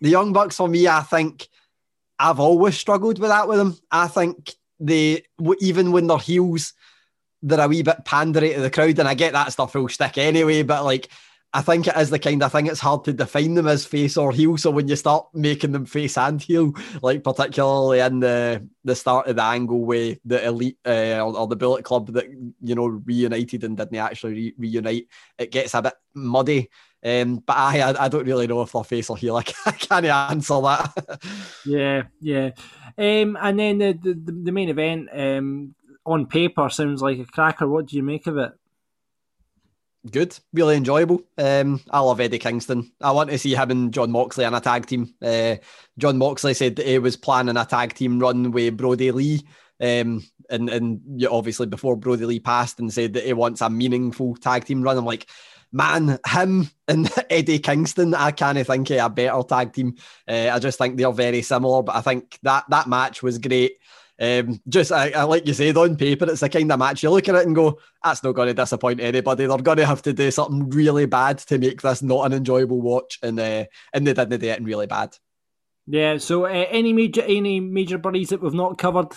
the 0.00 0.10
Young 0.10 0.32
Bucks 0.32 0.56
for 0.56 0.68
me, 0.68 0.88
I 0.88 1.02
think 1.02 1.48
I've 2.18 2.40
always 2.40 2.76
struggled 2.76 3.18
with 3.18 3.30
that 3.30 3.48
with 3.48 3.58
them. 3.58 3.78
I 3.90 4.08
think 4.08 4.54
they 4.80 5.22
even 5.60 5.92
when 5.92 6.08
they're 6.08 6.18
heels 6.18 6.74
they're 7.42 7.60
a 7.60 7.68
wee 7.68 7.82
bit 7.82 8.04
pandery 8.04 8.54
to 8.54 8.60
the 8.60 8.70
crowd, 8.70 8.98
and 8.98 9.08
I 9.08 9.14
get 9.14 9.32
that's 9.32 9.56
their 9.56 9.66
full 9.66 9.88
stick 9.88 10.18
anyway. 10.18 10.62
But 10.62 10.84
like, 10.84 11.08
I 11.54 11.60
think 11.60 11.86
it 11.86 11.96
is 11.96 12.08
the 12.08 12.18
kind 12.18 12.42
of 12.42 12.50
thing 12.50 12.66
it's 12.66 12.80
hard 12.80 13.04
to 13.04 13.12
define 13.12 13.54
them 13.54 13.66
as 13.66 13.84
face 13.84 14.16
or 14.16 14.32
heel. 14.32 14.56
So 14.56 14.70
when 14.70 14.88
you 14.88 14.96
start 14.96 15.26
making 15.34 15.72
them 15.72 15.84
face 15.84 16.16
and 16.16 16.40
heel, 16.40 16.72
like 17.02 17.22
particularly 17.22 18.00
in 18.00 18.20
the 18.20 18.66
the 18.84 18.94
start 18.94 19.26
of 19.26 19.36
the 19.36 19.42
angle 19.42 19.84
with 19.84 20.18
the 20.24 20.44
elite 20.44 20.78
uh, 20.86 21.20
or, 21.20 21.36
or, 21.36 21.46
the 21.46 21.56
Bullet 21.56 21.84
Club 21.84 22.12
that 22.14 22.30
you 22.30 22.74
know 22.74 22.86
reunited 22.86 23.64
and 23.64 23.76
didn't 23.76 23.96
actually 23.96 24.34
re- 24.34 24.54
reunite, 24.56 25.08
it 25.38 25.50
gets 25.50 25.74
a 25.74 25.82
bit 25.82 25.94
muddy. 26.14 26.70
Um, 27.04 27.42
but 27.44 27.56
I, 27.56 28.04
I 28.04 28.08
don't 28.08 28.26
really 28.26 28.46
know 28.46 28.62
if 28.62 28.72
they're 28.72 28.84
face 28.84 29.10
or 29.10 29.16
heel. 29.16 29.36
I 29.36 29.42
can't 29.42 30.06
answer 30.06 30.60
that. 30.60 31.20
yeah, 31.66 32.04
yeah. 32.20 32.50
Um, 32.96 33.36
and 33.40 33.58
then 33.58 33.78
the, 33.78 33.92
the 33.92 34.32
the 34.44 34.52
main 34.52 34.68
event, 34.68 35.08
um, 35.12 35.74
on 36.04 36.26
paper 36.26 36.68
sounds 36.68 37.02
like 37.02 37.18
a 37.18 37.24
cracker. 37.24 37.68
What 37.68 37.86
do 37.86 37.96
you 37.96 38.02
make 38.02 38.26
of 38.26 38.38
it? 38.38 38.52
Good, 40.10 40.36
really 40.52 40.76
enjoyable. 40.76 41.22
Um, 41.38 41.80
I 41.88 42.00
love 42.00 42.20
Eddie 42.20 42.40
Kingston. 42.40 42.90
I 43.00 43.12
want 43.12 43.30
to 43.30 43.38
see 43.38 43.54
him 43.54 43.70
and 43.70 43.94
Jon 43.94 44.10
Moxley 44.10 44.44
in 44.44 44.52
a 44.52 44.60
tag 44.60 44.86
team. 44.86 45.14
Uh, 45.22 45.56
Jon 45.96 46.18
Moxley 46.18 46.54
said 46.54 46.74
that 46.76 46.86
he 46.86 46.98
was 46.98 47.16
planning 47.16 47.56
a 47.56 47.64
tag 47.64 47.94
team 47.94 48.18
run 48.18 48.50
with 48.50 48.76
Brodie 48.76 49.12
Lee. 49.12 49.42
Um, 49.80 50.24
and 50.50 50.68
and 50.68 51.26
obviously 51.30 51.66
before 51.66 51.96
Brodie 51.96 52.26
Lee 52.26 52.40
passed 52.40 52.80
and 52.80 52.92
said 52.92 53.14
that 53.14 53.24
he 53.24 53.32
wants 53.32 53.60
a 53.60 53.70
meaningful 53.70 54.34
tag 54.36 54.64
team 54.64 54.82
run. 54.82 54.98
I'm 54.98 55.04
like, 55.04 55.28
man, 55.72 56.18
him 56.26 56.68
and 56.86 57.10
Eddie 57.30 57.58
Kingston, 57.58 58.14
I 58.14 58.30
can't 58.30 58.64
think 58.66 58.90
of 58.90 58.98
a 58.98 59.10
better 59.10 59.42
tag 59.42 59.72
team. 59.72 59.94
Uh, 60.28 60.50
I 60.52 60.58
just 60.58 60.78
think 60.78 60.96
they're 60.96 61.12
very 61.12 61.42
similar, 61.42 61.82
but 61.82 61.96
I 61.96 62.00
think 62.00 62.38
that 62.42 62.64
that 62.68 62.88
match 62.88 63.22
was 63.22 63.38
great. 63.38 63.78
Um, 64.20 64.60
just 64.68 64.92
I, 64.92 65.10
I, 65.10 65.22
like 65.24 65.46
you 65.46 65.54
said 65.54 65.76
on 65.76 65.96
paper, 65.96 66.30
it's 66.30 66.40
the 66.40 66.48
kind 66.48 66.70
of 66.70 66.78
match 66.78 67.02
you 67.02 67.10
look 67.10 67.28
at 67.28 67.34
it 67.34 67.46
and 67.46 67.54
go, 67.54 67.78
"That's 68.04 68.22
not 68.22 68.32
going 68.32 68.48
to 68.48 68.54
disappoint 68.54 69.00
anybody." 69.00 69.46
They're 69.46 69.58
going 69.58 69.78
to 69.78 69.86
have 69.86 70.02
to 70.02 70.12
do 70.12 70.30
something 70.30 70.70
really 70.70 71.06
bad 71.06 71.38
to 71.38 71.58
make 71.58 71.82
this 71.82 72.02
not 72.02 72.26
an 72.26 72.32
enjoyable 72.32 72.80
watch, 72.80 73.18
and 73.22 73.40
uh, 73.40 73.64
and 73.92 74.06
they 74.06 74.12
didn't 74.12 74.40
do 74.40 74.46
it 74.48 74.62
really 74.62 74.86
bad. 74.86 75.16
Yeah. 75.86 76.18
So, 76.18 76.44
uh, 76.44 76.66
any 76.70 76.92
major 76.92 77.22
any 77.22 77.60
major 77.60 77.98
buddies 77.98 78.28
that 78.28 78.42
we've 78.42 78.54
not 78.54 78.78
covered? 78.78 79.12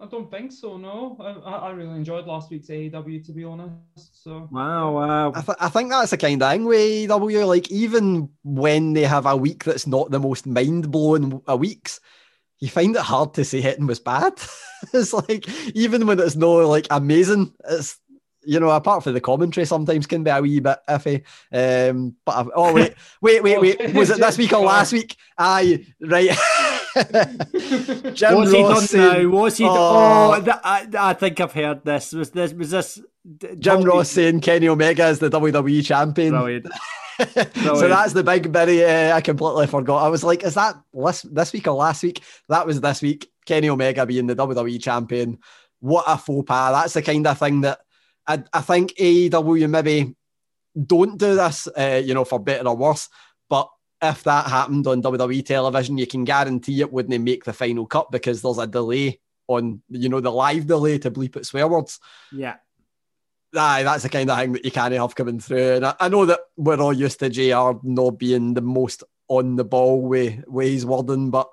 I 0.00 0.06
don't 0.06 0.30
think 0.30 0.52
so. 0.52 0.76
No, 0.76 1.16
I, 1.44 1.50
I 1.50 1.70
really 1.70 1.94
enjoyed 1.94 2.26
last 2.26 2.50
week's 2.50 2.68
AEW 2.68 3.24
to 3.26 3.32
be 3.32 3.44
honest. 3.44 4.22
So 4.22 4.48
wow, 4.50 4.92
wow. 4.92 5.32
I, 5.34 5.40
th- 5.40 5.58
I 5.60 5.68
think 5.68 5.90
that's 5.90 6.10
the 6.10 6.16
kind 6.16 6.42
of 6.42 6.50
thing 6.50 6.64
with 6.64 6.78
AEW. 6.78 7.46
Like 7.46 7.70
even 7.70 8.30
when 8.42 8.92
they 8.92 9.04
have 9.04 9.26
a 9.26 9.36
week 9.36 9.64
that's 9.64 9.86
not 9.86 10.10
the 10.10 10.20
most 10.20 10.46
mind 10.46 10.90
blowing 10.90 11.42
weeks, 11.58 12.00
you 12.58 12.68
find 12.68 12.96
it 12.96 13.02
hard 13.02 13.34
to 13.34 13.44
say 13.44 13.60
hitting 13.60 13.86
was 13.86 14.00
bad. 14.00 14.34
it's 14.92 15.12
like 15.12 15.48
even 15.74 16.06
when 16.06 16.20
it's 16.20 16.36
no 16.36 16.68
like 16.68 16.86
amazing, 16.90 17.52
it's 17.68 17.98
you 18.46 18.60
know, 18.60 18.70
apart 18.70 19.02
from 19.02 19.12
the 19.12 19.20
commentary, 19.20 19.66
sometimes 19.66 20.06
can 20.06 20.22
be 20.22 20.30
a 20.30 20.40
wee 20.40 20.60
bit 20.60 20.78
iffy. 20.88 21.24
Um, 21.52 22.14
but 22.24 22.36
I've, 22.36 22.50
oh 22.54 22.72
wait, 22.72 22.94
wait, 23.20 23.42
wait, 23.42 23.60
wait, 23.60 23.94
was 23.94 24.10
it 24.10 24.18
this 24.18 24.38
week 24.38 24.52
or 24.52 24.60
last 24.64 24.92
week? 24.92 25.16
Aye, 25.36 25.84
right. 26.00 26.30
Jim 28.14 28.34
What's 28.34 28.50
Ross 28.50 28.52
he 28.52 28.62
done 28.62 28.80
saying- 28.80 29.22
now? 29.24 29.36
What's 29.36 29.56
he? 29.58 29.64
Oh. 29.64 30.34
Oh, 30.34 30.40
th- 30.42 30.56
I, 30.64 30.86
I 30.98 31.12
think 31.14 31.40
I've 31.40 31.52
heard 31.52 31.84
this. 31.84 32.12
Was 32.12 32.30
this 32.30 32.52
was 32.52 32.70
this 32.70 33.00
d- 33.38 33.48
Jim 33.58 33.82
Ross 33.82 34.10
saying 34.10 34.40
Kenny 34.40 34.68
Omega 34.68 35.08
is 35.08 35.18
the 35.18 35.28
WWE 35.30 35.84
champion. 35.84 36.32
Brilliant. 36.32 36.66
so 37.18 37.88
that's 37.88 38.12
the 38.12 38.22
big 38.24 38.50
bitty. 38.52 38.84
Uh, 38.84 39.14
I 39.16 39.20
completely 39.20 39.66
forgot. 39.66 40.04
I 40.04 40.08
was 40.08 40.24
like, 40.24 40.42
is 40.44 40.54
that 40.54 40.76
this, 40.92 41.22
this 41.22 41.52
week 41.52 41.66
or 41.66 41.74
last 41.74 42.02
week? 42.02 42.22
That 42.48 42.66
was 42.66 42.80
this 42.80 43.02
week. 43.02 43.30
Kenny 43.44 43.68
Omega 43.68 44.04
being 44.06 44.26
the 44.26 44.36
WWE 44.36 44.82
champion. 44.82 45.38
What 45.80 46.04
a 46.06 46.18
faux 46.18 46.46
pas. 46.46 46.72
That's 46.72 46.94
the 46.94 47.02
kind 47.02 47.26
of 47.26 47.38
thing 47.38 47.60
that 47.62 47.78
I, 48.26 48.42
I 48.52 48.60
think 48.60 48.94
AEW 48.96 49.68
maybe 49.70 50.14
don't 50.84 51.16
do 51.16 51.34
this, 51.36 51.68
uh, 51.68 52.02
you 52.04 52.12
know, 52.12 52.24
for 52.24 52.38
better 52.38 52.68
or 52.68 52.76
worse. 52.76 53.08
If 54.02 54.24
that 54.24 54.46
happened 54.46 54.86
on 54.86 55.02
WWE 55.02 55.44
television, 55.44 55.98
you 55.98 56.06
can 56.06 56.24
guarantee 56.24 56.80
it 56.80 56.92
wouldn't 56.92 57.22
make 57.22 57.44
the 57.44 57.52
final 57.52 57.86
cut 57.86 58.10
because 58.10 58.42
there's 58.42 58.58
a 58.58 58.66
delay 58.66 59.20
on, 59.48 59.82
you 59.88 60.08
know, 60.08 60.20
the 60.20 60.30
live 60.30 60.66
delay 60.66 60.98
to 60.98 61.10
bleep 61.10 61.36
it 61.36 61.46
swear 61.46 61.66
words. 61.66 61.98
Yeah. 62.30 62.56
Aye, 63.56 63.84
that's 63.84 64.02
the 64.02 64.08
kind 64.08 64.28
of 64.28 64.38
thing 64.38 64.52
that 64.52 64.64
you 64.64 64.70
can't 64.70 64.92
have 64.92 65.14
coming 65.14 65.40
through. 65.40 65.76
And 65.76 65.86
I, 65.86 65.94
I 65.98 66.08
know 66.08 66.26
that 66.26 66.40
we're 66.56 66.80
all 66.80 66.92
used 66.92 67.20
to 67.20 67.30
JR 67.30 67.78
not 67.82 68.18
being 68.18 68.54
the 68.54 68.60
most 68.60 69.02
on 69.28 69.56
the 69.56 69.64
ball 69.64 70.02
with, 70.02 70.44
with 70.46 70.68
his 70.68 70.84
wording, 70.84 71.30
but 71.30 71.48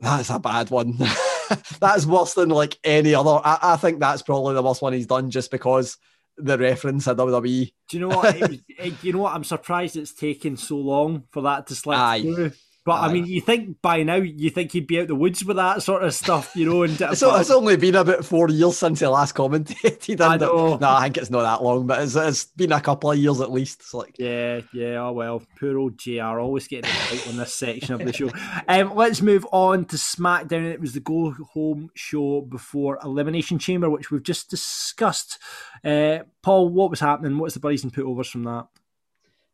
that's 0.00 0.30
a 0.30 0.38
bad 0.38 0.70
one. 0.70 0.98
that's 1.80 2.06
worse 2.06 2.34
than 2.34 2.50
like 2.50 2.78
any 2.84 3.14
other. 3.14 3.40
I, 3.42 3.58
I 3.62 3.76
think 3.76 4.00
that's 4.00 4.22
probably 4.22 4.54
the 4.54 4.62
worst 4.62 4.82
one 4.82 4.92
he's 4.92 5.06
done 5.06 5.30
just 5.30 5.50
because 5.50 5.96
the 6.38 6.58
reference 6.58 7.08
at 7.08 7.16
WWE. 7.16 7.72
Do 7.88 7.96
you 7.96 8.08
know 8.08 8.16
what? 8.16 8.36
It 8.36 8.48
was, 8.48 8.58
it, 8.68 8.94
you 9.02 9.12
know 9.12 9.20
what? 9.20 9.34
I'm 9.34 9.44
surprised 9.44 9.96
it's 9.96 10.12
taken 10.14 10.56
so 10.56 10.76
long 10.76 11.24
for 11.30 11.42
that 11.42 11.66
to 11.68 11.74
slip 11.74 11.98
Aye. 11.98 12.22
through. 12.22 12.52
But 12.88 13.02
I 13.02 13.12
mean, 13.12 13.26
you 13.26 13.42
think 13.42 13.82
by 13.82 14.02
now 14.02 14.14
you 14.14 14.48
think 14.48 14.72
he'd 14.72 14.86
be 14.86 14.98
out 14.98 15.08
the 15.08 15.14
woods 15.14 15.44
with 15.44 15.58
that 15.58 15.82
sort 15.82 16.04
of 16.04 16.14
stuff, 16.14 16.56
you 16.56 16.64
know? 16.64 16.84
And 16.84 16.96
So 17.18 17.36
it's 17.36 17.50
only 17.50 17.76
been 17.76 17.96
about 17.96 18.24
four 18.24 18.48
years 18.48 18.78
since 18.78 19.00
he 19.00 19.06
last 19.06 19.34
commentated. 19.34 20.18
I 20.22 20.32
and 20.32 20.40
know. 20.40 20.78
No, 20.78 20.88
I 20.88 21.02
think 21.02 21.18
it's 21.18 21.28
not 21.28 21.42
that 21.42 21.62
long, 21.62 21.86
but 21.86 22.00
it's, 22.00 22.16
it's 22.16 22.46
been 22.46 22.72
a 22.72 22.80
couple 22.80 23.10
of 23.10 23.18
years 23.18 23.42
at 23.42 23.52
least. 23.52 23.80
It's 23.80 23.92
like, 23.92 24.18
Yeah, 24.18 24.62
yeah. 24.72 25.02
Oh 25.02 25.12
well, 25.12 25.42
poor 25.60 25.76
old 25.76 25.98
Jr. 25.98 26.40
Always 26.40 26.66
getting 26.66 26.90
it 26.90 27.10
right 27.10 27.28
on 27.28 27.36
this 27.36 27.54
section 27.54 27.92
of 27.92 28.06
the 28.06 28.12
show. 28.14 28.30
Um, 28.66 28.94
let's 28.94 29.20
move 29.20 29.46
on 29.52 29.84
to 29.86 29.96
SmackDown. 29.96 30.72
It 30.72 30.80
was 30.80 30.94
the 30.94 31.00
go 31.00 31.34
home 31.52 31.90
show 31.94 32.40
before 32.40 32.98
Elimination 33.04 33.58
Chamber, 33.58 33.90
which 33.90 34.10
we've 34.10 34.22
just 34.22 34.48
discussed. 34.48 35.38
Uh, 35.84 36.20
Paul, 36.40 36.70
what 36.70 36.88
was 36.88 37.00
happening? 37.00 37.36
What's 37.36 37.52
the 37.52 37.60
buddies 37.60 37.84
and 37.84 37.92
putovers 37.92 38.30
from 38.30 38.44
that? 38.44 38.66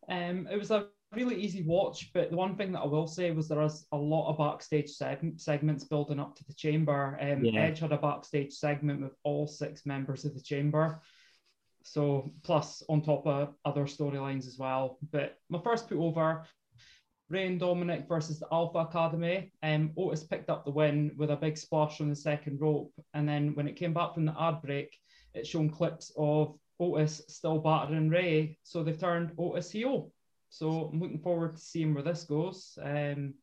Um, 0.09 0.47
it 0.51 0.57
was 0.57 0.71
a 0.71 0.87
really 1.17 1.37
easy 1.37 1.63
watch, 1.63 2.13
but 2.13 2.31
the 2.31 2.37
one 2.37 2.57
thing 2.57 2.73
that 2.73 2.81
I 2.81 2.87
will 2.87 3.07
say 3.07 3.31
was 3.31 3.49
there 3.49 3.59
was 3.59 3.87
a 3.93 3.97
lot 3.97 4.31
of 4.31 4.39
backstage 4.39 4.91
seg- 4.97 5.41
segments 5.41 5.85
building 5.85 6.21
up 6.21 6.37
to 6.37 6.45
the 6.45 6.55
chamber. 6.55 7.19
Um, 7.21 7.45
Yeah. 7.45 7.63
Edge 7.63 7.81
had 7.81 7.93
a 7.93 7.99
backstage 7.99 8.53
segment 8.53 9.01
with 9.01 9.15
all 9.23 9.47
six 9.47 9.87
members 9.87 10.25
of 10.25 10.35
the 10.35 10.41
chamber. 10.41 11.01
So, 11.83 12.33
plus 12.43 12.83
on 12.89 13.03
top 13.03 13.27
of 13.27 13.55
other 13.65 13.85
storylines 13.85 14.47
as 14.47 14.57
well. 14.59 14.99
But 15.13 15.39
my 15.51 15.61
first 15.61 15.89
put 15.89 15.99
over 15.99 16.45
Ray 17.29 17.47
and 17.47 17.61
Dominic 17.61 18.07
versus 18.09 18.41
the 18.41 18.47
Alpha 18.51 18.79
Academy. 18.79 19.53
Um, 19.63 19.93
Otis 19.97 20.25
picked 20.25 20.49
up 20.51 20.65
the 20.65 20.71
win 20.71 21.13
with 21.17 21.31
a 21.31 21.37
big 21.37 21.59
splash 21.59 22.01
on 22.01 22.09
the 22.09 22.17
second 22.17 22.61
rope. 22.61 22.93
And 23.13 23.29
then 23.29 23.55
when 23.55 23.69
it 23.69 23.77
came 23.77 23.93
back 23.93 24.15
from 24.15 24.25
the 24.25 24.41
ad 24.41 24.63
break, 24.63 24.97
it 25.35 25.47
shown 25.47 25.69
clips 25.69 26.13
of 26.17 26.59
Otis 26.81 27.23
still 27.29 27.59
battering 27.59 28.09
Ray. 28.09 28.59
So 28.63 28.83
they've 28.83 28.99
turned 28.99 29.33
Otis 29.39 29.71
heel. 29.71 30.11
So 30.55 30.89
I'm 30.93 31.01
looking 31.01 31.19
forward 31.19 31.57
to 31.57 31.61
seeing 31.61 31.95
where 31.95 32.05
this 32.05 32.23
goes. 32.23 32.79
Um, 32.81 33.35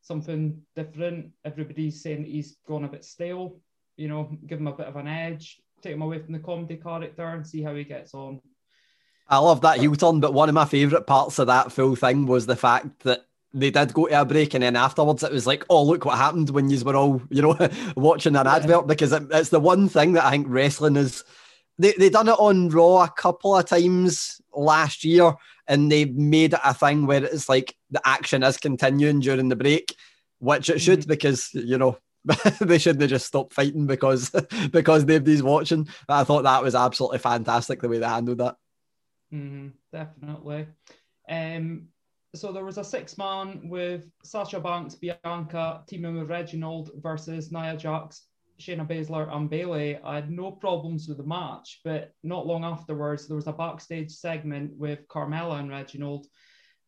something 0.00 0.62
different. 0.74 1.32
Everybody's 1.44 2.02
saying 2.02 2.24
he's 2.24 2.56
gone 2.66 2.84
a 2.84 2.88
bit 2.88 3.04
stale. 3.04 3.60
You 3.98 4.08
know, 4.08 4.34
give 4.46 4.58
him 4.58 4.66
a 4.66 4.72
bit 4.72 4.86
of 4.86 4.96
an 4.96 5.08
edge, 5.08 5.60
take 5.82 5.92
him 5.92 6.00
away 6.00 6.20
from 6.20 6.32
the 6.32 6.38
comedy 6.38 6.76
character, 6.76 7.26
and 7.26 7.46
see 7.46 7.60
how 7.60 7.74
he 7.74 7.84
gets 7.84 8.14
on. 8.14 8.40
I 9.28 9.36
love 9.36 9.60
that 9.60 9.78
heel 9.78 9.94
turn, 9.94 10.20
but 10.20 10.32
one 10.32 10.48
of 10.48 10.54
my 10.54 10.64
favourite 10.64 11.06
parts 11.06 11.38
of 11.38 11.48
that 11.48 11.70
full 11.70 11.94
thing 11.94 12.24
was 12.24 12.46
the 12.46 12.56
fact 12.56 13.00
that 13.00 13.26
they 13.52 13.70
did 13.70 13.92
go 13.92 14.06
to 14.06 14.18
a 14.18 14.24
break 14.24 14.54
and 14.54 14.62
then 14.62 14.74
afterwards 14.74 15.22
it 15.22 15.32
was 15.32 15.46
like, 15.46 15.66
oh, 15.68 15.82
look 15.82 16.06
what 16.06 16.16
happened 16.16 16.48
when 16.48 16.70
you 16.70 16.82
were 16.82 16.96
all, 16.96 17.20
you 17.28 17.42
know, 17.42 17.56
watching 17.96 18.36
an 18.36 18.46
advert 18.46 18.86
because 18.86 19.12
it, 19.12 19.24
it's 19.32 19.50
the 19.50 19.60
one 19.60 19.86
thing 19.86 20.14
that 20.14 20.24
I 20.24 20.30
think 20.30 20.46
wrestling 20.48 20.96
is. 20.96 21.24
They, 21.78 21.92
they 21.92 22.10
done 22.10 22.28
it 22.28 22.32
on 22.32 22.68
Raw 22.70 23.04
a 23.04 23.08
couple 23.08 23.56
of 23.56 23.66
times 23.66 24.40
last 24.54 25.04
year 25.04 25.34
and 25.68 25.92
they 25.92 26.06
made 26.06 26.54
it 26.54 26.60
a 26.64 26.74
thing 26.74 27.06
where 27.06 27.24
it's 27.24 27.48
like 27.48 27.76
the 27.90 28.00
action 28.04 28.42
is 28.42 28.56
continuing 28.56 29.20
during 29.20 29.48
the 29.48 29.56
break, 29.56 29.94
which 30.38 30.70
it 30.70 30.80
should 30.80 31.06
because, 31.06 31.50
you 31.54 31.78
know, 31.78 31.98
they 32.60 32.78
shouldn't 32.78 33.02
have 33.02 33.10
just 33.10 33.26
stopped 33.26 33.54
fighting 33.54 33.86
because 33.86 34.30
because 34.72 35.04
nobody's 35.04 35.42
watching. 35.42 35.88
But 36.06 36.14
I 36.14 36.24
thought 36.24 36.42
that 36.42 36.62
was 36.62 36.74
absolutely 36.74 37.18
fantastic 37.18 37.80
the 37.80 37.88
way 37.88 37.98
they 37.98 38.06
handled 38.06 38.38
that. 38.38 38.56
Mhm, 39.32 39.72
definitely. 39.92 40.66
Um, 41.28 41.88
so 42.34 42.52
there 42.52 42.64
was 42.64 42.78
a 42.78 42.84
six 42.84 43.16
man 43.16 43.68
with 43.68 44.10
Sasha 44.24 44.60
Banks, 44.60 44.94
Bianca 44.94 45.82
teaming 45.86 46.18
with 46.18 46.30
Reginald 46.30 46.90
versus 46.96 47.50
Nia 47.52 47.76
Jax, 47.76 48.26
Shayna 48.60 48.86
Baszler, 48.86 49.34
and 49.34 49.48
Bayley. 49.48 49.98
I 50.04 50.16
had 50.16 50.30
no 50.30 50.50
problems 50.50 51.08
with 51.08 51.18
the 51.18 51.24
match, 51.24 51.80
but 51.84 52.12
not 52.22 52.46
long 52.46 52.64
afterwards, 52.64 53.26
there 53.26 53.36
was 53.36 53.46
a 53.46 53.52
backstage 53.52 54.10
segment 54.10 54.76
with 54.76 55.06
Carmella 55.08 55.60
and 55.60 55.70
Reginald. 55.70 56.26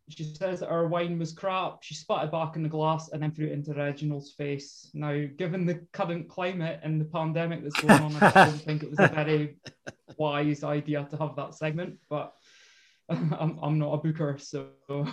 She 0.09 0.25
says 0.25 0.61
that 0.61 0.71
her 0.71 0.89
wine 0.89 1.19
was 1.19 1.33
crap. 1.33 1.83
She 1.83 1.95
spat 1.95 2.25
it 2.25 2.33
back 2.33 2.57
in 2.57 2.65
the 2.65 2.69
glass 2.69 3.11
and 3.11 3.23
then 3.23 3.31
threw 3.31 3.47
it 3.47 3.53
into 3.53 3.75
Reginald's 3.75 4.33
face. 4.33 4.91
Now, 4.93 5.27
given 5.37 5.67
the 5.67 5.87
current 5.93 6.29
climate 6.29 6.81
and 6.83 7.01
the 7.01 7.05
pandemic 7.05 7.63
that's 7.63 7.81
going 7.81 8.03
on, 8.03 8.17
I 8.17 8.47
don't 8.47 8.61
think 8.61 8.83
it 8.83 8.91
was 8.91 8.99
a 8.99 9.07
very 9.07 9.57
wise 10.19 10.65
idea 10.65 11.07
to 11.11 11.17
have 11.17 11.37
that 11.37 11.55
segment, 11.55 11.99
but 12.09 12.35
I'm, 13.09 13.59
I'm 13.63 13.79
not 13.79 13.95
a 13.95 13.99
booker, 13.99 14.37
so. 14.39 14.69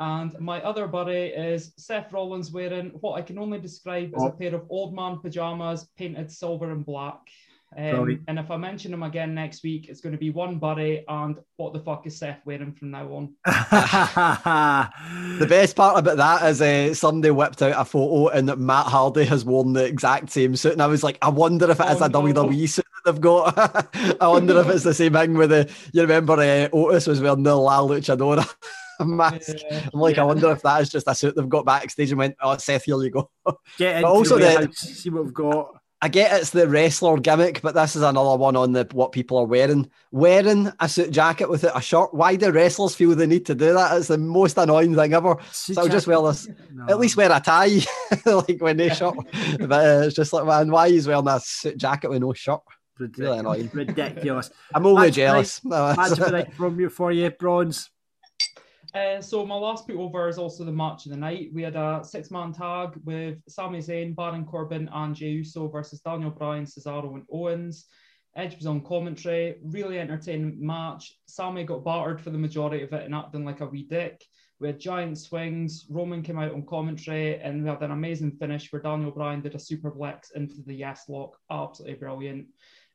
and 0.00 0.38
my 0.40 0.60
other 0.62 0.86
buddy 0.86 1.26
is 1.26 1.72
Seth 1.76 2.12
Rollins 2.12 2.50
wearing 2.52 2.90
what 3.00 3.14
I 3.14 3.22
can 3.22 3.38
only 3.38 3.58
describe 3.58 4.12
as 4.16 4.22
a 4.24 4.30
pair 4.30 4.54
of 4.54 4.66
old 4.70 4.94
man 4.94 5.18
pajamas 5.20 5.88
painted 5.96 6.30
silver 6.30 6.70
and 6.70 6.84
black. 6.84 7.18
Um, 7.76 8.24
and 8.28 8.38
if 8.38 8.50
I 8.50 8.56
mention 8.56 8.94
him 8.94 9.02
again 9.02 9.34
next 9.34 9.62
week, 9.64 9.88
it's 9.88 10.00
going 10.00 10.12
to 10.12 10.18
be 10.18 10.30
one 10.30 10.58
buddy 10.58 11.04
and 11.08 11.36
what 11.56 11.72
the 11.74 11.80
fuck 11.80 12.06
is 12.06 12.16
Seth 12.16 12.38
wearing 12.46 12.72
from 12.72 12.92
now 12.92 13.08
on? 13.12 13.34
The 15.38 15.46
best 15.46 15.76
part 15.76 15.98
about 15.98 16.16
that 16.16 16.48
is 16.48 16.62
uh, 16.62 16.94
somebody 16.94 17.30
whipped 17.32 17.60
out 17.60 17.78
a 17.78 17.84
photo 17.84 18.28
and 18.28 18.48
that 18.48 18.58
Matt 18.58 18.86
Hardy 18.86 19.24
has 19.24 19.44
worn 19.44 19.72
the 19.74 19.84
exact 19.84 20.30
same 20.30 20.56
suit. 20.56 20.72
And 20.72 20.82
I 20.82 20.86
was 20.86 21.02
like, 21.02 21.18
I 21.20 21.28
wonder 21.28 21.70
if 21.70 21.80
it 21.80 21.88
is 21.90 22.00
Oh, 22.00 22.04
a 22.04 22.08
no. 22.08 22.22
WWE 22.22 22.68
suit 22.68 22.86
that 23.04 23.12
they've 23.12 23.20
got. 23.20 23.94
I 24.22 24.28
wonder 24.28 24.58
if 24.60 24.68
it's 24.68 24.84
the 24.84 24.94
same 24.94 25.12
thing 25.12 25.34
with 25.34 25.50
the, 25.50 25.70
you 25.92 26.02
remember 26.02 26.34
uh, 26.34 26.68
Otis 26.72 27.06
was 27.08 27.20
wearing 27.20 27.42
the 27.42 27.54
La 27.56 27.80
Luchadora 27.80 28.48
mask. 29.04 29.54
Yeah. 29.70 29.88
I'm 29.92 30.00
like, 30.00 30.16
Yeah. 30.16 30.22
I 30.22 30.26
wonder 30.26 30.50
if 30.52 30.62
that 30.62 30.82
is 30.82 30.90
just 30.90 31.08
a 31.08 31.14
suit 31.14 31.34
they've 31.36 31.48
got 31.48 31.64
backstage 31.66 32.10
and 32.10 32.18
went, 32.18 32.36
oh, 32.40 32.56
Seth, 32.56 32.84
here 32.84 33.02
you 33.02 33.10
go. 33.10 33.30
Get 33.78 33.96
into 33.96 34.08
also 34.08 34.38
the 34.38 34.70
see 34.72 35.10
what 35.10 35.24
we've 35.24 35.34
got. 35.34 35.80
I 36.02 36.08
get 36.08 36.38
it's 36.38 36.50
the 36.50 36.68
wrestler 36.68 37.16
gimmick, 37.16 37.62
but 37.62 37.74
this 37.74 37.96
is 37.96 38.02
another 38.02 38.36
one 38.36 38.54
on 38.54 38.72
the 38.72 38.86
what 38.92 39.12
people 39.12 39.38
are 39.38 39.46
wearing. 39.46 39.90
Wearing 40.12 40.70
a 40.78 40.88
suit 40.90 41.10
jacket 41.10 41.48
with 41.48 41.64
a 41.64 41.80
shirt. 41.80 42.12
Why 42.12 42.36
do 42.36 42.52
wrestlers 42.52 42.94
feel 42.94 43.14
the 43.14 43.26
need 43.26 43.46
to 43.46 43.54
do 43.54 43.72
that? 43.72 43.96
It's 43.96 44.08
the 44.08 44.18
most 44.18 44.58
annoying 44.58 44.94
thing 44.94 45.14
ever. 45.14 45.36
So 45.52 45.80
I'll 45.80 45.88
just 45.88 46.06
wear 46.06 46.20
this. 46.20 46.48
No. 46.70 46.84
At 46.90 46.98
least 46.98 47.16
wear 47.16 47.32
a 47.32 47.40
tie, 47.40 47.78
like 48.26 48.58
when 48.60 48.76
they 48.76 48.90
shop. 48.90 49.16
But 49.58 49.70
uh, 50.02 50.02
it's 50.06 50.14
just 50.14 50.34
like, 50.34 50.44
man, 50.44 50.70
why 50.70 50.90
he's 50.90 51.08
wearing 51.08 51.26
a 51.28 51.40
suit 51.40 51.78
jacket 51.78 52.10
with 52.10 52.20
no 52.20 52.34
shirt? 52.34 52.60
Really 52.98 53.38
annoying. 53.38 53.70
Ridiculous. 53.72 54.50
I'm 54.74 54.84
only 54.86 55.06
That's 55.06 55.16
jealous. 55.16 55.64
No, 55.64 55.94
That's 55.94 56.12
it's- 56.12 56.30
right 56.30 56.52
from 56.54 56.78
you 56.78 56.90
for 56.90 57.10
you, 57.10 57.30
Bronze. 57.30 57.90
Uh, 58.96 59.20
so 59.20 59.44
my 59.44 59.54
last 59.54 59.86
put 59.86 59.96
over 59.96 60.26
is 60.26 60.38
also 60.38 60.64
the 60.64 60.72
match 60.72 61.04
of 61.04 61.10
the 61.12 61.18
night. 61.18 61.50
We 61.52 61.62
had 61.62 61.76
a 61.76 62.00
six-man 62.02 62.54
tag 62.54 62.98
with 63.04 63.36
Sami 63.46 63.80
Zayn, 63.80 64.16
Baron 64.16 64.46
Corbin, 64.46 64.88
and 64.90 65.14
Jey 65.14 65.32
Uso 65.32 65.68
versus 65.68 66.00
Daniel 66.00 66.30
Bryan, 66.30 66.64
Cesaro, 66.64 67.12
and 67.12 67.24
Owens. 67.30 67.88
Edge 68.36 68.56
was 68.56 68.66
on 68.66 68.80
commentary. 68.80 69.56
Really 69.62 69.98
entertaining 69.98 70.56
match. 70.58 71.18
Sami 71.26 71.64
got 71.64 71.84
battered 71.84 72.22
for 72.22 72.30
the 72.30 72.38
majority 72.38 72.82
of 72.84 72.92
it 72.94 73.04
and 73.04 73.14
acting 73.14 73.44
like 73.44 73.60
a 73.60 73.66
wee 73.66 73.86
dick. 73.86 74.24
We 74.60 74.68
had 74.68 74.80
giant 74.80 75.18
swings. 75.18 75.84
Roman 75.90 76.22
came 76.22 76.38
out 76.38 76.52
on 76.52 76.64
commentary, 76.64 77.38
and 77.38 77.62
we 77.62 77.68
had 77.68 77.82
an 77.82 77.90
amazing 77.90 78.30
finish 78.38 78.72
where 78.72 78.80
Daniel 78.80 79.10
Bryan 79.10 79.42
did 79.42 79.54
a 79.54 79.58
superplex 79.58 80.34
into 80.34 80.62
the 80.64 80.72
yes 80.72 81.04
lock. 81.10 81.36
Absolutely 81.50 81.98
brilliant. 81.98 82.46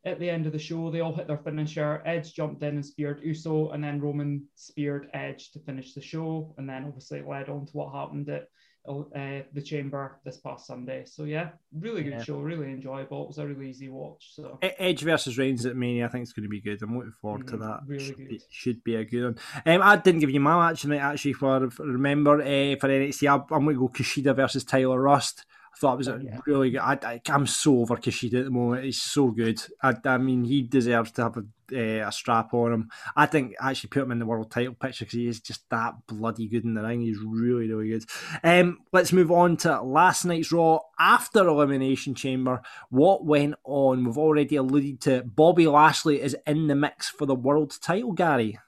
At 0.03 0.19
the 0.19 0.29
end 0.29 0.47
of 0.47 0.51
the 0.51 0.59
show, 0.59 0.89
they 0.89 1.01
all 1.01 1.13
hit 1.13 1.27
their 1.27 1.37
finisher. 1.37 2.01
Edge 2.05 2.33
jumped 2.33 2.63
in 2.63 2.75
and 2.75 2.85
speared 2.85 3.21
Uso, 3.23 3.69
and 3.69 3.83
then 3.83 4.01
Roman 4.01 4.47
speared 4.55 5.07
Edge 5.13 5.51
to 5.51 5.59
finish 5.59 5.93
the 5.93 6.01
show, 6.01 6.55
and 6.57 6.67
then 6.67 6.85
obviously 6.85 7.19
it 7.19 7.27
led 7.27 7.49
on 7.49 7.67
to 7.67 7.71
what 7.73 7.93
happened 7.93 8.27
at 8.29 8.47
uh, 8.89 9.43
the 9.53 9.61
Chamber 9.63 10.19
this 10.25 10.37
past 10.37 10.65
Sunday. 10.65 11.03
So 11.05 11.25
yeah, 11.25 11.49
really 11.71 12.01
good 12.01 12.13
Yeah. 12.13 12.23
show, 12.23 12.39
really 12.39 12.65
enjoyable. 12.71 13.21
It 13.25 13.27
was 13.27 13.37
a 13.37 13.45
really 13.45 13.69
easy 13.69 13.89
watch. 13.89 14.31
So 14.33 14.57
Edge 14.63 15.03
versus 15.03 15.37
Reigns 15.37 15.67
at 15.67 15.75
Mania, 15.75 16.05
I 16.05 16.09
think 16.09 16.23
it's 16.23 16.33
going 16.33 16.45
to 16.45 16.49
be 16.49 16.61
good. 16.61 16.81
I'm 16.81 16.95
looking 16.97 17.11
forward 17.21 17.45
to 17.49 17.57
Mm, 17.57 17.59
that. 17.59 17.81
really 17.85 18.03
should 18.03 18.17
good. 18.17 18.29
Be, 18.29 18.41
should 18.49 18.83
be 18.83 18.95
a 18.95 19.05
good 19.05 19.23
one. 19.23 19.37
Um, 19.67 19.81
I 19.83 19.97
didn't 19.97 20.21
give 20.21 20.31
you 20.31 20.39
my 20.39 20.55
match 20.55 20.81
tonight 20.81 20.97
actually 20.97 21.33
for, 21.33 21.59
remember 21.77 22.41
uh, 22.41 22.75
for 22.79 22.89
NXT. 22.89 23.29
I'm 23.31 23.45
going 23.65 23.75
to 23.75 23.79
go 23.81 23.87
Kushida 23.87 24.35
versus 24.35 24.63
Tyler 24.63 24.99
Rust. 24.99 25.45
I 25.73 25.77
thought 25.79 25.93
it 25.93 25.97
was 25.97 26.07
a 26.09 26.13
Oh, 26.15 26.19
yeah. 26.21 26.37
really 26.45 26.71
good. 26.71 26.81
I, 26.81 26.97
I, 27.03 27.21
I'm 27.29 27.47
so 27.47 27.79
over 27.79 27.95
Kushida 27.95 28.39
at 28.39 28.45
the 28.45 28.51
moment. 28.51 28.83
He's 28.83 29.01
so 29.01 29.29
good. 29.31 29.61
I, 29.81 29.93
I 30.05 30.17
mean, 30.17 30.43
he 30.43 30.61
deserves 30.61 31.11
to 31.13 31.23
have 31.23 31.37
a, 31.37 31.43
uh, 32.03 32.07
a 32.07 32.11
strap 32.11 32.53
on 32.53 32.73
him. 32.73 32.89
I 33.15 33.25
think 33.25 33.55
I 33.61 33.71
actually 33.71 33.89
put 33.89 34.03
him 34.03 34.11
in 34.11 34.19
the 34.19 34.25
world 34.25 34.51
title 34.51 34.73
picture 34.73 35.05
because 35.05 35.17
he 35.17 35.27
is 35.27 35.39
just 35.39 35.69
that 35.69 35.93
bloody 36.07 36.47
good 36.49 36.65
in 36.65 36.73
the 36.73 36.81
ring. 36.83 37.01
He's 37.01 37.19
really, 37.19 37.71
really 37.71 37.89
good. 37.89 38.03
Um, 38.43 38.79
let's 38.91 39.13
move 39.13 39.31
on 39.31 39.55
to 39.57 39.81
last 39.81 40.25
night's 40.25 40.51
Raw 40.51 40.79
after 40.99 41.47
Elimination 41.47 42.15
Chamber. 42.15 42.61
What 42.89 43.25
went 43.25 43.55
on? 43.63 44.03
We've 44.03 44.17
already 44.17 44.57
alluded 44.57 44.99
to 45.01 45.23
Bobby 45.23 45.67
Lashley 45.67 46.21
is 46.21 46.35
in 46.45 46.67
the 46.67 46.75
mix 46.75 47.09
for 47.09 47.25
the 47.25 47.35
world 47.35 47.77
title, 47.81 48.11
Gary. 48.11 48.59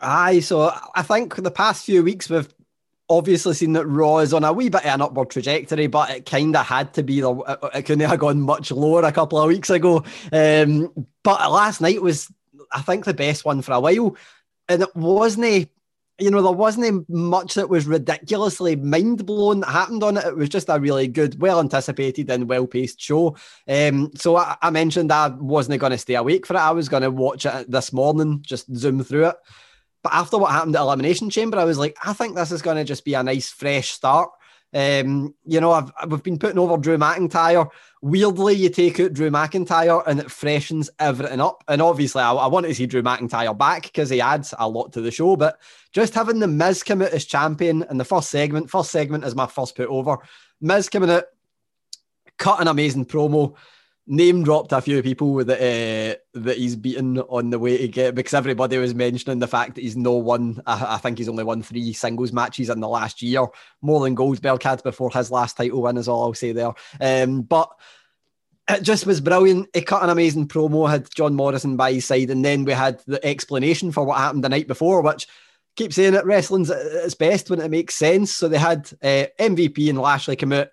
Aye, 0.00 0.40
so 0.40 0.72
I 0.94 1.02
think 1.02 1.34
the 1.36 1.50
past 1.50 1.84
few 1.84 2.02
weeks 2.04 2.28
we've 2.30 2.48
obviously 3.08 3.54
seen 3.54 3.72
that 3.72 3.86
Raw 3.86 4.18
is 4.18 4.32
on 4.32 4.44
a 4.44 4.52
wee 4.52 4.68
bit 4.68 4.84
of 4.84 4.94
an 4.94 5.02
upward 5.02 5.30
trajectory, 5.30 5.86
but 5.86 6.10
it 6.10 6.26
kind 6.26 6.54
of 6.54 6.66
had 6.66 6.94
to 6.94 7.02
be. 7.02 7.20
The, 7.20 7.70
it, 7.74 7.82
couldn't 7.82 8.08
have 8.08 8.18
gone 8.18 8.40
much 8.40 8.70
lower 8.70 9.04
a 9.04 9.12
couple 9.12 9.38
of 9.38 9.48
weeks 9.48 9.70
ago. 9.70 10.04
Um, 10.32 10.92
but 11.22 11.50
last 11.50 11.80
night 11.80 12.02
was, 12.02 12.30
I 12.72 12.82
think, 12.82 13.04
the 13.04 13.14
best 13.14 13.44
one 13.44 13.62
for 13.62 13.72
a 13.72 13.80
while, 13.80 14.16
and 14.68 14.82
it 14.82 14.94
wasn't. 14.94 15.70
You 16.20 16.32
know, 16.32 16.42
there 16.42 16.50
wasn't 16.50 17.08
much 17.08 17.54
that 17.54 17.68
was 17.68 17.86
ridiculously 17.86 18.74
mind 18.74 19.24
blowing 19.24 19.60
that 19.60 19.68
happened 19.68 20.02
on 20.02 20.16
it. 20.16 20.26
It 20.26 20.36
was 20.36 20.48
just 20.48 20.68
a 20.68 20.80
really 20.80 21.06
good, 21.06 21.40
well 21.40 21.60
anticipated, 21.60 22.28
and 22.28 22.48
well 22.48 22.66
paced 22.66 23.00
show. 23.00 23.36
Um, 23.68 24.10
so 24.16 24.36
I, 24.36 24.56
I 24.60 24.70
mentioned 24.70 25.12
I 25.12 25.28
wasn't 25.28 25.78
going 25.78 25.92
to 25.92 25.98
stay 25.98 26.16
awake 26.16 26.44
for 26.44 26.54
it. 26.54 26.60
I 26.60 26.72
was 26.72 26.88
going 26.88 27.04
to 27.04 27.10
watch 27.12 27.46
it 27.46 27.70
this 27.70 27.92
morning, 27.92 28.40
just 28.42 28.74
zoom 28.74 29.04
through 29.04 29.28
it. 29.28 29.36
But 30.02 30.14
after 30.14 30.38
what 30.38 30.52
happened 30.52 30.76
at 30.76 30.82
Elimination 30.82 31.30
Chamber, 31.30 31.58
I 31.58 31.64
was 31.64 31.78
like, 31.78 31.96
I 32.04 32.12
think 32.12 32.36
this 32.36 32.52
is 32.52 32.62
going 32.62 32.76
to 32.76 32.84
just 32.84 33.04
be 33.04 33.14
a 33.14 33.22
nice 33.22 33.50
fresh 33.50 33.90
start. 33.90 34.30
Um, 34.72 35.34
you 35.46 35.60
know, 35.60 35.72
I've 35.72 35.90
we've 36.08 36.22
been 36.22 36.38
putting 36.38 36.58
over 36.58 36.76
Drew 36.76 36.98
McIntyre. 36.98 37.70
Weirdly, 38.02 38.54
you 38.54 38.68
take 38.68 39.00
out 39.00 39.14
Drew 39.14 39.30
McIntyre 39.30 40.02
and 40.06 40.20
it 40.20 40.30
freshens 40.30 40.90
everything 40.98 41.40
up. 41.40 41.64
And 41.68 41.80
obviously, 41.80 42.22
I, 42.22 42.32
I 42.32 42.46
wanted 42.46 42.68
to 42.68 42.74
see 42.74 42.86
Drew 42.86 43.02
McIntyre 43.02 43.56
back 43.56 43.84
because 43.84 44.10
he 44.10 44.20
adds 44.20 44.52
a 44.58 44.68
lot 44.68 44.92
to 44.92 45.00
the 45.00 45.10
show. 45.10 45.36
But 45.36 45.58
just 45.92 46.14
having 46.14 46.38
the 46.38 46.46
Miz 46.46 46.82
come 46.82 47.02
out 47.02 47.12
as 47.12 47.24
champion 47.24 47.84
in 47.90 47.96
the 47.96 48.04
first 48.04 48.30
segment, 48.30 48.70
first 48.70 48.90
segment 48.90 49.24
is 49.24 49.34
my 49.34 49.46
first 49.46 49.74
put 49.74 49.88
over. 49.88 50.18
Miz 50.60 50.88
coming 50.88 51.10
out, 51.10 51.24
cut 52.36 52.60
an 52.60 52.68
amazing 52.68 53.06
promo 53.06 53.54
name 54.08 54.42
dropped 54.42 54.72
a 54.72 54.80
few 54.80 55.02
people 55.02 55.34
that 55.44 55.58
uh, 55.58 56.16
that 56.34 56.56
he's 56.56 56.74
beaten 56.74 57.18
on 57.18 57.50
the 57.50 57.58
way 57.58 57.76
to 57.78 57.88
get 57.88 58.14
because 58.14 58.34
everybody 58.34 58.78
was 58.78 58.94
mentioning 58.94 59.38
the 59.38 59.46
fact 59.46 59.74
that 59.74 59.82
he's 59.82 59.96
no 59.96 60.14
one. 60.14 60.60
I, 60.66 60.94
I 60.94 60.96
think 60.96 61.18
he's 61.18 61.28
only 61.28 61.44
won 61.44 61.62
three 61.62 61.92
singles 61.92 62.32
matches 62.32 62.70
in 62.70 62.80
the 62.80 62.88
last 62.88 63.22
year, 63.22 63.46
more 63.82 64.00
than 64.00 64.14
Goldberg 64.14 64.62
had 64.62 64.82
before 64.82 65.10
his 65.10 65.30
last 65.30 65.56
title 65.56 65.82
win. 65.82 65.98
Is 65.98 66.08
all 66.08 66.24
I'll 66.24 66.34
say 66.34 66.52
there. 66.52 66.72
Um, 67.00 67.42
but 67.42 67.70
it 68.68 68.82
just 68.82 69.06
was 69.06 69.20
brilliant. 69.20 69.68
He 69.74 69.82
cut 69.82 70.02
an 70.02 70.10
amazing 70.10 70.48
promo, 70.48 70.88
had 70.88 71.08
John 71.14 71.34
Morrison 71.34 71.76
by 71.76 71.92
his 71.92 72.06
side, 72.06 72.30
and 72.30 72.44
then 72.44 72.64
we 72.64 72.72
had 72.72 73.00
the 73.06 73.24
explanation 73.24 73.92
for 73.92 74.04
what 74.04 74.18
happened 74.18 74.42
the 74.42 74.48
night 74.48 74.66
before, 74.66 75.02
which 75.02 75.26
keep 75.76 75.92
saying 75.92 76.14
it 76.14 76.24
wrestling's 76.24 76.70
at 76.70 76.80
its 76.80 77.14
best 77.14 77.50
when 77.50 77.60
it 77.60 77.70
makes 77.70 77.94
sense. 77.94 78.34
So 78.34 78.48
they 78.48 78.58
had 78.58 78.90
uh, 79.02 79.26
MVP 79.38 79.88
and 79.88 79.98
Lashley 79.98 80.36
come 80.36 80.52
out 80.52 80.68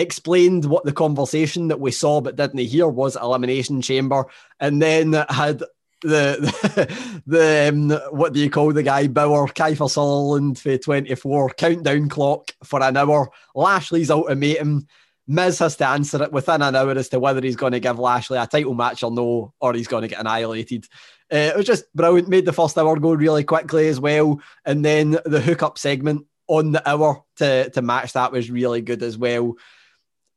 explained 0.00 0.64
what 0.64 0.84
the 0.84 0.92
conversation 0.92 1.68
that 1.68 1.80
we 1.80 1.90
saw 1.90 2.20
but 2.20 2.36
didn't 2.36 2.58
hear 2.58 2.88
was 2.88 3.16
elimination 3.16 3.82
chamber 3.82 4.26
and 4.58 4.80
then 4.80 5.12
had 5.28 5.62
the 6.02 6.36
the, 6.40 7.22
the 7.26 7.68
um, 7.68 7.90
what 8.16 8.32
do 8.32 8.40
you 8.40 8.50
call 8.50 8.72
the 8.72 8.82
guy 8.82 9.06
Bauer 9.06 9.46
Kiefer 9.48 9.90
Sutherland 9.90 10.58
for 10.58 10.76
24 10.76 11.50
countdown 11.50 12.08
clock 12.08 12.50
for 12.64 12.82
an 12.82 12.96
hour. 12.96 13.30
Lashley's 13.54 14.10
ultimatum. 14.10 14.86
Miz 15.26 15.58
has 15.60 15.76
to 15.76 15.86
answer 15.86 16.22
it 16.22 16.32
within 16.32 16.62
an 16.62 16.74
hour 16.74 16.90
as 16.92 17.08
to 17.10 17.20
whether 17.20 17.40
he's 17.40 17.56
going 17.56 17.72
to 17.72 17.80
give 17.80 17.98
Lashley 17.98 18.38
a 18.38 18.46
title 18.46 18.74
match 18.74 19.02
or 19.02 19.12
no 19.12 19.52
or 19.60 19.74
he's 19.74 19.86
going 19.86 20.02
to 20.02 20.08
get 20.08 20.20
annihilated. 20.20 20.86
Uh, 21.32 21.36
it 21.36 21.56
was 21.56 21.66
just 21.66 21.92
brilliant. 21.94 22.28
Made 22.28 22.46
the 22.46 22.52
first 22.52 22.76
hour 22.76 22.98
go 22.98 23.12
really 23.12 23.44
quickly 23.44 23.88
as 23.88 24.00
well 24.00 24.40
and 24.64 24.84
then 24.84 25.18
the 25.24 25.40
hookup 25.40 25.78
segment 25.78 26.26
on 26.48 26.72
the 26.72 26.88
hour 26.88 27.22
to 27.36 27.70
to 27.70 27.80
match 27.80 28.14
that 28.14 28.32
was 28.32 28.50
really 28.50 28.80
good 28.80 29.02
as 29.04 29.16
well 29.16 29.54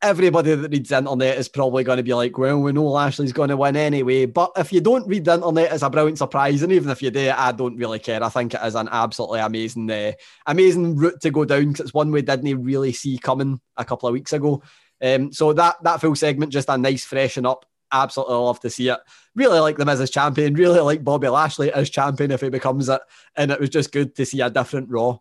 everybody 0.04 0.54
that 0.54 0.70
reads 0.70 0.90
the 0.90 0.98
internet 0.98 1.38
is 1.38 1.50
probably 1.50 1.84
going 1.84 1.98
to 1.98 2.04
be 2.04 2.14
like, 2.14 2.38
well, 2.38 2.60
we 2.60 2.72
know 2.72 2.86
Lashley's 2.86 3.34
going 3.34 3.50
to 3.50 3.58
win 3.58 3.76
anyway. 3.76 4.26
But 4.26 4.52
if 4.58 4.72
you 4.72 4.82
don't 4.82 5.08
read 5.08 5.26
the 5.26 5.36
internet, 5.36 5.72
it's 5.72 5.82
a 5.82 5.90
brilliant 5.90 6.18
surprise. 6.18 6.62
And 6.62 6.72
even 6.72 6.90
if 6.92 7.02
you 7.02 7.10
do, 7.10 7.32
I 7.36 7.52
don't 7.52 7.78
really 7.78 8.00
care. 8.00 8.24
I 8.24 8.30
think 8.30 8.54
it 8.54 8.62
is 8.64 8.76
an 8.76 8.90
absolutely 8.92 9.40
amazing, 9.40 9.90
uh, 9.90 10.12
amazing 10.46 10.98
route 10.98 11.22
to 11.22 11.32
go 11.32 11.46
down 11.46 11.70
because 11.70 11.86
it's 11.86 11.94
one 11.94 12.12
we 12.12 12.22
didn't 12.22 12.64
really 12.64 12.92
see 12.92 13.18
coming 13.18 13.60
a 13.78 13.86
couple 13.86 14.08
of 14.08 14.14
weeks 14.14 14.34
ago. 14.34 14.62
Um, 15.02 15.34
so 15.34 15.54
that 15.54 15.78
that 15.84 16.02
full 16.02 16.16
segment, 16.16 16.52
just 16.52 16.70
a 16.70 16.78
nice 16.78 17.04
freshen 17.04 17.46
up. 17.46 17.66
Absolutely 17.92 18.36
love 18.36 18.60
to 18.62 18.70
see 18.70 18.90
it. 18.90 19.00
Really 19.36 19.60
like 19.60 19.78
them 19.78 19.90
as 19.90 20.00
his 20.00 20.10
champion. 20.10 20.54
Really 20.54 20.80
like 20.80 21.04
Bobby 21.04 21.30
Lashley 21.30 21.72
as 21.72 21.90
champion 21.90 22.32
if 22.32 22.42
he 22.42 22.50
becomes 22.50 22.90
it. 22.90 23.02
And 23.36 23.52
it 23.52 23.60
was 23.60 23.70
just 23.70 23.92
good 23.92 24.16
to 24.16 24.26
see 24.26 24.42
a 24.42 24.50
different 24.50 24.90
Raw. 24.90 25.20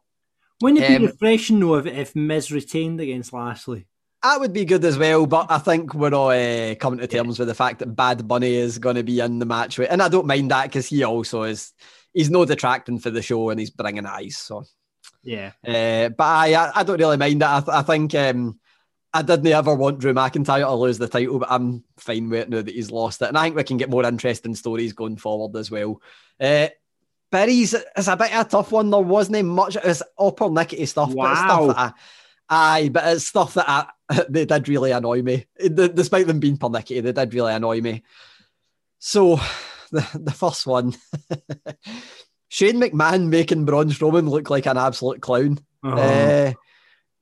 Wouldn't 0.60 0.82
it 0.82 0.90
Um, 0.90 1.02
be 1.02 1.06
refreshing 1.08 1.60
though 1.60 1.74
if, 1.74 1.86
if 1.86 2.16
Miz 2.16 2.52
retained 2.52 3.00
against 3.00 3.32
Lashley? 3.32 3.86
That 4.22 4.38
would 4.38 4.52
be 4.52 4.64
good 4.64 4.84
as 4.84 4.96
well, 4.96 5.26
but 5.26 5.50
I 5.50 5.58
think 5.58 5.94
we're 5.94 6.14
all 6.14 6.28
uh, 6.30 6.76
coming 6.76 7.00
to 7.00 7.08
terms 7.08 7.40
with 7.40 7.48
the 7.48 7.54
fact 7.54 7.80
that 7.80 7.96
Bad 7.96 8.28
Bunny 8.28 8.54
is 8.54 8.78
going 8.78 8.94
to 8.94 9.02
be 9.02 9.18
in 9.18 9.40
the 9.40 9.46
match, 9.46 9.78
with, 9.78 9.90
and 9.90 10.00
I 10.00 10.08
don't 10.08 10.26
mind 10.28 10.50
that 10.52 10.64
because 10.64 10.86
he 10.86 11.02
also 11.02 11.42
is. 11.42 11.72
He's 12.14 12.30
no 12.30 12.44
detracting 12.44 12.98
for 13.00 13.10
the 13.10 13.22
show, 13.22 13.50
and 13.50 13.58
he's 13.58 13.70
bringing 13.70 14.06
eyes. 14.06 14.36
So, 14.36 14.64
Yeah. 15.24 15.52
uh, 15.66 16.10
but 16.10 16.24
I, 16.24 16.70
I, 16.74 16.82
don't 16.84 17.00
really 17.00 17.16
mind 17.16 17.40
that. 17.42 17.50
I, 17.50 17.60
th- 17.60 17.76
I 17.78 17.82
think 17.82 18.14
um, 18.14 18.60
I 19.12 19.22
didn't 19.22 19.46
ever 19.48 19.74
want 19.74 19.98
Drew 19.98 20.12
McIntyre 20.14 20.60
to 20.66 20.74
lose 20.74 20.98
the 20.98 21.08
title, 21.08 21.40
but 21.40 21.50
I'm 21.50 21.82
fine 21.96 22.28
with 22.28 22.42
it 22.42 22.50
now 22.50 22.62
that 22.62 22.74
he's 22.74 22.90
lost 22.92 23.22
it, 23.22 23.28
and 23.28 23.36
I 23.38 23.42
think 23.44 23.56
we 23.56 23.64
can 23.64 23.76
get 23.78 23.90
more 23.90 24.04
interesting 24.04 24.54
stories 24.54 24.92
going 24.92 25.16
forward 25.16 25.58
as 25.58 25.70
well. 25.70 26.00
Uh, 26.38 26.68
Berries 27.32 27.74
is 27.96 28.08
a 28.08 28.16
bit 28.16 28.32
of 28.34 28.46
a 28.46 28.48
tough 28.48 28.70
one. 28.70 28.90
There 28.90 29.00
wasn't 29.00 29.46
much. 29.48 29.76
It's 29.82 30.02
upper 30.18 30.44
nickety 30.44 30.86
stuff, 30.86 31.12
but 31.16 31.34
stuff 31.34 31.60
Wow. 31.60 31.66
that 31.68 31.78
I, 31.78 31.92
Aye, 32.54 32.90
but 32.92 33.06
it's 33.06 33.26
stuff 33.26 33.54
that 33.54 33.66
I, 33.66 34.24
they 34.28 34.44
did 34.44 34.68
really 34.68 34.90
annoy 34.90 35.22
me. 35.22 35.46
Despite 35.58 36.26
them 36.26 36.38
being 36.38 36.58
pernickety, 36.58 37.00
they 37.00 37.12
did 37.12 37.32
really 37.32 37.54
annoy 37.54 37.80
me. 37.80 38.02
So, 38.98 39.36
the, 39.90 40.06
the 40.14 40.32
first 40.32 40.66
one 40.66 40.94
Shane 42.48 42.78
McMahon 42.78 43.28
making 43.28 43.64
Braun 43.64 43.88
Strowman 43.88 44.28
look 44.28 44.50
like 44.50 44.66
an 44.66 44.76
absolute 44.76 45.22
clown. 45.22 45.58
Uh-huh. 45.82 46.52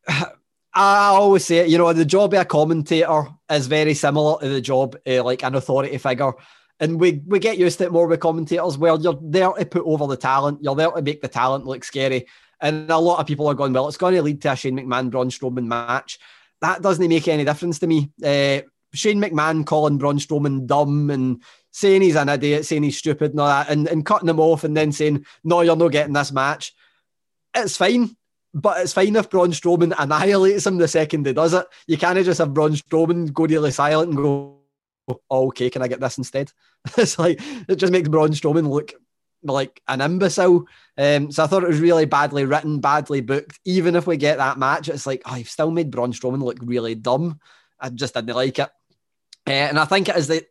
Uh, 0.08 0.26
I 0.72 1.08
always 1.08 1.44
say 1.44 1.58
it, 1.58 1.68
you 1.68 1.78
know, 1.78 1.92
the 1.92 2.04
job 2.04 2.32
of 2.32 2.40
a 2.40 2.44
commentator 2.44 3.26
is 3.50 3.66
very 3.66 3.92
similar 3.92 4.40
to 4.40 4.48
the 4.48 4.60
job 4.60 4.96
of 5.04 5.24
like 5.24 5.42
an 5.42 5.56
authority 5.56 5.98
figure. 5.98 6.32
And 6.80 6.98
we, 6.98 7.22
we 7.26 7.38
get 7.38 7.58
used 7.58 7.78
to 7.78 7.84
it 7.84 7.92
more 7.92 8.06
with 8.06 8.20
commentators 8.20 8.78
where 8.78 8.96
you're 8.98 9.18
there 9.22 9.52
to 9.52 9.66
put 9.66 9.84
over 9.84 10.06
the 10.06 10.16
talent, 10.16 10.60
you're 10.62 10.74
there 10.74 10.90
to 10.90 11.02
make 11.02 11.20
the 11.20 11.28
talent 11.28 11.66
look 11.66 11.84
scary. 11.84 12.26
And 12.60 12.90
a 12.90 12.98
lot 12.98 13.20
of 13.20 13.26
people 13.26 13.46
are 13.48 13.54
going, 13.54 13.72
well, 13.72 13.86
it's 13.86 13.96
going 13.96 14.14
to 14.14 14.22
lead 14.22 14.42
to 14.42 14.52
a 14.52 14.56
Shane 14.56 14.76
McMahon 14.76 15.10
Braun 15.10 15.28
Strowman 15.30 15.66
match. 15.66 16.18
That 16.62 16.82
doesn't 16.82 17.06
make 17.06 17.28
any 17.28 17.44
difference 17.44 17.78
to 17.80 17.86
me. 17.86 18.10
Uh, 18.24 18.62
Shane 18.92 19.20
McMahon 19.20 19.64
calling 19.64 19.98
Braun 19.98 20.18
Strowman 20.18 20.66
dumb 20.66 21.10
and 21.10 21.42
saying 21.70 22.02
he's 22.02 22.16
an 22.16 22.28
idiot, 22.28 22.66
saying 22.66 22.82
he's 22.82 22.98
stupid 22.98 23.30
and 23.30 23.40
all 23.40 23.48
that, 23.48 23.70
and, 23.70 23.86
and 23.86 24.04
cutting 24.04 24.28
him 24.28 24.40
off 24.40 24.64
and 24.64 24.76
then 24.76 24.90
saying, 24.90 25.24
no, 25.44 25.60
you're 25.60 25.76
not 25.76 25.92
getting 25.92 26.12
this 26.12 26.32
match. 26.32 26.74
It's 27.54 27.76
fine. 27.76 28.16
But 28.52 28.80
it's 28.80 28.92
fine 28.92 29.14
if 29.14 29.30
Braun 29.30 29.52
Strowman 29.52 29.94
annihilates 29.96 30.66
him 30.66 30.78
the 30.78 30.88
second 30.88 31.24
he 31.24 31.32
does 31.32 31.54
it. 31.54 31.66
You 31.86 31.96
can't 31.96 32.22
just 32.24 32.38
have 32.38 32.52
Braun 32.52 32.72
Strowman 32.72 33.32
go 33.32 33.44
really 33.44 33.70
silent 33.70 34.08
and 34.08 34.16
go, 34.16 34.59
oh, 35.30 35.48
okay, 35.48 35.70
can 35.70 35.82
I 35.82 35.88
get 35.88 36.00
this 36.00 36.18
instead? 36.18 36.52
it's 36.96 37.18
like, 37.18 37.40
it 37.68 37.76
just 37.76 37.92
makes 37.92 38.08
Braun 38.08 38.30
Strowman 38.30 38.68
look 38.68 38.94
like 39.42 39.80
an 39.88 40.00
imbecile. 40.00 40.66
Um, 40.98 41.30
so 41.30 41.44
I 41.44 41.46
thought 41.46 41.62
it 41.62 41.68
was 41.68 41.80
really 41.80 42.04
badly 42.04 42.44
written, 42.44 42.80
badly 42.80 43.20
booked. 43.20 43.58
Even 43.64 43.96
if 43.96 44.06
we 44.06 44.16
get 44.16 44.38
that 44.38 44.58
match, 44.58 44.88
it's 44.88 45.06
like, 45.06 45.22
oh, 45.26 45.36
you've 45.36 45.48
still 45.48 45.70
made 45.70 45.90
Braun 45.90 46.12
Strowman 46.12 46.42
look 46.42 46.58
really 46.60 46.94
dumb. 46.94 47.40
I 47.78 47.88
just 47.90 48.14
didn't 48.14 48.34
like 48.34 48.58
it. 48.58 48.68
Uh, 49.46 49.50
and 49.50 49.78
I 49.78 49.84
think 49.84 50.08
it 50.08 50.16
is 50.16 50.28
that 50.28 50.46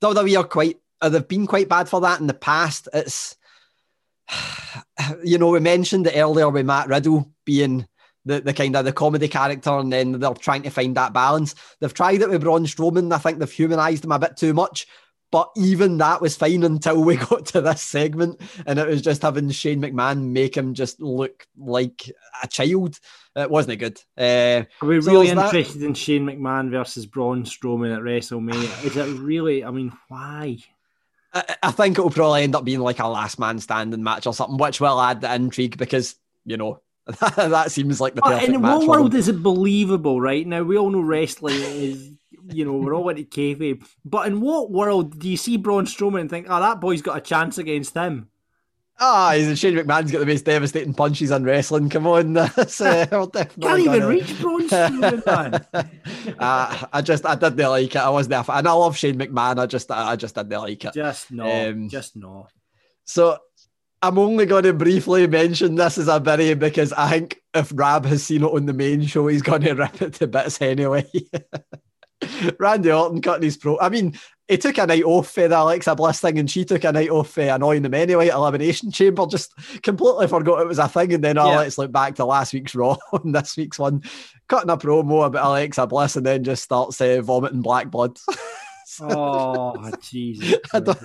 WWE 0.00 0.40
are 0.40 0.44
quite, 0.44 0.78
uh, 1.00 1.08
they've 1.08 1.26
been 1.26 1.46
quite 1.46 1.68
bad 1.68 1.88
for 1.88 2.00
that 2.02 2.20
in 2.20 2.26
the 2.26 2.34
past. 2.34 2.88
It's, 2.92 3.36
you 5.24 5.38
know, 5.38 5.50
we 5.50 5.60
mentioned 5.60 6.06
it 6.06 6.16
earlier 6.16 6.48
with 6.48 6.66
Matt 6.66 6.88
Riddle 6.88 7.30
being 7.44 7.86
the, 8.24 8.40
the 8.40 8.52
kind 8.52 8.76
of 8.76 8.84
the 8.84 8.92
comedy 8.92 9.28
character, 9.28 9.70
and 9.70 9.92
then 9.92 10.12
they're 10.12 10.34
trying 10.34 10.62
to 10.62 10.70
find 10.70 10.96
that 10.96 11.12
balance. 11.12 11.54
They've 11.80 11.94
tried 11.94 12.22
it 12.22 12.28
with 12.30 12.42
Braun 12.42 12.66
Strowman. 12.66 13.12
I 13.14 13.18
think 13.18 13.38
they've 13.38 13.50
humanized 13.50 14.04
him 14.04 14.12
a 14.12 14.18
bit 14.18 14.36
too 14.36 14.54
much. 14.54 14.86
But 15.32 15.48
even 15.56 15.98
that 15.98 16.20
was 16.20 16.36
fine 16.36 16.64
until 16.64 17.04
we 17.04 17.14
got 17.28 17.46
to 17.46 17.60
this 17.60 17.82
segment, 17.82 18.40
and 18.66 18.78
it 18.80 18.88
was 18.88 19.00
just 19.00 19.22
having 19.22 19.48
Shane 19.50 19.80
McMahon 19.80 20.30
make 20.32 20.56
him 20.56 20.74
just 20.74 21.00
look 21.00 21.46
like 21.56 22.10
a 22.42 22.48
child. 22.48 22.98
It 23.36 23.48
wasn't 23.48 23.78
good. 23.78 24.00
Uh, 24.18 24.64
Are 24.82 24.88
we 24.88 25.00
so 25.00 25.12
really 25.12 25.28
is 25.28 25.34
that- 25.36 25.54
interested 25.54 25.82
in 25.82 25.94
Shane 25.94 26.26
McMahon 26.26 26.70
versus 26.70 27.06
Braun 27.06 27.44
Strowman 27.44 27.94
at 27.94 28.02
WrestleMania? 28.02 28.84
Is 28.84 28.96
it 28.96 29.20
really? 29.20 29.64
I 29.64 29.70
mean, 29.70 29.92
why? 30.08 30.58
I, 31.32 31.56
I 31.62 31.70
think 31.70 31.96
it 31.96 32.02
will 32.02 32.10
probably 32.10 32.42
end 32.42 32.56
up 32.56 32.64
being 32.64 32.80
like 32.80 32.98
a 32.98 33.06
last 33.06 33.38
man 33.38 33.60
standing 33.60 34.02
match 34.02 34.26
or 34.26 34.34
something, 34.34 34.58
which 34.58 34.80
will 34.80 35.00
add 35.00 35.20
the 35.20 35.32
intrigue 35.32 35.78
because 35.78 36.16
you 36.44 36.56
know 36.56 36.82
that 37.36 37.70
seems 37.70 38.00
like 38.00 38.14
the 38.14 38.22
perfect 38.22 38.52
in 38.52 38.60
match 38.60 38.62
what 38.62 38.74
for 38.74 38.80
them. 38.80 38.88
world 38.88 39.14
is 39.14 39.28
it 39.28 39.42
believable 39.42 40.20
right 40.20 40.46
now? 40.46 40.62
We 40.62 40.76
all 40.78 40.90
know 40.90 41.00
wrestling 41.00 41.60
is, 41.60 42.10
you 42.48 42.64
know, 42.64 42.72
we're 42.72 42.94
all 42.94 43.08
into 43.08 43.24
kayfabe. 43.24 43.84
But 44.04 44.26
in 44.26 44.40
what 44.40 44.70
world 44.70 45.18
do 45.18 45.28
you 45.28 45.36
see 45.36 45.56
Braun 45.56 45.86
Strowman 45.86 46.22
and 46.22 46.30
think, 46.30 46.46
oh, 46.48 46.60
that 46.60 46.80
boy's 46.80 47.02
got 47.02 47.16
a 47.16 47.20
chance 47.20 47.58
against 47.58 47.94
him? 47.94 48.28
Ah, 49.02 49.32
he's 49.34 49.58
Shane 49.58 49.74
McMahon's 49.74 50.12
got 50.12 50.18
the 50.18 50.26
most 50.26 50.44
devastating 50.44 50.92
punches 50.92 51.30
in 51.30 51.42
wrestling. 51.42 51.88
Come 51.88 52.06
on, 52.06 52.32
that's, 52.34 52.82
uh, 52.82 53.06
definitely 53.32 53.62
Can't 53.62 53.80
even 53.80 54.04
reach 54.04 54.40
Braun 54.40 54.68
Strowman, 54.68 55.66
uh, 56.38 56.86
I 56.92 57.00
just 57.00 57.24
I 57.24 57.34
didn't 57.34 57.58
like 57.70 57.94
it. 57.94 57.96
I 57.96 58.10
wasn't 58.10 58.34
a 58.34 58.44
fan. 58.44 58.58
And 58.58 58.68
I 58.68 58.72
love 58.72 58.98
Shane 58.98 59.18
McMahon. 59.18 59.58
I 59.58 59.64
just 59.64 59.90
I 59.90 60.16
just 60.16 60.34
didn't 60.34 60.50
like 60.50 60.84
it. 60.84 60.92
Just 60.92 61.30
no, 61.30 61.70
Um, 61.70 61.88
just 61.88 62.14
no. 62.14 62.48
So 63.04 63.38
I'm 64.02 64.18
only 64.18 64.46
going 64.46 64.64
to 64.64 64.72
briefly 64.72 65.26
mention 65.26 65.74
this 65.74 65.98
as 65.98 66.08
a 66.08 66.18
Berry 66.20 66.54
because 66.54 66.92
I 66.94 67.10
think 67.10 67.40
if 67.54 67.70
Rab 67.74 68.06
has 68.06 68.22
seen 68.22 68.42
it 68.42 68.46
on 68.46 68.64
the 68.66 68.72
main 68.72 69.04
show, 69.04 69.26
he's 69.26 69.42
going 69.42 69.62
to 69.62 69.74
rip 69.74 70.00
it 70.00 70.14
to 70.14 70.26
bits 70.26 70.60
anyway. 70.62 71.06
Randy 72.58 72.92
Orton 72.92 73.22
cutting 73.22 73.42
his 73.44 73.56
pro. 73.56 73.78
I 73.78 73.88
mean, 73.88 74.18
he 74.46 74.58
took 74.58 74.76
a 74.78 74.86
night 74.86 75.04
off 75.04 75.30
for 75.30 75.48
the 75.48 75.58
Alexa 75.58 75.94
Bliss 75.94 76.20
thing, 76.20 76.38
and 76.38 76.50
she 76.50 76.64
took 76.64 76.84
a 76.84 76.92
night 76.92 77.08
off 77.08 77.30
for 77.30 77.42
annoying 77.42 77.82
them 77.82 77.94
anyway 77.94 78.28
at 78.28 78.34
Elimination 78.34 78.90
Chamber. 78.90 79.26
Just 79.26 79.52
completely 79.82 80.28
forgot 80.28 80.60
it 80.60 80.66
was 80.68 80.78
a 80.78 80.88
thing, 80.88 81.14
and 81.14 81.24
then 81.24 81.38
oh, 81.38 81.50
Yeah. 81.50 81.58
let's 81.58 81.78
look 81.78 81.92
back 81.92 82.16
to 82.16 82.24
last 82.24 82.52
week's 82.52 82.74
Raw 82.74 82.96
and 83.12 83.34
this 83.34 83.56
week's 83.56 83.78
one, 83.78 84.02
cutting 84.48 84.70
a 84.70 84.76
promo 84.76 85.24
about 85.26 85.46
Alexa 85.46 85.86
Bliss, 85.86 86.16
and 86.16 86.26
then 86.26 86.44
just 86.44 86.62
starts 86.62 87.00
uh, 87.00 87.20
vomiting 87.22 87.62
black 87.62 87.90
blood. 87.90 88.18
Oh, 89.00 89.90
Jesus. 90.00 90.56
I, 90.72 90.80
don't- 90.80 90.98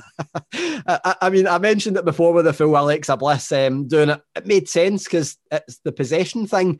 I, 0.88 1.16
I 1.22 1.30
mean, 1.30 1.48
I 1.48 1.58
mentioned 1.58 1.98
it 1.98 2.06
before 2.06 2.34
with 2.34 2.46
the 2.46 2.54
full 2.54 2.76
Alexa 2.78 3.18
Bliss 3.18 3.52
um, 3.52 3.88
doing 3.88 4.10
it. 4.10 4.22
It 4.36 4.46
made 4.46 4.68
sense 4.70 5.04
because 5.04 5.38
it's 5.52 5.80
the 5.80 5.92
possession 5.92 6.48
thing. 6.48 6.80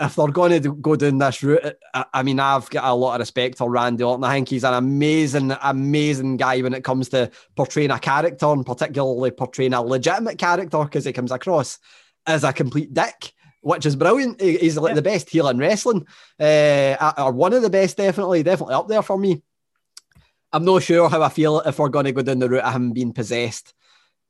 If 0.00 0.16
they're 0.16 0.26
going 0.26 0.60
to 0.60 0.74
go 0.74 0.96
down 0.96 1.18
this 1.18 1.40
route, 1.42 1.76
I, 1.94 2.04
I 2.12 2.22
mean, 2.24 2.40
I've 2.40 2.68
got 2.68 2.84
a 2.84 2.92
lot 2.94 3.14
of 3.14 3.20
respect 3.20 3.58
for 3.58 3.70
Randy 3.70 4.02
Orton. 4.02 4.24
I 4.24 4.34
think 4.34 4.48
he's 4.48 4.64
an 4.64 4.74
amazing, 4.74 5.52
amazing 5.62 6.36
guy 6.36 6.60
when 6.62 6.74
it 6.74 6.82
comes 6.82 7.10
to 7.10 7.30
portraying 7.54 7.92
a 7.92 7.98
character 8.00 8.46
and 8.46 8.66
particularly 8.66 9.30
portraying 9.30 9.72
a 9.72 9.80
legitimate 9.82 10.36
character 10.38 10.82
because 10.82 11.04
he 11.04 11.12
comes 11.12 11.30
across 11.30 11.78
as 12.26 12.42
a 12.42 12.52
complete 12.52 12.92
dick. 12.92 13.32
Which 13.60 13.86
is 13.86 13.96
brilliant. 13.96 14.42
He's 14.42 14.76
like 14.76 14.94
the 14.94 15.00
best 15.00 15.30
heel 15.30 15.48
in 15.48 15.56
wrestling, 15.56 16.06
uh, 16.38 17.12
or 17.16 17.32
one 17.32 17.54
of 17.54 17.62
the 17.62 17.70
best, 17.70 17.96
definitely, 17.96 18.42
definitely 18.42 18.74
up 18.74 18.88
there 18.88 19.00
for 19.00 19.16
me. 19.16 19.42
I'm 20.54 20.64
not 20.64 20.84
sure 20.84 21.08
how 21.08 21.20
I 21.20 21.30
feel 21.30 21.58
if 21.60 21.80
we're 21.80 21.88
going 21.88 22.04
to 22.04 22.12
go 22.12 22.22
down 22.22 22.38
the 22.38 22.48
route 22.48 22.62
of 22.62 22.72
him 22.72 22.92
being 22.92 23.12
possessed. 23.12 23.74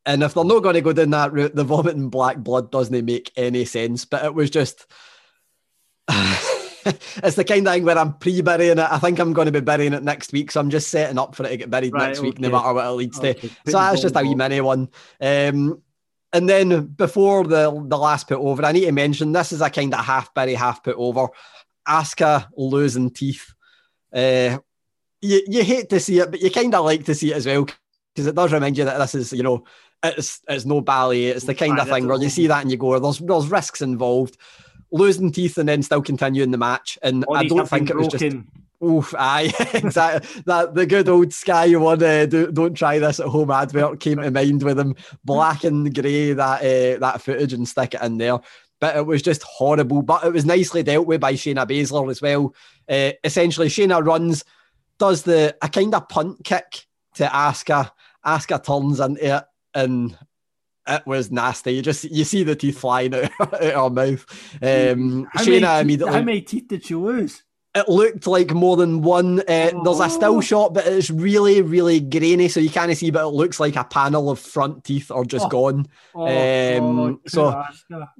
And 0.06 0.22
if 0.22 0.32
they're 0.32 0.42
not 0.42 0.62
going 0.62 0.74
to 0.74 0.80
go 0.80 0.94
down 0.94 1.10
that 1.10 1.34
route, 1.34 1.54
the 1.54 1.64
vomiting 1.64 2.08
black 2.08 2.38
blood 2.38 2.72
doesn't 2.72 3.04
make 3.04 3.30
any 3.36 3.66
sense. 3.66 4.06
But 4.06 4.24
it 4.24 4.34
was 4.34 4.48
just. 4.48 4.86
it's 6.08 7.36
the 7.36 7.44
kind 7.44 7.66
of 7.68 7.74
thing 7.74 7.84
where 7.84 7.98
I'm 7.98 8.14
pre 8.14 8.40
burying 8.40 8.78
it. 8.78 8.90
I 8.90 8.98
think 8.98 9.18
I'm 9.18 9.34
going 9.34 9.46
to 9.46 9.52
be 9.52 9.60
burying 9.60 9.92
it 9.92 10.02
next 10.02 10.32
week. 10.32 10.50
So 10.50 10.60
I'm 10.60 10.70
just 10.70 10.88
setting 10.88 11.18
up 11.18 11.34
for 11.34 11.44
it 11.44 11.50
to 11.50 11.56
get 11.58 11.70
buried 11.70 11.92
Right, 11.92 12.08
next 12.08 12.20
week, 12.20 12.40
no 12.40 12.48
matter 12.48 12.72
what 12.72 12.86
it 12.86 12.90
leads 12.90 13.18
Okay, 13.18 13.34
to. 13.34 13.48
So 13.66 13.78
that's 13.78 14.00
just 14.00 14.16
a 14.16 14.22
wee 14.22 14.34
mini 14.34 14.62
one. 14.62 14.88
Um, 15.20 15.82
and 16.32 16.48
then 16.48 16.86
before 16.86 17.44
the, 17.44 17.70
the 17.86 17.98
last 17.98 18.28
put 18.28 18.38
over, 18.38 18.64
I 18.64 18.72
need 18.72 18.86
to 18.86 18.92
mention 18.92 19.32
this 19.32 19.52
is 19.52 19.60
a 19.60 19.68
kind 19.68 19.92
of 19.92 20.02
half 20.02 20.32
bury, 20.32 20.54
half 20.54 20.82
put 20.82 20.96
over. 20.96 21.28
Asuka 21.86 22.48
losing 22.56 23.10
teeth. 23.10 23.52
Uh, 24.10 24.58
you, 25.24 25.40
you 25.46 25.64
hate 25.64 25.88
to 25.90 26.00
see 26.00 26.18
it, 26.18 26.30
but 26.30 26.40
you 26.40 26.50
kind 26.50 26.74
of 26.74 26.84
like 26.84 27.04
to 27.04 27.14
see 27.14 27.32
it 27.32 27.36
as 27.36 27.46
well 27.46 27.66
because 28.14 28.26
it 28.26 28.34
does 28.34 28.52
remind 28.52 28.78
you 28.78 28.84
that 28.84 28.98
this 28.98 29.14
is, 29.14 29.32
you 29.32 29.42
know, 29.42 29.64
it's 30.02 30.40
it's 30.48 30.64
no 30.64 30.80
ballet. 30.80 31.26
It's 31.26 31.46
the 31.46 31.54
kind 31.54 31.78
of 31.78 31.88
thing 31.88 32.06
where 32.06 32.20
you 32.20 32.28
see 32.28 32.46
that 32.46 32.62
and 32.62 32.70
you 32.70 32.76
go, 32.76 32.98
there's 32.98 33.18
there's 33.18 33.48
risks 33.48 33.80
involved. 33.80 34.36
Losing 34.92 35.32
teeth 35.32 35.58
and 35.58 35.68
then 35.68 35.82
still 35.82 36.02
continuing 36.02 36.52
the 36.52 36.58
match, 36.58 36.98
and 37.02 37.24
I 37.32 37.46
don't 37.46 37.68
think 37.68 37.90
it 37.90 37.96
was 37.96 38.06
just 38.08 38.22
broken. 38.22 38.48
Oof, 38.84 39.14
aye, 39.18 39.52
exactly. 39.74 40.42
That 40.46 40.74
the 40.74 40.86
good 40.86 41.08
old 41.08 41.32
Sky 41.32 41.74
one. 41.74 42.02
Uh, 42.02 42.26
do, 42.26 42.52
don't 42.52 42.74
try 42.74 42.98
this 42.98 43.18
at 43.18 43.26
home 43.26 43.50
advert 43.50 43.98
came 43.98 44.18
to 44.18 44.30
mind 44.30 44.62
with 44.62 44.78
him, 44.78 44.94
black 45.24 45.64
and 45.64 45.92
grey 45.92 46.34
that 46.34 46.60
uh, 46.60 46.98
that 47.00 47.22
footage 47.22 47.54
and 47.54 47.66
stick 47.66 47.94
it 47.94 48.02
in 48.02 48.18
there. 48.18 48.38
But 48.80 48.96
it 48.96 49.06
was 49.06 49.22
just 49.22 49.42
horrible. 49.42 50.02
But 50.02 50.24
it 50.24 50.32
was 50.32 50.44
nicely 50.44 50.82
dealt 50.82 51.06
with 51.06 51.20
by 51.20 51.32
Shayna 51.32 51.66
Baszler 51.66 52.10
as 52.10 52.20
well. 52.20 52.54
Uh, 52.88 53.12
essentially, 53.24 53.68
Shayna 53.68 54.04
runs, 54.04 54.44
does 54.98 55.22
the 55.22 55.56
a 55.62 55.68
kind 55.68 55.94
of 55.94 56.08
punt 56.08 56.44
kick 56.44 56.86
to 57.14 57.24
Asuka. 57.26 57.90
Asuka 58.24 58.64
turns 58.64 59.00
into 59.00 59.36
it, 59.36 59.44
and 59.74 60.16
it 60.86 61.06
was 61.06 61.30
nasty. 61.30 61.74
You 61.74 61.82
just 61.82 62.04
you 62.04 62.24
see 62.24 62.42
the 62.42 62.56
teeth 62.56 62.78
flying 62.78 63.14
out, 63.14 63.30
out 63.40 63.60
her 63.62 63.90
mouth. 63.90 64.26
Um, 64.62 65.28
How 65.32 65.44
Shayna 65.44 65.76
teeth, 65.76 65.82
immediately 65.82 66.12
how 66.12 66.22
many 66.22 66.40
teeth 66.40 66.68
did 66.68 66.84
she 66.84 66.94
lose? 66.94 67.43
It 67.74 67.88
looked 67.88 68.26
like 68.26 68.52
more 68.52 68.76
than 68.76 69.02
one. 69.02 69.40
Uh, 69.40 69.70
There's 69.84 70.00
a 70.00 70.08
still 70.08 70.36
Oh. 70.36 70.40
shot, 70.40 70.74
but 70.74 70.86
it's 70.86 71.10
really, 71.10 71.60
really 71.62 72.00
grainy, 72.00 72.48
so 72.48 72.60
you 72.60 72.70
can't 72.70 72.96
see. 72.96 73.10
But 73.10 73.24
it 73.26 73.30
looks 73.34 73.58
like 73.58 73.74
a 73.76 73.84
panel 73.84 74.30
of 74.30 74.38
front 74.38 74.84
teeth 74.84 75.10
are 75.10 75.24
just 75.24 75.46
Oh. 75.46 75.48
gone. 75.48 75.86
Oh, 76.14 76.26
Um, 76.78 77.20
so- 77.26 77.62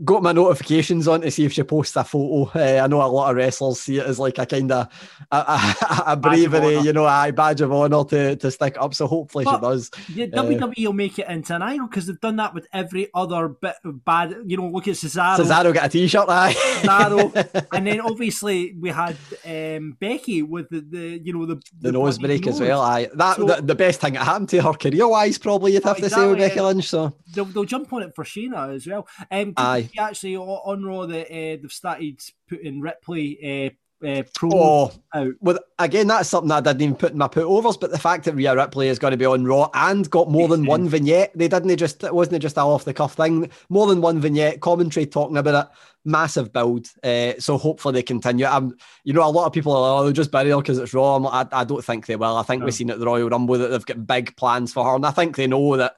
Got 0.05 0.23
my 0.23 0.33
notifications 0.33 1.07
on 1.09 1.21
to 1.23 1.31
see 1.31 1.45
if 1.45 1.53
she 1.53 1.63
posts 1.63 1.95
a 1.97 2.05
photo. 2.05 2.51
Uh, 2.59 2.83
I 2.83 2.87
know 2.89 3.03
a 3.03 3.07
lot 3.07 3.31
of 3.31 3.37
wrestlers 3.37 3.81
see 3.81 3.99
it 3.99 4.07
as 4.07 4.19
like 4.19 4.39
a 4.39 4.47
kind 4.47 4.71
of 4.73 4.89
a, 5.31 5.37
a, 5.37 5.75
a 6.13 6.17
bravery, 6.17 6.79
you 6.81 6.93
know, 6.93 7.07
a 7.07 7.31
badge 7.33 7.61
of 7.61 7.73
honor 7.73 8.05
to 8.05 8.37
to 8.37 8.51
stick 8.51 8.77
up. 8.81 8.95
So 8.95 9.07
hopefully 9.07 9.45
But- 9.45 9.57
she 9.57 9.61
does. 9.61 9.91
Yeah, 10.15 10.27
Uh, 10.33 10.43
WWE 10.43 10.87
will 10.87 10.93
make 10.93 11.19
it 11.19 11.29
into 11.29 11.55
an 11.55 11.63
idol 11.63 11.87
because 11.87 12.07
they've 12.07 12.21
done 12.21 12.37
that 12.37 12.55
with 12.55 12.67
every 12.73 13.09
other 13.15 13.49
bit 13.49 13.77
of 13.85 14.05
bad. 14.05 14.35
You 14.47 14.57
know, 14.57 14.69
look 14.69 14.89
at 14.89 14.95
Cesaro, 14.95 15.37
Cesaro 15.39 15.73
get 15.73 15.87
a 15.87 15.89
t-shirt, 15.89 16.29
aye. 16.29 16.55
Cesaro, 16.83 17.67
and 17.73 17.87
then 17.87 18.01
obviously 18.01 18.75
we 18.81 18.91
had 18.91 19.17
um, 19.47 19.97
Becky 20.01 20.43
with 20.43 20.69
the, 20.71 20.81
the 20.81 21.21
you 21.23 21.33
know 21.33 21.47
the 21.47 21.61
the 21.81 21.93
nose 21.93 22.19
bloody 22.19 22.39
break 22.39 22.47
as 22.47 22.61
well. 22.61 22.81
I 22.81 23.09
that 23.15 23.37
So- 23.37 23.47
the, 23.47 23.63
the 23.63 23.75
best 23.75 24.01
thing 24.01 24.15
that 24.15 24.25
happened 24.25 24.49
to 24.51 24.63
her 24.63 24.73
career 24.73 25.07
wise, 25.09 25.39
probably 25.39 25.73
you'd 25.75 25.85
have 25.85 25.99
to 25.99 26.11
say 26.11 26.27
with 26.27 26.39
Becky. 26.39 26.61
Lynch. 26.61 26.89
So 26.89 27.17
They'll, 27.35 27.45
they'll 27.47 27.65
jump 27.65 27.93
on 27.93 28.03
it 28.03 28.13
for 28.15 28.25
Shayna 28.25 28.75
as 28.75 28.87
well. 28.87 29.07
Um, 29.31 29.55
Aye. 29.57 29.89
actually 29.99 30.37
on 30.37 30.49
on 30.49 30.85
Raw 30.85 31.07
that 31.07 31.27
uh, 31.27 31.57
they've 31.61 31.71
started 31.73 32.21
putting 32.49 32.81
Ripley 32.81 33.39
uh, 33.67 33.71
uh, 34.05 34.23
promo 34.23 34.53
Oh, 34.55 34.93
out. 35.15 35.33
well, 35.41 35.59
again, 35.79 36.07
that's 36.07 36.29
something 36.29 36.51
I 36.53 36.61
didn't 36.61 36.83
even 36.83 36.95
put 36.97 37.13
in 37.13 37.19
my 37.19 37.29
put 37.29 37.45
overs. 37.45 37.77
But 37.77 37.91
the 37.91 37.99
fact 37.99 38.25
that 38.25 38.35
Rhea 38.35 38.55
Ripley 38.55 38.89
is 38.89 38.99
going 38.99 39.13
to 39.13 39.17
be 39.17 39.25
on 39.27 39.45
Raw 39.45 39.71
and 39.75 40.09
got 40.11 40.31
more 40.31 40.49
than 40.49 40.67
one 40.67 40.89
vignette, 40.91 41.33
they 41.35 41.49
didn't 41.49 41.69
they 41.69 41.77
just 41.77 42.05
it 42.05 42.15
wasn't 42.15 42.37
it 42.37 42.41
just 42.41 42.57
a 42.57 42.61
off 42.61 42.85
the 42.85 42.93
cuff 42.95 43.15
thing. 43.15 43.51
More 43.69 43.87
than 43.87 44.01
one 44.01 44.21
vignette, 44.21 44.61
commentary 44.61 45.07
talking 45.07 45.37
about 45.37 45.67
it, 45.67 45.73
massive 46.05 46.53
build. 46.53 46.87
Uh, 47.03 47.33
so 47.39 47.57
hopefully 47.59 47.95
they 47.95 48.03
continue. 48.03 48.47
I'm, 48.47 48.77
you 49.05 49.13
know, 49.13 49.27
a 49.27 49.31
lot 49.31 49.47
of 49.47 49.53
people 49.53 49.73
are 49.73 49.81
like, 49.81 50.01
oh, 50.01 50.05
they'll 50.05 50.13
just 50.13 50.31
bury 50.31 50.51
her 50.51 50.57
because 50.59 50.79
it's 50.79 50.93
Raw. 50.95 51.17
Like, 51.17 51.53
I, 51.53 51.61
I 51.61 51.65
don't 51.65 51.85
think 51.85 52.07
they 52.07 52.17
will. 52.17 52.37
I 52.37 52.43
think 52.43 52.61
No. 52.61 52.67
we've 52.67 52.75
seen 52.75 52.91
at 52.91 52.99
the 52.99 53.07
Royal 53.07 53.29
Rumble 53.29 53.59
that 53.59 53.69
they've 53.69 53.87
got 53.87 54.07
big 54.07 54.37
plans 54.37 54.73
for 54.73 54.85
her, 54.85 54.95
and 54.97 55.07
I 55.07 55.11
think 55.11 55.37
they 55.37 55.47
know 55.47 55.77
that 55.77 55.97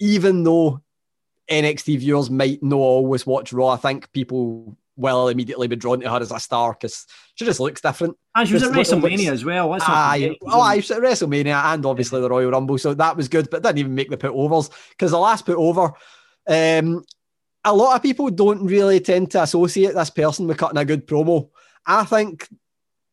even 0.00 0.44
though 0.44 0.82
NXT 1.50 1.98
viewers 2.00 2.28
might 2.30 2.62
not 2.62 2.76
always 2.76 3.26
watch 3.26 3.52
Raw, 3.52 3.68
I 3.68 3.76
think 3.76 4.12
people 4.12 4.76
will 4.98 5.28
immediately 5.28 5.68
be 5.68 5.76
drawn 5.76 6.00
to 6.00 6.10
her 6.10 6.20
as 6.20 6.30
a 6.32 6.38
star 6.40 6.72
because 6.74 7.06
she 7.36 7.44
just 7.44 7.60
looks 7.60 7.80
different. 7.80 8.16
And 8.34 8.46
she 8.46 8.54
was 8.54 8.62
at 8.64 8.74
Just 8.74 8.92
looks- 8.92 9.04
WrestleMania 9.04 9.30
as 9.32 9.44
well. 9.44 9.70
Not 9.70 9.82
Aye, 9.88 10.36
oh, 10.42 10.60
aye, 10.60 10.80
she 10.80 10.92
was 10.92 10.98
at 10.98 11.02
WrestleMania 11.02 11.64
and 11.72 11.86
obviously 11.86 12.20
the 12.20 12.28
Royal 12.28 12.50
Rumble, 12.50 12.76
so 12.78 12.92
that 12.94 13.16
was 13.16 13.28
good, 13.28 13.48
but 13.48 13.62
didn't 13.62 13.78
even 13.78 13.94
make 13.94 14.10
the 14.10 14.16
put 14.18 14.32
overs 14.32 14.70
because 14.90 15.12
the 15.12 15.18
last 15.18 15.46
put 15.46 15.56
over, 15.56 15.92
um, 16.48 17.04
a 17.64 17.74
lot 17.74 17.96
of 17.96 18.02
people 18.02 18.28
don't 18.30 18.64
really 18.66 19.00
tend 19.00 19.30
to 19.30 19.42
associate 19.42 19.94
this 19.94 20.10
person 20.10 20.46
with 20.46 20.58
cutting 20.58 20.78
a 20.78 20.84
good 20.84 21.06
promo. 21.06 21.48
I 21.86 22.04
think, 22.04 22.48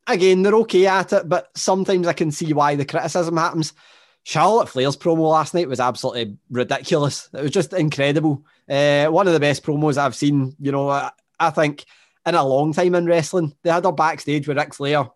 again, 0.07 0.41
they're 0.43 0.55
okay 0.55 0.87
at 0.87 1.13
it, 1.13 1.29
but 1.29 1.49
sometimes 1.55 2.07
I 2.07 2.13
can 2.13 2.31
see 2.31 2.51
why 2.53 2.75
the 2.75 2.85
criticism 2.85 3.37
happens. 3.37 3.73
Charlotte 4.23 4.69
Flair's 4.69 4.97
promo 4.97 5.29
last 5.29 5.53
night 5.53 5.67
was 5.69 5.79
absolutely 5.79 6.37
ridiculous. 6.49 7.29
It 7.33 7.41
was 7.41 7.51
just 7.51 7.73
incredible. 7.73 8.43
Uh, 8.67 9.05
one 9.07 9.27
of 9.27 9.33
the 9.33 9.39
best 9.39 9.63
promos 9.63 9.97
I've 9.97 10.15
seen, 10.15 10.55
you 10.59 10.71
know, 10.71 10.89
I, 11.39 11.49
think 11.49 11.85
in 12.25 12.35
a 12.35 12.43
long 12.43 12.73
time 12.73 12.95
in 12.95 13.05
wrestling. 13.05 13.55
They 13.63 13.69
had 13.69 13.85
her 13.85 13.91
backstage 13.91 14.47
with 14.47 14.57
Ric 14.57 14.73
Flair. 14.73 15.09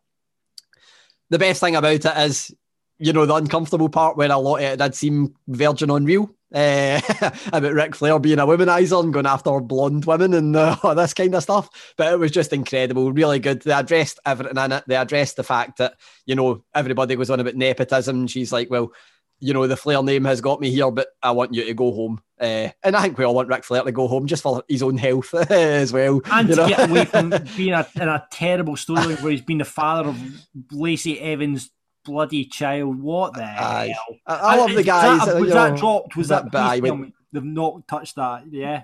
The 1.29 1.39
best 1.39 1.59
thing 1.59 1.75
about 1.75 1.93
it 1.93 2.05
is, 2.05 2.53
you 2.97 3.13
know, 3.13 3.25
the 3.25 3.35
uncomfortable 3.35 3.89
part 3.89 4.17
where 4.17 4.31
a 4.31 4.37
lot 4.37 4.57
of 4.57 4.63
it 4.63 4.79
did 4.79 4.95
seem 4.95 5.35
virgin 5.47 5.89
unreal. 5.89 6.33
Uh, 6.51 6.99
about 7.53 7.73
Ric 7.73 7.95
Flair 7.95 8.17
being 8.17 8.39
a 8.39 8.47
womanizer 8.47 9.03
and 9.03 9.13
going 9.13 9.27
after 9.27 9.59
blonde 9.59 10.05
women 10.05 10.33
and 10.33 10.55
uh, 10.55 10.75
all 10.83 10.95
this 10.95 11.13
kind 11.13 11.35
of 11.35 11.43
stuff. 11.43 11.93
But 11.95 12.11
it 12.11 12.17
was 12.17 12.31
just 12.31 12.53
incredible, 12.53 13.11
really 13.11 13.37
good. 13.37 13.61
They 13.61 13.71
addressed 13.71 14.19
everything 14.25 14.57
in 14.57 14.71
it. 14.71 14.83
They 14.87 14.95
addressed 14.95 15.35
the 15.35 15.43
fact 15.43 15.77
that, 15.77 15.93
you 16.25 16.33
know, 16.33 16.63
everybody 16.73 17.15
goes 17.15 17.29
on 17.29 17.39
about 17.39 17.55
nepotism. 17.55 18.25
She's 18.25 18.51
like, 18.51 18.71
well, 18.71 18.91
you 19.39 19.53
know, 19.53 19.67
the 19.67 19.77
Flair 19.77 20.03
name 20.03 20.25
has 20.25 20.41
got 20.41 20.59
me 20.59 20.69
here, 20.71 20.91
but 20.91 21.07
I 21.23 21.31
want 21.31 21.53
you 21.53 21.63
to 21.65 21.73
go 21.73 21.91
home. 21.91 22.21
Uh, 22.39 22.69
and 22.83 22.95
I 22.95 23.01
think 23.01 23.17
we 23.17 23.25
all 23.25 23.35
want 23.35 23.49
Ric 23.49 23.63
Flair 23.63 23.83
to 23.83 23.91
go 23.91 24.07
home 24.07 24.27
just 24.27 24.43
for 24.43 24.63
his 24.67 24.83
own 24.83 24.97
health 24.97 25.33
as 25.51 25.91
well. 25.93 26.21
And 26.31 26.49
you 26.49 26.55
to 26.55 26.61
know? 26.61 26.67
get 26.67 26.89
away 26.89 27.05
from 27.05 27.29
being 27.57 27.73
a, 27.73 27.87
in 27.95 28.07
a 28.07 28.25
terrible 28.31 28.75
storyline 28.75 29.21
where 29.21 29.31
he's 29.31 29.41
been 29.41 29.59
the 29.59 29.65
father 29.65 30.09
of 30.09 30.17
Lacey 30.71 31.19
Evans' 31.19 31.69
bloody 32.05 32.45
child. 32.45 33.01
What 33.01 33.33
the 33.33 33.43
Aye. 33.43 33.93
hell? 33.93 34.17
I, 34.25 34.35
I 34.35 34.55
love 34.57 34.73
the 34.73 34.83
guys. 34.83 35.25
That, 35.25 35.39
was 35.39 35.51
that 35.51 35.71
know, 35.71 35.77
dropped? 35.77 36.15
Was 36.15 36.27
that? 36.29 36.51
went- 36.81 37.13
They've 37.31 37.43
not 37.43 37.87
touched 37.87 38.15
that. 38.15 38.45
Yeah. 38.49 38.83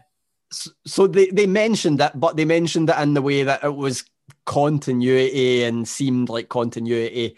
so 0.85 1.07
they, 1.07 1.27
they 1.27 1.47
mentioned 1.47 1.99
it, 1.99 2.11
but 2.13 2.37
they 2.37 2.45
mentioned 2.45 2.89
it 2.89 2.99
in 2.99 3.15
the 3.15 3.21
way 3.21 3.43
that 3.43 3.63
it 3.63 3.75
was 3.75 4.05
continuity 4.45 5.63
and 5.63 5.87
seemed 5.87 6.29
like 6.29 6.49
continuity 6.49 7.37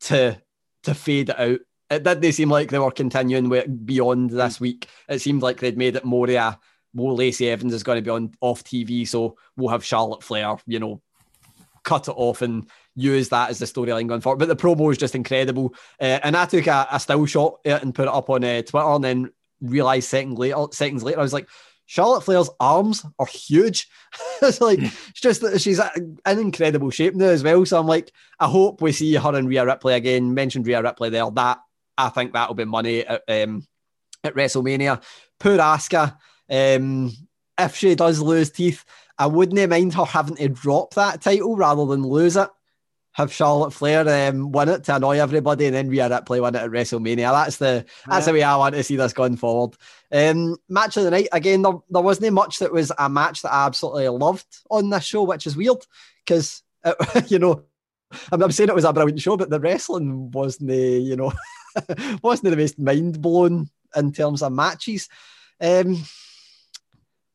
to 0.00 0.40
to 0.84 0.94
fade 0.94 1.30
it 1.30 1.38
out. 1.38 1.60
It 1.88 2.02
didn't 2.02 2.32
seem 2.32 2.50
like 2.50 2.70
they 2.70 2.78
were 2.78 2.90
continuing 2.90 3.48
with 3.48 3.86
beyond 3.86 4.30
this 4.30 4.60
week. 4.60 4.88
It 5.08 5.20
seemed 5.20 5.42
like 5.42 5.60
they'd 5.60 5.78
made 5.78 5.96
it 5.96 6.04
more 6.04 6.28
a 6.28 6.58
more 6.94 7.12
Lacey 7.14 7.48
Evans 7.50 7.74
is 7.74 7.82
going 7.82 7.96
to 7.96 8.02
be 8.02 8.10
on 8.10 8.32
off 8.40 8.64
TV, 8.64 9.06
so 9.06 9.36
we'll 9.56 9.68
have 9.68 9.84
Charlotte 9.84 10.22
Flair, 10.22 10.56
you 10.66 10.80
know, 10.80 11.00
cut 11.84 12.08
it 12.08 12.14
off 12.16 12.42
and 12.42 12.68
use 12.94 13.28
that 13.28 13.50
as 13.50 13.58
the 13.58 13.66
storyline 13.66 14.08
going 14.08 14.22
forward. 14.22 14.38
But 14.38 14.48
the 14.48 14.56
promo 14.56 14.86
was 14.86 14.98
just 14.98 15.14
incredible, 15.14 15.74
uh, 16.00 16.20
and 16.22 16.36
I 16.36 16.46
took 16.46 16.66
a, 16.66 16.88
a 16.90 16.98
still 16.98 17.26
shot 17.26 17.58
and 17.64 17.94
put 17.94 18.08
it 18.08 18.14
up 18.14 18.30
on 18.30 18.42
uh, 18.42 18.62
Twitter, 18.62 18.88
and 18.88 19.04
then 19.04 19.30
realized 19.60 20.08
second 20.08 20.38
later, 20.38 20.66
seconds 20.72 21.02
later, 21.02 21.18
I 21.18 21.22
was 21.22 21.34
like, 21.34 21.48
Charlotte 21.84 22.22
Flair's 22.22 22.50
arms 22.58 23.04
are 23.18 23.26
huge. 23.26 23.88
it's 24.42 24.60
like 24.60 24.80
it's 24.80 25.20
just 25.20 25.40
that 25.42 25.60
she's 25.60 25.80
in 25.96 26.18
incredible 26.38 26.90
shape 26.90 27.14
now 27.14 27.26
as 27.26 27.44
well. 27.44 27.64
So 27.64 27.78
I'm 27.78 27.86
like, 27.86 28.10
I 28.40 28.48
hope 28.48 28.82
we 28.82 28.92
see 28.92 29.14
her 29.14 29.34
and 29.34 29.48
Rhea 29.48 29.64
Ripley 29.64 29.94
again. 29.94 30.34
Mentioned 30.34 30.66
Rhea 30.66 30.82
Ripley 30.82 31.10
there. 31.10 31.30
That 31.30 31.58
I 31.96 32.08
think 32.10 32.32
that'll 32.32 32.54
be 32.54 32.64
money 32.64 33.06
at, 33.06 33.22
um, 33.28 33.66
at 34.22 34.34
WrestleMania. 34.34 35.02
Poor 35.38 35.58
Asuka. 35.58 36.16
Um, 36.48 37.12
if 37.58 37.76
she 37.76 37.94
does 37.94 38.20
lose 38.20 38.50
teeth, 38.50 38.84
I 39.18 39.26
wouldn't 39.26 39.70
mind 39.70 39.94
her 39.94 40.04
having 40.04 40.36
to 40.36 40.48
drop 40.48 40.94
that 40.94 41.22
title 41.22 41.56
rather 41.56 41.86
than 41.86 42.02
lose 42.02 42.36
it. 42.36 42.48
Have 43.12 43.32
Charlotte 43.32 43.72
Flair 43.72 44.28
um, 44.28 44.52
win 44.52 44.68
it 44.68 44.84
to 44.84 44.96
annoy 44.96 45.18
everybody, 45.18 45.64
and 45.64 45.74
then 45.74 45.88
Rhea 45.88 46.10
Ripley 46.10 46.38
win 46.38 46.54
it 46.54 46.58
at 46.58 46.70
WrestleMania. 46.70 47.32
That's 47.32 47.56
the 47.56 47.86
that's 48.06 48.26
the 48.26 48.34
way 48.34 48.42
I 48.42 48.56
want 48.56 48.74
to 48.74 48.82
see 48.82 48.96
this 48.96 49.14
going 49.14 49.38
forward. 49.38 49.74
Um, 50.12 50.58
match 50.68 50.98
of 50.98 51.04
the 51.04 51.10
night 51.10 51.28
again. 51.32 51.62
There, 51.62 51.72
there 51.88 52.02
wasn't 52.02 52.34
much 52.34 52.58
that 52.58 52.74
was 52.74 52.92
a 52.98 53.08
match 53.08 53.40
that 53.40 53.54
I 53.54 53.64
absolutely 53.64 54.06
loved 54.08 54.44
on 54.70 54.90
this 54.90 55.04
show, 55.04 55.22
which 55.22 55.46
is 55.46 55.56
weird 55.56 55.78
because 56.26 56.62
you 57.28 57.38
know 57.38 57.64
I'm, 58.30 58.42
I'm 58.42 58.52
saying 58.52 58.68
it 58.68 58.74
was 58.74 58.84
a 58.84 58.92
brilliant 58.92 59.20
show, 59.20 59.38
but 59.38 59.50
the 59.50 59.60
wrestling 59.60 60.30
wasn't 60.30 60.68
the 60.68 61.00
you 61.00 61.16
know 61.16 61.32
wasn't 62.22 62.50
the 62.50 62.56
most 62.56 62.78
mind 62.78 63.20
blown 63.20 63.68
in 63.94 64.12
terms 64.12 64.42
of 64.42 64.52
matches. 64.52 65.08
Um, 65.60 66.02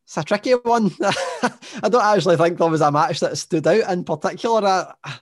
it's 0.05 0.17
a 0.17 0.23
tricky 0.23 0.51
one. 0.51 0.91
I 1.01 1.89
don't 1.89 2.03
actually 2.03 2.37
think 2.37 2.57
there 2.57 2.69
was 2.69 2.81
a 2.81 2.91
match 2.91 3.19
that 3.21 3.37
stood 3.37 3.65
out 3.65 3.89
in 3.91 4.03
particular. 4.03 4.93
I, 5.03 5.19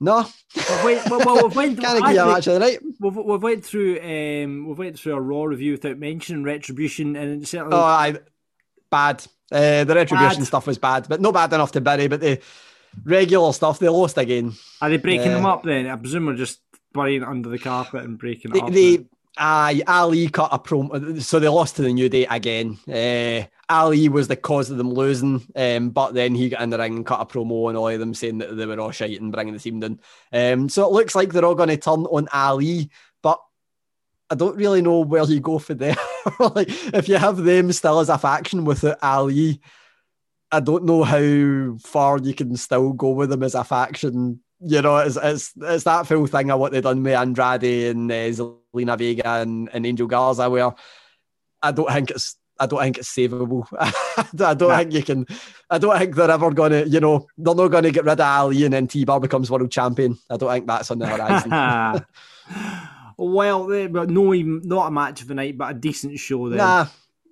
no, 0.00 0.24
Well, 0.68 0.86
wait, 0.86 1.02
well, 1.10 1.20
well, 1.26 1.48
we've 1.48 1.56
went, 1.56 1.80
can't 1.80 2.00
give 2.04 2.14
you 2.14 2.20
a 2.22 2.26
match 2.26 2.46
of 2.46 2.52
the 2.54 2.60
night. 2.60 2.78
We've, 3.00 3.16
we've 3.16 3.42
went 3.42 3.64
through 3.64 3.98
um, 4.00 4.68
we've 4.68 4.78
went 4.78 4.96
through 4.96 5.14
a 5.14 5.20
raw 5.20 5.42
review 5.42 5.72
without 5.72 5.98
mentioning 5.98 6.44
retribution, 6.44 7.16
and 7.16 7.42
it's 7.42 7.50
certainly 7.50 7.76
Oh, 7.76 7.82
I 7.82 8.16
bad. 8.90 9.26
Uh, 9.50 9.82
the 9.84 9.94
retribution 9.94 10.40
Bad. 10.40 10.46
stuff 10.46 10.66
was 10.66 10.78
bad, 10.78 11.06
but 11.08 11.20
not 11.20 11.34
bad 11.34 11.52
enough 11.52 11.72
to 11.72 11.80
bury. 11.80 12.06
But 12.06 12.20
the 12.20 12.38
regular 13.04 13.52
stuff, 13.52 13.78
they 13.78 13.88
lost 13.88 14.18
again. 14.18 14.52
are 14.80 14.90
they 14.90 14.98
breaking 14.98 15.32
them 15.32 15.46
uh, 15.46 15.54
up? 15.54 15.62
Then 15.64 15.86
I 15.86 15.96
presume 15.96 16.26
we're 16.26 16.36
just 16.36 16.60
burying 16.98 17.22
it 17.22 17.28
under 17.28 17.48
the 17.48 17.58
carpet 17.58 18.04
and 18.04 18.18
breaking 18.18 18.50
it 18.50 18.54
They, 18.54 18.60
up. 18.60 18.72
they 18.72 19.04
aye, 19.36 19.82
Ali 19.86 20.28
cut 20.28 20.50
a 20.52 20.58
promo, 20.58 21.22
so 21.22 21.38
they 21.38 21.48
lost 21.48 21.76
to 21.76 21.82
the 21.82 21.92
New 21.92 22.08
Day 22.08 22.26
again. 22.26 22.78
Uh, 22.88 23.46
Ali 23.68 24.08
was 24.08 24.28
the 24.28 24.36
cause 24.36 24.70
of 24.70 24.78
them 24.78 24.90
losing, 24.90 25.46
um, 25.54 25.90
but 25.90 26.12
then 26.14 26.34
he 26.34 26.48
got 26.48 26.62
in 26.62 26.70
the 26.70 26.78
ring 26.78 26.96
and 26.96 27.06
cut 27.06 27.20
a 27.20 27.26
promo 27.26 27.68
on 27.68 27.76
all 27.76 27.88
of 27.88 27.98
them 28.00 28.14
saying 28.14 28.38
that 28.38 28.56
they 28.56 28.66
were 28.66 28.80
all 28.80 28.90
shite 28.90 29.20
and 29.20 29.32
bringing 29.32 29.54
the 29.54 29.60
team 29.60 29.80
down. 29.80 30.00
Um, 30.32 30.68
so 30.68 30.86
it 30.86 30.92
looks 30.92 31.14
like 31.14 31.32
they're 31.32 31.44
all 31.44 31.54
going 31.54 31.68
to 31.68 31.76
turn 31.76 32.04
on 32.06 32.28
Ali, 32.32 32.90
but 33.22 33.40
I 34.30 34.34
don't 34.34 34.56
really 34.56 34.82
know 34.82 35.00
where 35.00 35.24
you 35.24 35.40
go 35.40 35.58
for 35.58 35.74
there. 35.74 35.96
like 36.40 36.68
if 36.94 37.08
you 37.08 37.16
have 37.16 37.36
them 37.36 37.72
still 37.72 38.00
as 38.00 38.08
a 38.08 38.18
faction 38.18 38.64
without 38.64 38.98
Ali, 39.02 39.60
I 40.50 40.60
don't 40.60 40.84
know 40.84 41.04
how 41.04 41.76
far 41.78 42.18
you 42.18 42.34
can 42.34 42.56
still 42.56 42.92
go 42.92 43.10
with 43.10 43.30
them 43.30 43.42
as 43.42 43.54
a 43.54 43.64
faction. 43.64 44.40
You 44.60 44.82
know, 44.82 44.98
it's 44.98 45.16
it's, 45.16 45.52
it's 45.56 45.84
that 45.84 46.06
full 46.06 46.26
thing 46.26 46.50
of 46.50 46.58
what 46.58 46.72
they've 46.72 46.82
done 46.82 47.02
with 47.02 47.14
Andrade 47.14 47.90
and 47.90 48.10
uh, 48.10 48.14
Zelina 48.14 48.98
Vega 48.98 49.28
and, 49.28 49.68
and 49.72 49.86
Angel 49.86 50.06
Garza, 50.06 50.50
where 50.50 50.74
I 51.62 51.72
don't 51.72 51.90
think 51.90 52.10
it's 52.10 52.36
I 52.60 52.66
don't 52.66 52.80
think 52.80 52.98
it's 52.98 53.14
savable. 53.14 53.66
I 53.78 54.54
don't 54.54 54.76
think 54.76 54.92
you 54.92 55.02
can. 55.02 55.26
I 55.70 55.78
don't 55.78 55.96
think 55.96 56.14
they're 56.16 56.30
ever 56.30 56.50
going 56.50 56.72
to. 56.72 56.88
You 56.88 57.00
know, 57.00 57.26
they're 57.36 57.54
not 57.54 57.68
going 57.68 57.84
to 57.84 57.90
get 57.90 58.04
rid 58.04 58.12
of 58.12 58.20
Ali 58.20 58.64
and 58.64 58.72
then 58.72 58.88
T 58.88 59.04
Bar 59.04 59.20
becomes 59.20 59.50
world 59.50 59.70
champion. 59.70 60.18
I 60.28 60.36
don't 60.36 60.50
think 60.50 60.66
that's 60.66 60.90
on 60.90 60.98
the 60.98 61.06
horizon. 61.06 62.04
well, 63.16 63.88
but 63.88 64.10
no, 64.10 64.34
even 64.34 64.62
not 64.64 64.88
a 64.88 64.90
match 64.90 65.22
of 65.22 65.28
the 65.28 65.34
night, 65.34 65.56
but 65.56 65.70
a 65.70 65.74
decent 65.74 66.18
show. 66.18 66.48
Then 66.48 66.58
Nah, 66.58 66.86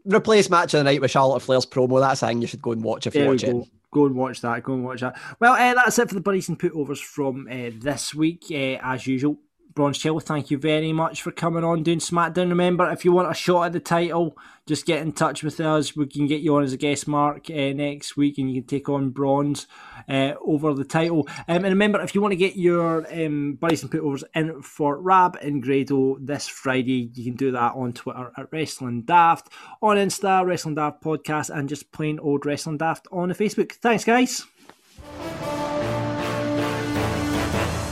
replace 0.05 0.49
match 0.49 0.75
of 0.75 0.79
the 0.79 0.85
night 0.85 1.01
with 1.01 1.11
Charlotte 1.11 1.41
Flair's 1.41 1.67
promo. 1.67 2.01
That's 2.01 2.23
a 2.23 2.29
thing 2.29 2.41
you 2.41 2.47
should 2.47 2.63
go 2.63 2.73
and 2.73 2.85
watch 2.85 3.07
if 3.07 3.15
you 3.15 3.23
There 3.23 3.31
we 3.31 3.35
watch 3.35 3.45
it. 3.45 3.69
Go. 3.97 4.07
And 4.07 4.17
watch 4.17 4.41
that. 4.41 4.63
Go 4.63 4.75
and 4.75 4.85
watch 4.85 5.01
that. 5.01 5.19
Well, 5.41 5.55
uh, 5.55 5.75
that's 5.75 5.99
it 5.99 6.09
for 6.09 6.15
the 6.15 6.21
buddies 6.21 6.49
and 6.49 6.59
putovers 6.59 7.03
from 7.03 7.49
uh, 7.51 7.71
this 7.81 8.15
week. 8.15 8.45
Uh, 8.51 8.79
as 8.83 9.07
usual, 9.07 9.39
Bronze 9.77 9.99
Chill, 9.99 10.19
thank 10.21 10.51
you 10.51 10.57
very 10.57 10.91
much 10.91 11.21
for 11.21 11.31
coming 11.31 11.63
on 11.63 11.83
doing 11.83 11.99
SmackDown. 11.99 12.49
Remember, 12.49 12.91
if 12.91 13.05
you 13.05 13.13
want 13.13 13.31
a 13.31 13.35
shot 13.35 13.67
at 13.67 13.73
the 13.75 13.79
title, 13.79 14.37
just 14.67 14.87
get 14.87 15.03
in 15.03 15.13
touch 15.13 15.43
with 15.43 15.61
us. 15.61 15.95
We 15.95 16.07
can 16.07 16.27
get 16.27 16.41
you 16.41 16.57
on 16.57 16.65
as 16.65 16.73
a 16.73 16.79
guest 16.79 17.07
mark 17.07 17.51
uh, 17.51 17.75
next 17.75 18.17
week, 18.17 18.39
and 18.39 18.51
you 18.51 18.63
can 18.63 18.69
take 18.69 18.89
on 18.89 19.11
Bronze 19.11 19.67
uh, 20.09 20.33
over 20.43 20.73
the 20.73 20.85
title. 20.85 21.29
Um, 21.47 21.57
and 21.57 21.67
remember, 21.67 22.01
if 22.01 22.15
you 22.15 22.23
want 22.23 22.33
to 22.33 22.37
get 22.37 22.57
your 22.57 23.07
um, 23.13 23.59
buddies 23.61 23.83
and 23.83 23.93
putovers 23.93 24.25
in 24.35 24.63
for 24.63 24.99
Rab 24.99 25.37
and 25.43 25.63
Grado 25.63 26.17
this 26.23 26.49
Friday, 26.49 27.11
you 27.15 27.25
can 27.25 27.37
do 27.37 27.53
that 27.53 27.75
on 27.75 27.93
Twitter 27.93 28.33
at 28.35 28.51
Wrestling 28.51 29.03
Daft, 29.03 29.51
on 29.83 29.99
Insta, 29.99 30.43
Wrestling 30.47 30.77
Daft 30.77 31.03
Podcast, 31.03 31.51
and 31.51 31.69
just 31.69 31.93
plain 31.93 32.19
old 32.19 32.47
Wrestling 32.47 32.79
Daft 32.79 33.07
on 33.13 33.29
the 33.29 33.35
Facebook. 33.35 33.73
Thanks, 33.73 34.05
guys. 34.05 34.47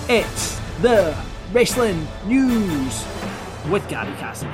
It's 0.09 0.59
the 0.81 1.34
Wrestling 1.55 2.05
News 2.27 3.07
with 3.71 3.87
Gary 3.89 4.13
Cassidy. 4.17 4.51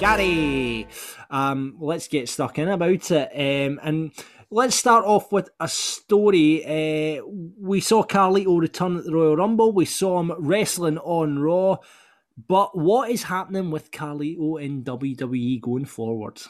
Gary, 0.00 0.88
um, 1.30 1.76
let's 1.78 2.08
get 2.08 2.28
stuck 2.28 2.58
in 2.58 2.68
about 2.68 3.08
it. 3.12 3.30
Um, 3.32 3.78
and 3.84 4.12
let's 4.50 4.74
start 4.74 5.04
off 5.04 5.30
with 5.30 5.50
a 5.60 5.68
story. 5.68 6.64
Uh, 6.64 7.22
we 7.56 7.78
saw 7.78 8.02
Carlito 8.02 8.60
return 8.60 8.96
at 8.96 9.04
the 9.04 9.12
Royal 9.12 9.36
Rumble. 9.36 9.70
We 9.70 9.84
saw 9.84 10.18
him 10.18 10.32
wrestling 10.38 10.98
on 10.98 11.38
Raw. 11.38 11.76
But 12.48 12.76
what 12.76 13.08
is 13.08 13.22
happening 13.22 13.70
with 13.70 13.92
Carlito 13.92 14.60
in 14.60 14.82
WWE 14.82 15.60
going 15.60 15.84
forward? 15.84 16.42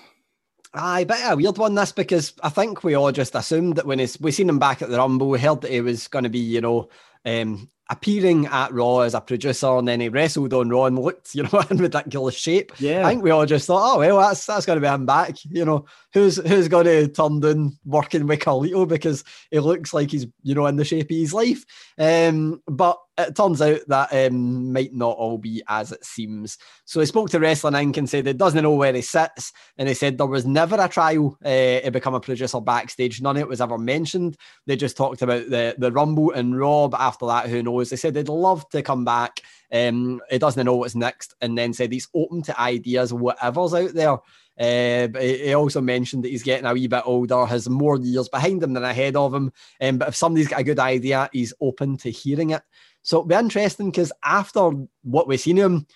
Aye, 0.72 1.04
bit 1.04 1.22
of 1.26 1.32
a 1.32 1.36
weird 1.36 1.58
one 1.58 1.74
this 1.74 1.92
because 1.92 2.32
I 2.42 2.48
think 2.48 2.84
we 2.84 2.94
all 2.94 3.12
just 3.12 3.34
assumed 3.34 3.76
that 3.76 3.84
when 3.84 3.98
we 3.98 4.30
seen 4.32 4.48
him 4.48 4.58
back 4.58 4.80
at 4.80 4.88
the 4.88 4.96
Rumble, 4.96 5.28
we 5.28 5.38
heard 5.38 5.60
that 5.60 5.70
he 5.70 5.82
was 5.82 6.08
going 6.08 6.24
to 6.24 6.30
be, 6.30 6.38
you 6.38 6.62
know, 6.62 6.88
um, 7.26 7.68
appearing 7.92 8.46
at 8.46 8.72
Raw 8.72 9.00
as 9.00 9.14
a 9.14 9.20
producer, 9.20 9.76
and 9.76 9.86
then 9.86 10.00
he 10.00 10.08
wrestled 10.08 10.54
on 10.54 10.70
Raw 10.70 10.86
and 10.86 10.98
looked, 10.98 11.34
you 11.34 11.42
know, 11.42 11.62
in 11.70 11.76
ridiculous 11.76 12.34
shape. 12.34 12.72
Yeah. 12.78 13.06
I 13.06 13.10
think 13.10 13.22
we 13.22 13.30
all 13.30 13.46
just 13.46 13.66
thought, 13.66 13.96
oh 13.96 13.98
well, 13.98 14.18
that's 14.18 14.46
that's 14.46 14.66
going 14.66 14.78
to 14.78 14.80
be 14.80 14.92
him 14.92 15.06
back. 15.06 15.36
You 15.44 15.64
know, 15.64 15.84
who's 16.14 16.36
who's 16.36 16.68
going 16.68 16.86
to 16.86 17.08
turn 17.08 17.40
down 17.40 17.78
working 17.84 18.26
with 18.26 18.40
Carlito 18.40 18.88
because 18.88 19.24
he 19.50 19.60
looks 19.60 19.92
like 19.92 20.10
he's, 20.10 20.26
you 20.42 20.54
know, 20.54 20.66
in 20.66 20.76
the 20.76 20.84
shape 20.84 21.10
of 21.10 21.16
his 21.16 21.34
life. 21.34 21.64
Um, 21.98 22.62
but 22.66 22.98
it 23.18 23.36
turns 23.36 23.60
out 23.60 23.80
that 23.88 24.12
um, 24.12 24.72
might 24.72 24.94
not 24.94 25.16
all 25.16 25.36
be 25.36 25.62
as 25.68 25.92
it 25.92 26.04
seems. 26.04 26.56
So 26.86 27.00
he 27.00 27.06
spoke 27.06 27.28
to 27.30 27.40
Wrestling 27.40 27.74
Inc. 27.74 27.96
and 27.98 28.08
said 28.08 28.26
he 28.26 28.32
doesn't 28.32 28.62
know 28.62 28.74
where 28.74 28.92
he 28.92 29.02
sits. 29.02 29.52
And 29.76 29.86
he 29.88 29.94
said 29.94 30.16
there 30.16 30.26
was 30.26 30.46
never 30.46 30.80
a 30.80 30.88
trial 30.88 31.36
uh, 31.44 31.80
to 31.80 31.90
become 31.90 32.14
a 32.14 32.20
producer 32.20 32.60
backstage. 32.60 33.20
None 33.20 33.36
of 33.36 33.42
it 33.42 33.48
was 33.48 33.60
ever 33.60 33.76
mentioned. 33.76 34.36
They 34.66 34.76
just 34.76 34.96
talked 34.96 35.20
about 35.20 35.50
the, 35.50 35.74
the 35.76 35.92
Rumble 35.92 36.32
and 36.32 36.58
Raw. 36.58 36.88
But 36.88 37.00
after 37.00 37.26
that, 37.26 37.48
who 37.48 37.62
knows? 37.62 37.81
They 37.90 37.96
said 37.96 38.14
they'd 38.14 38.28
love 38.28 38.68
to 38.70 38.82
come 38.82 39.04
back. 39.04 39.40
Um, 39.72 40.20
he 40.30 40.38
doesn't 40.38 40.64
know 40.64 40.76
what's 40.76 40.94
next. 40.94 41.34
And 41.40 41.56
then 41.56 41.72
said 41.72 41.92
he's 41.92 42.08
open 42.14 42.42
to 42.42 42.60
ideas, 42.60 43.12
whatever's 43.12 43.74
out 43.74 43.94
there. 43.94 44.18
Uh, 44.58 45.06
but 45.06 45.22
he 45.22 45.54
also 45.54 45.80
mentioned 45.80 46.24
that 46.24 46.28
he's 46.28 46.42
getting 46.42 46.66
a 46.66 46.74
wee 46.74 46.86
bit 46.86 47.02
older, 47.06 47.46
has 47.46 47.68
more 47.68 47.98
years 47.98 48.28
behind 48.28 48.62
him 48.62 48.74
than 48.74 48.84
ahead 48.84 49.16
of 49.16 49.32
him. 49.32 49.52
Um, 49.80 49.98
but 49.98 50.08
if 50.08 50.16
somebody's 50.16 50.48
got 50.48 50.60
a 50.60 50.64
good 50.64 50.78
idea, 50.78 51.30
he's 51.32 51.54
open 51.60 51.96
to 51.98 52.10
hearing 52.10 52.50
it. 52.50 52.62
So 53.02 53.18
it'll 53.18 53.28
be 53.28 53.34
interesting 53.34 53.90
because 53.90 54.12
after 54.22 54.70
what 55.02 55.26
we've 55.26 55.40
seen 55.40 55.56
him, 55.56 55.86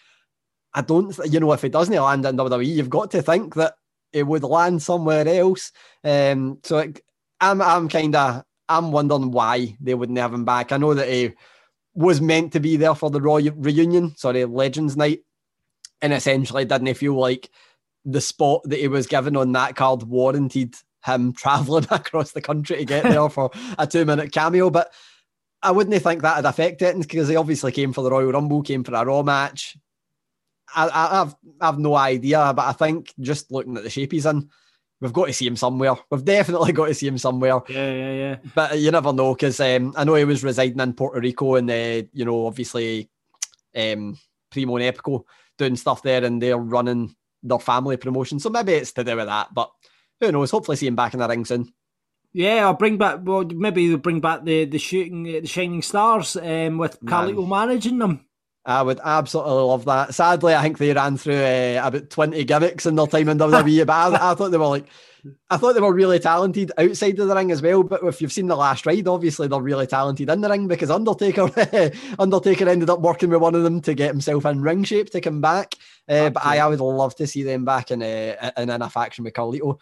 I 0.74 0.82
don't, 0.82 1.16
you 1.30 1.40
know, 1.40 1.52
if 1.52 1.62
he 1.62 1.68
doesn't 1.68 1.94
land 1.94 2.24
in 2.24 2.36
WWE, 2.36 2.66
you've 2.66 2.90
got 2.90 3.10
to 3.12 3.22
think 3.22 3.54
that 3.54 3.74
it 4.12 4.24
would 4.24 4.42
land 4.42 4.82
somewhere 4.82 5.26
else. 5.28 5.72
Um, 6.02 6.58
so 6.62 6.78
it, 6.78 7.00
I'm, 7.40 7.60
I'm 7.60 7.88
kind 7.88 8.16
of, 8.16 8.42
I'm 8.68 8.90
wondering 8.90 9.30
why 9.30 9.76
they 9.80 9.94
wouldn't 9.94 10.18
have 10.18 10.34
him 10.34 10.44
back. 10.44 10.72
I 10.72 10.76
know 10.78 10.94
that 10.94 11.08
he 11.08 11.32
was 11.96 12.20
meant 12.20 12.52
to 12.52 12.60
be 12.60 12.76
there 12.76 12.94
for 12.94 13.10
the 13.10 13.20
Royal 13.20 13.54
reunion, 13.56 14.14
sorry, 14.16 14.44
Legends 14.44 14.96
Night. 14.96 15.20
and 16.02 16.12
essentially 16.12 16.64
didn't 16.64 16.94
feel 16.94 17.14
like 17.14 17.50
the 18.04 18.20
spot 18.20 18.62
that 18.64 18.78
he 18.78 18.86
was 18.86 19.06
given 19.06 19.34
on 19.34 19.52
that 19.52 19.74
card 19.74 20.02
warranted 20.02 20.74
him 21.04 21.32
travelling 21.36 21.86
across 21.90 22.32
the 22.32 22.42
country 22.42 22.76
to 22.76 22.84
get 22.84 23.02
there 23.02 23.28
for 23.30 23.50
a 23.78 23.86
two 23.86 24.04
minute 24.04 24.30
cameo. 24.30 24.70
But 24.70 24.92
I 25.62 25.70
wouldn't 25.70 26.00
think 26.02 26.22
that 26.22 26.36
would 26.36 26.44
affect 26.44 26.82
it 26.82 26.98
because 26.98 27.28
he 27.28 27.36
obviously 27.36 27.72
came 27.72 27.92
for 27.92 28.04
the 28.04 28.10
Royal 28.10 28.30
Rumble, 28.30 28.62
came 28.62 28.84
for 28.84 28.94
a 28.94 29.04
Raw 29.04 29.22
match. 29.22 29.76
I, 30.74 30.88
I, 30.88 31.22
I've 31.22 31.34
I've 31.60 31.78
no 31.78 31.94
idea, 31.96 32.52
but 32.54 32.66
I 32.66 32.72
think 32.72 33.14
just 33.20 33.50
looking 33.50 33.76
at 33.76 33.84
the 33.84 33.90
shape 33.90 34.12
he's 34.12 34.26
in, 34.26 34.50
we've 35.00 35.12
got 35.12 35.26
to 35.26 35.32
see 35.32 35.46
him 35.46 35.56
somewhere. 35.56 35.94
We've 36.10 36.24
definitely 36.24 36.72
got 36.72 36.86
to 36.86 36.94
see 36.94 37.06
him 37.06 37.18
somewhere. 37.18 37.60
Yeah, 37.68 37.92
yeah, 37.92 38.12
yeah. 38.12 38.36
But 38.54 38.78
you 38.78 38.90
never 38.90 39.12
know 39.12 39.34
because 39.34 39.60
um, 39.60 39.94
I 39.96 40.04
know 40.04 40.14
he 40.14 40.24
was 40.24 40.44
residing 40.44 40.80
in 40.80 40.92
Puerto 40.94 41.20
Rico 41.20 41.56
and 41.56 41.70
uh, 41.70 42.02
you 42.12 42.24
know 42.24 42.46
obviously 42.46 43.10
um, 43.74 44.18
Primo 44.50 44.76
and 44.76 44.96
Epico 44.96 45.24
doing 45.58 45.76
stuff 45.76 46.02
there 46.02 46.24
and 46.24 46.40
they're 46.42 46.58
running 46.58 47.14
their 47.42 47.58
family 47.58 47.96
promotion. 47.96 48.38
So 48.38 48.50
maybe 48.50 48.72
it's 48.72 48.92
to 48.92 49.04
do 49.04 49.16
with 49.16 49.26
that. 49.26 49.52
But 49.54 49.70
who 50.20 50.32
knows? 50.32 50.50
Hopefully, 50.50 50.76
see 50.76 50.86
him 50.86 50.96
back 50.96 51.14
in 51.14 51.20
the 51.20 51.28
ring 51.28 51.44
soon. 51.44 51.72
Yeah, 52.32 52.66
I'll 52.66 52.74
bring 52.74 52.98
back. 52.98 53.20
Well, 53.22 53.44
maybe 53.44 53.88
they'll 53.88 53.98
bring 53.98 54.20
back 54.20 54.44
the 54.44 54.64
the 54.64 54.78
shooting, 54.78 55.24
the 55.24 55.46
Shining 55.46 55.82
Stars, 55.82 56.36
um, 56.36 56.78
with 56.78 57.00
Carlito 57.00 57.48
managing 57.48 57.98
them. 57.98 58.26
I 58.66 58.82
would 58.82 58.98
absolutely 59.02 59.52
love 59.52 59.84
that. 59.84 60.12
Sadly, 60.12 60.52
I 60.52 60.62
think 60.62 60.78
they 60.78 60.92
ran 60.92 61.16
through 61.16 61.36
uh, 61.36 61.80
about 61.84 62.10
20 62.10 62.44
gimmicks 62.44 62.84
in 62.84 62.96
their 62.96 63.06
time 63.06 63.28
in 63.28 63.38
WWE, 63.38 63.86
but 63.86 63.92
I, 63.92 64.32
I, 64.32 64.34
thought 64.34 64.50
they 64.50 64.58
were 64.58 64.66
like, 64.66 64.86
I 65.48 65.56
thought 65.56 65.74
they 65.74 65.80
were 65.80 65.94
really 65.94 66.18
talented 66.18 66.72
outside 66.76 67.16
of 67.20 67.28
the 67.28 67.34
ring 67.34 67.52
as 67.52 67.62
well. 67.62 67.84
But 67.84 68.02
if 68.02 68.20
you've 68.20 68.32
seen 68.32 68.48
the 68.48 68.56
last 68.56 68.84
ride, 68.84 69.06
obviously 69.06 69.46
they're 69.46 69.60
really 69.60 69.86
talented 69.86 70.28
in 70.28 70.40
the 70.40 70.48
ring 70.48 70.66
because 70.66 70.90
Undertaker, 70.90 71.48
Undertaker 72.18 72.68
ended 72.68 72.90
up 72.90 73.00
working 73.00 73.30
with 73.30 73.40
one 73.40 73.54
of 73.54 73.62
them 73.62 73.80
to 73.82 73.94
get 73.94 74.10
himself 74.10 74.44
in 74.44 74.60
ring 74.60 74.82
shape 74.82 75.10
to 75.10 75.20
come 75.20 75.40
back. 75.40 75.76
Uh, 76.08 76.30
but 76.30 76.44
I, 76.44 76.58
I 76.58 76.66
would 76.66 76.80
love 76.80 77.14
to 77.16 77.26
see 77.28 77.44
them 77.44 77.64
back 77.64 77.92
in, 77.92 78.02
uh, 78.02 78.50
in, 78.56 78.68
in 78.68 78.82
a 78.82 78.90
faction 78.90 79.22
with 79.22 79.34
Carlito. 79.34 79.78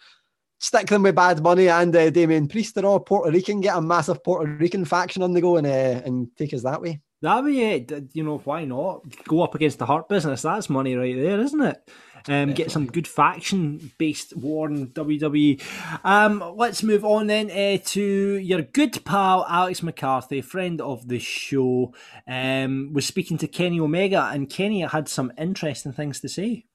Stick 0.59 0.87
them 0.87 1.01
with 1.01 1.15
Bad 1.15 1.41
Bunny 1.41 1.69
and 1.69 1.95
uh, 1.95 2.11
Damian 2.11 2.47
Priest. 2.47 2.75
They're 2.75 2.85
all 2.85 2.99
Puerto 2.99 3.31
Rican. 3.31 3.61
Get 3.61 3.75
a 3.75 3.81
massive 3.81 4.23
Puerto 4.23 4.45
Rican 4.45 4.85
faction 4.85 5.23
on 5.23 5.33
the 5.33 5.41
go 5.41 5.57
and 5.57 5.65
uh, 5.65 6.01
and 6.05 6.27
take 6.37 6.53
us 6.53 6.63
that 6.63 6.81
way. 6.81 7.01
That 7.25 7.43
way, 7.43 7.83
you 8.13 8.23
know, 8.23 8.37
why 8.37 8.65
not 8.65 9.01
go 9.27 9.41
up 9.41 9.55
against 9.55 9.79
the 9.79 9.87
Hurt 9.87 10.07
Business? 10.07 10.43
That's 10.43 10.69
money 10.69 10.93
right 10.93 11.15
there, 11.15 11.39
isn't 11.39 11.59
it? 11.59 11.89
Um, 12.27 12.53
get 12.53 12.69
some 12.69 12.85
good 12.85 13.07
faction 13.07 13.91
based 13.97 14.37
war 14.37 14.69
in 14.69 14.89
WWE. 14.89 15.59
Um, 16.03 16.53
let's 16.55 16.83
move 16.83 17.03
on 17.03 17.25
then 17.25 17.49
uh, 17.49 17.81
to 17.83 18.03
your 18.03 18.61
good 18.61 19.03
pal 19.05 19.43
Alex 19.49 19.81
McCarthy, 19.81 20.41
friend 20.41 20.79
of 20.79 21.07
the 21.07 21.17
show, 21.17 21.95
um, 22.27 22.93
was 22.93 23.07
speaking 23.07 23.39
to 23.39 23.47
Kenny 23.47 23.79
Omega, 23.79 24.29
and 24.31 24.47
Kenny 24.47 24.81
had 24.81 25.09
some 25.09 25.33
interesting 25.35 25.93
things 25.93 26.19
to 26.19 26.29
say. 26.29 26.65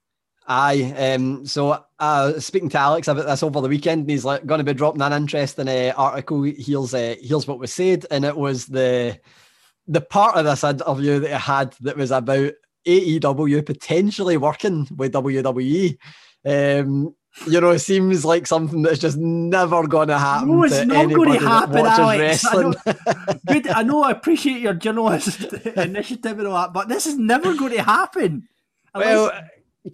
Aye, 0.48 1.14
um, 1.14 1.46
so 1.46 1.84
uh, 2.00 2.40
speaking 2.40 2.70
to 2.70 2.78
Alex 2.78 3.06
about 3.06 3.26
this 3.26 3.44
over 3.44 3.60
the 3.60 3.68
weekend, 3.68 4.00
and 4.00 4.10
he's 4.10 4.24
like 4.24 4.46
going 4.46 4.58
to 4.58 4.64
be 4.64 4.74
dropping 4.74 5.02
an 5.02 5.12
interesting 5.12 5.68
uh, 5.68 5.92
article. 5.96 6.42
Here's 6.42 6.92
uh, 6.92 7.14
here's 7.20 7.46
what 7.46 7.60
was 7.60 7.72
said, 7.72 8.04
and 8.10 8.24
it 8.24 8.36
was 8.36 8.66
the 8.66 9.20
the 9.90 10.00
part 10.00 10.36
of 10.36 10.44
this 10.44 10.62
interview 10.62 11.18
that 11.18 11.32
I 11.34 11.38
had 11.38 11.74
that 11.80 11.96
was 11.96 12.12
about 12.12 12.52
AEW 12.86 13.66
potentially 13.66 14.36
working 14.36 14.86
with 14.96 15.12
WWE. 15.12 15.98
Um, 16.46 17.14
you 17.46 17.60
know, 17.60 17.70
it 17.70 17.80
seems 17.80 18.24
like 18.24 18.46
something 18.46 18.82
that's 18.82 19.00
just 19.00 19.18
never 19.18 19.86
going 19.88 20.08
to 20.08 20.18
happen. 20.18 20.48
No, 20.48 20.62
it's 20.62 20.84
not 20.84 21.12
going 21.12 21.38
to 21.38 21.46
happen, 21.46 21.86
Alex. 21.86 22.46
I 22.46 22.54
know, 22.54 22.74
good, 23.46 23.68
I 23.68 23.82
know. 23.82 24.04
I 24.04 24.12
appreciate 24.12 24.60
your 24.60 24.74
journalist 24.74 25.52
initiative 25.76 26.38
and 26.38 26.46
all 26.46 26.62
that, 26.62 26.72
but 26.72 26.88
this 26.88 27.06
is 27.06 27.18
never 27.18 27.54
going 27.54 27.72
to 27.72 27.82
happen. 27.82 28.48
Unless... 28.94 29.14
Well, 29.14 29.42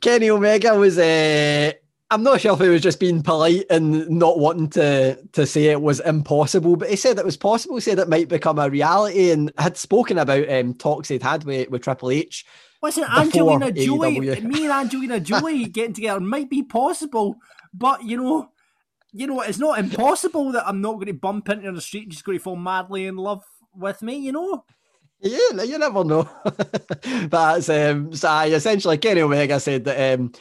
Kenny 0.03 0.29
Omega 0.31 0.75
was. 0.75 0.99
Uh, 0.99 1.73
I'm 2.11 2.23
not 2.23 2.41
sure 2.41 2.53
if 2.53 2.61
he 2.61 2.69
was 2.69 2.83
just 2.83 3.01
being 3.01 3.23
polite 3.23 3.65
and 3.69 4.09
not 4.09 4.39
wanting 4.39 4.69
to 4.71 5.17
to 5.33 5.45
say 5.45 5.65
it 5.65 5.83
was 5.83 5.99
impossible, 6.01 6.77
but 6.77 6.89
he 6.89 6.97
said 6.97 7.19
it 7.19 7.25
was 7.25 7.37
possible. 7.37 7.77
He 7.77 7.81
said 7.81 7.99
it 7.99 8.09
might 8.09 8.29
become 8.29 8.59
a 8.59 8.71
reality, 8.71 9.31
and 9.31 9.53
had 9.59 9.77
spoken 9.77 10.19
about 10.19 10.49
um, 10.49 10.75
talks 10.75 11.09
he'd 11.09 11.23
had 11.23 11.45
with, 11.45 11.69
with 11.69 11.83
Triple 11.83 12.11
H. 12.11 12.45
Listen, 12.81 13.05
Angelina 13.05 13.73
Jolie, 13.73 14.21
me 14.21 14.65
and 14.65 14.73
Angelina 14.73 15.19
Jolie 15.19 15.65
getting 15.67 15.95
together 15.95 16.21
might 16.21 16.49
be 16.49 16.63
possible, 16.63 17.37
but 17.75 18.05
you 18.05 18.17
know, 18.17 18.51
you 19.13 19.27
know, 19.27 19.41
it's 19.41 19.59
not 19.59 19.79
impossible 19.79 20.53
that 20.53 20.69
I'm 20.69 20.81
not 20.81 20.95
going 20.95 21.07
to 21.07 21.15
bump 21.15 21.49
into 21.49 21.73
the 21.73 21.81
street 21.81 22.05
and 22.05 22.13
just 22.13 22.25
going 22.25 22.39
to 22.39 22.45
fall 22.45 22.55
madly 22.55 23.07
in 23.07 23.17
love 23.17 23.43
with 23.75 24.01
me. 24.03 24.17
You 24.17 24.31
know. 24.33 24.65
Yeah, 25.21 25.63
you 25.63 25.79
never 25.79 26.05
know. 26.05 26.29
but 27.31 27.69
um, 27.71 28.15
so 28.15 28.29
I 28.29 28.47
essentially 28.47 28.99
Kenny 28.99 29.23
Omega 29.23 29.59
said 29.59 29.85
that 29.87 30.19
um, 30.19 30.33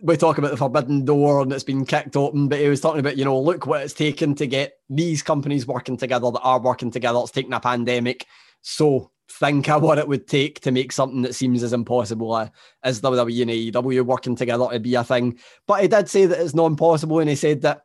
we 0.00 0.16
talk 0.16 0.38
about 0.38 0.50
the 0.50 0.56
forbidden 0.56 1.04
door 1.04 1.40
and 1.40 1.52
it's 1.52 1.64
been 1.64 1.86
kicked 1.86 2.16
open, 2.16 2.48
but 2.48 2.58
he 2.58 2.68
was 2.68 2.80
talking 2.80 3.00
about, 3.00 3.16
you 3.16 3.24
know, 3.24 3.40
look 3.40 3.66
what 3.66 3.82
it's 3.82 3.94
taken 3.94 4.34
to 4.34 4.46
get 4.46 4.74
these 4.90 5.22
companies 5.22 5.66
working 5.66 5.96
together 5.96 6.30
that 6.30 6.40
are 6.40 6.60
working 6.60 6.90
together. 6.90 7.18
It's 7.20 7.30
taken 7.30 7.52
a 7.52 7.60
pandemic. 7.60 8.26
So 8.60 9.10
think 9.28 9.68
of 9.68 9.82
what 9.82 9.98
it 9.98 10.08
would 10.08 10.26
take 10.26 10.60
to 10.60 10.70
make 10.70 10.92
something 10.92 11.22
that 11.22 11.34
seems 11.34 11.62
as 11.62 11.72
impossible 11.72 12.32
uh, 12.32 12.48
as 12.82 13.00
WWE 13.00 13.42
and 13.42 13.50
AEW 13.50 14.04
working 14.04 14.36
together 14.36 14.68
to 14.70 14.80
be 14.80 14.94
a 14.94 15.04
thing. 15.04 15.38
But 15.66 15.82
he 15.82 15.88
did 15.88 16.08
say 16.08 16.26
that 16.26 16.40
it's 16.40 16.54
not 16.54 16.66
impossible, 16.66 17.20
and 17.20 17.30
he 17.30 17.36
said 17.36 17.62
that, 17.62 17.82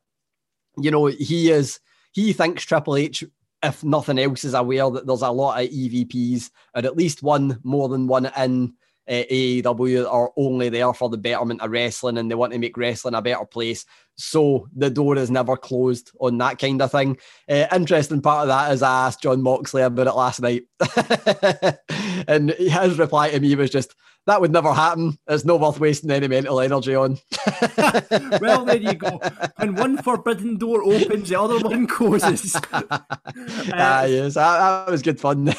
you 0.78 0.92
know, 0.92 1.06
he 1.06 1.50
is 1.50 1.80
he 2.12 2.34
thinks 2.34 2.64
Triple 2.64 2.98
H, 2.98 3.24
if 3.64 3.84
nothing 3.84 4.20
else, 4.20 4.44
is 4.44 4.54
aware 4.54 4.90
that 4.92 5.08
there's 5.08 5.22
a 5.22 5.32
lot 5.32 5.62
of 5.62 5.70
EVPs, 5.70 6.50
or 6.76 6.86
at 6.86 6.98
least 6.98 7.24
one 7.24 7.60
more 7.64 7.90
than 7.90 8.08
one 8.08 8.32
in 8.38 8.74
uh, 9.12 9.26
AEW 9.30 10.10
are 10.10 10.32
only 10.38 10.70
there 10.70 10.94
for 10.94 11.10
the 11.10 11.18
betterment 11.18 11.62
of 11.62 11.70
wrestling 11.70 12.18
and 12.18 12.32
they 12.32 12.36
want 12.36 12.54
to 12.54 12.60
make 12.60 12.78
wrestling 12.78 13.14
a 13.14 13.22
better 13.22 13.46
place. 13.46 13.86
So 14.16 14.70
the 14.74 14.90
door 14.90 15.18
is 15.18 15.30
never 15.30 15.58
closed 15.58 16.12
on 16.22 16.38
that 16.38 16.60
kind 16.60 16.82
of 16.82 16.92
thing. 16.92 17.18
Uh, 17.50 17.68
interesting 17.74 18.22
part 18.22 18.44
of 18.44 18.48
that 18.48 18.72
is 18.72 18.82
I 18.82 19.08
asked 19.08 19.24
Jon 19.24 19.42
Moxley 19.42 19.82
about 19.82 20.08
it 20.08 20.14
last 20.14 20.42
night. 20.42 20.64
and 22.28 22.52
his 22.52 22.98
reply 22.98 23.32
to 23.32 23.40
me 23.42 23.56
was 23.56 23.70
just, 23.70 23.96
that 24.28 24.40
would 24.40 24.52
never 24.52 24.72
happen. 24.72 25.18
It's 25.28 25.44
not 25.44 25.60
worth 25.60 25.80
wasting 25.80 26.12
any 26.12 26.28
mental 26.30 26.62
energy 26.62 26.96
on. 26.96 27.18
well, 28.40 28.64
there 28.64 28.78
you 28.78 28.94
go. 28.94 29.20
When 29.58 29.76
one 29.76 29.98
forbidden 29.98 30.58
door 30.58 30.84
opens, 30.84 31.28
the 31.28 31.40
other 31.40 31.60
one 31.60 31.88
closes. 31.88 32.56
uh, 32.56 32.62
ah, 32.72 34.04
yes, 34.04 34.36
that, 34.36 34.86
that, 34.86 34.92
was 34.92 35.02
good 35.02 35.20
fun. 35.20 35.54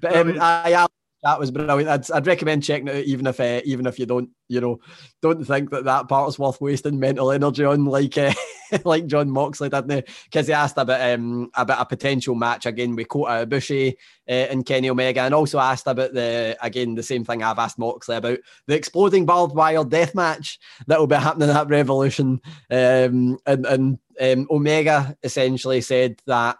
but 0.00 0.16
um, 0.16 0.36
I, 0.40 0.86
that 1.22 1.38
was 1.38 1.50
brilliant. 1.52 1.88
I'd, 1.88 2.10
I'd 2.10 2.26
recommend 2.26 2.64
checking 2.64 2.88
it 2.88 2.96
out, 2.96 3.04
even 3.04 3.26
if 3.26 3.38
uh, 3.38 3.60
even 3.64 3.86
if 3.86 3.98
you 3.98 4.06
don't, 4.06 4.30
you 4.48 4.60
know, 4.60 4.80
don't 5.20 5.44
think 5.44 5.70
that 5.70 5.84
that 5.84 6.08
part 6.08 6.28
is 6.28 6.38
worth 6.38 6.60
wasting 6.60 6.98
mental 6.98 7.30
energy 7.30 7.64
on, 7.64 7.84
like 7.84 8.18
uh, 8.18 8.32
like 8.84 9.06
Jon 9.06 9.30
Moxley 9.30 9.68
didn't 9.68 10.06
Because 10.24 10.48
he 10.48 10.52
asked 10.52 10.78
about 10.78 11.00
um 11.00 11.50
about 11.54 11.80
a 11.80 11.86
potential 11.86 12.34
match 12.34 12.66
again 12.66 12.96
with 12.96 13.08
Kota 13.08 13.46
Ibushi 13.46 13.92
uh, 14.28 14.32
and 14.32 14.66
Kenny 14.66 14.90
Omega, 14.90 15.20
and 15.20 15.34
also 15.34 15.60
asked 15.60 15.86
about 15.86 16.12
the 16.12 16.56
again 16.60 16.96
the 16.96 17.04
same 17.04 17.24
thing 17.24 17.42
I've 17.42 17.58
asked 17.58 17.78
Moxley 17.78 18.16
about 18.16 18.38
the 18.66 18.74
exploding 18.74 19.24
barbed 19.24 19.54
wire 19.54 19.84
death 19.84 20.16
match 20.16 20.58
that 20.88 20.98
will 20.98 21.06
be 21.06 21.14
happening 21.14 21.50
at 21.50 21.68
Revolution. 21.68 22.40
Um, 22.68 23.38
and 23.46 23.66
and 23.66 23.98
um, 24.20 24.46
Omega 24.50 25.16
essentially 25.22 25.80
said 25.80 26.20
that. 26.26 26.56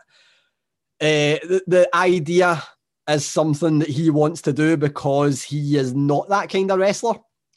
Uh, 1.01 1.43
the, 1.43 1.63
the 1.67 1.97
idea 1.97 2.63
is 3.09 3.27
something 3.27 3.81
that 3.81 3.89
he 3.89 4.11
wants 4.11 4.43
to 4.43 4.53
do 4.53 4.77
because 4.77 5.43
he 5.43 5.77
is 5.77 5.95
not 5.95 6.29
that 6.29 6.51
kind 6.51 6.71
of 6.71 6.79
wrestler. 6.79 7.15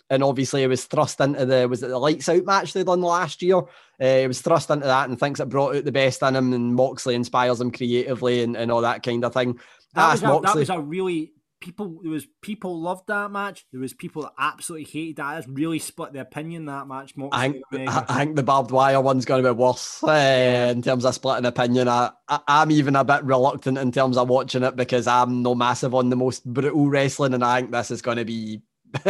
And 0.10 0.24
obviously, 0.24 0.62
he 0.62 0.68
was 0.68 0.86
thrust 0.86 1.20
into 1.20 1.46
the 1.46 1.68
was 1.68 1.82
it 1.82 1.88
the 1.88 1.98
lights 1.98 2.30
out 2.30 2.46
match 2.46 2.74
they 2.74 2.84
done 2.84 3.02
last 3.02 3.42
year. 3.42 3.58
Uh, 3.58 4.18
he 4.20 4.28
was 4.28 4.42
thrust 4.42 4.70
into 4.70 4.86
that 4.86 5.10
and 5.10 5.20
thinks 5.20 5.40
it 5.40 5.50
brought 5.50 5.76
out 5.76 5.84
the 5.84 5.92
best 5.92 6.22
in 6.22 6.36
him. 6.36 6.54
And 6.54 6.76
Moxley 6.76 7.16
inspires 7.16 7.60
him 7.60 7.72
creatively 7.72 8.44
and, 8.44 8.56
and 8.56 8.72
all 8.72 8.82
that 8.82 9.02
kind 9.02 9.26
of 9.26 9.34
thing. 9.34 9.60
That 9.96 10.12
was, 10.12 10.22
a, 10.22 10.40
that 10.44 10.56
was 10.56 10.70
a 10.70 10.80
really 10.80 11.34
people 11.66 12.00
there 12.04 12.12
was 12.12 12.28
people 12.42 12.80
loved 12.80 13.08
that 13.08 13.32
match. 13.32 13.66
There 13.72 13.82
was 13.82 13.94
people 13.94 14.22
that 14.22 14.34
absolutely 14.38 14.86
hated 14.86 15.18
that. 15.18 15.40
It's 15.40 15.48
really 15.48 15.80
split 15.80 16.14
the 16.14 16.22
opinion 16.22 16.66
that 16.66 16.88
match. 16.88 17.14
I 17.32 17.50
think, 17.72 17.90
I 17.90 18.02
think 18.02 18.36
the 18.36 18.44
barbed 18.44 18.70
wire 18.70 19.02
one's 19.02 19.26
going 19.26 19.44
to 19.44 19.54
be 19.54 19.60
worse 19.60 20.04
uh, 20.04 20.72
in 20.72 20.84
terms 20.84 21.06
of 21.06 21.16
splitting 21.16 21.46
opinion. 21.46 21.88
I, 21.88 22.12
I, 22.30 22.62
am 22.62 22.70
even 22.70 22.96
a 22.96 23.04
bit 23.04 23.24
reluctant 23.24 23.80
in 23.80 23.92
terms 23.92 24.16
of 24.16 24.30
watching 24.30 24.62
it 24.62 24.76
because 24.76 25.08
I'm 25.08 25.42
no 25.42 25.56
massive 25.56 25.96
on 25.96 26.10
the 26.10 26.16
most 26.16 26.46
brutal 26.46 26.88
wrestling, 26.88 27.34
and 27.34 27.44
I 27.44 27.62
think 27.62 27.72
this 27.72 27.90
is 27.90 28.04
going 28.04 28.18
to 28.18 28.26
be 28.26 28.62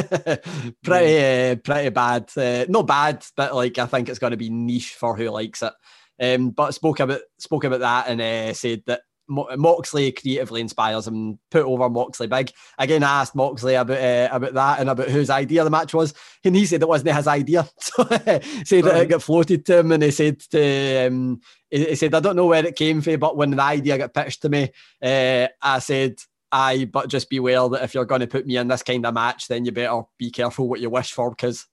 pretty 0.84 1.52
uh, 1.52 1.56
pretty 1.58 1.90
bad. 1.90 2.32
Uh, 2.38 2.66
not 2.70 2.88
bad, 2.88 3.26
but 3.36 3.54
like 3.54 3.78
I 3.78 3.86
think 3.86 4.08
it's 4.08 4.20
going 4.20 4.32
to 4.32 4.38
be 4.38 4.50
niche 4.50 4.94
for 4.94 5.16
who 5.16 5.30
likes 5.30 5.62
it. 5.62 5.74
Um, 6.18 6.52
but 6.52 6.74
spoke 6.74 7.02
about 7.02 7.22
spoke 7.38 7.66
about 7.66 7.82
that 7.82 8.08
and 8.08 8.22
uh, 8.22 8.54
said 8.54 8.84
that 8.88 9.02
Moxley 9.28 10.12
creatively 10.12 10.62
inspires 10.62 11.08
him, 11.08 11.40
put 11.50 11.64
over 11.64 11.90
Moxley 11.90 12.28
big. 12.28 12.52
Again, 12.78 13.04
I 13.04 13.22
asked 13.22 13.36
Moxley 13.36 13.76
about 13.76 13.98
uh, 13.98 14.30
about 14.32 14.54
that 14.54 14.80
and 14.80 14.90
about 14.90 15.10
whose 15.10 15.30
idea 15.30 15.64
the 15.64 15.70
match 15.70 15.94
was, 15.94 16.14
and 16.44 16.56
he 16.56 16.66
said 16.66 16.82
it 16.82 16.88
wasn't 16.88 17.16
his 17.16 17.28
idea. 17.28 17.68
So 17.80 18.04
said 18.04 18.84
that 18.84 19.02
it 19.02 19.10
got 19.10 19.24
floated 19.24 19.66
to 19.68 19.80
him, 19.80 19.92
and 19.92 20.04
he 20.04 20.12
said 20.12 20.40
to 20.52 21.08
um, 21.08 21.42
he, 21.70 21.86
he, 21.86 21.96
said 21.96 22.14
I 22.14 22.20
don't 22.20 22.36
know 22.36 22.48
where 22.48 22.66
it 22.66 22.76
came 22.76 23.02
from, 23.02 23.20
but 23.20 23.38
when 23.38 23.52
the 23.52 23.62
idea 23.62 23.98
got 23.98 24.14
pitched 24.14 24.42
to 24.42 24.50
me, 24.50 24.70
uh, 25.02 25.48
I 25.62 25.80
said 25.80 26.16
aye, 26.56 26.86
but 26.86 27.10
just 27.10 27.30
beware 27.30 27.68
that 27.68 27.84
if 27.84 27.94
you're 27.94 28.06
going 28.06 28.22
to 28.22 28.28
put 28.28 28.46
me 28.46 28.56
in 28.58 28.70
this 28.70 28.82
kind 28.82 29.06
of 29.06 29.14
match, 29.14 29.48
then 29.48 29.66
you 29.66 29.72
better 29.72 30.04
be 30.18 30.32
careful 30.32 30.70
what 30.70 30.80
you 30.80 30.90
wish 30.90 31.12
for 31.12 31.30
because 31.30 31.68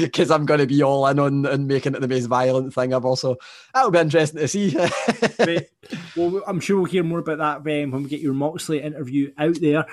because 0.00 0.30
I'm 0.32 0.46
going 0.46 0.60
to 0.60 0.66
be 0.66 0.82
all 0.82 1.06
in 1.06 1.18
on 1.18 1.46
and 1.46 1.68
making 1.68 1.94
it 1.94 2.00
the 2.00 2.08
most 2.08 2.26
violent 2.26 2.72
thing 2.72 2.92
ever. 2.92 3.14
So 3.16 3.36
that'll 3.72 3.90
be 3.90 3.98
interesting 3.98 4.40
to 4.40 4.48
see. 4.48 4.74
well, 6.16 6.42
I'm 6.46 6.60
sure 6.60 6.76
we'll 6.76 6.86
hear 6.86 7.04
more 7.04 7.18
about 7.20 7.38
that 7.38 7.82
um, 7.82 7.90
when 7.90 8.02
we 8.02 8.08
get 8.08 8.20
your 8.20 8.34
Moxley 8.34 8.80
interview 8.80 9.32
out 9.36 9.60
there. 9.60 9.84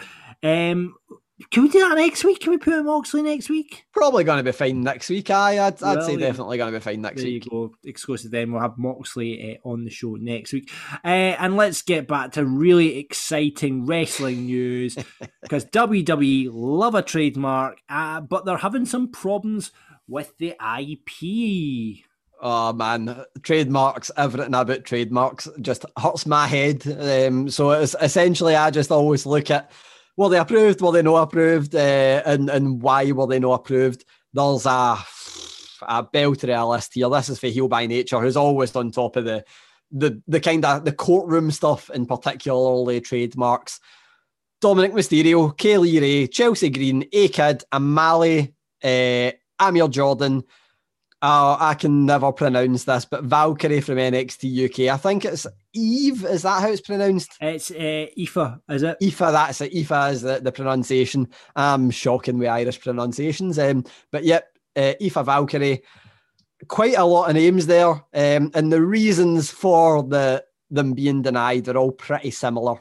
Um, 0.43 0.95
can 1.49 1.63
we 1.63 1.69
do 1.69 1.79
that 1.79 1.95
next 1.95 2.23
week? 2.23 2.41
Can 2.41 2.51
we 2.51 2.57
put 2.57 2.83
Moxley 2.83 3.21
next 3.21 3.49
week? 3.49 3.85
Probably 3.93 4.23
going 4.23 4.37
to 4.37 4.43
be 4.43 4.51
fine 4.51 4.81
next 4.81 5.09
week. 5.09 5.29
Aye, 5.29 5.59
I'd, 5.65 5.81
I'd 5.81 6.03
say 6.03 6.17
definitely 6.17 6.57
going 6.57 6.73
to 6.73 6.79
be 6.79 6.83
fine 6.83 7.01
next 7.01 7.21
there 7.21 7.25
week. 7.25 7.45
You 7.45 7.51
go. 7.51 7.71
Exclusive 7.83 8.31
then. 8.31 8.51
We'll 8.51 8.61
have 8.61 8.77
Moxley 8.77 9.59
uh, 9.63 9.67
on 9.67 9.83
the 9.83 9.89
show 9.89 10.15
next 10.15 10.53
week. 10.53 10.71
Uh, 11.03 11.07
and 11.07 11.57
let's 11.57 11.81
get 11.81 12.07
back 12.07 12.33
to 12.33 12.45
really 12.45 12.97
exciting 12.99 13.85
wrestling 13.85 14.45
news 14.45 14.97
because 15.41 15.65
WWE 15.65 16.49
love 16.51 16.95
a 16.95 17.01
trademark, 17.01 17.79
uh, 17.89 18.21
but 18.21 18.45
they're 18.45 18.57
having 18.57 18.85
some 18.85 19.09
problems 19.09 19.71
with 20.07 20.37
the 20.37 20.55
IP. 20.79 22.05
Oh 22.43 22.73
man, 22.73 23.23
trademarks, 23.43 24.09
everything 24.17 24.53
about 24.53 24.83
trademarks 24.83 25.47
just 25.61 25.85
hurts 25.97 26.25
my 26.25 26.47
head. 26.47 26.85
Um, 26.87 27.49
so 27.49 27.71
it's 27.71 27.95
essentially, 28.01 28.55
I 28.55 28.71
just 28.71 28.91
always 28.91 29.25
look 29.27 29.51
at 29.51 29.71
were 30.17 30.29
they 30.29 30.37
approved? 30.37 30.81
Were 30.81 30.91
they 30.91 31.01
not 31.01 31.23
approved? 31.23 31.75
Uh, 31.75 32.21
and 32.25 32.49
and 32.49 32.81
why 32.81 33.11
were 33.11 33.27
they 33.27 33.39
not 33.39 33.53
approved? 33.53 34.05
There's 34.33 34.65
a 34.65 34.97
a 35.83 36.03
belter 36.03 36.69
list 36.69 36.93
here. 36.93 37.09
This 37.09 37.29
is 37.29 37.39
for 37.39 37.47
Heel 37.47 37.67
by 37.67 37.87
Nature, 37.87 38.19
who's 38.19 38.37
always 38.37 38.75
on 38.75 38.91
top 38.91 39.15
of 39.15 39.25
the 39.25 39.43
the 39.91 40.21
the 40.27 40.39
kind 40.39 40.63
of 40.65 40.85
the 40.85 40.91
courtroom 40.91 41.51
stuff, 41.51 41.89
in 41.89 42.05
particularly 42.05 43.01
trademarks. 43.01 43.79
Dominik 44.63 44.93
Mysterio, 44.93 45.57
Kay 45.57 45.77
Lee 45.79 45.99
Ray, 45.99 46.27
Chelsea 46.27 46.69
Green, 46.69 47.03
A 47.11 47.27
Kid, 47.29 47.63
Amale, 47.73 48.53
uh, 48.83 49.31
Amir 49.59 49.87
Jordan, 49.87 50.43
Oh, 51.23 51.55
I 51.59 51.75
can 51.75 52.07
never 52.07 52.31
pronounce 52.31 52.85
this, 52.85 53.05
but 53.05 53.23
Valkyrie 53.23 53.81
from 53.81 53.97
NXT 53.97 54.65
UK. 54.65 54.91
I 54.91 54.97
think 54.97 55.23
it's 55.23 55.45
Eve. 55.71 56.25
Is 56.25 56.41
that 56.41 56.61
how 56.61 56.69
it's 56.69 56.81
pronounced? 56.81 57.37
It's 57.39 57.69
uh, 57.69 58.07
Aoife, 58.17 58.59
is 58.69 58.81
it? 58.81 58.97
Aoife, 58.99 59.19
that's 59.19 59.61
it. 59.61 59.71
Aoife 59.71 60.13
is 60.13 60.21
the, 60.23 60.39
the 60.39 60.51
pronunciation. 60.51 61.27
I'm 61.55 61.91
shocking 61.91 62.39
with 62.39 62.47
Irish 62.47 62.81
pronunciations. 62.81 63.59
Um, 63.59 63.85
but 64.11 64.23
yep, 64.23 64.47
uh, 64.75 64.93
Aoife 64.99 65.25
Valkyrie. 65.25 65.83
Quite 66.67 66.97
a 66.97 67.05
lot 67.05 67.29
of 67.29 67.35
names 67.35 67.67
there. 67.67 67.91
Um, 67.91 68.49
and 68.55 68.71
the 68.71 68.81
reasons 68.81 69.51
for 69.51 70.01
the 70.01 70.43
them 70.71 70.93
being 70.93 71.21
denied 71.21 71.67
are 71.67 71.77
all 71.77 71.91
pretty 71.91 72.31
similar. 72.31 72.79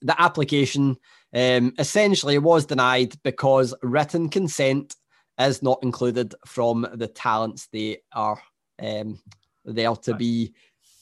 The 0.00 0.20
application 0.20 0.96
um, 1.32 1.72
essentially 1.78 2.38
was 2.38 2.66
denied 2.66 3.14
because 3.22 3.74
written 3.82 4.28
consent 4.28 4.96
is 5.38 5.62
not 5.62 5.82
included 5.82 6.34
from 6.46 6.86
the 6.94 7.06
talents 7.06 7.68
they 7.72 7.98
are 8.12 8.40
um, 8.82 9.18
there 9.64 9.94
to 9.94 10.14
be. 10.14 10.52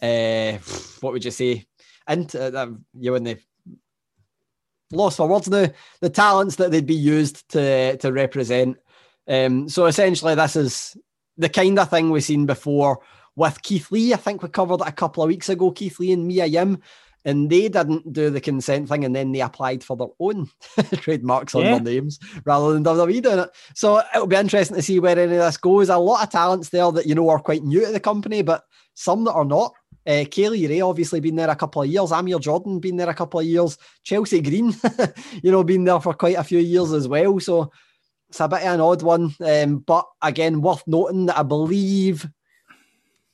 Uh, 0.03 0.53
what 1.01 1.13
would 1.13 1.25
you 1.25 1.31
say? 1.31 1.67
And 2.07 2.35
uh, 2.35 2.69
you 2.95 3.15
in 3.15 3.25
the 3.25 3.39
lost 4.93 5.19
for 5.19 5.29
words 5.29 5.49
now. 5.49 5.69
The 6.01 6.11
talents 6.11 6.57
that 6.57 6.71
they'd 6.71 6.87
be 6.87 6.95
used 6.95 7.49
to 7.51 7.97
to 7.99 8.13
represent. 8.13 8.79
Um, 9.29 9.69
so 9.69 9.87
essentially, 9.87 10.35
this 10.35 10.57
is 10.57 10.97
the 11.37 11.49
kind 11.49 11.79
of 11.79 11.91
thing 11.91 12.11
we've 12.11 12.25
seen 12.25 12.47
before 12.47 13.01
with 13.37 13.63
Keith 13.63 13.91
Lee. 13.93 14.13
I 14.13 14.17
think 14.17 14.43
we 14.43 14.49
covered 14.49 14.81
it 14.81 14.89
a 14.89 14.93
couple 14.93 15.23
of 15.23 15.29
weeks 15.29 15.49
ago. 15.49 15.71
Keith 15.71 16.01
Lee 16.01 16.13
and 16.13 16.27
Mia 16.27 16.47
Yim 16.47 16.83
and 17.25 17.51
they 17.51 17.69
didn't 17.69 18.13
do 18.13 18.31
the 18.31 18.41
consent 18.41 18.89
thing 18.89 19.05
and 19.05 19.15
then 19.15 19.33
they 19.33 19.41
applied 19.41 19.85
for 19.85 19.97
their 19.97 20.09
own 20.19 20.49
trademarks 20.95 21.55
on 21.55 21.63
yeah. 21.63 21.79
their 21.79 21.95
names 21.95 22.19
rather 22.45 22.73
than 22.73 22.85
WWE 22.85 23.23
doing 23.23 23.39
it. 23.41 23.51
So 23.75 24.03
it'll 24.15 24.27
be 24.27 24.37
interesting 24.37 24.77
to 24.77 24.83
see 24.83 25.01
where 25.01 25.19
any 25.19 25.37
of 25.37 25.39
this 25.39 25.57
goes. 25.57 25.89
A 25.89 25.99
lot 25.99 26.23
of 26.23 26.31
talents 26.31 26.71
there 26.71 26.91
that 26.93 27.07
you 27.07 27.15
know 27.15 27.29
are 27.29 27.39
quite 27.39 27.63
new 27.63 27.85
to 27.85 27.93
the 27.93 28.01
company, 28.01 28.43
but 28.43 28.65
some 28.95 29.25
that 29.25 29.33
are 29.33 29.45
not. 29.45 29.75
Uh, 30.07 30.25
Kay 30.31 30.49
Lee 30.49 30.67
Ray 30.67 30.81
obviously 30.81 31.21
been 31.21 31.37
there 31.37 31.51
a 31.51 31.57
couple 31.57 31.83
of 31.83 31.89
years. 31.89 32.11
Amir 32.11 32.39
Jordan 32.39 32.81
been 32.81 32.97
there 32.97 33.11
a 33.11 33.15
couple 33.15 33.41
of 33.41 33.47
years. 33.47 33.77
Chelsea 34.03 34.41
Green, 34.41 34.75
you 35.43 35.51
know, 35.51 35.63
been 35.63 35.85
there 35.85 36.01
for 36.01 36.15
quite 36.15 36.37
a 36.37 36.45
few 36.45 36.59
years 36.59 36.93
as 36.93 37.07
well. 37.07 37.39
So 37.39 37.71
it's 38.31 38.41
a 38.41 38.49
bit 38.49 38.61
of 38.63 38.75
an 38.75 38.81
odd 38.81 39.03
one. 39.03 39.35
Um, 39.41 39.79
but 39.79 40.07
again, 40.23 40.63
worth 40.63 40.83
noting 40.87 41.27
that 41.27 41.39
I 41.39 41.43
believe 41.43 42.27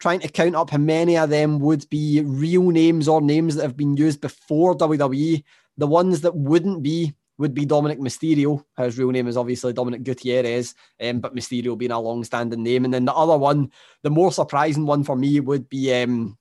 trying 0.07 0.21
to 0.21 0.29
count 0.29 0.55
up 0.55 0.71
how 0.71 0.79
many 0.79 1.19
of 1.19 1.31
them 1.31 1.59
would 1.59 1.85
be 1.91 2.23
real 2.25 2.71
names 2.71 3.09
or 3.09 3.21
names 3.21 3.57
that 3.57 3.63
have 3.63 3.77
been 3.77 3.97
used 3.97 4.21
before 4.21 4.73
WWE. 4.77 5.43
The 5.79 5.87
ones 5.89 6.21
that 6.21 6.37
wouldn't 6.37 6.81
be 6.85 7.13
would 7.39 7.55
be 7.55 7.67
Dominik 7.67 7.99
Mysterio. 7.99 8.65
His 8.79 8.97
real 8.99 9.11
name 9.11 9.27
is 9.27 9.37
obviously 9.37 9.73
Dominik 9.73 10.05
Gutierrez, 10.05 10.77
um, 11.03 11.19
but 11.19 11.35
Mysterio 11.35 11.77
being 11.77 11.91
a 11.91 11.99
long-standing 11.99 12.63
name. 12.63 12.85
And 12.85 12.95
then 12.95 13.05
the 13.05 13.13
other 13.13 13.37
one, 13.37 13.73
the 14.05 14.11
more 14.11 14.31
surprising 14.31 14.87
one 14.87 15.03
for 15.03 15.17
me, 15.17 15.41
would 15.41 15.69
be 15.69 15.93
um, 15.93 16.39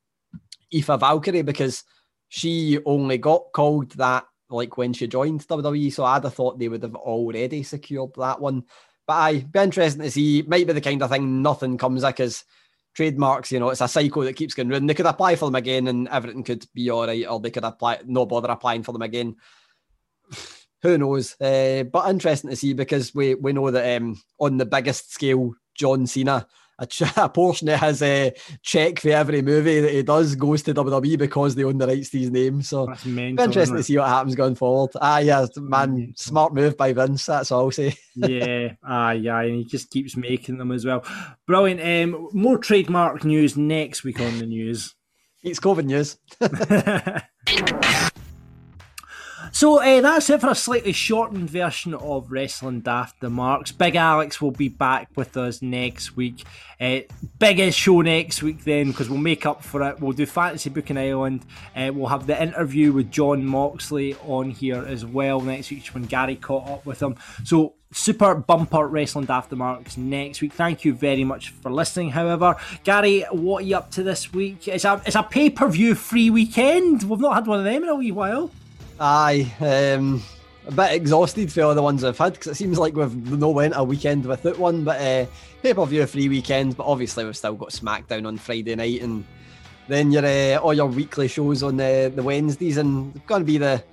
Aoife 0.71 0.99
Valkyrie 0.99 1.41
because 1.41 1.83
she 2.29 2.77
only 2.85 3.17
got 3.17 3.51
called 3.51 3.89
that 3.93 4.27
like 4.47 4.77
when 4.77 4.93
she 4.93 5.07
joined 5.07 5.41
WWE. 5.41 5.91
So 5.91 6.03
I'd 6.03 6.23
have 6.23 6.35
thought 6.35 6.59
they 6.59 6.67
would 6.67 6.83
have 6.83 6.93
already 6.93 7.63
secured 7.63 8.11
that 8.17 8.39
one. 8.39 8.65
But 9.07 9.13
I'd 9.13 9.51
be 9.51 9.59
interesting 9.59 10.03
to 10.03 10.11
see. 10.11 10.43
Might 10.43 10.67
be 10.67 10.73
the 10.73 10.81
kind 10.81 11.01
of 11.01 11.09
thing 11.09 11.41
nothing 11.41 11.79
comes 11.79 12.05
because 12.05 12.45
trademarks, 12.95 13.51
you 13.51 13.59
know, 13.59 13.69
it's 13.69 13.81
a 13.81 13.87
cycle 13.87 14.23
that 14.23 14.35
keeps 14.35 14.53
going 14.53 14.69
round. 14.69 14.89
They 14.89 14.93
could 14.93 15.05
apply 15.05 15.35
for 15.35 15.45
them 15.45 15.55
again 15.55 15.87
and 15.87 16.07
everything 16.07 16.43
could 16.43 16.65
be 16.73 16.89
all 16.89 17.05
right, 17.05 17.27
or 17.27 17.39
they 17.39 17.51
could 17.51 17.63
apply, 17.63 17.99
no 18.05 18.25
bother 18.25 18.49
applying 18.49 18.83
for 18.83 18.93
them 18.93 19.01
again. 19.01 19.35
Who 20.81 20.97
knows? 20.97 21.39
Uh, 21.41 21.83
but 21.83 22.09
interesting 22.09 22.51
to 22.51 22.55
see 22.55 22.73
because 22.73 23.13
we, 23.13 23.33
we 23.33 23.53
know 23.53 23.71
that 23.71 23.97
um, 23.97 24.21
on 24.39 24.57
the 24.57 24.65
biggest 24.65 25.11
scale, 25.11 25.53
John 25.73 26.05
Cena 26.05 26.47
a, 26.79 26.87
a 27.17 27.29
portion 27.29 27.69
of 27.69 27.79
his 27.79 28.01
uh, 28.01 28.31
check 28.61 28.99
for 28.99 29.09
every 29.09 29.41
movie 29.41 29.79
that 29.81 29.91
he 29.91 30.03
does 30.03 30.35
goes 30.35 30.63
to 30.63 30.73
WWE 30.73 31.17
because 31.17 31.55
they 31.55 31.63
own 31.63 31.77
the 31.77 31.87
rights 31.87 32.09
to 32.09 32.19
his 32.19 32.31
name. 32.31 32.61
So 32.61 32.87
mental, 33.05 33.45
interesting 33.45 33.77
to 33.77 33.83
see 33.83 33.97
what 33.97 34.07
happens 34.07 34.35
going 34.35 34.55
forward. 34.55 34.91
Ah, 34.99 35.19
yeah, 35.19 35.45
man, 35.57 36.13
smart 36.15 36.53
move 36.53 36.77
by 36.77 36.93
Vince. 36.93 37.25
That's 37.25 37.51
all 37.51 37.65
I'll 37.65 37.71
say. 37.71 37.95
yeah, 38.15 38.73
ah, 38.83 39.11
yeah, 39.11 39.41
and 39.41 39.55
he 39.55 39.65
just 39.65 39.89
keeps 39.89 40.17
making 40.17 40.57
them 40.57 40.71
as 40.71 40.85
well. 40.85 41.03
Brilliant. 41.47 41.81
Um, 41.81 42.29
more 42.33 42.57
trademark 42.57 43.23
news 43.23 43.57
next 43.57 44.03
week 44.03 44.19
on 44.19 44.39
the 44.39 44.45
news. 44.45 44.95
It's 45.43 45.59
COVID 45.59 45.85
news. 45.85 46.17
So 49.55 49.81
uh, 49.81 50.01
that's 50.01 50.29
it 50.29 50.41
for 50.41 50.49
a 50.49 50.55
slightly 50.55 50.91
shortened 50.91 51.49
version 51.49 51.93
of 51.93 52.29
Wrestling 52.29 52.81
Daft 52.81 53.21
the 53.21 53.29
Marks. 53.29 53.71
Big 53.71 53.95
Alex 53.95 54.41
will 54.41 54.51
be 54.51 54.67
back 54.67 55.07
with 55.15 55.37
us 55.37 55.61
next 55.61 56.17
week. 56.17 56.43
Uh, 56.77 56.99
biggest 57.39 57.79
show 57.79 58.01
next 58.01 58.43
week 58.43 58.65
then 58.65 58.91
because 58.91 59.09
we'll 59.09 59.17
make 59.17 59.45
up 59.45 59.63
for 59.63 59.81
it. 59.83 60.01
We'll 60.01 60.11
do 60.11 60.25
Fantasy 60.25 60.69
Booking 60.69 60.97
Island. 60.97 61.45
Uh, 61.73 61.89
we'll 61.95 62.09
have 62.09 62.27
the 62.27 62.39
interview 62.43 62.91
with 62.91 63.09
Jon 63.09 63.45
Moxley 63.45 64.13
on 64.25 64.49
here 64.51 64.83
as 64.85 65.05
well 65.05 65.39
next 65.39 65.71
week 65.71 65.85
when 65.87 66.03
Gary 66.03 66.35
caught 66.35 66.67
up 66.67 66.85
with 66.85 67.01
him. 67.01 67.15
So 67.45 67.75
super 67.93 68.35
bumper 68.35 68.85
wrestling 68.85 69.23
Daft 69.23 69.51
the 69.51 69.55
Marks 69.55 69.95
next 69.95 70.41
week. 70.41 70.51
Thank 70.51 70.83
you 70.83 70.93
very 70.93 71.23
much 71.23 71.51
for 71.51 71.71
listening. 71.71 72.09
However, 72.09 72.57
Gary, 72.83 73.21
what 73.31 73.63
are 73.63 73.67
you 73.67 73.77
up 73.77 73.89
to 73.91 74.03
this 74.03 74.33
week? 74.33 74.67
It's 74.67 74.83
a 74.83 75.01
it's 75.05 75.15
a 75.15 75.23
pay 75.23 75.49
per 75.49 75.69
view 75.69 75.95
free 75.95 76.29
weekend. 76.29 77.03
We've 77.03 77.21
not 77.21 77.35
had 77.35 77.47
one 77.47 77.59
of 77.59 77.63
them 77.63 77.83
in 77.83 77.87
a 77.87 77.95
wee 77.95 78.11
while. 78.11 78.51
Aye, 78.99 79.51
um, 79.59 80.23
a 80.67 80.71
bit 80.71 80.93
exhausted 80.93 81.51
for 81.51 81.63
all 81.63 81.75
the 81.75 81.81
ones 81.81 82.03
I've 82.03 82.17
had 82.17 82.33
because 82.33 82.47
it 82.47 82.55
seems 82.55 82.79
like 82.79 82.95
we've 82.95 83.15
no 83.37 83.49
went 83.49 83.73
a 83.75 83.83
weekend 83.83 84.25
without 84.25 84.57
one. 84.57 84.83
But 84.83 85.01
uh, 85.01 85.25
pay 85.61 85.73
per 85.73 85.85
view 85.85 86.05
free 86.05 86.29
weekend, 86.29 86.77
but 86.77 86.85
obviously 86.85 87.25
we've 87.25 87.35
still 87.35 87.55
got 87.55 87.69
SmackDown 87.69 88.25
on 88.25 88.37
Friday 88.37 88.75
night 88.75 89.01
and 89.01 89.25
then 89.87 90.11
your 90.11 90.25
uh, 90.25 90.59
all 90.59 90.73
your 90.73 90.87
weekly 90.87 91.27
shows 91.27 91.61
on 91.61 91.77
the, 91.77 92.11
the 92.15 92.23
Wednesdays 92.23 92.77
and 92.77 93.15
it's 93.15 93.25
going 93.25 93.41
to 93.41 93.45
be 93.45 93.57
the 93.57 93.83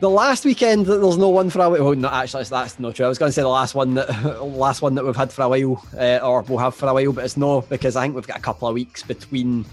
the 0.00 0.10
last 0.10 0.44
weekend 0.44 0.86
that 0.86 0.98
there's 0.98 1.16
no 1.16 1.30
one 1.30 1.50
for 1.50 1.60
a 1.60 1.70
while. 1.70 1.84
Well, 1.84 1.94
no, 1.94 2.08
actually, 2.08 2.44
that's 2.44 2.78
not 2.78 2.94
true. 2.94 3.06
I 3.06 3.08
was 3.08 3.18
going 3.18 3.30
to 3.30 3.32
say 3.32 3.42
the 3.42 3.48
last 3.48 3.74
one 3.74 3.94
that 3.94 4.42
last 4.44 4.82
one 4.82 4.94
that 4.94 5.04
we've 5.04 5.16
had 5.16 5.32
for 5.32 5.42
a 5.42 5.48
while, 5.48 5.84
uh, 5.98 6.18
or 6.18 6.42
we'll 6.42 6.58
have 6.58 6.74
for 6.74 6.86
a 6.86 6.94
while, 6.94 7.12
but 7.12 7.24
it's 7.24 7.38
no 7.38 7.62
because 7.62 7.96
I 7.96 8.02
think 8.02 8.14
we've 8.14 8.26
got 8.26 8.38
a 8.38 8.42
couple 8.42 8.68
of 8.68 8.74
weeks 8.74 9.02
between 9.02 9.64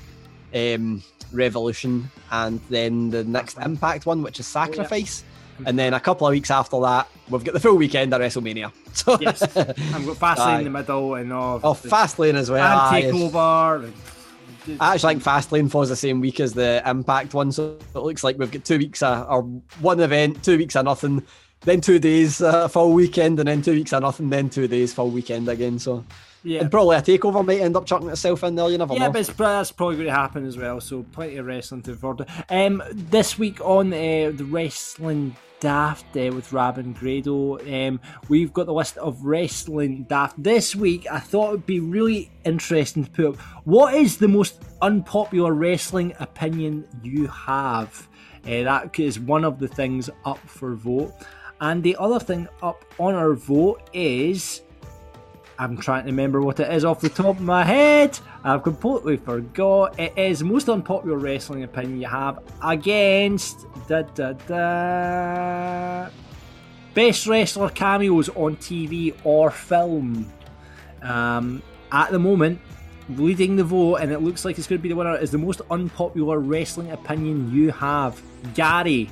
um, 0.56 1.04
Revolution, 1.32 2.10
and 2.32 2.60
then 2.70 3.10
the 3.10 3.24
next 3.24 3.58
Impact 3.58 4.06
one, 4.06 4.22
which 4.22 4.40
is 4.40 4.48
Sacrifice. 4.48 5.24
Oh, 5.24 5.32
yeah. 5.62 5.70
And 5.70 5.80
then 5.80 5.94
a 5.94 6.00
couple 6.00 6.28
of 6.28 6.32
weeks 6.32 6.52
after 6.52 6.80
that, 6.82 7.08
we've 7.30 7.44
got 7.44 7.54
the 7.54 7.60
full 7.60 7.76
weekend 7.76 8.14
at 8.14 8.22
WrestleMania. 8.22 8.72
So 8.96 9.18
yes, 9.20 9.42
I've 9.42 9.76
got 10.06 10.38
Fastlane 10.38 10.60
in 10.60 10.64
the 10.64 10.70
middle, 10.70 11.16
and 11.16 11.34
oh, 11.34 11.60
oh 11.62 11.74
Fastlane 11.74 12.36
as 12.36 12.50
well. 12.50 12.66
Ah, 12.66 12.96
and 12.96 13.14
Takeover. 13.14 13.92
I 14.80 14.94
actually 14.94 15.16
think 15.16 15.24
Fastlane 15.24 15.70
falls 15.70 15.90
the 15.90 15.98
same 15.98 16.22
week 16.22 16.40
as 16.40 16.54
the 16.54 16.82
Impact 16.86 17.34
one, 17.34 17.52
so 17.52 17.78
it 17.94 18.00
looks 18.00 18.24
like 18.24 18.38
we've 18.38 18.50
got 18.50 18.64
two 18.64 18.78
weeks 18.78 19.04
of, 19.04 19.30
or 19.30 19.42
one 19.82 20.00
event, 20.00 20.44
two 20.44 20.58
weeks 20.58 20.78
of 20.78 20.86
nothing, 20.86 21.24
then 21.66 21.82
two 21.82 22.00
days 22.00 22.42
uh, 22.42 22.68
full 22.68 22.94
weekend, 22.94 23.40
and 23.40 23.48
then 23.48 23.62
two 23.62 23.74
weeks 23.74 23.94
of 23.94 24.02
nothing, 24.04 24.30
then 24.30 24.50
two 24.50 24.68
days 24.68 24.94
full 24.94 25.10
weekend 25.10 25.50
again. 25.50 25.80
So 25.80 26.06
Yeah. 26.44 26.62
And 26.62 26.70
probably 26.72 26.96
a 26.96 27.02
takeover 27.02 27.44
might 27.44 27.60
end 27.60 27.76
up 27.76 27.86
chucking 27.88 28.10
itself 28.10 28.44
in 28.44 28.56
there. 28.56 28.70
You 28.70 28.78
never 28.78 28.94
Yeah, 28.94 29.08
know. 29.08 29.12
but 29.12 29.22
it's, 29.22 29.34
that's 29.34 29.72
probably 29.72 29.96
going 29.96 30.08
to 30.08 30.14
happen 30.14 30.46
as 30.46 30.58
well. 30.58 30.80
So 30.80 31.04
plenty 31.12 31.38
of 31.38 31.46
wrestling 31.48 31.82
to 31.84 31.96
forward. 31.96 32.28
Um, 32.50 32.84
this 32.94 33.40
week 33.40 33.60
on 33.62 33.92
uh, 33.92 34.32
the 34.34 34.46
wrestling 34.48 35.36
daft 35.60 36.06
uh, 36.16 36.32
with 36.36 36.54
Rab 36.54 36.78
and 36.78 36.96
Grado, 36.96 37.58
um, 37.60 38.00
we've 38.30 38.54
got 38.54 38.68
the 38.68 38.74
list 38.74 38.98
of 38.98 39.26
wrestling 39.26 40.04
daft. 40.04 40.42
This 40.42 40.76
week, 40.76 41.08
I 41.12 41.18
thought 41.20 41.48
it 41.48 41.52
would 41.52 41.66
be 41.66 41.80
really 41.80 42.30
interesting 42.44 43.06
to 43.06 43.10
put 43.10 43.26
up 43.26 43.38
what 43.64 43.96
is 43.96 44.18
the 44.18 44.28
most 44.28 44.62
unpopular 44.84 45.54
wrestling 45.54 46.14
opinion 46.20 46.88
you 47.02 47.26
have. 47.26 48.08
Uh, 48.46 48.62
that 48.62 49.00
is 49.00 49.20
one 49.20 49.44
of 49.44 49.58
the 49.58 49.68
things 49.68 50.12
up 50.26 50.38
for 50.48 50.76
vote. 50.76 51.12
And 51.62 51.82
the 51.82 51.96
other 51.98 52.20
thing 52.20 52.48
up 52.62 52.84
on 53.00 53.14
our 53.16 53.34
vote 53.34 53.90
is 53.94 54.62
I'm 55.58 55.78
trying 55.78 56.04
to 56.04 56.12
remember 56.12 56.42
what 56.42 56.60
it 56.60 56.72
is 56.74 56.84
off 56.84 57.00
the 57.00 57.10
top 57.10 57.38
of 57.38 57.42
my 57.42 57.64
head. 57.64 58.20
I've 58.44 58.64
completely 58.64 59.18
forgot. 59.18 59.98
It 60.00 60.18
is 60.18 60.44
most 60.44 60.68
unpopular 60.70 61.18
wrestling 61.18 61.64
opinion 61.64 62.02
you 62.02 62.08
have 62.08 62.40
against 62.62 63.66
da 63.88 64.02
da 64.02 64.34
da 64.34 66.10
best 66.96 67.28
wrestler 67.28 67.70
cameos 67.70 68.30
on 68.30 68.56
TV 68.56 69.14
or 69.24 69.52
film. 69.52 70.32
Um, 71.04 71.62
at 71.92 72.12
the 72.12 72.18
moment, 72.18 72.60
leading 73.10 73.56
the 73.56 73.64
vote, 73.64 73.98
and 73.98 74.12
it 74.12 74.20
looks 74.22 74.44
like 74.44 74.58
it's 74.58 74.66
going 74.66 74.80
to 74.80 74.84
be 74.84 74.90
the 74.90 74.96
winner, 74.96 75.16
is 75.16 75.30
the 75.30 75.38
most 75.38 75.62
unpopular 75.70 76.40
wrestling 76.40 76.90
opinion 76.92 77.54
you 77.54 77.70
have. 77.72 78.20
Gary, 78.56 79.12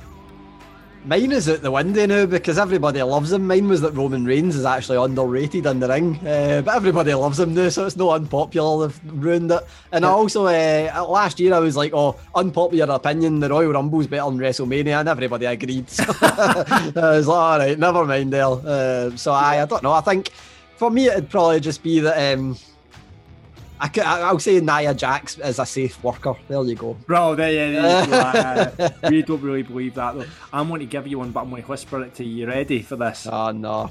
Mine 1.06 1.32
is 1.32 1.50
out 1.50 1.60
the 1.60 1.70
window 1.70 2.06
now 2.06 2.24
because 2.24 2.56
everybody 2.56 3.02
loves 3.02 3.30
him. 3.30 3.46
Mine 3.46 3.68
was 3.68 3.82
that 3.82 3.92
Roman 3.92 4.24
Reigns 4.24 4.56
is 4.56 4.64
actually 4.64 4.96
underrated 4.96 5.66
in 5.66 5.78
the 5.78 5.86
ring, 5.86 6.16
uh, 6.26 6.62
but 6.64 6.76
everybody 6.76 7.12
loves 7.12 7.38
him 7.38 7.52
now, 7.52 7.68
so 7.68 7.84
it's 7.84 7.96
not 7.96 8.14
unpopular. 8.14 8.88
They've 8.88 9.00
ruined 9.12 9.50
it. 9.50 9.66
And 9.92 10.06
I 10.06 10.08
also, 10.08 10.46
uh, 10.46 11.06
last 11.06 11.38
year 11.38 11.52
I 11.52 11.58
was 11.58 11.76
like, 11.76 11.92
oh, 11.92 12.16
unpopular 12.34 12.94
opinion, 12.94 13.40
the 13.40 13.50
Royal 13.50 13.72
Rumble's 13.72 14.06
better 14.06 14.30
than 14.30 14.38
WrestleMania, 14.38 15.00
and 15.00 15.08
everybody 15.08 15.44
agreed. 15.44 15.88
So 15.94 16.04
I 16.96 17.16
was 17.16 17.26
like, 17.26 17.36
all 17.36 17.58
right, 17.58 17.78
never 17.78 18.06
mind 18.06 18.32
there. 18.32 18.46
Uh, 18.46 19.14
so 19.14 19.32
I, 19.32 19.62
I 19.62 19.66
don't 19.66 19.82
know. 19.82 19.92
I 19.92 20.00
think 20.00 20.30
for 20.76 20.90
me 20.90 21.08
it'd 21.08 21.28
probably 21.28 21.60
just 21.60 21.82
be 21.82 22.00
that. 22.00 22.34
Um, 22.34 22.56
I 23.80 23.90
I- 24.00 24.20
I'll 24.22 24.38
say 24.38 24.60
Nia 24.60 24.94
Jax 24.94 25.38
as 25.38 25.58
a 25.58 25.66
safe 25.66 26.02
worker. 26.02 26.34
There 26.48 26.62
you 26.64 26.74
go. 26.74 26.94
Bro, 27.06 27.34
there, 27.36 27.52
yeah, 27.52 27.82
there 27.82 28.04
you 28.04 28.10
go. 28.10 28.84
Uh, 29.04 29.10
we 29.10 29.22
don't 29.22 29.42
really 29.42 29.62
believe 29.62 29.94
that 29.94 30.14
though. 30.14 30.26
I'm 30.52 30.68
going 30.68 30.80
to 30.80 30.86
give 30.86 31.06
you 31.06 31.18
one, 31.18 31.30
but 31.32 31.40
I'm 31.42 31.50
going 31.50 31.62
to 31.62 31.68
whisper 31.68 32.02
it 32.02 32.14
to 32.16 32.24
you. 32.24 32.34
You 32.42 32.46
ready 32.46 32.82
for 32.82 32.96
this? 32.96 33.26
Oh 33.30 33.50
no. 33.50 33.90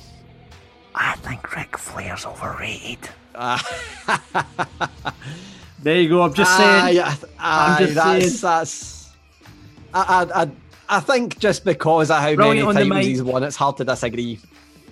I 0.96 1.16
think 1.18 1.56
Ric 1.56 1.78
Flair's 1.78 2.26
overrated. 2.26 3.10
There 5.84 6.00
you 6.00 6.08
go. 6.08 6.22
I'm 6.22 6.34
just 6.34 6.56
saying. 6.56 6.98
aye, 7.00 7.18
I'm 7.38 7.84
just 7.84 7.96
that's, 7.96 8.40
saying. 8.40 8.42
that's. 8.42 9.12
I, 9.94 10.02
I, 10.34 10.44
I, 10.44 10.52
I 10.88 11.00
think 11.02 11.38
just 11.40 11.66
because 11.66 12.10
of 12.10 12.20
how 12.20 12.34
Brilliant 12.36 12.74
many 12.74 12.90
times 12.90 13.06
he's 13.06 13.22
won, 13.22 13.44
it's 13.44 13.58
hard 13.58 13.76
to 13.78 13.84
disagree. 13.84 14.40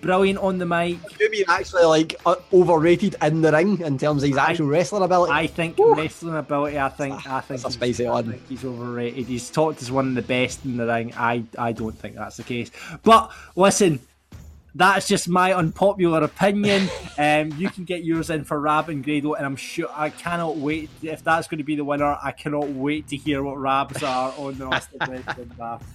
Brilliant 0.01 0.39
on 0.39 0.57
the 0.57 0.65
mic. 0.65 0.97
You 1.19 1.29
mean 1.29 1.45
actually 1.47 1.83
like 1.85 2.15
uh, 2.25 2.35
overrated 2.51 3.15
in 3.21 3.41
the 3.41 3.51
ring 3.51 3.79
in 3.81 3.97
terms 3.97 4.23
of 4.23 4.29
his 4.29 4.37
actual 4.37 4.67
wrestling 4.67 5.03
ability? 5.03 5.31
I 5.31 5.47
think 5.47 5.77
wrestling 5.79 6.35
ability. 6.35 6.79
I 6.79 6.89
think. 6.89 7.13
I 7.27 7.39
think. 7.41 7.61
That's 7.61 7.75
a 7.75 7.85
he's- 7.85 7.99
I 8.01 8.21
think 8.23 8.47
he's 8.47 8.65
overrated. 8.65 9.27
He's 9.27 9.49
talked 9.49 9.81
as 9.81 9.91
one 9.91 10.07
of 10.09 10.15
the 10.15 10.21
best 10.21 10.65
in 10.65 10.77
the 10.77 10.87
ring. 10.87 11.13
I. 11.15 11.43
I 11.57 11.71
don't 11.71 11.97
think 11.97 12.15
that's 12.15 12.37
the 12.37 12.43
case. 12.43 12.71
But 13.03 13.31
listen. 13.55 13.99
That's 14.73 15.05
just 15.05 15.27
my 15.27 15.53
unpopular 15.53 16.23
opinion. 16.23 16.87
Um, 17.17 17.51
you 17.57 17.69
can 17.69 17.83
get 17.83 18.03
yours 18.03 18.31
in 18.31 18.45
for 18.45 18.59
Rab 18.59 18.89
and 18.89 19.03
Grado, 19.03 19.33
and 19.33 19.45
I'm 19.45 19.57
sure 19.57 19.89
I 19.93 20.09
cannot 20.09 20.57
wait. 20.57 20.89
If 21.03 21.23
that's 21.23 21.47
going 21.47 21.59
to 21.59 21.63
be 21.63 21.75
the 21.75 21.83
winner, 21.83 22.17
I 22.23 22.31
cannot 22.31 22.69
wait 22.69 23.09
to 23.09 23.17
hear 23.17 23.43
what 23.43 23.59
Rabs 23.59 24.01
are 24.01 24.33
on 24.37 24.57
the 24.57 24.65
of 24.65 25.09
wrestling 25.09 25.51
daft 25.55 25.85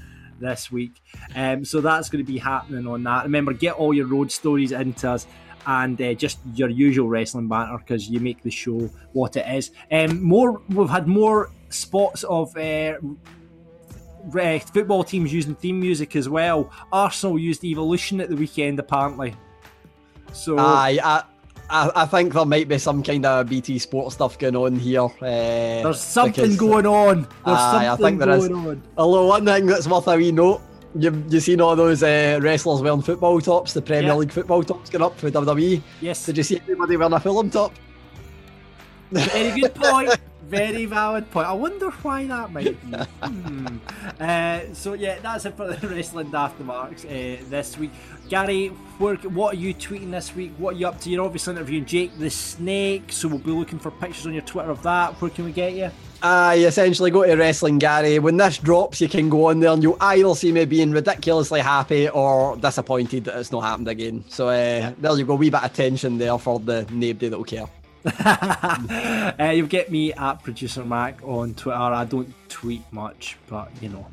this 0.41 0.71
week. 0.71 1.03
Um, 1.35 1.65
so 1.65 1.81
that's 1.81 2.09
going 2.09 2.25
to 2.25 2.31
be 2.31 2.39
happening 2.39 2.87
on 2.87 3.03
that. 3.05 3.25
Remember, 3.25 3.53
get 3.53 3.75
all 3.75 3.95
your 3.95 4.07
road 4.07 4.31
stories 4.31 4.73
into 4.73 5.11
us 5.11 5.27
and 5.67 6.01
uh, 6.01 6.15
just 6.15 6.39
your 6.55 6.69
usual 6.69 7.09
wrestling 7.09 7.49
banter 7.49 7.79
because 7.79 8.09
you 8.09 8.21
make 8.21 8.43
the 8.43 8.51
show 8.51 8.89
what 9.13 9.37
it 9.37 9.47
is. 9.49 9.73
Um, 9.91 10.23
more, 10.23 10.61
we've 10.69 10.91
had 10.91 11.07
more 11.07 11.51
spots 11.71 12.25
of. 12.25 12.57
Uh, 12.57 12.95
uh, 14.35 14.59
football 14.59 15.05
teams 15.05 15.33
using 15.33 15.55
theme 15.55 15.79
music 15.79 16.17
as 16.17 16.29
well. 16.29 16.73
Arsenal 16.93 17.39
used 17.39 17.65
Evolution 17.65 18.21
at 18.21 18.29
the 18.29 18.35
weekend, 18.35 18.79
apparently. 18.81 19.35
So 20.33 20.59
Aye, 20.59 20.99
I, 21.03 21.23
I, 21.69 21.91
I 21.97 22.07
think 22.07 22.33
there 22.33 22.45
might 22.45 22.69
be 22.69 22.79
some 22.79 23.03
kind 23.03 23.27
of 23.27 23.49
BT 23.49 23.79
Sport 23.79 24.13
stuff 24.13 24.39
going 24.39 24.55
on 24.57 24.77
here. 24.77 25.03
Uh, 25.03 25.11
there's 25.21 26.01
something 26.01 26.33
because- 26.45 26.57
going 26.57 26.87
on. 26.87 27.23
There's 27.45 27.59
Aye, 27.59 27.85
I 27.85 27.87
something 27.89 28.07
think 28.07 28.19
there 28.21 28.31
is. 28.31 28.49
going 28.49 28.67
on. 28.69 28.83
Although 28.97 29.27
one 29.27 29.45
thing 29.45 29.67
that's 29.67 29.87
worth 29.89 30.07
a 30.07 30.17
wee 30.17 30.31
note, 30.33 30.61
you 30.99 31.25
you 31.29 31.41
seen 31.41 31.61
all 31.61 31.75
those 31.77 32.03
uh, 32.03 32.39
wrestlers 32.41 32.83
wearing 32.83 33.03
football 33.03 33.41
tops, 33.41 33.73
the 33.73 33.83
Premier 33.83 34.09
Yeah. 34.09 34.15
League 34.15 34.31
football 34.33 34.63
tops 34.63 34.91
going 34.91 35.03
up 35.03 35.19
for 35.19 35.31
WWE. 35.31 35.83
Yes. 36.01 36.25
Did 36.25 36.37
you 36.39 36.43
see 36.45 36.61
anybody 36.69 36.97
wearing 36.97 37.13
a 37.13 37.21
Fulham 37.21 37.51
top? 37.51 37.73
Very 39.11 39.61
good 39.61 39.75
point. 39.75 40.11
Very 40.47 40.85
valid 40.85 41.28
point. 41.31 41.48
I 41.48 41.52
wonder 41.52 41.90
why 41.90 42.27
that 42.27 42.52
might 42.52 42.64
be. 42.64 42.97
Hmm. 43.27 43.78
Uh, 44.20 44.60
so 44.73 44.93
yeah, 44.93 45.18
that's 45.20 45.44
it 45.47 45.56
for 45.56 45.73
the 45.73 45.89
wrestling 45.94 46.32
after 46.35 46.62
marks 46.62 47.05
uh, 47.05 47.36
this 47.48 47.77
week. 47.77 47.90
Gary, 48.28 48.68
where, 48.98 49.16
what 49.16 49.55
are 49.55 49.59
you 49.59 49.74
tweeting 49.74 50.10
this 50.10 50.35
week? 50.35 50.52
What 50.59 50.74
are 50.74 50.78
you 50.78 50.86
up 50.86 51.01
to? 51.01 51.10
You're 51.10 51.24
obviously 51.24 51.55
interviewing 51.55 51.85
Jake 51.85 52.16
the 52.18 52.31
Snake, 52.31 53.10
so 53.12 53.28
we'll 53.28 53.39
be 53.39 53.51
looking 53.51 53.78
for 53.78 53.90
pictures 53.90 54.27
on 54.27 54.32
your 54.32 54.43
Twitter 54.43 54.70
of 54.70 54.82
that. 54.82 55.20
Where 55.20 55.31
can 55.31 55.44
we 55.44 55.52
get 55.52 55.74
you? 55.74 55.90
I 56.23 56.56
essentially 56.56 57.10
go 57.10 57.24
to 57.24 57.35
Wrestling 57.35 57.78
Gary. 57.78 58.18
When 58.18 58.36
this 58.36 58.59
drops, 58.59 59.01
you 59.01 59.09
can 59.09 59.28
go 59.28 59.47
on 59.47 59.60
there 59.60 59.70
and 59.70 59.82
you'll 59.82 59.98
either 60.01 60.35
see 60.35 60.51
me 60.51 60.64
being 60.64 60.90
ridiculously 60.93 61.60
happy 61.60 62.09
or 62.09 62.56
disappointed 62.56 63.24
that 63.24 63.39
it's 63.39 63.52
not 63.52 63.62
happened 63.62 63.89
again. 63.89 64.24
So 64.28 64.48
uh, 64.48 64.93
there 64.98 65.18
you 65.18 65.27
go, 65.27 65.35
wee 65.35 65.51
bit 65.51 65.62
of 65.62 65.73
tension 65.73 66.18
there 66.18 66.39
for 66.39 66.59
the 66.59 66.86
nobody 66.90 67.28
that'll 67.28 67.44
care. 67.44 67.66
uh, 68.24 69.53
you'll 69.55 69.66
get 69.66 69.91
me 69.91 70.12
at 70.12 70.43
producer 70.43 70.85
Mac 70.85 71.23
on 71.24 71.55
Twitter. 71.55 71.77
I 71.77 72.05
don't 72.05 72.33
tweet 72.49 72.83
much, 72.93 73.37
but 73.49 73.70
you 73.83 73.89
know, 73.89 74.07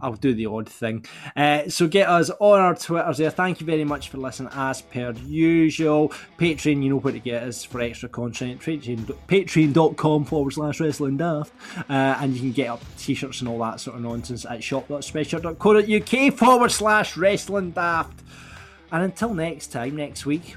I'll 0.00 0.14
do 0.14 0.34
the 0.34 0.46
odd 0.46 0.68
thing. 0.68 1.04
Uh, 1.36 1.68
so 1.68 1.88
get 1.88 2.08
us 2.08 2.30
on 2.38 2.60
our 2.60 2.74
Twitters 2.74 3.18
there. 3.18 3.30
Thank 3.30 3.60
you 3.60 3.66
very 3.66 3.84
much 3.84 4.08
for 4.08 4.18
listening 4.18 4.50
as 4.54 4.82
per 4.82 5.12
usual. 5.26 6.10
Patreon, 6.38 6.82
you 6.82 6.90
know 6.90 6.98
where 6.98 7.12
to 7.12 7.18
get 7.18 7.42
us 7.42 7.64
for 7.64 7.80
extra 7.80 8.08
content. 8.08 8.60
Patreon, 8.60 9.06
Patreon.com 9.28 10.24
forward 10.24 10.52
slash 10.52 10.80
wrestling 10.80 11.16
daft. 11.16 11.52
Uh, 11.88 12.18
and 12.20 12.34
you 12.34 12.40
can 12.40 12.52
get 12.52 12.68
up 12.68 12.82
t-shirts 12.98 13.40
and 13.40 13.48
all 13.48 13.58
that 13.60 13.80
sort 13.80 13.96
of 13.96 14.02
nonsense 14.02 14.44
at 14.44 14.62
shop.spreadshirt.co.uk 14.62 16.34
forward 16.34 16.70
slash 16.70 17.16
wrestling 17.16 17.70
daft. 17.70 18.20
And 18.92 19.02
until 19.02 19.32
next 19.34 19.68
time, 19.68 19.96
next 19.96 20.26
week, 20.26 20.56